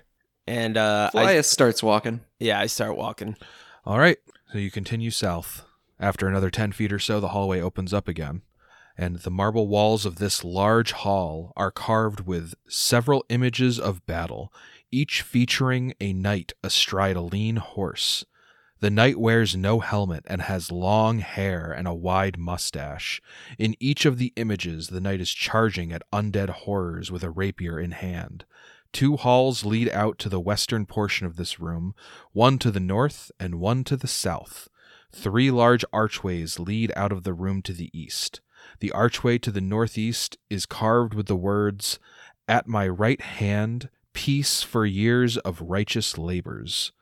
And 0.45 0.77
uh, 0.77 1.11
I, 1.15 1.19
Flyus 1.19 1.49
starts 1.49 1.85
walking. 1.85 2.23
yeah, 2.41 2.59
I 2.59 2.67
start 2.67 2.97
walking. 2.97 3.37
All 3.85 4.01
right. 4.01 4.19
So 4.51 4.59
you 4.59 4.73
continue 4.73 5.13
south. 5.13 5.65
After 6.01 6.27
another 6.27 6.51
10 6.51 6.73
feet 6.73 6.93
or 6.93 6.99
so, 6.99 7.21
the 7.21 7.29
hallway 7.29 7.61
opens 7.61 7.95
up 7.95 8.09
again, 8.09 8.43
and 8.99 9.21
the 9.21 9.31
marble 9.31 9.69
walls 9.69 10.05
of 10.05 10.17
this 10.17 10.43
large 10.43 10.91
hall 10.91 11.53
are 11.57 11.71
carved 11.71 12.27
with 12.27 12.55
several 12.69 13.25
images 13.29 13.79
of 13.79 14.05
battle, 14.05 14.53
each 14.91 15.23
featuring 15.23 15.95
a 16.01 16.13
knight 16.13 16.55
astride 16.65 17.15
a 17.15 17.21
lean 17.21 17.57
horse. 17.57 18.25
The 18.81 18.91
knight 18.91 19.19
wears 19.19 19.57
no 19.57 19.81
helmet 19.81 20.25
and 20.27 20.43
has 20.43 20.71
long 20.71 21.21
hair 21.21 21.73
and 21.73 21.89
a 21.89 21.95
wide 21.95 22.39
mustache. 22.39 23.23
In 23.59 23.75
each 23.81 24.05
of 24.05 24.19
the 24.19 24.35
images, 24.37 24.89
the 24.89 25.01
knight 25.01 25.21
is 25.21 25.33
charging 25.33 25.93
at 25.93 26.03
undead 26.13 26.51
horrors 26.51 27.11
with 27.11 27.23
a 27.23 27.31
rapier 27.31 27.81
in 27.81 27.93
hand. 27.93 28.45
Two 28.93 29.17
halls 29.17 29.65
lead 29.65 29.89
out 29.91 30.19
to 30.19 30.29
the 30.29 30.41
western 30.41 30.85
portion 30.85 31.27
of 31.27 31.37
this 31.37 31.59
room, 31.59 31.95
one 32.33 32.59
to 32.59 32.71
the 32.71 32.81
north 32.81 33.31
and 33.41 33.61
one 33.61 33.83
to 33.85 33.97
the 33.97 34.07
south. 34.07 34.69
Three 35.11 35.51
large 35.51 35.85
archways 35.93 36.59
lead 36.59 36.93
out 36.95 37.13
of 37.13 37.25
the 37.25 37.35
room 37.35 37.63
to 37.63 37.73
the 37.73 37.91
east. 37.99 38.41
The 38.81 38.93
archway 38.93 39.39
to 39.39 39.51
the 39.51 39.61
northeast 39.61 40.37
is 40.51 40.67
carved 40.67 41.15
with 41.15 41.27
the 41.27 41.37
words, 41.37 41.99
At 42.47 42.69
my 42.69 42.87
right 42.87 43.21
hand, 43.21 43.89
peace 44.13 44.63
for 44.63 44.85
years 44.85 45.39
of 45.39 45.63
righteous 45.63 46.19
labors. 46.19 46.93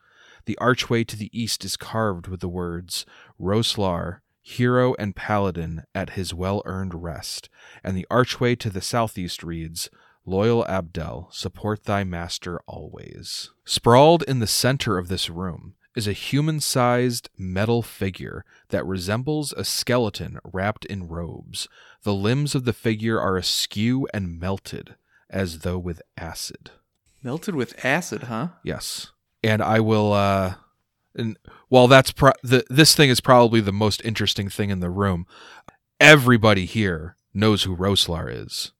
The 0.45 0.57
archway 0.59 1.03
to 1.05 1.15
the 1.15 1.29
east 1.37 1.65
is 1.65 1.77
carved 1.77 2.27
with 2.27 2.39
the 2.39 2.49
words, 2.49 3.05
Roslar, 3.39 4.21
hero 4.41 4.93
and 4.99 5.15
paladin 5.15 5.83
at 5.95 6.11
his 6.11 6.33
well 6.33 6.61
earned 6.65 7.03
rest. 7.03 7.49
And 7.83 7.97
the 7.97 8.07
archway 8.11 8.55
to 8.55 8.69
the 8.69 8.81
southeast 8.81 9.43
reads, 9.43 9.89
Loyal 10.25 10.65
Abdel, 10.67 11.29
support 11.31 11.83
thy 11.83 12.03
master 12.03 12.59
always. 12.67 13.51
Sprawled 13.63 14.23
in 14.23 14.39
the 14.39 14.47
center 14.47 14.97
of 14.97 15.07
this 15.07 15.29
room 15.29 15.75
is 15.95 16.07
a 16.07 16.13
human 16.13 16.59
sized 16.59 17.29
metal 17.37 17.81
figure 17.81 18.43
that 18.69 18.85
resembles 18.85 19.53
a 19.53 19.63
skeleton 19.63 20.39
wrapped 20.43 20.85
in 20.85 21.07
robes. 21.07 21.67
The 22.03 22.13
limbs 22.13 22.53
of 22.53 22.65
the 22.65 22.73
figure 22.73 23.19
are 23.19 23.37
askew 23.37 24.07
and 24.13 24.39
melted, 24.39 24.95
as 25.29 25.59
though 25.59 25.79
with 25.79 26.01
acid. 26.17 26.71
Melted 27.23 27.55
with 27.55 27.83
acid, 27.83 28.23
huh? 28.23 28.49
Yes. 28.63 29.11
And 29.45 29.61
I 29.61 29.79
will 29.79 30.11
uh 30.11 30.55
and 31.15 31.37
while 31.69 31.87
that's 31.87 32.11
pro- 32.11 32.33
the 32.43 32.65
this 32.69 32.95
thing 32.95 33.09
is 33.09 33.21
probably 33.21 33.61
the 33.61 33.71
most 33.71 34.01
interesting 34.03 34.49
thing 34.49 34.69
in 34.71 34.79
the 34.79 34.89
room, 34.89 35.25
everybody 35.99 36.65
here 36.65 37.15
knows 37.33 37.63
who 37.63 37.75
Roslar 37.75 38.29
is. 38.29 38.71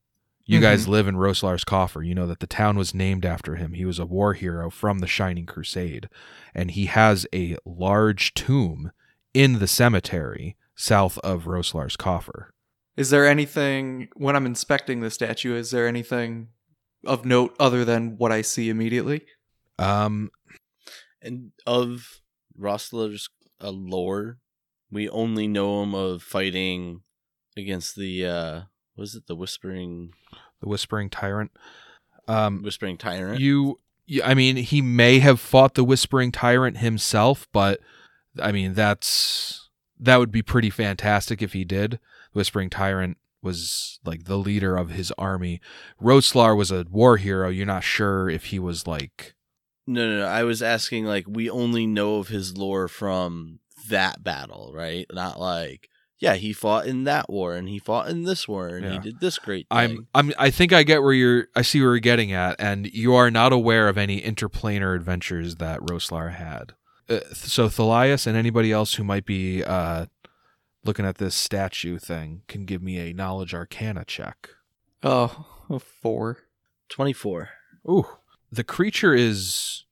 You 0.48 0.60
guys 0.60 0.86
live 0.86 1.08
in 1.08 1.16
Roslar's 1.16 1.64
coffer. 1.64 2.04
You 2.04 2.14
know 2.14 2.28
that 2.28 2.38
the 2.38 2.46
town 2.46 2.76
was 2.76 2.94
named 2.94 3.24
after 3.24 3.56
him. 3.56 3.72
He 3.72 3.84
was 3.84 3.98
a 3.98 4.06
war 4.06 4.34
hero 4.34 4.70
from 4.70 5.00
the 5.00 5.08
Shining 5.08 5.44
Crusade, 5.44 6.08
and 6.54 6.70
he 6.70 6.86
has 6.86 7.26
a 7.34 7.56
large 7.64 8.32
tomb 8.32 8.92
in 9.34 9.58
the 9.58 9.66
cemetery 9.66 10.56
south 10.76 11.18
of 11.18 11.44
Roslar's 11.46 11.96
coffer. 11.96 12.52
Is 12.96 13.10
there 13.10 13.26
anything 13.26 14.08
when 14.14 14.36
I'm 14.36 14.46
inspecting 14.46 15.00
the 15.00 15.10
statue? 15.10 15.56
Is 15.56 15.72
there 15.72 15.88
anything 15.88 16.48
of 17.04 17.24
note 17.24 17.56
other 17.58 17.84
than 17.84 18.16
what 18.16 18.30
I 18.30 18.42
see 18.42 18.68
immediately? 18.68 19.22
Um, 19.80 20.30
And 21.22 21.52
of 21.66 22.20
Roslar's 22.58 23.28
uh, 23.62 23.70
lore, 23.70 24.38
we 24.90 25.08
only 25.08 25.48
know 25.48 25.82
him 25.82 25.94
of 25.94 26.22
fighting 26.22 27.02
against 27.56 27.96
the 27.96 28.26
uh 28.26 28.60
was 28.96 29.14
it 29.14 29.26
the 29.26 29.34
whispering 29.34 30.12
the 30.60 30.68
Whispering 30.68 31.10
Tyrant. 31.10 31.50
Um, 32.28 32.62
whispering 32.62 32.96
tyrant? 32.96 33.40
you, 33.40 33.78
you, 34.06 34.20
I 34.24 34.34
mean, 34.34 34.56
he 34.56 34.82
may 34.82 35.20
have 35.20 35.38
fought 35.38 35.74
the 35.74 35.84
Whispering 35.84 36.32
Tyrant 36.32 36.78
himself, 36.78 37.46
but 37.52 37.80
I 38.40 38.50
mean, 38.50 38.74
that's 38.74 39.68
that 40.00 40.18
would 40.18 40.32
be 40.32 40.42
pretty 40.42 40.70
fantastic 40.70 41.40
if 41.40 41.52
he 41.52 41.64
did. 41.64 41.92
The 41.92 42.38
Whispering 42.40 42.68
Tyrant 42.68 43.16
was 43.42 44.00
like 44.04 44.24
the 44.24 44.38
leader 44.38 44.76
of 44.76 44.90
his 44.90 45.12
army. 45.16 45.60
Roslar 46.02 46.56
was 46.56 46.72
a 46.72 46.84
war 46.90 47.16
hero. 47.16 47.48
You're 47.48 47.64
not 47.64 47.84
sure 47.84 48.28
if 48.28 48.46
he 48.46 48.58
was 48.58 48.88
like 48.88 49.35
No, 49.86 50.08
no, 50.08 50.18
no. 50.20 50.26
I 50.26 50.42
was 50.44 50.62
asking 50.62 51.04
like 51.06 51.24
we 51.28 51.48
only 51.48 51.86
know 51.86 52.16
of 52.16 52.28
his 52.28 52.56
lore 52.56 52.88
from 52.88 53.60
that 53.88 54.24
battle, 54.24 54.72
right? 54.74 55.06
Not 55.12 55.38
like 55.38 55.88
yeah, 56.18 56.34
he 56.34 56.52
fought 56.54 56.86
in 56.86 57.04
that 57.04 57.28
war 57.28 57.54
and 57.54 57.68
he 57.68 57.78
fought 57.78 58.08
in 58.08 58.24
this 58.24 58.48
war 58.48 58.68
and 58.68 58.84
Yeah. 58.84 58.92
he 58.94 58.98
did 58.98 59.20
this 59.20 59.38
great 59.38 59.66
thing. 59.68 59.78
I'm 59.78 60.08
I'm 60.14 60.32
I 60.38 60.50
think 60.50 60.72
I 60.72 60.82
get 60.82 61.02
where 61.02 61.12
you're 61.12 61.48
I 61.54 61.62
see 61.62 61.80
where 61.80 61.90
you're 61.90 62.00
getting 62.00 62.32
at 62.32 62.56
and 62.58 62.86
you 62.86 63.14
are 63.14 63.30
not 63.30 63.52
aware 63.52 63.88
of 63.88 63.96
any 63.98 64.20
interplanar 64.20 64.96
adventures 64.96 65.56
that 65.56 65.80
Roslar 65.80 66.32
had. 66.34 66.72
Uh, 67.08 67.20
so 67.32 67.68
Thalias 67.68 68.26
and 68.26 68.36
anybody 68.36 68.72
else 68.72 68.94
who 68.94 69.04
might 69.04 69.24
be 69.26 69.62
uh 69.62 70.06
looking 70.84 71.04
at 71.04 71.18
this 71.18 71.34
statue 71.34 71.98
thing 71.98 72.42
can 72.48 72.64
give 72.64 72.82
me 72.82 72.98
a 72.98 73.12
knowledge 73.12 73.52
arcana 73.54 74.04
check. 74.04 74.48
Oh, 75.02 75.46
a 75.68 75.78
four. 75.78 76.38
24. 76.88 77.50
Ooh. 77.88 78.06
The 78.50 78.64
creature 78.64 79.14
is 79.14 79.84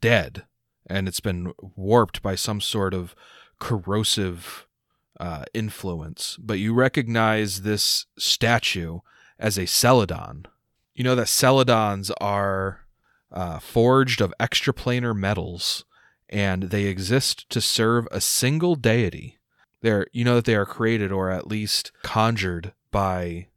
dead 0.00 0.44
and 0.86 1.08
it's 1.08 1.20
been 1.20 1.52
warped 1.76 2.22
by 2.22 2.34
some 2.34 2.60
sort 2.60 2.92
of 2.92 3.14
corrosive 3.58 4.66
uh, 5.18 5.44
influence, 5.54 6.36
but 6.40 6.58
you 6.58 6.74
recognize 6.74 7.62
this 7.62 8.06
statue 8.18 9.00
as 9.38 9.56
a 9.56 9.66
Celedon. 9.66 10.46
You 10.94 11.04
know 11.04 11.14
that 11.14 11.28
Celedons 11.28 12.10
are 12.20 12.80
uh, 13.30 13.58
forged 13.58 14.20
of 14.20 14.34
extraplanar 14.38 15.16
metals 15.16 15.84
and 16.28 16.64
they 16.64 16.84
exist 16.84 17.48
to 17.50 17.60
serve 17.60 18.06
a 18.10 18.20
single 18.20 18.74
deity. 18.74 19.38
They're, 19.80 20.06
you 20.12 20.24
know 20.24 20.36
that 20.36 20.44
they 20.44 20.54
are 20.54 20.66
created 20.66 21.12
or 21.12 21.30
at 21.30 21.46
least 21.46 21.92
conjured 22.02 22.72
by 22.90 23.48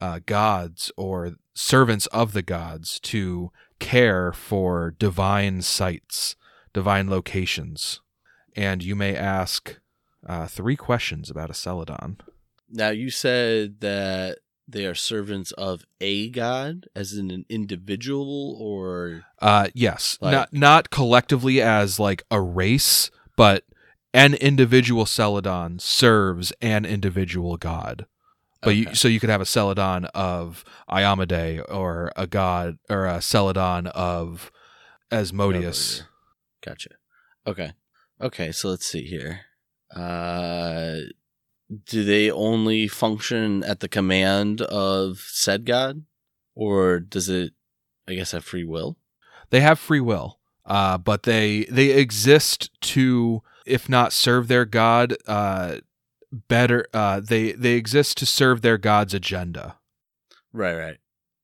uh, 0.00 0.20
gods 0.26 0.92
or 0.96 1.32
servants 1.54 2.06
of 2.08 2.32
the 2.32 2.42
gods 2.42 3.00
to 3.00 3.50
care 3.78 4.32
for 4.32 4.94
divine 4.98 5.62
sites, 5.62 6.36
divine 6.72 7.08
locations. 7.10 8.00
And 8.54 8.82
you 8.82 8.96
may 8.96 9.14
ask 9.14 9.78
uh, 10.26 10.46
three 10.46 10.76
questions 10.76 11.30
about 11.30 11.50
a 11.50 11.54
Celedon. 11.54 12.18
Now 12.70 12.90
you 12.90 13.10
said 13.10 13.80
that 13.80 14.38
they 14.68 14.84
are 14.86 14.94
servants 14.94 15.52
of 15.52 15.84
a 16.00 16.28
god 16.30 16.86
as 16.96 17.12
in 17.12 17.30
an 17.30 17.44
individual 17.48 18.56
or 18.60 19.24
Uh, 19.40 19.68
yes, 19.74 20.18
Like- 20.20 20.32
not 20.32 20.52
not 20.52 20.90
collectively 20.90 21.60
as 21.60 22.00
like 22.00 22.24
a 22.30 22.40
race, 22.40 23.10
but 23.36 23.64
an 24.12 24.34
individual 24.34 25.06
Celadon 25.06 25.78
serves 25.78 26.52
an 26.60 26.84
individual 26.84 27.56
god. 27.56 28.06
But 28.66 28.76
you, 28.76 28.94
so 28.96 29.06
you 29.06 29.20
could 29.20 29.30
have 29.30 29.40
a 29.40 29.44
Celedon 29.44 30.06
of 30.12 30.64
Iomedae 30.90 31.64
or 31.68 32.12
a 32.16 32.26
god 32.26 32.78
or 32.90 33.06
a 33.06 33.18
Celedon 33.18 33.86
of 33.86 34.50
Asmodeus. 35.12 36.02
Gotcha. 36.64 36.90
Okay. 37.46 37.72
Okay, 38.20 38.50
so 38.50 38.70
let's 38.70 38.84
see 38.84 39.04
here. 39.04 39.42
Uh 39.94 40.96
do 41.84 42.04
they 42.04 42.30
only 42.30 42.86
function 42.88 43.64
at 43.64 43.80
the 43.80 43.88
command 43.88 44.60
of 44.62 45.18
said 45.18 45.64
god 45.64 46.04
or 46.54 46.98
does 47.00 47.28
it 47.28 47.52
I 48.08 48.14
guess 48.14 48.32
have 48.32 48.44
free 48.44 48.64
will? 48.64 48.98
They 49.50 49.60
have 49.60 49.78
free 49.78 50.00
will, 50.00 50.40
uh, 50.64 50.98
but 50.98 51.22
they 51.22 51.64
they 51.70 51.90
exist 51.90 52.70
to, 52.82 53.42
if 53.64 53.88
not 53.88 54.12
serve 54.12 54.48
their 54.48 54.64
god, 54.64 55.16
uh, 55.26 55.76
better. 56.32 56.86
Uh, 56.92 57.20
they 57.20 57.52
they 57.52 57.72
exist 57.74 58.16
to 58.18 58.26
serve 58.26 58.62
their 58.62 58.78
god's 58.78 59.14
agenda. 59.14 59.76
Right, 60.52 60.74
right. 60.76 60.98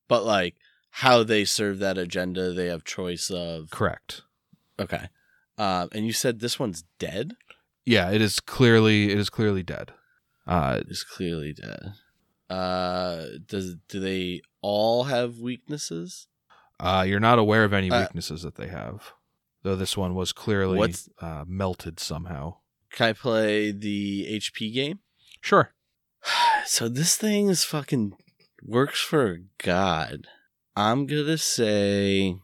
But 0.08 0.24
like 0.24 0.56
how 0.90 1.22
they 1.22 1.44
serve 1.44 1.78
that 1.78 1.98
agenda, 1.98 2.52
they 2.52 2.66
have 2.66 2.84
choice 2.84 3.30
of 3.30 3.70
Correct. 3.70 4.22
Okay. 4.78 5.08
Um 5.58 5.88
and 5.92 6.06
you 6.06 6.12
said 6.12 6.40
this 6.40 6.58
one's 6.58 6.84
dead? 6.98 7.34
Yeah, 7.84 8.10
it 8.10 8.20
is 8.20 8.40
clearly 8.40 9.10
it 9.10 9.18
is 9.18 9.30
clearly 9.30 9.62
dead. 9.62 9.92
Uh, 10.46 10.80
it's 10.88 11.04
clearly 11.04 11.52
dead. 11.52 11.92
Uh 12.50 13.24
does 13.46 13.76
do 13.88 14.00
they 14.00 14.40
all 14.60 15.04
have 15.04 15.38
weaknesses? 15.38 16.26
uh, 16.80 17.04
you're 17.06 17.20
not 17.20 17.38
aware 17.38 17.62
of 17.64 17.72
any 17.72 17.90
Uh, 17.90 18.00
weaknesses 18.00 18.42
that 18.42 18.56
they 18.56 18.66
have, 18.66 19.12
though 19.62 19.76
this 19.76 19.96
one 19.96 20.14
was 20.16 20.32
clearly 20.32 20.78
What's- 20.78 21.08
uh, 21.20 21.44
melted 21.46 22.00
somehow. 22.00 22.56
Can 22.92 23.08
I 23.08 23.12
play 23.12 23.72
the 23.72 24.26
HP 24.30 24.72
game? 24.72 25.00
Sure. 25.40 25.72
So 26.64 26.88
this 26.88 27.16
thing 27.16 27.48
is 27.48 27.64
fucking 27.64 28.12
works 28.64 29.00
for 29.00 29.32
a 29.32 29.38
god. 29.58 30.28
I'm 30.76 31.06
gonna 31.06 31.36
say 31.38 32.36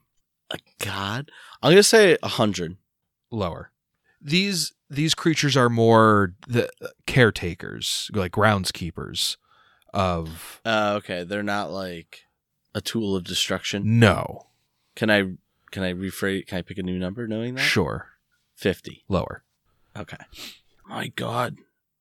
a 0.50 0.58
god. 0.80 1.30
I'm 1.62 1.70
gonna 1.70 1.84
say 1.84 2.16
a 2.20 2.26
hundred. 2.28 2.76
lower. 3.30 3.70
These 4.20 4.72
these 4.90 5.14
creatures 5.14 5.56
are 5.56 5.68
more 5.70 6.34
the 6.48 6.68
caretakers, 7.06 8.10
like 8.12 8.32
groundskeepers 8.32 9.36
of 9.94 10.60
Uh, 10.64 10.94
okay, 10.98 11.22
they're 11.22 11.44
not 11.44 11.70
like 11.70 12.22
a 12.74 12.80
tool 12.80 13.14
of 13.14 13.22
destruction. 13.22 14.00
no. 14.00 14.48
Can 14.96 15.10
I 15.10 15.36
can 15.70 15.84
I 15.84 15.92
rephrase? 15.92 16.46
Can 16.48 16.58
I 16.58 16.62
pick 16.62 16.78
a 16.78 16.82
new 16.82 16.98
number 16.98 17.28
knowing 17.28 17.54
that? 17.54 17.60
Sure. 17.62 18.08
Fifty. 18.56 19.04
Lower. 19.08 19.44
Okay. 19.98 20.24
My 20.86 21.08
God, 21.08 21.56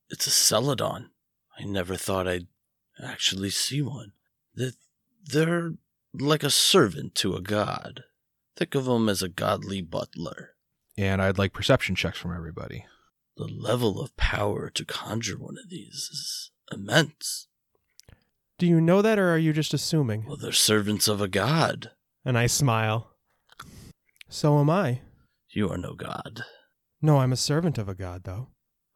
it's 0.09 0.27
a 0.27 0.31
Celedon. 0.31 1.09
I 1.59 1.63
never 1.63 1.95
thought 1.95 2.27
I'd 2.27 2.47
actually 3.03 3.49
see 3.49 3.81
one. 3.81 4.11
That 4.55 4.75
they're 5.25 5.73
like 6.13 6.43
a 6.43 6.49
servant 6.49 7.15
to 7.15 7.35
a 7.35 7.41
god. 7.41 8.03
Think 8.55 8.75
of 8.75 8.85
them 8.85 9.09
as 9.09 9.21
a 9.21 9.29
godly 9.29 9.81
butler. 9.81 10.51
And 10.97 11.21
I'd 11.21 11.37
like 11.37 11.53
perception 11.53 11.95
checks 11.95 12.17
from 12.17 12.35
everybody. 12.35 12.85
The 13.35 13.47
level 13.47 14.01
of 14.01 14.17
power 14.17 14.69
to 14.71 14.85
conjure 14.85 15.37
one 15.37 15.57
of 15.63 15.69
these 15.69 16.09
is 16.11 16.51
immense. 16.71 17.47
Do 18.57 18.65
you 18.65 18.81
know 18.81 19.03
that, 19.03 19.19
or 19.19 19.29
are 19.31 19.37
you 19.37 19.53
just 19.53 19.75
assuming? 19.75 20.25
Well, 20.25 20.37
they're 20.37 20.51
servants 20.51 21.07
of 21.07 21.21
a 21.21 21.27
god. 21.27 21.91
And 22.25 22.37
I 22.37 22.47
smile. 22.47 23.11
So 24.27 24.57
am 24.57 24.71
I. 24.71 25.01
You 25.51 25.69
are 25.69 25.77
no 25.77 25.93
god. 25.93 26.43
No, 27.01 27.19
I'm 27.19 27.31
a 27.33 27.37
servant 27.37 27.77
of 27.77 27.87
a 27.87 27.95
god, 27.95 28.23
though. 28.23 28.47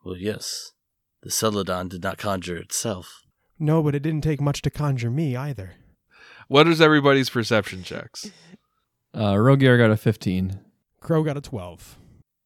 Well, 0.04 0.18
yes. 0.18 0.72
The 1.24 1.30
Celedon 1.30 1.88
did 1.90 2.04
not 2.04 2.18
conjure 2.18 2.58
itself. 2.58 3.22
No, 3.60 3.84
but 3.84 3.94
it 3.94 4.02
didn't 4.02 4.24
take 4.24 4.42
much 4.42 4.62
to 4.64 4.70
conjure 4.72 5.12
me 5.12 5.36
either. 5.36 5.74
What 6.48 6.68
is 6.68 6.82
everybody's 6.82 7.30
perception 7.30 7.84
checks? 7.84 8.32
Uh, 9.16 9.36
Rogier 9.38 9.78
got 9.78 9.92
a 9.92 9.98
15. 9.98 10.60
Crow 11.00 11.24
got 11.24 11.38
a 11.38 11.42
12. 11.42 11.98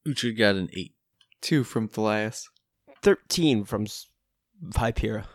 Uhtred 0.07 0.37
got 0.37 0.55
an 0.55 0.69
8. 0.73 0.93
Two 1.41 1.63
from 1.63 1.87
Thalias. 1.87 2.43
13 3.01 3.63
from 3.63 3.83
S- 3.83 4.07
Vipera. 4.63 5.25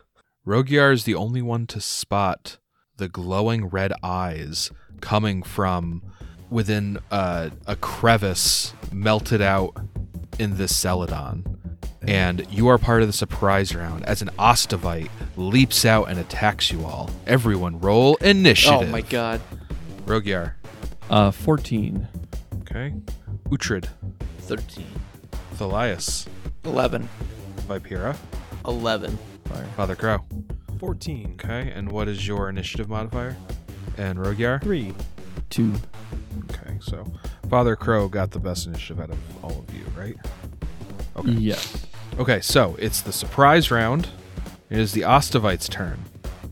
Rogiar 0.46 0.92
is 0.92 1.04
the 1.04 1.14
only 1.14 1.40
one 1.42 1.66
to 1.68 1.80
spot 1.80 2.58
the 2.96 3.08
glowing 3.08 3.66
red 3.66 3.92
eyes 4.02 4.70
coming 5.00 5.42
from 5.42 6.02
within 6.50 6.98
uh, 7.10 7.50
a 7.66 7.76
crevice 7.76 8.74
melted 8.92 9.40
out 9.40 9.74
in 10.40 10.56
this 10.56 10.72
Celedon. 10.72 11.44
And 12.02 12.46
you 12.50 12.68
are 12.68 12.78
part 12.78 13.02
of 13.02 13.08
the 13.08 13.12
surprise 13.12 13.74
round 13.74 14.04
as 14.06 14.22
an 14.22 14.30
Ostovite 14.38 15.10
leaps 15.36 15.84
out 15.84 16.08
and 16.08 16.18
attacks 16.18 16.72
you 16.72 16.84
all. 16.84 17.10
Everyone 17.26 17.78
roll 17.78 18.16
initiative. 18.16 18.88
Oh 18.88 18.90
my 18.90 19.02
god. 19.02 19.40
Rogiar. 20.06 20.54
Uh, 21.10 21.30
14. 21.30 22.08
Okay. 22.62 22.94
Uhtred. 23.50 23.88
13. 24.40 24.86
Thalias. 25.56 26.26
11. 26.64 27.08
Vipera. 27.68 28.16
11. 28.66 29.18
Father 29.76 29.94
Crow. 29.94 30.24
14. 30.78 31.34
Okay, 31.34 31.70
and 31.74 31.92
what 31.92 32.08
is 32.08 32.26
your 32.26 32.48
initiative 32.48 32.88
modifier? 32.88 33.36
And 33.98 34.18
Rogyar? 34.18 34.62
3. 34.62 34.94
Two. 35.50 35.74
Okay, 36.44 36.78
so 36.80 37.04
Father 37.48 37.76
Crow 37.76 38.08
got 38.08 38.30
the 38.30 38.38
best 38.38 38.66
initiative 38.66 39.00
out 39.00 39.10
of 39.10 39.44
all 39.44 39.58
of 39.58 39.74
you, 39.74 39.84
right? 39.96 40.16
Okay. 41.16 41.32
Yeah. 41.32 41.58
Okay, 42.18 42.40
so 42.40 42.76
it's 42.78 43.00
the 43.02 43.12
surprise 43.12 43.70
round. 43.70 44.08
It 44.70 44.78
is 44.78 44.92
the 44.92 45.02
Ostovite's 45.02 45.68
turn. 45.68 45.98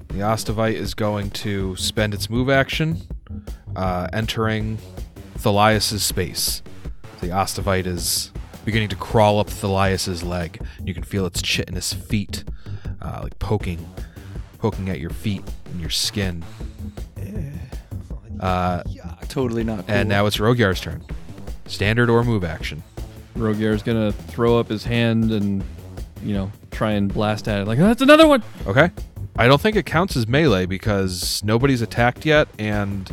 The 0.08 0.20
Ostovite 0.20 0.74
is 0.74 0.94
going 0.94 1.30
to 1.30 1.76
spend 1.76 2.14
its 2.14 2.28
move 2.28 2.50
action, 2.50 2.98
uh, 3.76 4.08
entering 4.12 4.78
Thalias's 5.38 6.02
space. 6.02 6.62
The 7.20 7.28
Ostovite 7.28 7.86
is 7.86 8.32
beginning 8.64 8.88
to 8.88 8.96
crawl 8.96 9.38
up 9.38 9.48
Thalias's 9.48 10.22
leg. 10.22 10.60
You 10.84 10.94
can 10.94 11.02
feel 11.04 11.26
its 11.26 11.40
chitinous 11.40 11.92
feet, 11.92 12.44
uh, 13.00 13.20
like 13.22 13.38
poking, 13.38 13.88
poking 14.58 14.88
at 14.88 14.98
your 14.98 15.10
feet 15.10 15.42
and 15.66 15.80
your 15.80 15.90
skin. 15.90 16.44
Uh, 18.40 18.82
Totally 19.28 19.64
not 19.64 19.86
cool. 19.86 19.94
and 19.94 20.08
now 20.08 20.26
it's 20.26 20.38
Rogyar's 20.40 20.80
turn. 20.80 21.02
Standard 21.66 22.08
or 22.10 22.24
move 22.24 22.44
action. 22.44 22.82
Rogyar's 23.36 23.82
gonna 23.82 24.12
throw 24.12 24.58
up 24.58 24.68
his 24.68 24.84
hand 24.84 25.30
and, 25.30 25.62
you 26.22 26.34
know, 26.34 26.50
try 26.70 26.92
and 26.92 27.12
blast 27.12 27.46
at 27.48 27.60
it. 27.60 27.66
Like, 27.66 27.78
that's 27.78 28.02
another 28.02 28.26
one! 28.26 28.42
Okay. 28.66 28.90
I 29.36 29.46
don't 29.46 29.60
think 29.60 29.76
it 29.76 29.86
counts 29.86 30.16
as 30.16 30.26
melee 30.26 30.66
because 30.66 31.42
nobody's 31.44 31.80
attacked 31.82 32.26
yet, 32.26 32.48
and 32.58 33.08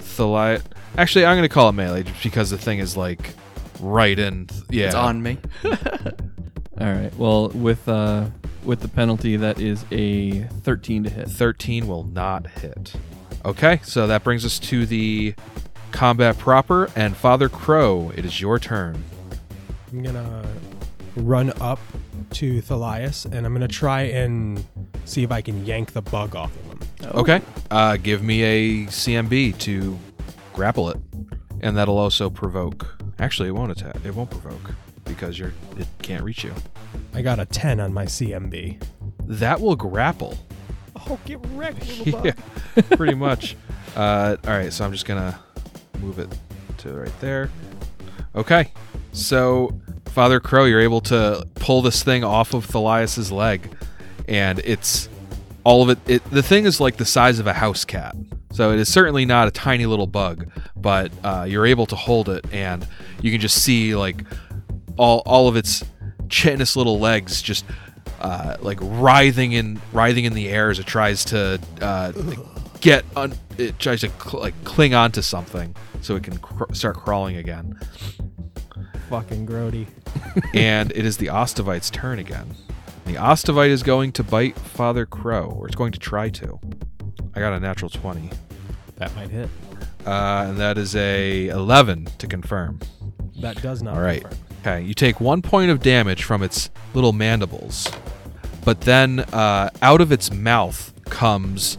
Thali. 0.00 0.60
Actually, 0.98 1.24
I'm 1.24 1.36
going 1.36 1.48
to 1.48 1.52
call 1.52 1.70
it 1.70 1.72
melee 1.72 2.02
just 2.02 2.22
because 2.22 2.50
the 2.50 2.58
thing 2.58 2.78
is 2.78 2.94
like 2.96 3.30
right 3.80 4.18
in. 4.18 4.48
Yeah. 4.68 4.86
It's 4.86 4.94
on 4.94 5.22
me. 5.22 5.38
All 5.64 5.72
right. 6.92 7.10
Well, 7.16 7.48
with 7.48 7.88
uh, 7.88 8.26
with 8.64 8.80
the 8.80 8.88
penalty, 8.88 9.36
that 9.36 9.58
is 9.60 9.86
a 9.90 10.42
13 10.62 11.04
to 11.04 11.10
hit. 11.10 11.28
13 11.28 11.86
will 11.86 12.04
not 12.04 12.46
hit. 12.48 12.92
Okay, 13.44 13.80
so 13.82 14.06
that 14.06 14.22
brings 14.22 14.44
us 14.44 14.58
to 14.60 14.86
the 14.86 15.34
combat 15.90 16.38
proper, 16.38 16.90
and 16.94 17.16
Father 17.16 17.48
Crow, 17.48 18.12
it 18.16 18.24
is 18.24 18.40
your 18.40 18.58
turn. 18.58 19.02
I'm 19.92 20.02
gonna 20.02 20.46
run 21.16 21.52
up 21.60 21.80
to 22.30 22.62
Thalias 22.62 23.26
and 23.26 23.44
I'm 23.44 23.52
gonna 23.52 23.68
try 23.68 24.02
and 24.02 24.64
see 25.04 25.22
if 25.22 25.30
I 25.30 25.42
can 25.42 25.66
yank 25.66 25.92
the 25.92 26.00
bug 26.00 26.34
off 26.34 26.54
of 26.56 26.72
him. 26.72 26.78
Okay. 27.14 27.42
Uh, 27.70 27.96
give 27.96 28.22
me 28.22 28.42
a 28.42 28.86
CMB 28.86 29.58
to 29.58 29.98
grapple 30.52 30.88
it, 30.90 30.98
and 31.60 31.76
that'll 31.76 31.98
also 31.98 32.30
provoke. 32.30 33.02
Actually, 33.18 33.48
it 33.48 33.52
won't 33.52 33.72
attack. 33.72 33.96
It 34.04 34.14
won't 34.14 34.30
provoke 34.30 34.74
because 35.04 35.38
you're 35.38 35.52
it 35.78 35.88
can't 36.00 36.22
reach 36.22 36.44
you. 36.44 36.54
I 37.12 37.22
got 37.22 37.38
a 37.38 37.44
10 37.44 37.80
on 37.80 37.92
my 37.92 38.06
CMB. 38.06 38.82
That 39.26 39.60
will 39.60 39.76
grapple. 39.76 40.38
Oh, 41.08 41.18
get 41.24 41.38
wrecked, 41.50 41.98
little 41.98 42.24
yeah, 42.76 42.82
pretty 42.96 43.14
much. 43.14 43.56
Uh, 43.96 44.36
all 44.44 44.50
right, 44.50 44.72
so 44.72 44.84
I'm 44.84 44.92
just 44.92 45.06
gonna 45.06 45.38
move 46.00 46.18
it 46.18 46.28
to 46.78 46.92
right 46.94 47.20
there. 47.20 47.50
Okay, 48.34 48.70
so 49.12 49.78
Father 50.06 50.40
Crow, 50.40 50.64
you're 50.64 50.80
able 50.80 51.00
to 51.02 51.46
pull 51.56 51.82
this 51.82 52.02
thing 52.02 52.24
off 52.24 52.54
of 52.54 52.66
Thalias's 52.66 53.30
leg, 53.30 53.70
and 54.28 54.58
it's 54.60 55.08
all 55.64 55.82
of 55.82 55.90
it, 55.90 55.98
it. 56.10 56.30
The 56.30 56.42
thing 56.42 56.64
is 56.64 56.80
like 56.80 56.96
the 56.96 57.04
size 57.04 57.38
of 57.38 57.46
a 57.46 57.52
house 57.52 57.84
cat, 57.84 58.16
so 58.52 58.72
it 58.72 58.78
is 58.78 58.92
certainly 58.92 59.24
not 59.24 59.48
a 59.48 59.50
tiny 59.50 59.86
little 59.86 60.06
bug, 60.06 60.50
but 60.76 61.12
uh, 61.24 61.46
you're 61.48 61.66
able 61.66 61.86
to 61.86 61.96
hold 61.96 62.28
it, 62.28 62.44
and 62.52 62.86
you 63.20 63.30
can 63.30 63.40
just 63.40 63.62
see 63.62 63.94
like 63.94 64.22
all 64.96 65.22
all 65.26 65.48
of 65.48 65.56
its 65.56 65.84
chitinous 66.28 66.76
little 66.76 66.98
legs 66.98 67.42
just 67.42 67.64
uh, 68.20 68.56
like 68.60 68.78
writhing 68.80 69.52
in 69.52 69.80
writhing 69.92 70.24
in 70.24 70.32
the 70.34 70.48
air 70.48 70.70
as 70.70 70.78
it 70.78 70.86
tries 70.86 71.24
to 71.26 71.60
uh, 71.80 72.12
get 72.80 73.04
un- 73.16 73.34
it 73.58 73.78
tries 73.78 74.00
to 74.00 74.08
cl- 74.22 74.40
like 74.42 74.54
cling 74.64 74.94
onto 74.94 75.22
something 75.22 75.74
so 76.00 76.16
it 76.16 76.22
can 76.22 76.38
cr- 76.38 76.72
start 76.72 76.96
crawling 76.96 77.36
again. 77.36 77.78
Fucking 79.08 79.46
grody. 79.46 79.86
and 80.54 80.90
it 80.92 81.04
is 81.04 81.16
the 81.18 81.26
Ostovite's 81.26 81.90
turn 81.90 82.18
again. 82.18 82.54
The 83.04 83.14
Ostovite 83.14 83.68
is 83.70 83.82
going 83.82 84.12
to 84.12 84.22
bite 84.22 84.56
Father 84.56 85.04
Crow, 85.06 85.46
or 85.58 85.66
it's 85.66 85.74
going 85.76 85.92
to 85.92 85.98
try 85.98 86.28
to. 86.30 86.58
I 87.34 87.40
got 87.40 87.52
a 87.52 87.60
natural 87.60 87.90
twenty, 87.90 88.30
That 88.96 89.14
might 89.16 89.30
hit. 89.30 89.48
uh, 90.06 90.44
and 90.48 90.58
that 90.58 90.78
is 90.78 90.94
a 90.94 91.48
eleven 91.48 92.06
to 92.18 92.26
confirm. 92.26 92.78
That 93.40 93.60
does 93.60 93.82
not. 93.82 93.94
All 93.96 94.02
right. 94.02 94.22
confirm. 94.22 94.38
Okay, 94.64 94.80
you 94.80 94.94
take 94.94 95.20
one 95.20 95.42
point 95.42 95.72
of 95.72 95.80
damage 95.80 96.22
from 96.22 96.40
its 96.40 96.70
little 96.94 97.12
mandibles, 97.12 97.90
but 98.64 98.82
then 98.82 99.18
uh, 99.18 99.70
out 99.82 100.00
of 100.00 100.12
its 100.12 100.30
mouth 100.32 100.92
comes 101.06 101.78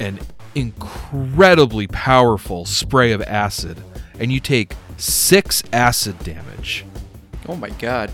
an 0.00 0.18
incredibly 0.56 1.86
powerful 1.86 2.64
spray 2.64 3.12
of 3.12 3.22
acid, 3.22 3.80
and 4.18 4.32
you 4.32 4.40
take 4.40 4.74
six 4.96 5.62
acid 5.72 6.18
damage. 6.24 6.84
Oh 7.48 7.54
my 7.54 7.70
god. 7.70 8.10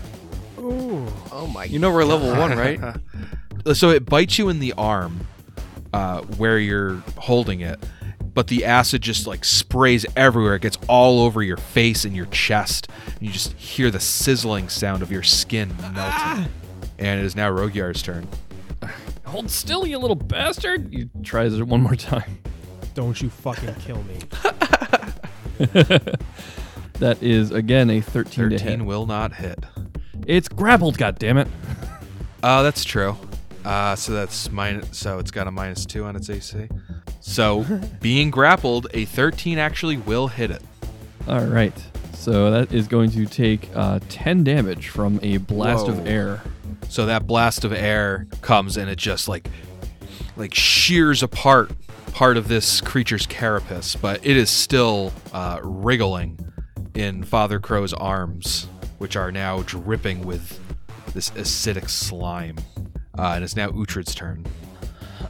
Oh 0.59 1.49
my 1.51 1.63
You 1.63 1.79
know 1.79 1.91
we're 1.91 2.05
level 2.05 2.29
one, 2.35 2.55
right? 2.55 2.79
So 3.73 3.89
it 3.89 4.05
bites 4.05 4.37
you 4.37 4.49
in 4.49 4.59
the 4.59 4.73
arm 4.73 5.25
uh, 5.93 6.21
where 6.37 6.59
you're 6.59 7.01
holding 7.17 7.61
it, 7.61 7.79
but 8.33 8.47
the 8.47 8.65
acid 8.65 9.01
just 9.01 9.27
like 9.27 9.45
sprays 9.45 10.05
everywhere. 10.15 10.55
It 10.55 10.61
gets 10.61 10.77
all 10.87 11.21
over 11.21 11.41
your 11.41 11.57
face 11.57 12.05
and 12.05 12.15
your 12.15 12.25
chest. 12.27 12.87
And 13.05 13.21
you 13.21 13.31
just 13.31 13.53
hear 13.53 13.91
the 13.91 13.99
sizzling 13.99 14.69
sound 14.69 15.01
of 15.01 15.11
your 15.11 15.23
skin 15.23 15.75
melting. 15.93 16.51
And 16.99 17.19
it 17.19 17.25
is 17.25 17.35
now 17.35 17.49
Rogyar's 17.49 18.01
turn. 18.01 18.27
Hold 19.25 19.49
still, 19.49 19.87
you 19.87 19.97
little 19.97 20.15
bastard! 20.15 20.89
He 20.91 21.09
tries 21.23 21.53
it 21.53 21.63
one 21.63 21.81
more 21.81 21.95
time. 21.95 22.39
Don't 22.93 23.19
you 23.21 23.29
fucking 23.29 23.75
kill 23.75 24.03
me. 24.03 24.19
That 27.03 27.21
is 27.21 27.51
again 27.51 27.89
a 27.89 28.01
13, 28.01 28.31
to 28.31 28.49
hit. 28.51 28.61
13 28.61 28.85
will 28.85 29.05
not 29.05 29.33
hit. 29.33 29.59
It's 30.27 30.47
grappled, 30.47 30.97
goddammit. 30.97 31.49
Oh, 32.43 32.63
that's 32.63 32.85
true. 32.85 33.17
Uh, 33.65 33.95
so 33.95 34.13
that's 34.13 34.51
minus. 34.51 34.97
So 34.97 35.19
it's 35.19 35.31
got 35.31 35.47
a 35.47 35.51
minus 35.51 35.85
two 35.85 36.05
on 36.05 36.15
its 36.15 36.29
AC. 36.29 36.69
So 37.25 37.63
being 38.01 38.29
grappled, 38.29 38.87
a 38.93 39.05
13 39.05 39.57
actually 39.57 39.95
will 39.95 40.27
hit 40.27 40.51
it. 40.51 40.61
All 41.25 41.45
right. 41.45 41.73
So 42.13 42.51
that 42.51 42.73
is 42.73 42.87
going 42.87 43.11
to 43.11 43.25
take 43.25 43.69
uh, 43.73 44.01
10 44.09 44.43
damage 44.43 44.89
from 44.89 45.21
a 45.23 45.37
blast 45.37 45.87
Whoa. 45.87 45.93
of 45.93 46.05
air. 46.05 46.41
So 46.89 47.05
that 47.05 47.25
blast 47.25 47.63
of 47.63 47.71
air 47.71 48.27
comes 48.41 48.75
and 48.75 48.89
it 48.89 48.97
just 48.97 49.29
like 49.29 49.47
like 50.35 50.53
shears 50.53 51.23
apart 51.23 51.71
part 52.13 52.35
of 52.35 52.49
this 52.49 52.81
creature's 52.81 53.25
carapace, 53.25 53.95
but 53.95 54.23
it 54.25 54.35
is 54.35 54.49
still 54.49 55.13
uh, 55.31 55.59
wriggling 55.63 56.37
in 56.93 57.23
Father 57.23 57.59
Crow's 57.59 57.93
arms, 57.93 58.67
which 58.97 59.15
are 59.15 59.31
now 59.31 59.61
dripping 59.63 60.25
with 60.25 60.59
this 61.13 61.29
acidic 61.31 61.89
slime. 61.89 62.57
Uh, 63.17 63.33
and 63.35 63.43
it's 63.45 63.55
now 63.55 63.69
Uhtred's 63.69 64.13
turn. 64.13 64.45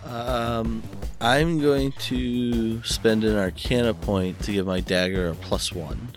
Um, 0.05 0.81
I'm 1.23 1.59
going 1.59 1.93
to 1.93 2.83
spend 2.83 3.23
an 3.23 3.37
Arcana 3.37 3.93
point 3.93 4.39
to 4.41 4.51
give 4.51 4.65
my 4.67 4.81
dagger 4.81 5.29
a 5.29 5.35
plus 5.35 5.71
one, 5.71 6.09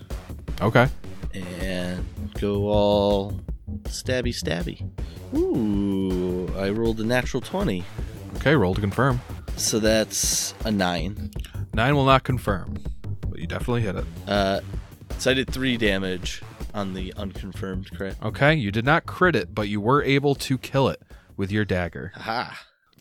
Okay. 0.61 0.89
and 1.33 2.05
go 2.41 2.69
all 2.69 3.41
stabby 3.85 4.35
stabby. 4.35 4.89
Ooh, 5.37 6.53
I 6.59 6.71
rolled 6.71 6.99
a 7.01 7.05
natural 7.05 7.41
twenty, 7.41 7.85
Okay, 8.37 8.55
roll 8.57 8.75
to 8.75 8.81
confirm. 8.81 9.21
so 9.57 9.79
that's 9.79 10.55
a 10.65 10.71
nine. 10.73 11.31
Nine 11.73 11.95
will 11.95 12.05
not 12.07 12.25
confirm, 12.25 12.75
but 13.29 13.39
you 13.39 13.47
definitely 13.47 13.83
hit 13.83 13.95
it. 13.97 14.05
Uh, 14.27 14.61
so 15.19 15.31
I 15.31 15.35
did 15.35 15.49
three 15.53 15.77
damage 15.77 16.43
on 16.75 16.95
the 16.95 17.15
unconfirmed 17.17 17.91
crit. 17.97 18.17
Okay, 18.23 18.55
you 18.55 18.73
did 18.73 18.85
not 18.85 19.07
crit 19.07 19.37
it, 19.37 19.55
but 19.55 19.69
you 19.69 19.81
were 19.81 20.03
able 20.03 20.35
to 20.35 20.59
kill 20.59 20.89
it 20.89 21.01
with 21.37 21.53
your 21.53 21.65
dagger. 21.65 22.13
Aha! 22.17 22.59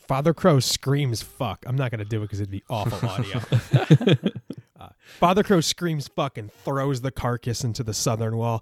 Father 0.08 0.34
Crow 0.34 0.60
screams 0.60 1.22
fuck. 1.22 1.64
I'm 1.68 1.76
not 1.76 1.92
gonna 1.92 2.06
do 2.06 2.20
it 2.20 2.26
because 2.26 2.40
it'd 2.40 2.52
be 2.52 2.64
awful 2.70 3.08
audio. 3.10 3.42
Uh, 4.78 4.90
Father 5.20 5.42
Crow 5.42 5.62
screams 5.62 6.10
fuck 6.10 6.38
and 6.38 6.52
throws 6.52 7.00
the 7.00 7.10
carcass 7.10 7.64
into 7.64 7.82
the 7.82 7.94
southern 7.94 8.36
wall. 8.36 8.62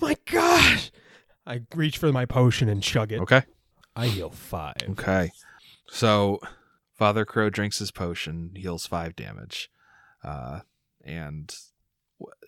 My 0.00 0.16
gosh! 0.24 0.92
I 1.44 1.62
reach 1.74 1.98
for 1.98 2.12
my 2.12 2.26
potion 2.26 2.68
and 2.68 2.80
chug 2.80 3.10
it. 3.10 3.20
Okay. 3.20 3.42
I 3.96 4.06
heal 4.06 4.30
five. 4.30 4.76
Okay. 4.90 5.32
So 5.88 6.38
Father 6.94 7.24
Crow 7.24 7.50
drinks 7.50 7.80
his 7.80 7.90
potion, 7.90 8.52
heals 8.54 8.86
five 8.86 9.16
damage. 9.16 9.68
Uh, 10.22 10.60
and 11.04 11.52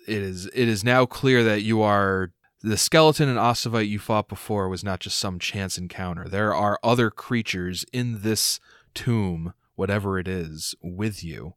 it 0.07 0.23
is 0.23 0.47
it 0.47 0.69
is 0.69 0.85
now 0.85 1.05
clear 1.05 1.43
that 1.43 1.63
you 1.63 1.83
are 1.83 2.31
the 2.63 2.77
skeleton 2.77 3.29
and 3.29 3.39
Ostovite 3.39 3.89
you 3.89 3.99
fought 3.99 4.29
before 4.29 4.69
was 4.69 4.85
not 4.85 5.01
just 5.01 5.19
some 5.19 5.39
chance 5.39 5.79
encounter. 5.79 6.27
There 6.29 6.55
are 6.55 6.79
other 6.83 7.11
creatures 7.11 7.85
in 7.93 8.23
this 8.23 8.61
tomb, 8.95 9.55
whatever 9.77 10.19
it 10.19 10.29
is, 10.29 10.75
with 10.83 11.25
you. 11.25 11.55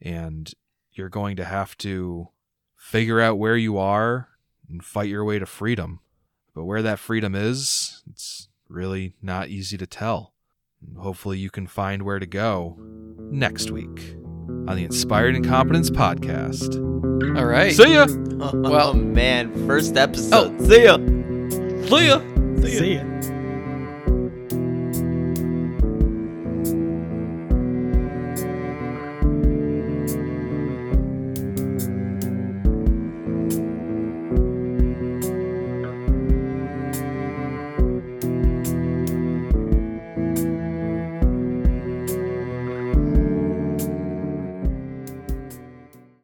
And 0.00 0.52
you're 0.92 1.08
going 1.08 1.36
to 1.36 1.44
have 1.44 1.76
to 1.78 2.28
figure 2.76 3.20
out 3.20 3.38
where 3.38 3.56
you 3.56 3.78
are 3.78 4.28
and 4.68 4.84
fight 4.84 5.08
your 5.08 5.24
way 5.24 5.38
to 5.38 5.46
freedom. 5.46 6.00
But 6.54 6.64
where 6.64 6.82
that 6.82 6.98
freedom 6.98 7.34
is, 7.34 8.02
it's 8.10 8.48
really 8.68 9.14
not 9.22 9.48
easy 9.48 9.78
to 9.78 9.86
tell. 9.86 10.34
Hopefully, 10.98 11.38
you 11.38 11.48
can 11.48 11.66
find 11.66 12.02
where 12.02 12.18
to 12.18 12.26
go 12.26 12.76
next 13.30 13.70
week 13.70 14.16
on 14.48 14.76
the 14.76 14.84
Inspired 14.84 15.34
Incompetence 15.36 15.90
Podcast. 15.90 16.76
All 17.36 17.44
right. 17.46 17.74
See 17.74 17.94
ya! 17.94 18.06
Oh, 18.40 18.50
Well- 18.70 18.94
man, 18.94 19.66
first 19.66 19.96
episode. 19.96 20.54
Oh, 20.60 20.64
see 20.64 20.84
ya. 20.84 20.96
See 21.88 22.06
ya. 22.06 22.20
See 22.66 22.94
ya. 22.94 23.02